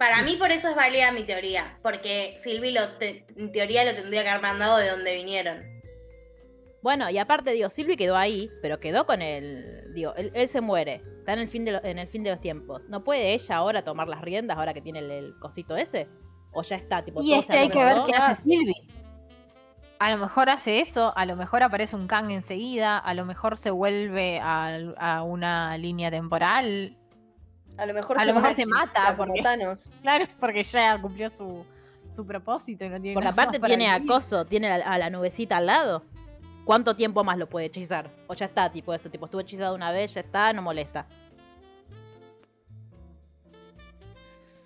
Para 0.00 0.22
mí 0.22 0.36
por 0.36 0.50
eso 0.50 0.68
es 0.70 0.74
válida 0.74 1.12
mi 1.12 1.24
teoría, 1.24 1.78
porque 1.82 2.34
Silvi 2.38 2.72
lo 2.72 2.88
te- 2.96 3.26
en 3.36 3.52
teoría 3.52 3.84
lo 3.84 3.94
tendría 3.94 4.22
que 4.22 4.30
haber 4.30 4.40
mandado 4.42 4.78
de 4.78 4.88
donde 4.88 5.14
vinieron. 5.14 5.58
Bueno, 6.82 7.10
y 7.10 7.18
aparte, 7.18 7.50
digo, 7.52 7.68
Sylvie 7.68 7.98
quedó 7.98 8.16
ahí, 8.16 8.48
pero 8.62 8.80
quedó 8.80 9.04
con 9.04 9.20
el. 9.20 9.92
Digo, 9.92 10.14
él, 10.16 10.30
él 10.32 10.48
se 10.48 10.62
muere. 10.62 11.02
Está 11.18 11.34
en 11.34 11.40
el 11.40 11.48
fin 11.48 11.66
de, 11.66 11.72
lo- 11.72 11.84
en 11.84 11.98
el 11.98 12.08
fin 12.08 12.22
de 12.24 12.30
los 12.30 12.40
tiempos. 12.40 12.88
¿No 12.88 13.04
puede 13.04 13.34
ella 13.34 13.56
ahora 13.56 13.84
tomar 13.84 14.08
las 14.08 14.22
riendas 14.22 14.56
ahora 14.56 14.72
que 14.72 14.80
tiene 14.80 15.00
el, 15.00 15.10
el 15.10 15.38
cosito 15.38 15.76
ese? 15.76 16.08
¿O 16.52 16.62
ya 16.62 16.76
está? 16.76 17.04
Tipo, 17.04 17.22
Y 17.22 17.28
todo 17.32 17.40
es 17.40 17.46
que 17.48 17.58
hay 17.58 17.68
que 17.68 17.84
ver 17.84 17.98
qué 18.06 18.14
hace 18.14 18.42
Sylvie. 18.42 18.86
A 19.98 20.10
lo 20.10 20.16
mejor 20.16 20.48
hace 20.48 20.80
eso, 20.80 21.12
a 21.14 21.26
lo 21.26 21.36
mejor 21.36 21.62
aparece 21.62 21.94
un 21.94 22.06
Kang 22.06 22.30
enseguida, 22.30 22.96
a 22.96 23.12
lo 23.12 23.26
mejor 23.26 23.58
se 23.58 23.70
vuelve 23.70 24.40
a, 24.40 24.78
a 24.96 25.22
una 25.22 25.76
línea 25.76 26.10
temporal. 26.10 26.96
A 27.80 27.86
lo 27.86 27.94
mejor 27.94 28.18
A 28.18 28.20
se 28.20 28.26
lo 28.28 28.34
mejor 28.34 28.54
se 28.54 28.66
mata, 28.66 29.14
porque-. 29.16 29.42
Claro, 30.02 30.26
porque 30.38 30.62
ya 30.62 31.00
cumplió 31.00 31.30
su, 31.30 31.64
su 32.14 32.26
propósito 32.26 32.84
y 32.84 32.88
no 32.90 33.00
tiene 33.00 33.14
Porque 33.14 33.30
nada 33.30 33.42
aparte 33.42 33.58
tiene 33.58 33.88
a 33.90 33.94
vivir. 33.96 34.08
Coso, 34.12 34.44
tiene 34.44 34.70
a, 34.70 34.74
a 34.76 34.98
la 34.98 35.08
nubecita 35.10 35.56
al 35.56 35.66
lado. 35.66 36.02
¿Cuánto 36.64 36.94
tiempo 36.94 37.24
más 37.24 37.38
lo 37.38 37.48
puede 37.48 37.66
hechizar? 37.66 38.10
O 38.26 38.34
ya 38.34 38.46
está, 38.46 38.70
tipo 38.70 38.92
esto, 38.92 39.10
tipo 39.10 39.24
estuvo 39.24 39.40
hechizado 39.40 39.74
una 39.74 39.90
vez, 39.92 40.12
ya 40.14 40.20
está, 40.20 40.52
no 40.52 40.60
molesta. 40.62 41.06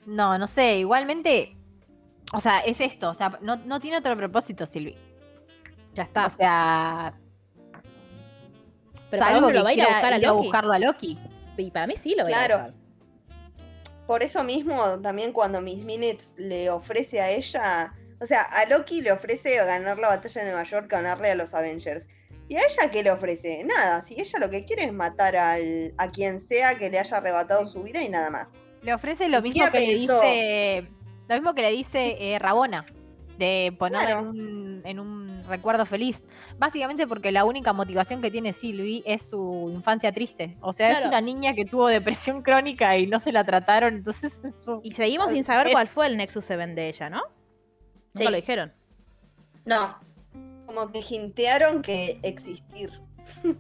No, 0.07 0.37
no 0.39 0.47
sé, 0.47 0.79
igualmente. 0.79 1.57
O 2.33 2.41
sea, 2.41 2.61
es 2.61 2.81
esto, 2.81 3.11
o 3.11 3.15
sea, 3.15 3.39
no, 3.41 3.57
no 3.57 3.81
tiene 3.81 3.99
otro 3.99 4.17
propósito, 4.17 4.67
Silvi. 4.67 4.97
Ya 5.95 6.03
está. 6.03 6.27
O 6.27 6.31
sea. 6.31 7.15
Pero 9.11 9.21
¿para 9.21 9.33
salvo 9.33 9.47
dónde 9.47 9.59
lo 9.61 9.61
que 9.61 9.65
va 9.65 9.71
a 9.71 9.75
ir 9.75 9.83
a 9.83 9.87
buscar 9.87 10.13
a 10.13 10.19
ir 10.19 10.25
a 10.25 10.29
Loki? 10.29 10.43
buscarlo 10.47 10.73
a 10.73 10.79
Loki. 10.79 11.19
Y 11.57 11.71
para 11.71 11.87
mí 11.87 11.95
sí 11.97 12.15
lo 12.17 12.25
voy 12.25 12.33
Claro. 12.33 12.55
a 12.57 12.59
buscar. 12.65 12.84
Por 14.07 14.23
eso 14.23 14.45
mismo, 14.45 15.01
también 15.01 15.33
cuando 15.33 15.61
Miss 15.61 15.85
Minutes 15.85 16.33
le 16.37 16.69
ofrece 16.71 17.21
a 17.21 17.31
ella, 17.31 17.95
o 18.21 18.27
sea, 18.27 18.43
a 18.43 18.67
Loki 18.67 19.01
le 19.01 19.13
ofrece 19.13 19.57
ganar 19.57 19.99
la 19.99 20.09
batalla 20.09 20.43
de 20.43 20.47
Nueva 20.49 20.65
York, 20.65 20.87
ganarle 20.89 21.31
a 21.31 21.35
los 21.35 21.55
Avengers. 21.55 22.09
¿Y 22.49 22.57
a 22.57 22.61
ella 22.61 22.91
qué 22.91 23.03
le 23.03 23.11
ofrece? 23.11 23.65
Nada, 23.65 24.03
si 24.03 24.21
ella 24.21 24.39
lo 24.39 24.51
que 24.51 24.67
quiere 24.67 24.85
es 24.85 24.93
matar 24.93 25.37
al, 25.37 25.95
a 25.97 26.11
quien 26.11 26.41
sea 26.41 26.77
que 26.77 26.91
le 26.91 26.99
haya 26.99 27.17
arrebatado 27.17 27.65
su 27.65 27.83
vida 27.83 28.03
y 28.03 28.11
nada 28.11 28.29
más. 28.29 28.49
Le 28.83 28.93
ofrece 28.93 29.29
lo 29.29 29.41
mismo 29.41 29.71
que 29.71 29.81
le 29.81 29.95
dice. 29.95 30.89
Lo 31.27 31.35
mismo 31.37 31.55
que 31.55 31.63
le 31.63 31.71
dice 31.71 32.17
eh, 32.19 32.39
Rabona. 32.39 32.85
De 33.39 33.75
Claro. 33.79 34.21
en, 34.21 34.27
un, 34.29 34.83
en 34.85 35.01
un 35.01 35.43
recuerdo 35.49 35.87
feliz. 35.87 36.23
Básicamente 36.59 37.07
porque 37.07 37.33
la 37.33 37.45
única 37.45 37.73
motivación 37.73 38.23
que 38.23 38.31
tiene 38.31 38.53
Sylvie 38.53 39.03
es 39.07 39.29
su 39.29 39.71
infancia 39.73 40.13
triste. 40.13 40.57
O 40.61 40.73
sea, 40.73 40.93
es 40.93 41.05
una 41.05 41.21
niña 41.21 41.55
que 41.55 41.65
tuvo 41.65 41.89
depresión 41.89 42.43
crónica 42.43 42.97
y 42.97 43.07
no 43.07 43.19
se 43.19 43.33
la 43.33 43.45
trataron. 43.45 43.95
Entonces 43.97 44.33
es 44.45 44.63
su- 44.63 44.81
Y 44.85 44.93
seguimos 44.93 45.31
sin 45.33 45.43
saber 45.45 45.67
Es- 45.69 45.73
cuál 45.73 45.89
fue 45.89 46.07
el 46.07 46.17
Nexus 46.17 46.45
7 46.45 46.67
de 46.75 46.89
ella, 46.89 47.11
¿no? 47.11 47.23
Nunca 48.15 48.25
Sí. 48.27 48.31
lo 48.31 48.37
dijeron. 48.37 48.73
No. 49.65 49.97
Como 50.67 50.91
que 50.93 51.01
hintearon 51.11 51.83
que 51.83 52.19
existir. 52.23 52.91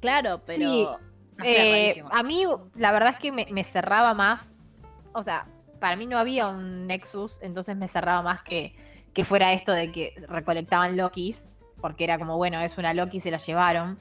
Claro, 0.00 0.42
pero. 0.46 0.58
Sí. 0.58 0.86
no 1.36 1.44
sé, 1.44 1.90
Eh, 1.90 2.04
a 2.10 2.22
mí, 2.22 2.44
la 2.76 2.92
verdad 2.92 3.10
es 3.14 3.18
que 3.18 3.32
me, 3.32 3.46
me 3.50 3.64
cerraba 3.64 4.14
más. 4.14 4.58
O 5.12 5.22
sea, 5.22 5.46
para 5.80 5.96
mí 5.96 6.06
no 6.06 6.18
había 6.18 6.48
un 6.48 6.86
Nexus, 6.86 7.38
entonces 7.42 7.76
me 7.76 7.88
cerraba 7.88 8.22
más 8.22 8.42
que, 8.42 8.74
que 9.12 9.24
fuera 9.24 9.52
esto 9.52 9.72
de 9.72 9.90
que 9.92 10.14
recolectaban 10.28 10.96
Lokis, 10.96 11.48
porque 11.80 12.04
era 12.04 12.18
como, 12.18 12.36
bueno, 12.36 12.60
es 12.60 12.76
una 12.78 12.94
Loki, 12.94 13.20
se 13.20 13.30
la 13.30 13.38
llevaron. 13.38 13.98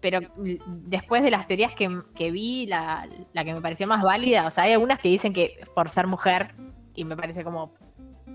Pero 0.00 0.20
después 0.66 1.22
de 1.22 1.30
las 1.30 1.46
teorías 1.46 1.74
que, 1.74 2.02
que 2.14 2.30
vi, 2.30 2.66
la, 2.66 3.08
la 3.32 3.44
que 3.44 3.54
me 3.54 3.62
pareció 3.62 3.86
más 3.86 4.02
válida, 4.02 4.46
o 4.46 4.50
sea, 4.50 4.64
hay 4.64 4.72
algunas 4.72 4.98
que 4.98 5.08
dicen 5.08 5.32
que 5.32 5.58
por 5.74 5.88
ser 5.88 6.06
mujer, 6.06 6.54
y 6.94 7.04
me 7.04 7.16
parece 7.16 7.42
como. 7.42 7.72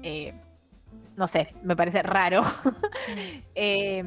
eh, 0.02 0.34
no 1.16 1.28
sé, 1.28 1.54
me 1.64 1.76
parece 1.76 2.02
raro. 2.02 2.42
Eh, 3.56 4.04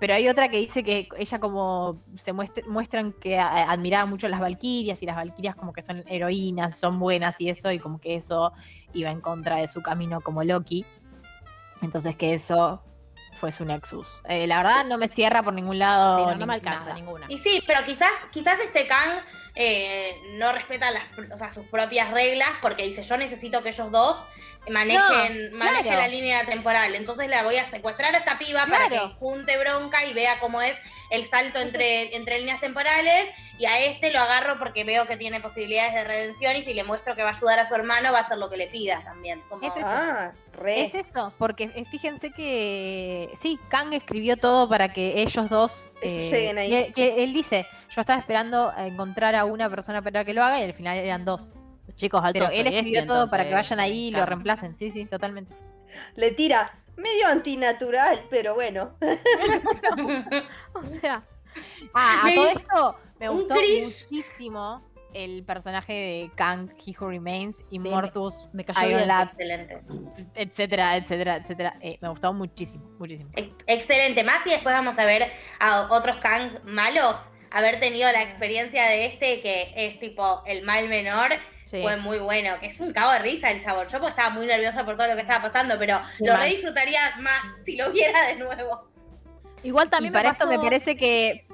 pero 0.00 0.14
hay 0.14 0.28
otra 0.28 0.48
que 0.48 0.58
dice 0.58 0.82
que 0.82 1.08
ella 1.18 1.38
como 1.38 2.02
se 2.16 2.32
muestra- 2.32 2.64
muestran 2.66 3.12
que 3.12 3.38
admiraba 3.38 4.06
mucho 4.06 4.26
las 4.26 4.40
valquirias 4.40 5.00
y 5.02 5.06
las 5.06 5.14
valquirias 5.14 5.54
como 5.54 5.72
que 5.72 5.82
son 5.82 6.02
heroínas, 6.08 6.76
son 6.78 6.98
buenas 6.98 7.40
y 7.40 7.48
eso, 7.48 7.70
y 7.70 7.78
como 7.78 8.00
que 8.00 8.16
eso 8.16 8.52
iba 8.94 9.10
en 9.10 9.20
contra 9.20 9.56
de 9.56 9.68
su 9.68 9.82
camino 9.82 10.20
como 10.20 10.42
Loki. 10.42 10.84
Entonces 11.82 12.16
que 12.16 12.34
eso 12.34 12.82
fue 13.38 13.52
su 13.52 13.64
Nexus. 13.64 14.08
Eh, 14.28 14.46
la 14.46 14.58
verdad 14.58 14.84
no 14.84 14.98
me 14.98 15.08
cierra 15.08 15.42
por 15.42 15.54
ningún 15.54 15.78
lado. 15.78 16.30
Sí, 16.30 16.38
no, 16.38 16.46
me 16.46 16.54
alcanza 16.54 16.80
nada. 16.80 16.94
ninguna. 16.94 17.26
Y 17.28 17.38
sí, 17.38 17.62
pero 17.66 17.80
quizás, 17.84 18.10
quizás 18.32 18.58
este 18.60 18.86
Kang 18.86 19.20
eh, 19.60 20.16
no 20.34 20.52
respeta 20.52 20.90
las, 20.92 21.02
o 21.32 21.36
sea, 21.36 21.50
sus 21.52 21.66
propias 21.66 22.12
reglas 22.12 22.48
porque 22.62 22.84
dice 22.84 23.02
yo 23.02 23.16
necesito 23.16 23.60
que 23.62 23.70
ellos 23.70 23.90
dos 23.90 24.16
manejen, 24.70 25.50
No, 25.50 25.56
manejen 25.58 25.84
claro. 25.84 26.00
la 26.02 26.08
línea 26.08 26.44
temporal. 26.44 26.94
Entonces 26.94 27.28
la 27.28 27.42
voy 27.42 27.56
a 27.56 27.66
secuestrar 27.66 28.14
a 28.14 28.18
esta 28.18 28.38
piba 28.38 28.66
para 28.66 28.88
que 28.88 28.98
junte 29.18 29.56
bronca 29.58 30.04
y 30.04 30.12
vea 30.12 30.38
cómo 30.40 30.60
es 30.62 30.76
el 31.10 31.26
salto 31.28 31.58
entre, 31.58 32.14
entre 32.14 32.38
líneas 32.38 32.60
temporales. 32.60 33.30
Y 33.58 33.64
a 33.66 33.80
este 33.80 34.12
lo 34.12 34.20
agarro 34.20 34.58
porque 34.60 34.84
veo 34.84 35.06
que 35.06 35.16
tiene 35.16 35.40
posibilidades 35.40 35.92
de 35.94 36.04
redención 36.04 36.54
y 36.56 36.64
si 36.64 36.74
le 36.74 36.84
muestro 36.84 37.16
que 37.16 37.22
va 37.24 37.30
a 37.30 37.36
ayudar 37.36 37.58
a 37.58 37.66
su 37.68 37.74
hermano 37.74 38.12
va 38.12 38.18
a 38.18 38.22
hacer 38.22 38.38
lo 38.38 38.48
que 38.48 38.56
le 38.56 38.68
pida 38.68 39.02
también. 39.02 39.40
Como- 39.48 39.62
Es 39.66 39.74
eso. 39.76 39.84
Ah, 39.84 40.32
re. 40.52 40.84
Es 40.84 40.94
eso, 40.94 41.32
porque 41.38 41.64
eh, 41.74 41.84
fíjense 41.90 42.30
que 42.30 43.30
sí, 43.40 43.58
Kang 43.68 43.92
escribió 43.94 44.36
todo 44.36 44.68
para 44.68 44.92
que 44.92 45.20
ellos 45.22 45.48
dos 45.50 45.92
eh, 46.02 46.30
lleguen 46.30 46.58
ahí. 46.58 46.70
que- 46.70 46.92
que 46.92 47.24
él 47.24 47.32
dice, 47.32 47.66
yo 47.90 48.00
estaba 48.00 48.18
esperando 48.18 48.70
a 48.76 48.86
encontrar 48.86 49.34
a 49.34 49.44
una 49.44 49.68
persona 49.70 50.02
para 50.02 50.24
que 50.24 50.32
lo 50.34 50.42
haga 50.44 50.60
y 50.60 50.64
al 50.64 50.72
final 50.74 50.96
eran 50.98 51.24
dos. 51.24 51.54
Chicos, 51.96 52.20
alto 52.22 52.38
Pero 52.38 52.50
él 52.52 52.66
escribió 52.68 53.04
todo 53.06 53.28
para 53.30 53.48
que 53.48 53.54
vayan 53.54 53.80
ahí 53.80 54.08
y 54.08 54.10
lo 54.12 54.24
reemplacen, 54.24 54.76
sí, 54.76 54.90
sí, 54.90 55.04
totalmente. 55.06 55.52
Le 56.16 56.30
tira 56.32 56.70
medio 56.96 57.26
antinatural, 57.28 58.20
pero 58.30 58.54
bueno. 58.54 58.92
O 60.74 60.82
sea, 60.84 61.22
Ah, 61.94 62.20
a 62.22 62.24
Me- 62.26 62.34
todo 62.36 62.46
esto 62.48 62.96
me 63.18 63.28
gustó 63.30 63.54
muchísimo 63.54 64.82
el 65.14 65.42
personaje 65.44 65.92
de 65.92 66.30
Kang, 66.36 66.70
He 66.86 66.94
Who 66.96 67.08
Remains, 67.08 67.64
Immortus, 67.70 68.34
me 68.52 68.64
cayó 68.64 68.80
Iron 68.86 68.96
bien. 68.98 69.08
Lad, 69.08 69.28
Excelente. 69.30 69.80
etcétera, 70.34 70.96
etcétera, 70.96 71.36
etcétera. 71.36 71.76
Eh, 71.80 71.98
me 72.00 72.08
gustó 72.10 72.32
muchísimo, 72.32 72.84
muchísimo. 72.98 73.30
Ex- 73.34 73.54
Excelente. 73.66 74.22
Más 74.22 74.46
y 74.46 74.50
después 74.50 74.72
vamos 74.72 74.96
a 74.98 75.04
ver 75.04 75.32
a 75.58 75.88
otros 75.90 76.18
Kang 76.18 76.60
malos. 76.64 77.16
Haber 77.50 77.80
tenido 77.80 78.10
la 78.12 78.22
experiencia 78.22 78.86
de 78.86 79.06
este 79.06 79.40
que 79.40 79.72
es 79.76 79.98
tipo 80.00 80.42
el 80.46 80.62
mal 80.62 80.88
menor. 80.88 81.32
Sí. 81.64 81.82
Fue 81.82 81.98
muy 81.98 82.18
bueno, 82.18 82.58
que 82.60 82.66
es 82.66 82.80
un 82.80 82.94
cago 82.94 83.12
de 83.12 83.18
risa 83.18 83.50
el 83.50 83.62
chabón. 83.62 83.88
Yo 83.88 83.98
pues 83.98 84.10
estaba 84.10 84.30
muy 84.30 84.46
nerviosa 84.46 84.86
por 84.86 84.96
todo 84.96 85.08
lo 85.08 85.14
que 85.14 85.20
estaba 85.20 85.50
pasando, 85.50 85.78
pero 85.78 86.00
lo 86.20 86.34
re 86.34 86.48
disfrutaría 86.48 87.16
más 87.18 87.42
si 87.66 87.76
lo 87.76 87.90
viera 87.90 88.26
de 88.28 88.36
nuevo. 88.36 88.88
Igual 89.62 89.88
Y 89.88 89.90
también 89.90 90.12
para 90.12 90.30
me 90.30 90.32
esto 90.32 90.46
me 90.46 90.58
parece 90.58 90.96
que. 90.96 91.47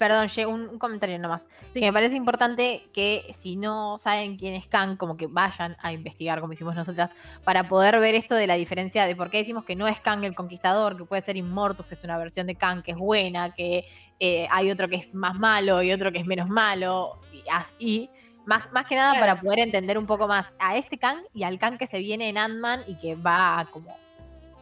Perdón, 0.00 0.30
un, 0.48 0.68
un 0.70 0.78
comentario 0.78 1.18
nomás. 1.18 1.46
Sí. 1.74 1.80
Que 1.80 1.80
me 1.82 1.92
parece 1.92 2.16
importante 2.16 2.88
que 2.94 3.34
si 3.36 3.56
no 3.56 3.98
saben 3.98 4.38
quién 4.38 4.54
es 4.54 4.66
Kang, 4.66 4.96
como 4.96 5.18
que 5.18 5.26
vayan 5.26 5.76
a 5.82 5.92
investigar, 5.92 6.40
como 6.40 6.54
hicimos 6.54 6.74
nosotras, 6.74 7.10
para 7.44 7.68
poder 7.68 8.00
ver 8.00 8.14
esto 8.14 8.34
de 8.34 8.46
la 8.46 8.54
diferencia 8.54 9.04
de 9.04 9.14
por 9.14 9.28
qué 9.28 9.36
decimos 9.36 9.66
que 9.66 9.76
no 9.76 9.86
es 9.86 10.00
Kang 10.00 10.24
el 10.24 10.34
Conquistador, 10.34 10.96
que 10.96 11.04
puede 11.04 11.20
ser 11.20 11.36
Immortus, 11.36 11.84
que 11.84 11.92
es 11.92 12.02
una 12.02 12.16
versión 12.16 12.46
de 12.46 12.54
Kang 12.54 12.82
que 12.82 12.92
es 12.92 12.96
buena, 12.96 13.52
que 13.52 13.84
eh, 14.18 14.48
hay 14.50 14.70
otro 14.70 14.88
que 14.88 14.96
es 14.96 15.12
más 15.14 15.34
malo 15.34 15.82
y 15.82 15.92
otro 15.92 16.10
que 16.12 16.20
es 16.20 16.26
menos 16.26 16.48
malo, 16.48 17.20
y 17.30 17.42
así. 17.52 18.08
Más, 18.46 18.72
más 18.72 18.86
que 18.86 18.96
nada 18.96 19.12
Claro. 19.12 19.26
para 19.26 19.40
poder 19.42 19.58
entender 19.58 19.98
un 19.98 20.06
poco 20.06 20.26
más 20.26 20.50
a 20.58 20.78
este 20.78 20.96
Kang 20.96 21.18
y 21.34 21.42
al 21.42 21.58
Kang 21.58 21.76
que 21.76 21.86
se 21.86 21.98
viene 21.98 22.30
en 22.30 22.38
Ant-Man 22.38 22.84
y 22.86 22.96
que 22.96 23.16
va 23.16 23.60
a, 23.60 23.66
como 23.66 23.94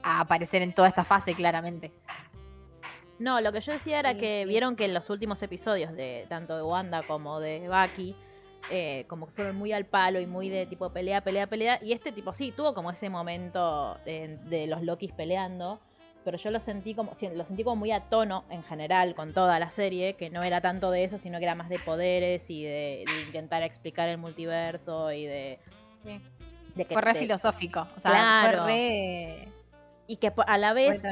a 0.03 0.19
aparecer 0.19 0.63
en 0.63 0.75
toda 0.75 0.89
esta 0.89 1.05
fase 1.05 1.33
claramente. 1.35 1.93
No, 3.19 3.41
lo 3.41 3.53
que 3.53 3.61
yo 3.61 3.73
decía 3.73 3.99
era 3.99 4.13
Sí, 4.13 4.19
que 4.19 4.43
sí. 4.45 4.49
vieron 4.49 4.77
que 4.77 4.85
en 4.85 4.95
los 4.95 5.11
últimos 5.11 5.43
episodios 5.43 5.93
de 5.93 6.27
tanto 6.29 6.57
de 6.57 6.63
Wanda 6.63 7.03
como 7.03 7.41
de 7.41 7.69
Bucky, 7.69 8.15
eh, 8.71 9.05
como 9.09 9.27
que 9.27 9.33
fueron 9.33 9.57
muy 9.57 9.73
al 9.73 9.87
palo 9.87 10.21
y 10.21 10.27
muy 10.27 10.49
de 10.49 10.67
tipo 10.67 10.91
pelea, 10.93 11.23
pelea, 11.23 11.47
pelea. 11.49 11.79
Y 11.83 11.93
este 11.93 12.13
tipo 12.13 12.33
sí, 12.33 12.53
tuvo 12.53 12.75
como 12.75 12.91
ese 12.91 13.09
momento 13.11 13.97
de, 14.05 14.39
de 14.49 14.67
los 14.67 14.83
Lokis 14.83 15.13
peleando. 15.13 15.81
Pero 16.25 16.37
yo 16.37 16.51
lo 16.51 16.61
sentí 16.61 16.95
como, 16.95 17.13
lo 17.35 17.45
sentí 17.45 17.65
como 17.65 17.77
muy 17.77 17.91
a 17.91 18.01
tono 18.01 18.45
en 18.51 18.63
general 18.63 19.15
con 19.15 19.33
toda 19.33 19.59
la 19.59 19.71
serie, 19.71 20.15
que 20.15 20.29
no 20.29 20.43
era 20.43 20.61
tanto 20.61 20.91
de 20.91 21.05
eso, 21.05 21.17
sino 21.17 21.39
que 21.39 21.45
era 21.45 21.55
más 21.55 21.71
de 21.71 21.79
poderes 21.79 22.51
y 22.51 22.65
de, 22.65 23.05
de 23.07 23.21
intentar 23.27 23.63
explicar 23.63 24.09
el 24.11 24.19
multiverso 24.19 25.11
y 25.13 25.25
de. 25.27 25.59
Sí. 26.05 26.21
de 26.75 26.85
que 26.85 26.93
Fue 26.93 27.03
re 27.03 27.15
te- 27.15 27.21
filosófico. 27.21 27.87
O 27.97 28.01
sea, 28.01 28.11
Claro. 28.11 28.59
fue 28.65 28.67
re. 28.67 29.49
Y 30.07 30.17
que 30.17 30.33
a 30.47 30.59
la 30.59 30.73
vez 30.75 31.03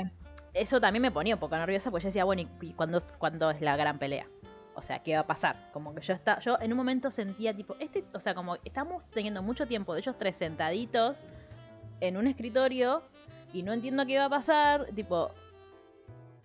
eso 0.57 0.81
también 0.81 1.03
me 1.03 1.11
ponía 1.11 1.35
un 1.35 1.41
poco 1.41 1.57
nerviosa, 1.57 1.91
porque 1.91 2.05
yo 2.05 2.09
decía, 2.09 2.25
bueno, 2.25 2.43
¿y, 2.61 2.73
cuándo 2.73 3.51
es 3.51 3.61
la 3.61 3.77
gran 3.77 3.99
pelea? 3.99 4.27
O 4.75 4.83
sea, 4.83 5.03
¿qué 5.03 5.15
va 5.15 5.21
a 5.21 5.27
pasar? 5.27 5.71
Como 5.73 5.95
que 5.95 6.03
yo 6.03 6.13
está, 6.13 6.39
yo 6.41 6.59
en 6.61 6.73
un 6.73 6.77
momento 6.77 7.11
sentía 7.11 7.55
tipo, 7.55 7.77
este, 7.79 8.05
o 8.13 8.21
sea, 8.21 8.35
como 8.35 8.57
estamos 8.65 9.05
teniendo 9.11 9.43
mucho 9.43 9.67
tiempo 9.67 9.95
de 9.95 10.01
ellos 10.01 10.17
tres 10.19 10.37
sentaditos 10.37 11.19
en 12.01 12.17
un 12.17 12.27
escritorio 12.27 13.03
y 13.55 13.63
no 13.63 13.73
entiendo 13.73 14.05
qué 14.05 14.19
va 14.19 14.27
a 14.27 14.31
pasar, 14.31 14.87
tipo, 14.95 15.31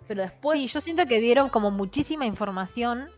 pero 0.07 0.21
después 0.21 0.59
Sí, 0.59 0.67
yo 0.67 0.81
siento 0.81 1.05
que 1.05 1.19
dieron 1.19 1.49
como 1.49 1.71
muchísima 1.71 2.25
información, 2.25 3.09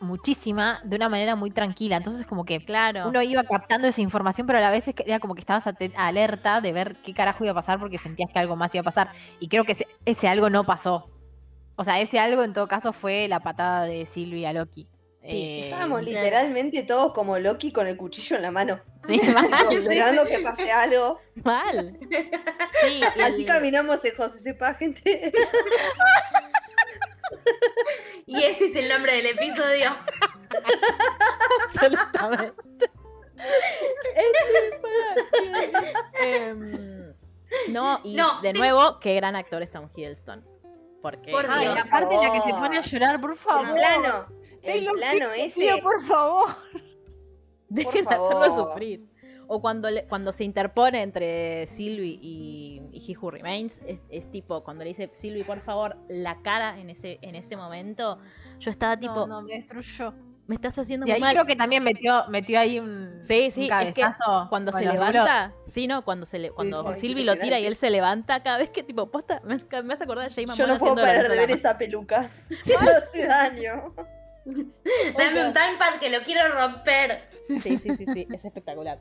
muchísima, 0.00 0.80
de 0.84 0.96
una 0.96 1.08
manera 1.08 1.36
muy 1.36 1.50
tranquila. 1.50 1.96
Entonces, 1.96 2.26
como 2.26 2.44
que 2.44 2.64
claro, 2.64 3.08
uno 3.08 3.22
iba 3.22 3.42
captando 3.44 3.88
esa 3.88 4.00
información, 4.00 4.46
pero 4.46 4.58
a 4.58 4.62
la 4.62 4.70
vez 4.70 4.88
es 4.88 4.94
que 4.94 5.04
era 5.06 5.20
como 5.20 5.34
que 5.34 5.40
estabas 5.40 5.64
alerta 5.96 6.60
de 6.60 6.72
ver 6.72 6.96
qué 7.02 7.14
carajo 7.14 7.44
iba 7.44 7.52
a 7.52 7.54
pasar 7.54 7.78
porque 7.78 7.98
sentías 7.98 8.30
que 8.32 8.38
algo 8.38 8.56
más 8.56 8.74
iba 8.74 8.82
a 8.82 8.84
pasar. 8.84 9.10
Y 9.40 9.48
creo 9.48 9.64
que 9.64 9.72
ese, 9.72 9.86
ese 10.04 10.28
algo 10.28 10.50
no 10.50 10.64
pasó. 10.64 11.10
O 11.76 11.84
sea, 11.84 12.00
ese 12.00 12.18
algo 12.18 12.42
en 12.42 12.52
todo 12.52 12.66
caso 12.66 12.92
fue 12.92 13.28
la 13.28 13.40
patada 13.40 13.84
de 13.84 14.06
Sylvie 14.06 14.46
a 14.46 14.52
Loki. 14.52 14.88
Eh, 15.22 15.64
Estábamos 15.64 16.04
literalmente 16.04 16.84
todos 16.84 17.12
como 17.12 17.38
Loki 17.38 17.70
con 17.70 17.86
el 17.86 17.96
cuchillo 17.96 18.36
en 18.36 18.42
la 18.42 18.50
mano. 18.50 18.78
Sí, 19.06 19.20
mal. 19.34 19.48
Esperando 19.70 20.24
que 20.26 20.38
pase 20.40 20.70
algo. 20.72 21.20
mal. 21.44 21.98
Sí, 22.80 23.02
Así 23.22 23.44
caminamos 23.44 24.04
en 24.04 24.14
José 24.14 24.38
Sepa, 24.38 24.72
gente. 24.74 25.32
Y 28.26 28.42
ese 28.44 28.66
es 28.66 28.76
el 28.76 28.88
nombre 28.88 29.12
del 29.16 29.26
episodio. 29.26 29.90
Absolutamente. 31.74 32.52
Em, 36.20 37.14
no, 37.70 38.00
y 38.04 38.14
No, 38.16 38.40
de 38.42 38.52
nuevo, 38.52 38.98
qué 39.00 39.14
gran 39.14 39.36
actor 39.36 39.62
es 39.62 39.70
Tom 39.70 39.88
Hiddleston. 39.94 40.44
Porque 41.02 41.30
Por 41.30 41.46
Ay, 41.48 41.66
la 41.68 41.84
parte 41.84 42.14
en 42.14 42.20
la 42.22 42.32
que 42.32 42.40
se 42.40 42.50
pone 42.50 42.78
a 42.78 42.82
llorar, 42.82 43.20
por 43.20 43.30
El 43.32 43.36
favor. 43.38 43.72
plano. 43.74 44.26
El 44.62 44.86
plano 44.90 45.30
ese. 45.32 45.60
tío, 45.60 45.78
por 45.82 46.04
favor. 46.06 46.48
dejen 47.68 48.04
de 48.04 48.14
hacerlo 48.14 48.56
sufrir. 48.56 49.04
O 49.50 49.60
cuando, 49.62 49.90
le- 49.90 50.04
cuando 50.04 50.30
se 50.30 50.44
interpone 50.44 51.02
entre 51.02 51.66
Sylvie 51.68 52.18
y, 52.20 52.82
y 52.92 53.10
He 53.12 53.16
Who 53.16 53.30
Remains, 53.30 53.80
es, 53.86 53.98
es 54.10 54.30
tipo, 54.30 54.62
cuando 54.62 54.84
le 54.84 54.88
dice 54.90 55.08
Sylvie, 55.12 55.42
por 55.44 55.60
favor, 55.62 55.96
la 56.08 56.38
cara 56.40 56.78
en 56.78 56.90
ese, 56.90 57.18
en 57.22 57.34
ese 57.34 57.56
momento, 57.56 58.18
yo 58.60 58.70
estaba 58.70 58.98
tipo, 58.98 59.14
No, 59.14 59.26
no, 59.26 59.42
me 59.42 59.54
destruyó. 59.54 60.12
me 60.46 60.54
estás 60.54 60.78
haciendo 60.78 61.06
Y 61.06 61.10
muy 61.10 61.14
ahí 61.14 61.20
mal. 61.22 61.32
creo 61.32 61.46
que 61.46 61.56
también 61.56 61.82
metió, 61.82 62.24
metió 62.28 62.60
ahí 62.60 62.78
un, 62.78 63.20
Sí, 63.22 63.50
sí, 63.50 63.70
un 63.70 63.80
es 63.80 63.94
que 63.94 64.00
cabezazo. 64.02 64.46
cuando 64.50 64.70
se 64.70 64.84
levanta, 64.84 65.54
sí, 65.66 65.86
no, 65.86 66.04
cuando 66.04 66.26
se 66.26 66.38
le, 66.38 66.50
cuando 66.50 66.92
sí, 66.92 67.00
Sylvie 67.00 67.24
lo 67.24 67.38
tira 67.38 67.58
y 67.58 67.64
él 67.64 67.74
se 67.76 67.88
levanta, 67.88 68.42
cada 68.42 68.58
vez 68.58 68.68
que 68.68 68.82
tipo, 68.82 69.10
posta, 69.10 69.40
me, 69.44 69.56
me 69.82 69.94
hace 69.94 70.04
acordar 70.04 70.28
de 70.28 70.34
Jay 70.34 70.44
Yo 70.54 70.66
no 70.66 70.76
puedo 70.76 70.94
parar 70.94 71.26
de 71.26 71.36
ver 71.38 71.50
esa 71.52 71.78
peluca. 71.78 72.28
Me 72.66 72.74
hace 72.74 73.26
daño. 73.26 73.94
Dame 74.44 75.46
un 75.46 75.52
timepad 75.52 75.98
que 76.00 76.10
lo 76.10 76.20
quiero 76.22 76.48
romper. 76.54 77.28
Sí, 77.62 77.78
sí, 77.82 77.90
sí, 77.96 78.04
sí, 78.12 78.26
es 78.30 78.44
espectacular. 78.44 78.98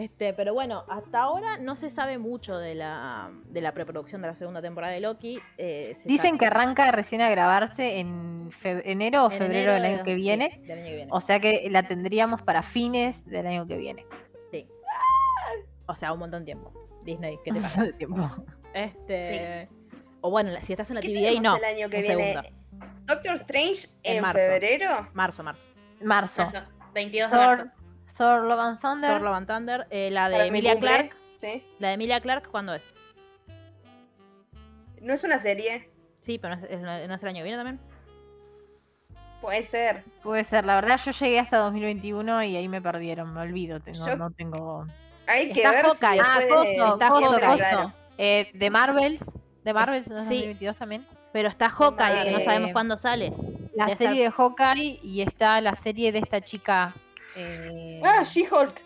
Este, 0.00 0.32
pero 0.32 0.54
bueno, 0.54 0.84
hasta 0.88 1.20
ahora 1.20 1.58
no 1.58 1.76
se 1.76 1.90
sabe 1.90 2.16
mucho 2.16 2.56
de 2.56 2.74
la, 2.74 3.30
de 3.44 3.60
la 3.60 3.72
preproducción 3.74 4.22
de 4.22 4.28
la 4.28 4.34
segunda 4.34 4.62
temporada 4.62 4.94
de 4.94 5.00
Loki. 5.00 5.40
eh, 5.58 5.94
se 6.00 6.08
Dicen 6.08 6.26
sabe- 6.30 6.38
que 6.38 6.46
arranca 6.46 6.90
recién 6.90 7.20
a 7.20 7.28
grabarse 7.28 7.98
en 7.98 8.50
enero 8.62 9.26
o 9.26 9.30
en 9.30 9.38
febrero 9.38 9.72
enero 9.72 9.74
del 9.74 9.84
año 9.84 9.96
de- 9.98 10.02
que 10.04 10.14
sí, 10.14 10.20
viene. 10.20 10.60
del 10.66 10.78
año 10.78 10.86
que 10.88 10.94
viene. 10.96 11.10
O 11.12 11.20
sea 11.20 11.38
que 11.38 11.68
la 11.70 11.82
tendríamos 11.82 12.40
para 12.42 12.62
fines 12.62 13.26
del 13.26 13.46
año 13.46 13.66
que 13.66 13.76
viene. 13.76 14.06
O 15.86 15.94
sea, 15.96 16.12
un 16.12 16.20
montón 16.20 16.42
de 16.42 16.46
tiempo. 16.46 16.72
Disney, 17.04 17.38
¿qué 17.44 17.52
te 17.52 17.60
pasa? 17.60 17.82
de 17.84 17.92
tiempo. 17.94 18.28
Este. 18.72 19.68
O 20.20 20.30
bueno, 20.30 20.52
si 20.60 20.72
estás 20.72 20.88
en 20.90 20.94
la 20.96 21.00
¿Qué 21.00 21.08
TVA, 21.08 21.28
tenemos 21.28 21.42
no. 21.42 21.56
el 21.56 21.64
año 21.64 21.88
que 21.90 21.96
un 21.96 22.02
viene? 22.02 22.32
segundo. 22.34 22.48
Doctor 23.06 23.34
Strange 23.34 23.88
En 24.04 24.16
en, 24.16 24.22
marzo. 24.22 24.38
febrero. 24.38 25.08
Marzo, 25.14 25.42
marzo. 25.42 25.64
Marzo. 26.00 26.44
Marzo, 26.44 26.60
22 26.94 27.30
de 27.30 27.36
marzo. 27.36 27.64
Thor, 28.20 28.42
Love 28.44 28.60
and 28.60 28.80
Thunder. 28.80 29.10
Thor 29.12 29.20
Love 29.22 29.34
and 29.34 29.46
Thunder. 29.46 29.86
eh, 29.88 30.10
la 30.10 30.28
de 30.28 30.34
Para 30.34 30.44
Emilia 30.46 30.72
cumple, 30.72 30.90
Clark. 30.90 31.16
¿sí? 31.36 31.64
La 31.78 31.88
de 31.88 31.94
Emilia 31.94 32.20
Clark, 32.20 32.50
¿cuándo 32.50 32.74
es? 32.74 32.82
No 35.00 35.14
es 35.14 35.24
una 35.24 35.38
serie. 35.38 35.88
Sí, 36.20 36.38
pero 36.38 36.56
no 36.56 36.62
es, 36.66 36.70
es- 36.70 36.80
no 37.08 37.14
es 37.14 37.22
el 37.22 37.28
año 37.30 37.38
que 37.38 37.44
viene 37.44 37.56
también. 37.56 37.80
Puede 39.40 39.62
ser. 39.62 40.04
Puede 40.22 40.44
ser, 40.44 40.66
la 40.66 40.74
verdad 40.74 41.00
yo 41.02 41.12
llegué 41.12 41.38
hasta 41.38 41.56
2021 41.58 42.42
y 42.44 42.56
ahí 42.56 42.68
me 42.68 42.82
perdieron, 42.82 43.32
me 43.32 43.40
olvido, 43.40 43.78
no, 43.78 43.92
Yo- 44.06 44.16
no 44.16 44.30
tengo... 44.32 44.86
Hay 45.26 45.50
que 45.52 45.62
Está 45.62 45.70
ver 45.70 45.84
Hawkeye. 45.86 46.12
si 46.14 46.20
Ah, 46.22 46.38
de- 46.38 46.44
está 46.44 47.08
coso, 47.08 47.30
Hawkeye, 47.30 47.46
coso. 47.46 47.56
claro. 47.56 47.92
Eh, 48.18 48.50
de 48.52 48.68
Marvels, 48.70 49.32
de 49.64 49.72
Marvels, 49.72 50.10
¿no 50.10 50.18
es 50.18 50.28
Sí. 50.28 50.34
2022 50.34 50.76
también? 50.76 51.06
Pero 51.32 51.48
está 51.48 51.70
Hawkeye, 51.70 52.24
que 52.24 52.30
no 52.32 52.38
Eh, 52.38 52.44
sabemos 52.44 52.72
cuándo 52.72 52.98
sale. 52.98 53.32
La 53.74 53.96
serie 53.96 54.24
de 54.24 54.30
Hawkeye 54.30 55.00
y 55.02 55.22
está 55.22 55.58
la 55.62 55.74
serie 55.74 56.12
de 56.12 56.18
esta 56.18 56.42
chica... 56.42 56.94
Eh, 57.36 58.00
Ah, 58.04 58.22
She-Hulk. 58.24 58.80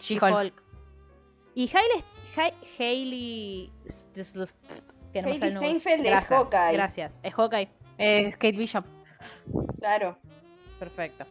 She-Hulk. 0.00 0.34
Hulk. 0.34 0.62
Y 1.54 1.70
Hailey, 1.74 2.04
Ha- 2.36 2.52
Hailey 2.78 3.72
que 5.12 5.22
no 5.22 5.28
Hailey. 5.28 5.50
Steinfeld 5.52 6.06
es 6.06 6.14
Hawkeye. 6.26 6.72
Gracias. 6.72 7.18
Es 7.22 7.34
Hawkeye. 7.34 7.68
Eh, 7.98 8.30
Kate 8.32 8.52
Bishop. 8.52 8.84
Claro. 9.78 10.18
Perfecto. 10.78 11.24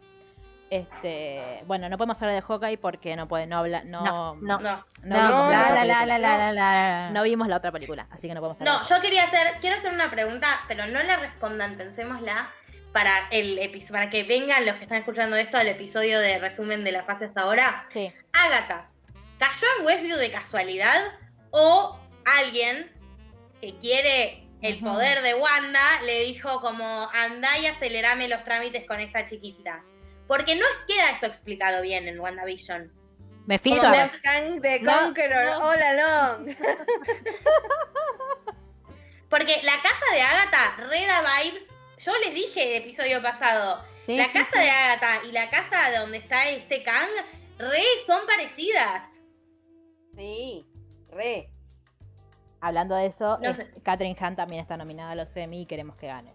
Este, 0.68 1.62
bueno, 1.68 1.88
no 1.88 1.96
podemos 1.96 2.20
hablar 2.20 2.34
de 2.34 2.42
Hawkeye 2.42 2.76
porque 2.78 3.14
no 3.14 3.28
puede, 3.28 3.46
no 3.46 3.58
habla, 3.58 3.84
no, 3.84 4.34
No, 4.42 4.58
no. 4.58 4.84
No 7.12 7.22
vimos 7.22 7.46
la 7.46 7.58
otra 7.58 7.70
película, 7.70 8.08
así 8.10 8.26
que 8.26 8.34
no 8.34 8.40
podemos 8.40 8.60
hablar. 8.60 8.82
No, 8.82 8.88
yo 8.88 9.00
quería 9.00 9.22
hacer, 9.24 9.58
quiero 9.60 9.76
hacer 9.76 9.92
una 9.92 10.10
pregunta, 10.10 10.48
pero 10.66 10.86
no 10.86 11.00
la 11.04 11.16
respondan, 11.18 11.76
pensémosla 11.76 12.48
para 12.96 13.28
el 13.30 13.58
episodio, 13.58 13.92
para 13.92 14.08
que 14.08 14.22
vengan 14.22 14.64
los 14.64 14.76
que 14.76 14.84
están 14.84 14.96
escuchando 14.96 15.36
esto 15.36 15.58
al 15.58 15.68
episodio 15.68 16.18
de 16.18 16.38
resumen 16.38 16.82
de 16.82 16.92
la 16.92 17.04
fase 17.04 17.26
hasta 17.26 17.42
ahora. 17.42 17.84
Sí. 17.90 18.10
Agatha, 18.32 18.88
¿cayó 19.38 19.66
en 19.78 19.84
Westview 19.84 20.16
de 20.16 20.30
casualidad? 20.30 21.12
¿O 21.50 22.00
alguien 22.24 22.90
que 23.60 23.76
quiere 23.80 24.48
el 24.62 24.78
poder 24.80 25.20
de 25.20 25.34
Wanda 25.34 26.00
le 26.06 26.22
dijo 26.22 26.62
como 26.62 27.10
andá 27.12 27.58
y 27.58 27.66
acelerame 27.66 28.28
los 28.28 28.42
trámites 28.44 28.86
con 28.86 28.98
esta 28.98 29.26
chiquita? 29.26 29.84
Porque 30.26 30.56
no 30.56 30.64
queda 30.88 31.10
eso 31.10 31.26
explicado 31.26 31.82
bien 31.82 32.08
en 32.08 32.18
WandaVision. 32.18 32.90
Me 33.44 33.58
Kang 33.58 34.62
the 34.62 34.80
No, 34.80 35.00
Conqueror 35.00 35.44
no. 35.44 35.68
all 35.68 35.82
along. 35.82 36.56
Porque 39.28 39.60
la 39.64 39.82
casa 39.82 40.14
de 40.14 40.22
Agatha, 40.22 40.76
Reda 40.78 41.22
Vibes, 41.42 41.75
yo 41.98 42.12
les 42.24 42.34
dije 42.34 42.76
el 42.76 42.82
episodio 42.82 43.22
pasado, 43.22 43.82
Sí, 44.06 44.16
la 44.16 44.26
sí, 44.26 44.32
casa 44.34 44.50
sí. 44.52 44.58
de 44.60 44.70
Agatha 44.70 45.24
y 45.26 45.32
la 45.32 45.50
casa 45.50 45.90
de 45.90 45.98
donde 45.98 46.18
está 46.18 46.48
este 46.48 46.82
Kang, 46.82 47.08
re 47.58 47.82
son 48.06 48.24
parecidas. 48.26 49.04
Sí, 50.16 50.66
re. 51.10 51.50
Hablando 52.60 52.94
de 52.94 53.06
eso, 53.06 53.38
No 53.38 53.50
es-. 53.50 53.66
Catherine 53.82 54.16
Hunt 54.20 54.36
también 54.36 54.62
está 54.62 54.76
nominada 54.76 55.12
a 55.12 55.14
los 55.14 55.34
Emmy 55.36 55.62
y 55.62 55.66
queremos 55.66 55.96
que 55.96 56.06
gane. 56.06 56.32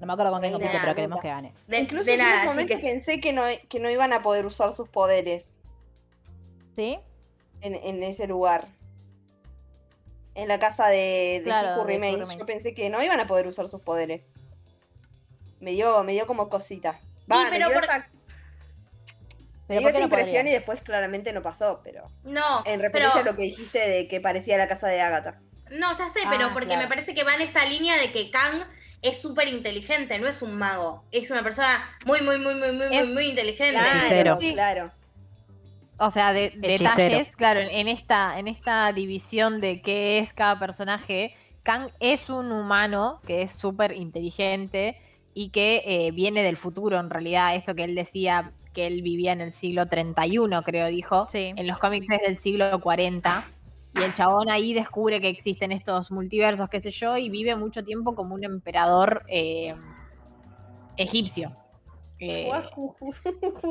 No 0.00 0.06
me 0.06 0.12
acuerdo 0.12 0.32
con 0.32 0.42
qué 0.42 0.50
compite, 0.50 0.78
pero 0.80 0.94
queremos 0.94 1.20
que 1.20 1.28
gane. 1.28 1.54
De, 1.68 1.78
Incluso 1.78 2.04
de 2.04 2.14
en 2.14 2.18
nada, 2.20 2.44
momentos 2.44 2.76
chicas. 2.76 2.90
pensé 2.92 3.20
que 3.20 3.32
no, 3.32 3.42
que 3.68 3.80
no 3.80 3.88
iban 3.90 4.12
a 4.12 4.20
poder 4.22 4.44
usar 4.44 4.72
sus 4.74 4.88
poderes 4.88 5.58
¿Sí? 6.76 6.98
en, 7.62 7.74
en 7.74 8.02
ese 8.02 8.26
lugar. 8.26 8.68
En 10.34 10.48
la 10.48 10.58
casa 10.58 10.88
de, 10.88 11.38
de 11.38 11.44
Claro. 11.44 11.86
Yo 11.88 12.44
pensé 12.44 12.74
que 12.74 12.90
no 12.90 13.02
iban 13.02 13.20
a 13.20 13.26
poder 13.26 13.46
usar 13.46 13.68
sus 13.68 13.80
poderes. 13.80 14.32
Me 15.60 15.72
dio, 15.72 16.02
me 16.04 16.12
dio 16.12 16.26
como 16.26 16.48
cosita. 16.48 17.00
Va, 17.30 17.44
me 17.44 17.50
pero 17.58 17.68
dio 17.68 17.74
por- 17.74 17.84
esa, 17.84 18.08
me 19.68 19.74
dio 19.76 19.82
¿por 19.82 19.90
esa 19.90 19.98
no 19.98 20.04
impresión 20.04 20.46
y 20.46 20.50
después 20.52 20.80
claramente 20.82 21.32
no 21.32 21.42
pasó, 21.42 21.80
pero. 21.82 22.04
No, 22.24 22.62
En 22.66 22.80
referencia 22.80 23.20
pero, 23.20 23.30
a 23.30 23.32
lo 23.32 23.36
que 23.36 23.42
dijiste 23.44 23.78
de 23.88 24.08
que 24.08 24.20
parecía 24.20 24.58
la 24.58 24.68
casa 24.68 24.88
de 24.88 25.00
Agatha. 25.00 25.40
no, 25.70 25.96
ya 25.98 26.08
sé, 26.10 26.20
Ah, 26.24 26.28
pero 26.30 26.52
porque 26.52 26.68
claro. 26.68 26.82
me 26.82 26.88
parece 26.88 27.14
que 27.14 27.24
va 27.24 27.34
en 27.34 27.42
esta 27.42 27.64
línea 27.66 27.96
de 27.96 28.12
que 28.12 28.30
Kang 28.30 28.62
es 29.02 29.20
súper 29.20 29.48
inteligente, 29.48 30.18
no 30.18 30.28
es 30.28 30.42
un 30.42 30.56
mago. 30.56 31.04
Es 31.10 31.30
una 31.30 31.42
persona 31.42 31.88
muy, 32.04 32.20
muy, 32.22 32.38
muy, 32.38 32.54
muy, 32.54 32.72
muy, 32.72 32.86
Es- 32.96 33.04
muy, 33.06 33.14
muy 33.14 33.24
inteligente. 33.30 33.78
Claro. 33.80 34.36
Sí. 34.40 34.52
claro. 34.52 34.92
O 35.98 36.10
sea, 36.10 36.32
de, 36.34 36.52
detalles, 36.56 37.30
claro, 37.36 37.60
en, 37.60 37.68
en 37.70 37.88
esta, 37.88 38.38
en 38.38 38.48
esta 38.48 38.92
división 38.92 39.60
de 39.62 39.80
qué 39.80 40.18
es 40.18 40.32
cada 40.34 40.58
personaje, 40.58 41.34
Kang 41.62 41.90
es 42.00 42.28
un 42.28 42.52
humano 42.52 43.20
que 43.26 43.42
es 43.42 43.50
súper 43.52 43.92
inteligente 43.92 44.98
y 45.38 45.50
que 45.50 45.82
eh, 45.84 46.12
viene 46.12 46.42
del 46.42 46.56
futuro, 46.56 46.98
en 46.98 47.10
realidad, 47.10 47.54
esto 47.54 47.74
que 47.74 47.84
él 47.84 47.94
decía 47.94 48.54
que 48.72 48.86
él 48.86 49.02
vivía 49.02 49.32
en 49.32 49.42
el 49.42 49.52
siglo 49.52 49.86
31, 49.86 50.62
creo, 50.62 50.86
dijo. 50.86 51.28
Sí. 51.30 51.52
En 51.54 51.66
los 51.66 51.78
cómics 51.78 52.08
es 52.08 52.22
del 52.22 52.38
siglo 52.38 52.80
40. 52.80 53.46
Y 53.96 54.02
el 54.02 54.14
chabón 54.14 54.48
ahí 54.48 54.72
descubre 54.72 55.20
que 55.20 55.28
existen 55.28 55.72
estos 55.72 56.10
multiversos, 56.10 56.70
qué 56.70 56.80
sé 56.80 56.90
yo, 56.90 57.18
y 57.18 57.28
vive 57.28 57.54
mucho 57.54 57.84
tiempo 57.84 58.14
como 58.14 58.34
un 58.34 58.44
emperador 58.44 59.24
eh, 59.28 59.74
egipcio. 60.96 61.54
Eh, 62.18 62.50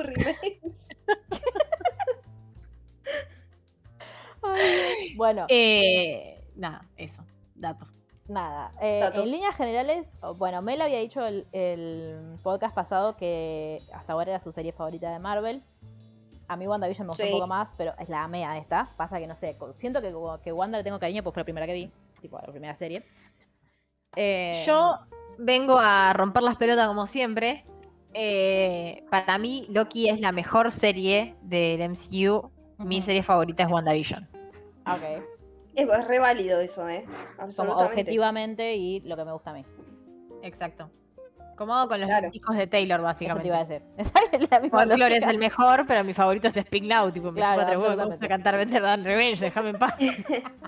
Remains. 0.04 0.88
Bueno, 5.16 5.48
eh, 5.50 6.46
nada, 6.56 6.88
eso, 6.96 7.26
dato. 7.56 7.88
Nada. 8.28 8.72
eh, 8.82 9.02
en 9.14 9.32
líneas 9.32 9.56
generales, 9.56 10.08
bueno, 10.38 10.62
Mel 10.62 10.82
había 10.82 11.00
dicho 11.00 11.26
el, 11.26 11.46
el 11.52 12.38
podcast 12.44 12.74
pasado 12.76 13.16
que 13.18 13.82
hasta 13.94 14.14
ahora 14.14 14.32
era 14.32 14.40
su 14.40 14.52
serie 14.52 14.72
favorita 14.72 15.12
de 15.12 15.20
Marvel. 15.20 15.62
A 16.48 16.56
mí 16.58 16.68
WandaVision 16.68 17.08
me 17.08 17.12
gustó 17.12 17.24
Sí. 17.24 17.32
un 17.32 17.40
poco 17.40 17.48
más, 17.48 17.72
pero 17.78 17.94
es 17.98 18.08
la 18.10 18.24
amé 18.24 18.46
a 18.46 18.58
esta. 18.58 18.88
Pasa 18.98 19.18
que 19.20 19.26
no 19.28 19.36
sé, 19.36 19.58
siento 19.78 20.02
que, 20.02 20.14
que 20.44 20.52
Wanda 20.54 20.78
le 20.78 20.84
tengo 20.84 21.00
cariño, 21.00 21.24
pues 21.24 21.34
fue 21.34 21.42
la 21.42 21.46
primera 21.46 21.66
que 21.66 21.74
vi, 21.74 21.92
tipo 22.22 22.38
la 22.38 22.52
primera 22.52 22.76
serie. 22.76 23.04
Eh, 24.16 24.64
Yo 24.66 25.00
vengo 25.40 25.78
a 25.80 26.14
romper 26.14 26.44
las 26.44 26.56
pelotas 26.58 26.88
como 26.88 27.08
siempre. 27.08 27.66
Eh, 28.14 29.04
para 29.10 29.38
mí, 29.38 29.66
Loki 29.70 30.08
es 30.08 30.20
la 30.22 30.32
mejor 30.32 30.72
serie 30.72 31.36
del 31.42 31.82
MCU. 31.90 32.50
Mi 32.78 33.02
serie 33.02 33.24
favorita 33.24 33.64
es 33.64 33.72
WandaVision. 33.72 34.28
Ok. 34.88 35.24
Es, 35.76 35.88
es 35.90 36.08
re 36.08 36.20
válido 36.20 36.60
eso, 36.60 36.88
¿eh? 36.88 37.04
Como 37.06 37.22
Absolutamente. 37.44 37.86
objetivamente 38.02 38.76
y 38.76 39.02
lo 39.02 39.16
que 39.16 39.26
me 39.26 39.32
gusta 39.34 39.52
a 39.52 39.54
mí. 39.54 39.66
Exacto. 40.42 40.90
Como 41.58 41.74
hago 41.74 41.88
con 41.88 42.02
los 42.02 42.10
Claro. 42.10 42.30
hijos 42.34 42.58
de 42.58 42.68
Taylor, 42.68 43.00
Eso 43.00 43.06
básicamente. 43.06 43.44
te 43.44 43.48
iba 43.48 43.58
a 43.60 43.64
decir. 43.66 43.84
es 44.34 44.52
la 44.52 44.60
misma 44.60 44.80
Folklore 44.86 45.18
es 45.18 45.24
el 45.24 45.38
mejor, 45.38 45.86
pero 45.88 46.04
mi 46.04 46.14
favorito 46.14 46.48
es 46.50 46.54
Speak 46.56 46.84
Now. 46.84 47.12
Tipo, 47.12 47.32
me 47.32 47.40
Claro, 47.40 47.62
chupa 47.62 47.68
tres 47.68 47.82
huevos, 47.82 47.98
me 47.98 48.06
gusta 48.06 48.28
cantar 48.28 48.58
Better 48.58 48.82
Than 48.82 49.04
Revenge, 49.06 49.40
déjame 49.40 49.70
en 49.70 49.80
paz. 49.80 49.94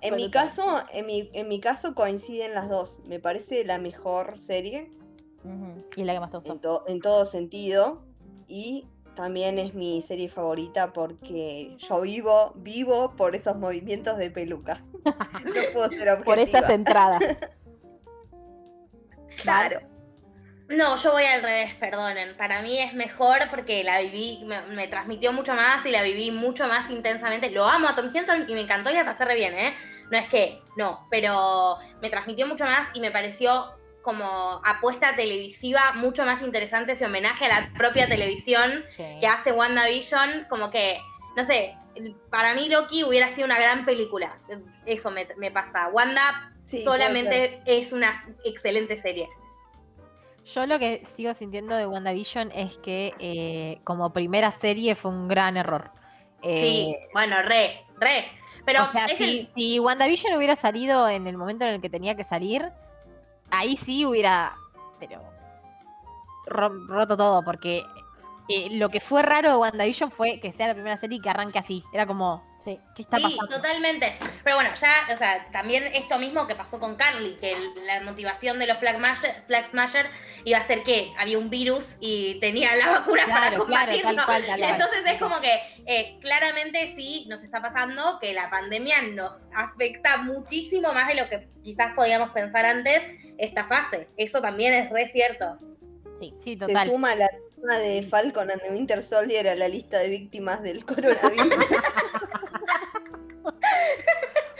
En 0.00 0.16
mi 0.16 0.30
caso, 0.30 0.82
en 0.92 1.06
mi, 1.06 1.30
en 1.32 1.48
mi 1.48 1.60
caso 1.60 1.94
coinciden 1.94 2.52
las 2.54 2.68
dos. 2.68 3.00
Me 3.06 3.18
parece 3.20 3.64
la 3.64 3.78
mejor 3.78 4.38
serie 4.38 4.90
Ujú. 5.44 5.82
Y 5.96 6.00
es 6.02 6.06
la 6.06 6.12
que 6.12 6.20
más 6.20 6.30
te 6.30 6.36
gustó. 6.38 6.52
en, 6.52 6.60
to- 6.60 6.82
en 6.86 7.00
todo 7.00 7.24
sentido. 7.26 8.02
Y 8.46 8.86
también 9.14 9.58
es 9.58 9.74
mi 9.74 10.02
serie 10.02 10.28
favorita 10.28 10.92
porque 10.92 11.76
yo 11.78 12.00
vivo, 12.02 12.52
vivo 12.56 13.14
por 13.16 13.34
esos 13.34 13.56
movimientos 13.56 14.18
de 14.18 14.30
peluca. 14.30 14.82
No 15.44 15.62
puedo 15.72 15.88
ser 15.88 16.08
objetiva. 16.08 16.24
Por 16.24 16.38
esas 16.38 16.70
entradas. 16.70 17.22
Claro. 19.42 19.80
No, 20.68 20.96
yo 20.96 21.10
voy 21.12 21.24
al 21.24 21.42
revés, 21.42 21.74
perdonen. 21.74 22.36
Para 22.36 22.62
mí 22.62 22.78
es 22.78 22.94
mejor 22.94 23.38
porque 23.50 23.84
la 23.84 24.00
viví, 24.00 24.42
me, 24.46 24.62
me 24.62 24.86
transmitió 24.86 25.32
mucho 25.32 25.52
más 25.54 25.84
y 25.84 25.90
la 25.90 26.02
viví 26.02 26.30
mucho 26.30 26.66
más 26.66 26.88
intensamente. 26.88 27.50
Lo 27.50 27.66
amo 27.66 27.88
a 27.88 27.96
Tom 27.96 28.06
Hiddleston 28.06 28.48
y 28.48 28.54
me 28.54 28.60
encantó 28.60 28.90
y 28.90 28.94
la 28.94 29.04
pasé 29.04 29.24
re 29.24 29.34
bien, 29.34 29.54
¿eh? 29.54 29.74
No 30.10 30.18
es 30.18 30.28
que, 30.28 30.62
no, 30.76 31.06
pero 31.10 31.76
me 32.00 32.08
transmitió 32.08 32.46
mucho 32.46 32.64
más 32.64 32.88
y 32.94 33.00
me 33.00 33.10
pareció 33.10 33.74
como 34.04 34.60
apuesta 34.64 35.16
televisiva 35.16 35.92
mucho 35.94 36.24
más 36.24 36.42
interesante 36.42 36.92
ese 36.92 37.06
homenaje 37.06 37.46
a 37.46 37.60
la 37.60 37.70
propia 37.76 38.06
televisión 38.06 38.84
Sí. 38.90 39.02
que 39.20 39.26
hace 39.26 39.50
WandaVision, 39.52 40.46
como 40.50 40.70
que, 40.70 40.98
no 41.36 41.44
sé, 41.44 41.74
para 42.30 42.54
mí 42.54 42.68
Loki 42.68 43.02
hubiera 43.02 43.30
sido 43.30 43.46
una 43.46 43.58
gran 43.58 43.84
película. 43.84 44.38
Eso 44.84 45.10
me, 45.10 45.26
me 45.38 45.50
pasa. 45.50 45.88
Wanda 45.88 46.52
Sí, 46.64 46.82
solamente 46.82 47.60
es 47.66 47.92
una 47.92 48.24
excelente 48.44 48.96
serie. 49.00 49.28
Yo 50.46 50.66
lo 50.66 50.78
que 50.78 51.02
sigo 51.06 51.32
sintiendo 51.34 51.74
de 51.74 51.86
WandaVision 51.86 52.52
es 52.52 52.76
que 52.78 53.14
eh, 53.18 53.80
como 53.84 54.12
primera 54.12 54.50
serie 54.50 54.94
fue 54.94 55.10
un 55.10 55.28
gran 55.28 55.56
error. 55.56 55.90
Eh, 56.42 56.60
Sí, 56.60 56.96
bueno, 57.14 57.40
re, 57.42 57.82
re. 57.98 58.26
Pero 58.66 58.82
o 58.82 58.86
sea, 58.86 59.06
es 59.06 59.16
si, 59.18 59.24
el- 59.40 59.46
si 59.46 59.78
WandaVision 59.78 60.34
hubiera 60.36 60.56
salido 60.56 61.08
en 61.08 61.26
el 61.26 61.36
momento 61.38 61.64
en 61.64 61.70
el 61.74 61.80
que 61.80 61.88
tenía 61.90 62.14
que 62.16 62.24
salir, 62.24 62.70
ahí 63.50 63.76
sí 63.76 64.04
hubiera 64.06 64.54
pero 65.00 65.20
ro- 66.46 66.86
roto 66.86 67.16
todo, 67.16 67.42
porque 67.44 67.84
eh, 68.48 68.68
lo 68.78 68.88
que 68.88 69.00
fue 69.00 69.22
raro 69.22 69.50
de 69.50 69.56
WandaVision 69.56 70.10
fue 70.10 70.40
que 70.40 70.52
sea 70.52 70.68
la 70.68 70.74
primera 70.74 70.96
serie 70.96 71.20
que 71.20 71.30
arranque 71.30 71.58
así. 71.58 71.84
Era 71.92 72.06
como, 72.06 72.42
Sí. 72.64 72.80
¿qué 72.96 73.02
está 73.02 73.18
sí, 73.18 73.22
pasando? 73.24 73.56
totalmente. 73.56 74.16
Pero 74.42 74.56
bueno, 74.56 74.70
ya, 74.80 75.06
o 75.12 75.16
sea, 75.18 75.46
también 75.52 75.84
esto 75.94 76.18
mismo 76.18 76.46
que 76.46 76.54
pasó 76.54 76.78
con 76.80 76.96
Carly, 76.96 77.36
que 77.40 77.52
el- 77.52 77.86
la 77.86 78.00
motivación 78.00 78.58
de 78.58 78.66
los 78.66 78.78
Flag 78.78 78.96
Smasher, 78.96 79.42
Flag 79.46 79.66
Smasher 79.66 80.06
iba 80.44 80.58
a 80.58 80.66
ser 80.66 80.82
que 80.82 81.12
había 81.18 81.36
un 81.38 81.50
virus 81.50 81.96
y 82.00 82.40
tenía 82.40 82.74
la 82.76 82.90
vacuna 82.90 83.26
para 83.26 83.48
Claro, 83.48 83.66
claro, 83.66 83.86
combatirlo. 83.92 84.14
tal 84.16 84.24
cual, 84.26 84.46
tal 84.46 84.58
cual. 84.58 84.70
Entonces 84.72 85.02
es 85.12 85.18
como 85.20 85.40
que 85.42 85.60
eh, 85.86 86.18
claramente 86.22 86.94
sí 86.96 87.26
nos 87.28 87.42
está 87.42 87.60
pasando 87.60 88.18
que 88.18 88.32
la 88.32 88.48
pandemia 88.48 89.02
nos 89.02 89.46
afecta 89.54 90.16
muchísimo 90.18 90.92
más 90.94 91.08
de 91.08 91.14
lo 91.16 91.28
que 91.28 91.46
quizás 91.62 91.92
podíamos 91.94 92.30
pensar 92.30 92.64
antes 92.64 93.02
esta 93.36 93.66
fase. 93.66 94.08
Eso 94.16 94.40
también 94.40 94.72
es 94.72 94.88
re 94.90 95.06
cierto. 95.08 95.58
Sí. 96.18 96.32
Sí, 96.42 96.52
Se 96.58 96.66
total. 96.66 96.86
suma 96.88 97.14
la 97.14 97.28
de 97.78 98.02
Falcon 98.04 98.50
and 98.50 98.60
the 98.62 98.70
Winter 98.70 99.02
Soldier 99.02 99.48
a 99.48 99.54
la 99.56 99.68
lista 99.68 99.98
de 99.98 100.08
víctimas 100.08 100.62
del 100.62 100.84
coronavirus. 100.84 101.64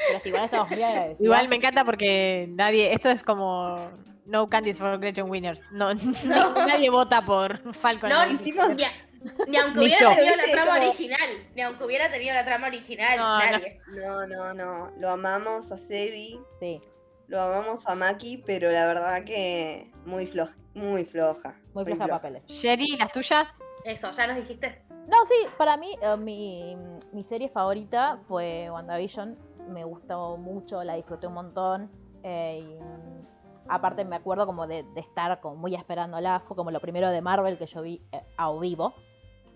Pero 0.06 0.20
igual 0.24 0.44
estamos 0.44 0.70
muy 0.70 0.82
agradecidos. 0.82 1.20
Igual 1.20 1.48
me 1.48 1.56
encanta 1.56 1.84
porque 1.84 2.46
nadie, 2.50 2.92
esto 2.92 3.10
es 3.10 3.22
como 3.22 3.90
no 4.26 4.48
candies 4.48 4.78
for 4.78 4.98
Gretchen 4.98 5.28
Winners. 5.30 5.62
No, 5.72 5.94
no, 6.24 6.66
nadie 6.66 6.90
vota 6.90 7.22
por 7.24 7.74
Falcon. 7.74 8.10
No, 8.10 8.20
and 8.20 8.38
the 8.38 8.44
hicimos- 8.44 8.76
Ni, 8.76 8.84
ni 9.48 9.56
aunque 9.56 9.80
Ni 9.80 9.86
hubiera 9.86 10.00
yo. 10.10 10.14
tenido 10.16 10.36
la 10.36 10.44
trama 10.52 10.74
como- 10.76 10.88
original, 10.90 11.30
ni 11.54 11.62
aunque 11.62 11.84
hubiera 11.84 12.10
tenido 12.10 12.34
la 12.34 12.44
trama 12.44 12.66
original, 12.66 13.16
No, 13.18 13.38
no. 13.38 13.50
nadie. 13.50 13.80
No, 13.88 14.26
no, 14.26 14.54
no. 14.54 14.92
Lo 14.98 15.10
amamos 15.10 15.72
a 15.72 15.78
Sebi, 15.78 16.38
Sí, 16.60 16.80
lo 17.28 17.40
amamos 17.40 17.86
a 17.86 17.94
Maki, 17.94 18.42
pero 18.46 18.70
la 18.70 18.86
verdad 18.86 19.24
que 19.24 19.90
muy 20.06 20.26
floja. 20.26 20.54
Muy 20.74 21.04
floja. 21.04 21.54
muy 21.72 21.84
floja 21.84 22.04
de 22.04 22.10
papeles. 22.10 22.42
Sherry, 22.46 22.96
las 22.98 23.12
tuyas. 23.12 23.48
Eso, 23.84 24.10
ya 24.12 24.26
nos 24.26 24.36
dijiste. 24.36 24.82
No, 25.06 25.16
sí, 25.26 25.34
para 25.58 25.76
mí 25.76 25.94
eh, 26.00 26.16
mi, 26.16 26.76
mi 27.12 27.22
serie 27.22 27.48
favorita 27.48 28.18
fue 28.26 28.68
WandaVision. 28.70 29.36
Me 29.68 29.84
gustó 29.84 30.36
mucho, 30.36 30.82
la 30.82 30.94
disfruté 30.94 31.26
un 31.26 31.34
montón. 31.34 31.90
eh, 32.22 32.60
y, 32.62 32.82
mm, 32.82 33.26
aparte 33.68 34.04
me 34.04 34.16
acuerdo 34.16 34.46
como 34.46 34.66
de, 34.66 34.82
de 34.94 35.00
estar 35.00 35.40
como 35.40 35.56
muy 35.56 35.74
esperándola. 35.74 36.40
Fue 36.48 36.56
como 36.56 36.70
lo 36.70 36.80
primero 36.80 37.10
de 37.10 37.20
Marvel 37.20 37.56
que 37.58 37.66
yo 37.66 37.82
vi 37.82 38.02
eh, 38.12 38.22
a 38.36 38.52
vivo. 38.52 38.94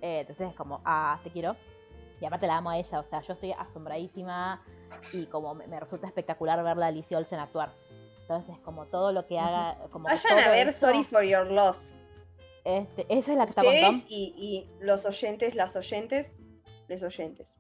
Eh, 0.01 0.21
entonces 0.21 0.51
es 0.51 0.55
como, 0.57 0.81
ah, 0.85 1.19
te 1.25 1.31
quiero. 1.31 1.57
Y 2.21 2.27
aparte 2.27 2.47
la 2.47 2.57
amo 2.57 2.71
a 2.71 2.79
ella, 2.79 3.01
o 3.01 3.05
sea, 3.05 3.21
yo 3.23 3.33
estoy 3.35 3.53
asombradísima 3.53 4.63
y 5.13 5.27
como 5.27 5.55
me, 5.55 5.67
me 5.67 5.81
resulta 5.81 6.07
espectacular 6.07 6.63
verla 6.63 6.87
a 6.87 6.89
Alicia 6.89 7.19
Olsen 7.19 7.39
actuar. 7.39 7.73
Entonces 8.23 8.57
es 8.57 8.61
como 8.63 8.87
todo 8.87 9.13
lo 9.13 9.27
que 9.27 9.39
haga... 9.39 9.79
Como 9.91 10.05
Vayan 10.05 10.39
a 10.39 10.51
ver 10.51 10.73
Sorry 10.73 11.03
for 11.05 11.23
Your 11.23 11.51
Loss. 11.51 11.95
Este, 12.65 13.07
esa 13.09 13.33
es 13.33 13.39
la 13.39 13.47
que 13.47 13.51
está 13.51 13.63
con 13.63 13.73
y, 14.09 14.35
y 14.37 14.71
los 14.85 15.07
oyentes, 15.07 15.55
las 15.55 15.75
oyentes, 15.77 16.39
les 16.89 17.03
oyentes. 17.03 17.57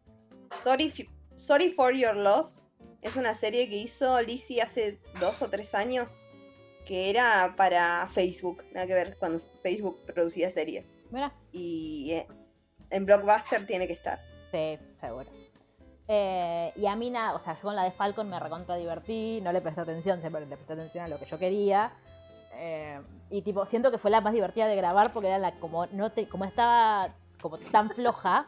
Sorry, 0.62 0.92
Sorry 1.36 1.72
for 1.72 1.94
Your 1.94 2.16
Loss 2.16 2.62
es 3.00 3.16
una 3.16 3.34
serie 3.34 3.68
que 3.68 3.76
hizo 3.76 4.20
Lizzie 4.20 4.60
hace 4.60 5.00
dos 5.20 5.40
o 5.40 5.48
tres 5.48 5.74
años 5.74 6.10
que 6.84 7.10
era 7.10 7.54
para 7.56 8.08
Facebook, 8.08 8.64
nada 8.72 8.86
que 8.86 8.94
ver 8.94 9.16
cuando 9.18 9.38
Facebook 9.62 10.00
producía 10.06 10.50
series. 10.50 10.96
Mira, 11.10 11.32
Y 11.52 12.12
eh, 12.12 12.26
en 12.90 13.04
Blockbuster 13.04 13.66
tiene 13.66 13.86
que 13.86 13.92
estar. 13.92 14.18
Sí, 14.50 14.78
seguro. 14.98 15.30
Eh, 16.10 16.72
y 16.76 16.86
a 16.86 16.96
mí 16.96 17.10
nada, 17.10 17.34
o 17.34 17.38
sea, 17.40 17.54
yo 17.54 17.60
con 17.62 17.76
la 17.76 17.84
de 17.84 17.90
Falcon 17.90 18.28
me 18.30 18.40
recontra 18.40 18.76
divertí, 18.76 19.40
no 19.42 19.52
le 19.52 19.60
presté 19.60 19.82
atención, 19.82 20.20
siempre 20.20 20.40
le 20.46 20.46
presté 20.56 20.72
atención 20.72 21.04
a 21.04 21.08
lo 21.08 21.18
que 21.18 21.26
yo 21.26 21.38
quería. 21.38 21.92
Eh, 22.54 22.98
y 23.30 23.42
tipo, 23.42 23.66
siento 23.66 23.90
que 23.90 23.98
fue 23.98 24.10
la 24.10 24.20
más 24.22 24.32
divertida 24.32 24.66
de 24.66 24.74
grabar 24.74 25.12
porque 25.12 25.28
era 25.28 25.38
la 25.38 25.52
como 25.52 25.86
no 25.88 26.10
te, 26.10 26.26
como 26.28 26.44
estaba 26.46 27.10
como 27.42 27.58
tan 27.58 27.90
floja, 27.90 28.46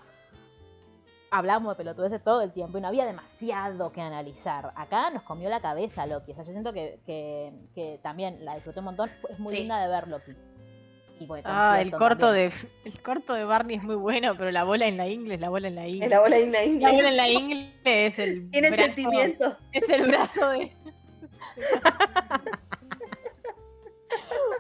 hablábamos 1.31 1.77
de 1.77 1.85
pelotudeces 1.85 2.25
todo 2.25 2.41
el 2.41 2.51
tiempo 2.51 2.79
y 2.79 2.81
no 2.81 2.89
había 2.89 3.05
demasiado 3.05 3.93
que 3.93 4.01
analizar. 4.01 4.73
Acá 4.75 5.11
nos 5.11 5.23
comió 5.23 5.49
la 5.51 5.61
cabeza 5.61 6.07
Loki. 6.07 6.33
O 6.33 6.35
sea, 6.35 6.45
yo 6.45 6.51
siento 6.53 6.73
que, 6.73 6.99
que, 7.07 7.53
que 7.75 8.01
también 8.03 8.45
la 8.45 8.55
disfruté 8.55 8.81
un 8.81 8.87
montón. 8.87 9.11
Es 9.29 9.39
muy 9.39 9.55
Sí. 9.55 9.61
linda 9.61 9.81
de 9.81 9.87
ver 9.89 10.09
Loki. 10.09 10.33
Y 11.21 11.29
Ah, 11.45 11.79
el 11.83 11.91
corto 11.91 12.29
también. 12.29 12.51
de 12.51 12.89
el 12.89 13.03
corto 13.03 13.35
de 13.35 13.45
Barney 13.45 13.77
es 13.77 13.83
muy 13.83 13.95
bueno, 13.95 14.35
pero 14.39 14.51
la 14.51 14.65
bola 14.65 14.87
en 14.87 14.97
la 14.97 15.07
ingle, 15.07 15.37
la 15.37 15.51
bola 15.51 15.69
en 15.69 15.75
la 15.75 15.87
ingle. 15.87 16.09
La 16.09 16.19
bola 16.21 16.37
de 16.37 16.47
la 16.47 16.65
La 16.67 16.93
bola 16.93 17.09
en 17.11 17.17
la 17.17 17.29
ingle 17.29 17.75
es 17.85 18.19
el 18.19 18.51
Tiene 18.51 18.71
brazo, 18.71 18.85
sentimientos. 18.85 19.59
Es 19.73 19.87
el 19.91 20.07
brazo 20.07 20.49
de 20.49 20.73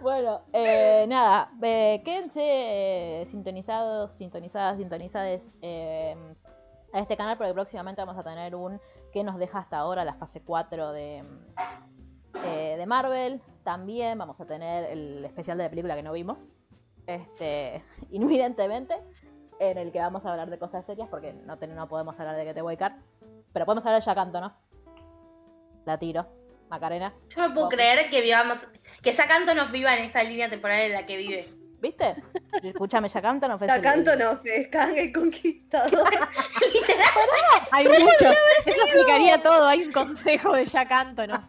Bueno, 0.02 0.42
eh, 0.52 1.06
nada, 1.08 1.50
eh, 1.62 2.02
quédense 2.04 2.42
eh, 2.42 3.26
sintonizados, 3.30 4.12
sintonizadas, 4.12 4.76
sintonizadas 4.76 5.40
eh, 5.62 6.14
a 6.92 7.00
este 7.00 7.16
canal 7.16 7.38
porque 7.38 7.54
próximamente 7.54 8.02
vamos 8.02 8.18
a 8.18 8.22
tener 8.22 8.54
un 8.54 8.78
que 9.12 9.24
nos 9.24 9.38
deja 9.38 9.60
hasta 9.60 9.78
ahora 9.78 10.04
la 10.04 10.14
fase 10.14 10.42
4 10.42 10.92
de, 10.92 11.24
eh, 12.44 12.76
de 12.78 12.86
Marvel. 12.86 13.40
También 13.64 14.18
vamos 14.18 14.40
a 14.40 14.46
tener 14.46 14.84
el 14.90 15.24
especial 15.24 15.58
de 15.58 15.64
la 15.64 15.70
película 15.70 15.94
que 15.94 16.02
no 16.02 16.12
vimos, 16.12 16.38
este, 17.06 17.82
inminentemente, 18.10 18.94
en 19.58 19.78
el 19.78 19.92
que 19.92 19.98
vamos 19.98 20.24
a 20.24 20.30
hablar 20.30 20.48
de 20.50 20.58
cosas 20.58 20.84
serias 20.86 21.08
porque 21.08 21.32
no, 21.32 21.58
ten- 21.58 21.74
no 21.74 21.88
podemos 21.88 22.18
hablar 22.18 22.36
de 22.36 22.44
que 22.44 22.54
te 22.54 22.62
voy 22.62 22.76
a 22.80 22.96
pero 23.52 23.66
podemos 23.66 23.84
hablar 23.84 24.00
de 24.00 24.06
Jack 24.06 24.18
Anton, 24.18 24.40
¿no? 24.42 24.56
La 25.84 25.98
tiro, 25.98 26.26
Macarena. 26.68 27.12
Yo 27.28 27.46
no 27.48 27.54
puedo 27.54 27.68
creer 27.68 28.08
que 28.10 28.20
vivamos, 28.20 28.58
que 29.02 29.12
ya 29.12 29.26
canto 29.26 29.54
nos 29.54 29.70
viva 29.72 29.94
en 29.96 30.04
esta 30.04 30.22
línea 30.22 30.48
temporal 30.48 30.80
en 30.82 30.92
la 30.92 31.04
que 31.06 31.16
vive. 31.16 31.48
¿Viste? 31.80 32.14
Escúchame, 32.62 33.08
Jack 33.08 33.24
Anton 33.24 33.58
fue 33.58 33.66
no 33.66 34.36
fe, 34.36 34.68
Kang 34.70 34.96
el 34.96 35.12
conquistador. 35.12 35.98
Hay 37.72 37.86
muchos. 37.86 38.36
Eso 38.66 38.82
explicaría 38.82 39.40
todo. 39.42 39.66
Hay 39.66 39.84
un 39.84 39.92
consejo 39.92 40.52
de 40.52 40.66
Jack 40.66 40.92
Antonoff. 40.92 41.40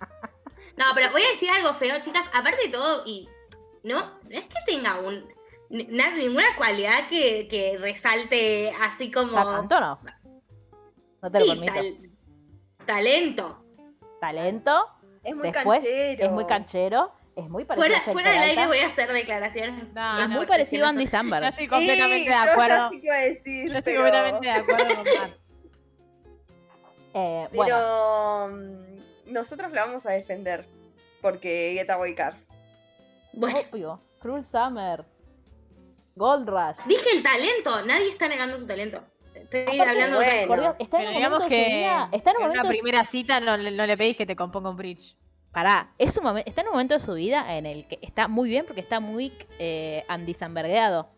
No, 0.81 0.95
pero 0.95 1.11
voy 1.11 1.21
a 1.21 1.29
decir 1.31 1.49
algo 1.51 1.75
feo, 1.75 1.95
chicas. 2.03 2.23
Aparte 2.33 2.63
de 2.63 2.69
todo, 2.69 3.03
y 3.05 3.29
no, 3.83 3.99
no 3.99 4.29
es 4.31 4.45
que 4.45 4.55
tenga 4.65 4.99
un 4.99 5.27
ninguna 5.69 6.55
cualidad 6.57 7.07
que, 7.07 7.47
que 7.47 7.77
resalte 7.77 8.73
así 8.81 9.11
como 9.11 9.31
Jack 9.33 9.45
Antonoff. 9.47 9.99
No 11.21 11.31
te 11.31 11.39
lo 11.39 11.45
Sí, 11.45 11.51
permito. 11.51 11.73
tal- 11.73 12.09
talento. 12.87 13.63
Talento, 14.19 14.87
Es 15.23 15.35
muy 15.35 15.51
Después, 15.51 15.79
canchero. 15.83 16.25
es 16.25 16.31
muy 16.31 16.45
canchero, 16.45 17.11
es 17.35 17.47
muy 17.49 17.63
parecido 17.65 17.85
a 17.85 17.89
Fuera, 17.89 17.99
Jake 17.99 18.11
fuera 18.11 18.31
del 18.31 18.39
aire 18.49 18.67
voy 18.67 18.77
a 18.79 18.87
hacer 18.87 19.13
declaraciones. 19.13 19.93
No, 19.93 20.19
es 20.19 20.27
muy 20.27 20.35
fuertes, 20.37 20.47
parecido 20.49 20.85
a 20.85 20.89
Andy 20.89 21.05
no 21.05 21.11
son- 21.11 21.19
Yo 21.19 21.23
Samberg. 21.31 21.43
estoy 21.49 21.67
completamente 21.67 22.17
Sí, 22.17 22.25
de 22.25 22.25
yo 22.25 22.31
ya 22.45 22.51
acuerdo. 22.51 22.89
sí 22.89 23.01
que 23.01 23.05
iba 23.07 23.15
a 23.15 23.19
decir, 23.19 23.71
Yo 23.71 23.77
estoy 23.77 23.93
pero, 23.93 24.03
completamente 24.03 24.47
de 24.47 24.53
acuerdo 24.53 24.95
con 24.95 25.03
Mar. 25.05 25.29
Eh, 27.13 27.47
bueno, 27.53 27.75
pero 27.75 28.47
mm, 28.55 28.90
nosotros 29.31 29.71
la 29.71 29.85
vamos 29.85 30.05
a 30.05 30.11
defender 30.11 30.65
porque 31.21 31.73
Get 31.77 31.89
Away 31.89 32.15
Car. 32.15 32.35
Bueno, 33.33 33.59
Obvio. 33.71 34.01
Cruel 34.19 34.45
Summer. 34.45 35.05
Gold 36.15 36.49
Rush. 36.49 36.85
dije 36.87 37.09
el 37.15 37.23
talento, 37.23 37.85
nadie 37.85 38.09
está 38.09 38.27
negando 38.27 38.59
su 38.59 38.67
talento. 38.67 39.01
Estoy 39.33 39.61
Aparte, 39.61 39.89
hablando 39.89 40.19
de 40.19 40.25
bueno. 40.25 40.47
Por 40.47 40.59
Dios, 40.59 40.75
está 40.79 41.01
en 41.01 41.07
un 41.07 41.13
momento 41.15 41.37
de 41.39 41.43
su 41.45 41.49
que 41.49 41.65
vida. 41.65 42.09
Está 42.11 42.31
en 42.31 42.37
un 42.37 42.41
en 42.43 42.47
momento 42.47 42.61
una 42.61 42.69
de 42.69 42.75
su- 42.77 42.81
primera 42.83 43.05
cita 43.05 43.39
no, 43.39 43.57
le- 43.57 43.71
no 43.71 43.85
le 43.85 43.97
pedís 43.97 44.17
que 44.17 44.25
te 44.25 44.35
componga 44.35 44.69
un 44.69 44.77
bridge. 44.77 45.15
Pará, 45.51 45.93
es 45.97 46.15
un 46.17 46.25
momen- 46.25 46.43
está 46.45 46.61
en 46.61 46.67
un 46.67 46.73
momento 46.73 46.93
de 46.93 46.99
su 46.99 47.13
vida 47.13 47.57
en 47.57 47.65
el 47.65 47.87
que 47.87 47.99
está 48.01 48.27
muy 48.27 48.49
bien 48.49 48.65
porque 48.65 48.81
está 48.81 48.99
muy 48.99 49.31
eh, 49.59 50.03
Andy 50.09 50.33
Sambergueado. 50.33 51.09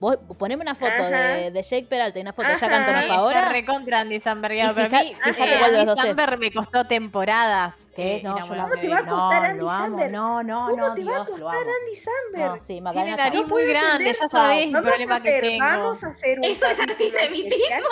Vos 0.00 0.16
poneme 0.38 0.62
una 0.62 0.74
foto 0.76 0.92
de, 0.92 1.50
de 1.50 1.62
Jake 1.62 1.86
Peralta 1.88 2.18
y 2.18 2.22
una 2.22 2.32
foto 2.32 2.48
de 2.48 2.58
Jack. 2.58 2.70
Antonoff 2.72 3.02
Está 3.02 3.14
ahora. 3.14 3.48
recontra 3.48 4.00
Andy 4.00 4.20
Samberg. 4.20 4.54
Pero 4.74 4.86
a 4.86 5.02
mí, 5.02 5.16
fíjate 5.20 5.54
eh, 5.54 5.80
Andy. 5.80 6.00
Samberg 6.00 6.38
me 6.38 6.52
costó 6.52 6.84
temporadas. 6.84 7.74
¿Qué? 7.98 8.20
No, 8.22 8.38
yo 8.38 8.54
de 8.54 8.76
te 8.80 8.88
va 8.88 8.98
a 8.98 9.06
costar 9.06 9.42
no, 9.42 9.48
Andy 9.48 9.66
Samberg? 9.66 10.12
no, 10.12 10.42
no, 10.44 10.66
¿Cómo 10.70 10.86
no, 10.86 10.94
te 10.94 11.02
va 11.04 11.16
a 11.16 11.24
costar. 11.24 11.56
Andy 11.56 11.96
Samberg? 11.96 12.50
No, 12.52 12.56
sí, 12.64 12.80
Tiene 12.92 13.16
nariz 13.16 13.46
muy 13.48 13.66
grande, 13.66 14.04
ya 14.20 14.28
sabés 14.28 14.66
el 14.66 14.72
Vamos 14.72 14.86
a 14.86 14.90
problema 14.92 15.20
que 15.20 15.28
hacer, 15.30 15.40
tengo. 15.40 15.64
vamos 15.64 16.04
a 16.04 16.06
hacer 16.06 16.38
un 16.38 16.44
Eso 16.44 16.66
es 16.66 16.78
antisemitismo. 16.78 17.88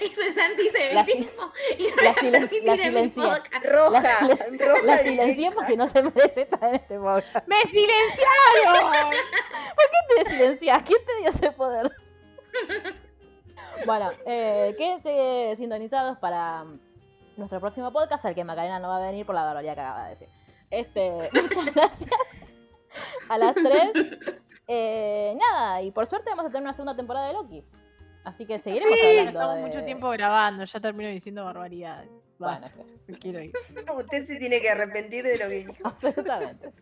Eso 0.00 0.20
es 0.20 0.36
antisemitismo. 0.36 1.52
La 2.02 2.02
voy 2.02 2.06
a 2.06 2.14
silen- 2.16 2.32
permitir 2.32 2.64
la 2.64 2.72
en 2.74 2.78
mi 2.80 2.84
silencié. 2.84 3.22
podcast. 3.22 3.64
Roja, 3.64 4.02
La- 4.02 4.66
roja 4.66 4.82
La 4.84 4.98
silencié 4.98 5.52
porque 5.52 5.76
no 5.78 5.88
se 5.88 6.02
merece 6.02 6.40
estar 6.42 6.68
en 6.68 6.74
este 6.74 6.98
podcast. 6.98 7.48
¡Me 7.48 7.56
silenciaron! 7.62 9.10
¿Qué 9.10 10.24
te 10.24 10.30
silencias? 10.32 10.82
¿Quién 10.82 10.98
te 11.06 11.16
dio 11.18 11.30
ese 11.30 11.50
poder? 11.52 11.90
bueno, 13.86 14.12
eh, 14.26 14.74
quédense 14.76 15.54
sintonizados 15.56 16.18
para 16.18 16.64
nuestro 17.40 17.60
próximo 17.60 17.92
podcast, 17.92 18.24
al 18.24 18.34
que 18.34 18.44
Macarena 18.44 18.78
no 18.78 18.88
va 18.88 18.98
a 18.98 19.10
venir 19.10 19.26
por 19.26 19.34
la 19.34 19.42
barbaridad 19.44 19.74
que 19.74 19.80
acaba 19.80 20.04
de 20.04 20.10
decir. 20.10 20.28
Este, 20.70 21.28
muchas 21.42 21.74
gracias. 21.74 22.10
A 23.28 23.38
las 23.38 23.54
3. 23.54 24.40
Eh, 24.68 25.36
nada, 25.40 25.82
y 25.82 25.90
por 25.90 26.06
suerte 26.06 26.30
vamos 26.30 26.44
a 26.46 26.48
tener 26.48 26.62
una 26.62 26.72
segunda 26.74 26.94
temporada 26.96 27.26
de 27.26 27.32
Loki. 27.32 27.64
Así 28.24 28.46
que 28.46 28.58
seguiremos 28.58 28.96
Sí, 28.98 29.04
hablando. 29.06 29.30
estamos 29.40 29.56
de- 29.56 29.62
mucho 29.62 29.84
tiempo 29.84 30.08
grabando, 30.10 30.64
ya 30.64 30.80
termino 30.80 31.10
diciendo 31.10 31.44
barbaridades. 31.44 32.08
Bueno, 32.38 32.68
me 33.06 33.18
quiero 33.18 33.42
ir. 33.42 33.52
Usted 33.96 34.24
se 34.26 34.38
tiene 34.38 34.60
que 34.60 34.70
arrepentir 34.70 35.24
de 35.24 35.38
lo 35.38 35.48
que 35.48 35.54
dijo. 35.56 35.72
absolutamente. 35.84 36.72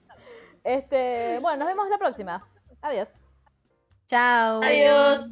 Este, 0.64 1.38
bueno, 1.40 1.58
nos 1.64 1.68
vemos 1.68 1.88
la 1.88 1.98
próxima. 1.98 2.46
Adiós. 2.82 3.08
Chao. 4.08 4.60
Adiós. 4.62 5.26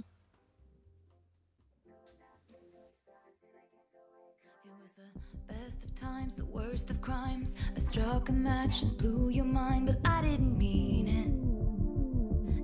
Times, 6.07 6.35
the 6.35 6.45
worst 6.45 6.91
of 6.91 7.01
crimes. 7.01 7.57
I 7.77 7.81
struck 7.81 8.29
a 8.29 8.33
match 8.33 8.83
and 8.83 8.97
blew 8.97 9.29
your 9.31 9.45
mind, 9.45 9.87
but 9.87 9.99
I 10.09 10.23
didn't 10.23 10.57
mean 10.57 11.09
it. 11.09 11.31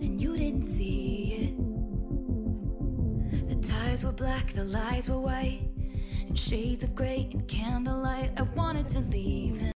And 0.05 0.21
you 0.21 0.37
didn't 0.37 0.67
see 0.67 0.99
it. 1.43 1.55
The 3.49 3.57
ties 3.69 4.05
were 4.05 4.13
black, 4.13 4.53
the 4.53 4.65
lies 4.65 5.09
were 5.09 5.19
white. 5.19 5.63
In 6.29 6.35
shades 6.35 6.85
of 6.85 6.95
grey 6.95 7.29
and 7.33 7.49
candlelight, 7.49 8.31
I 8.37 8.43
wanted 8.43 8.89
to 8.91 9.01
leave 9.01 9.57
him. 9.57 9.63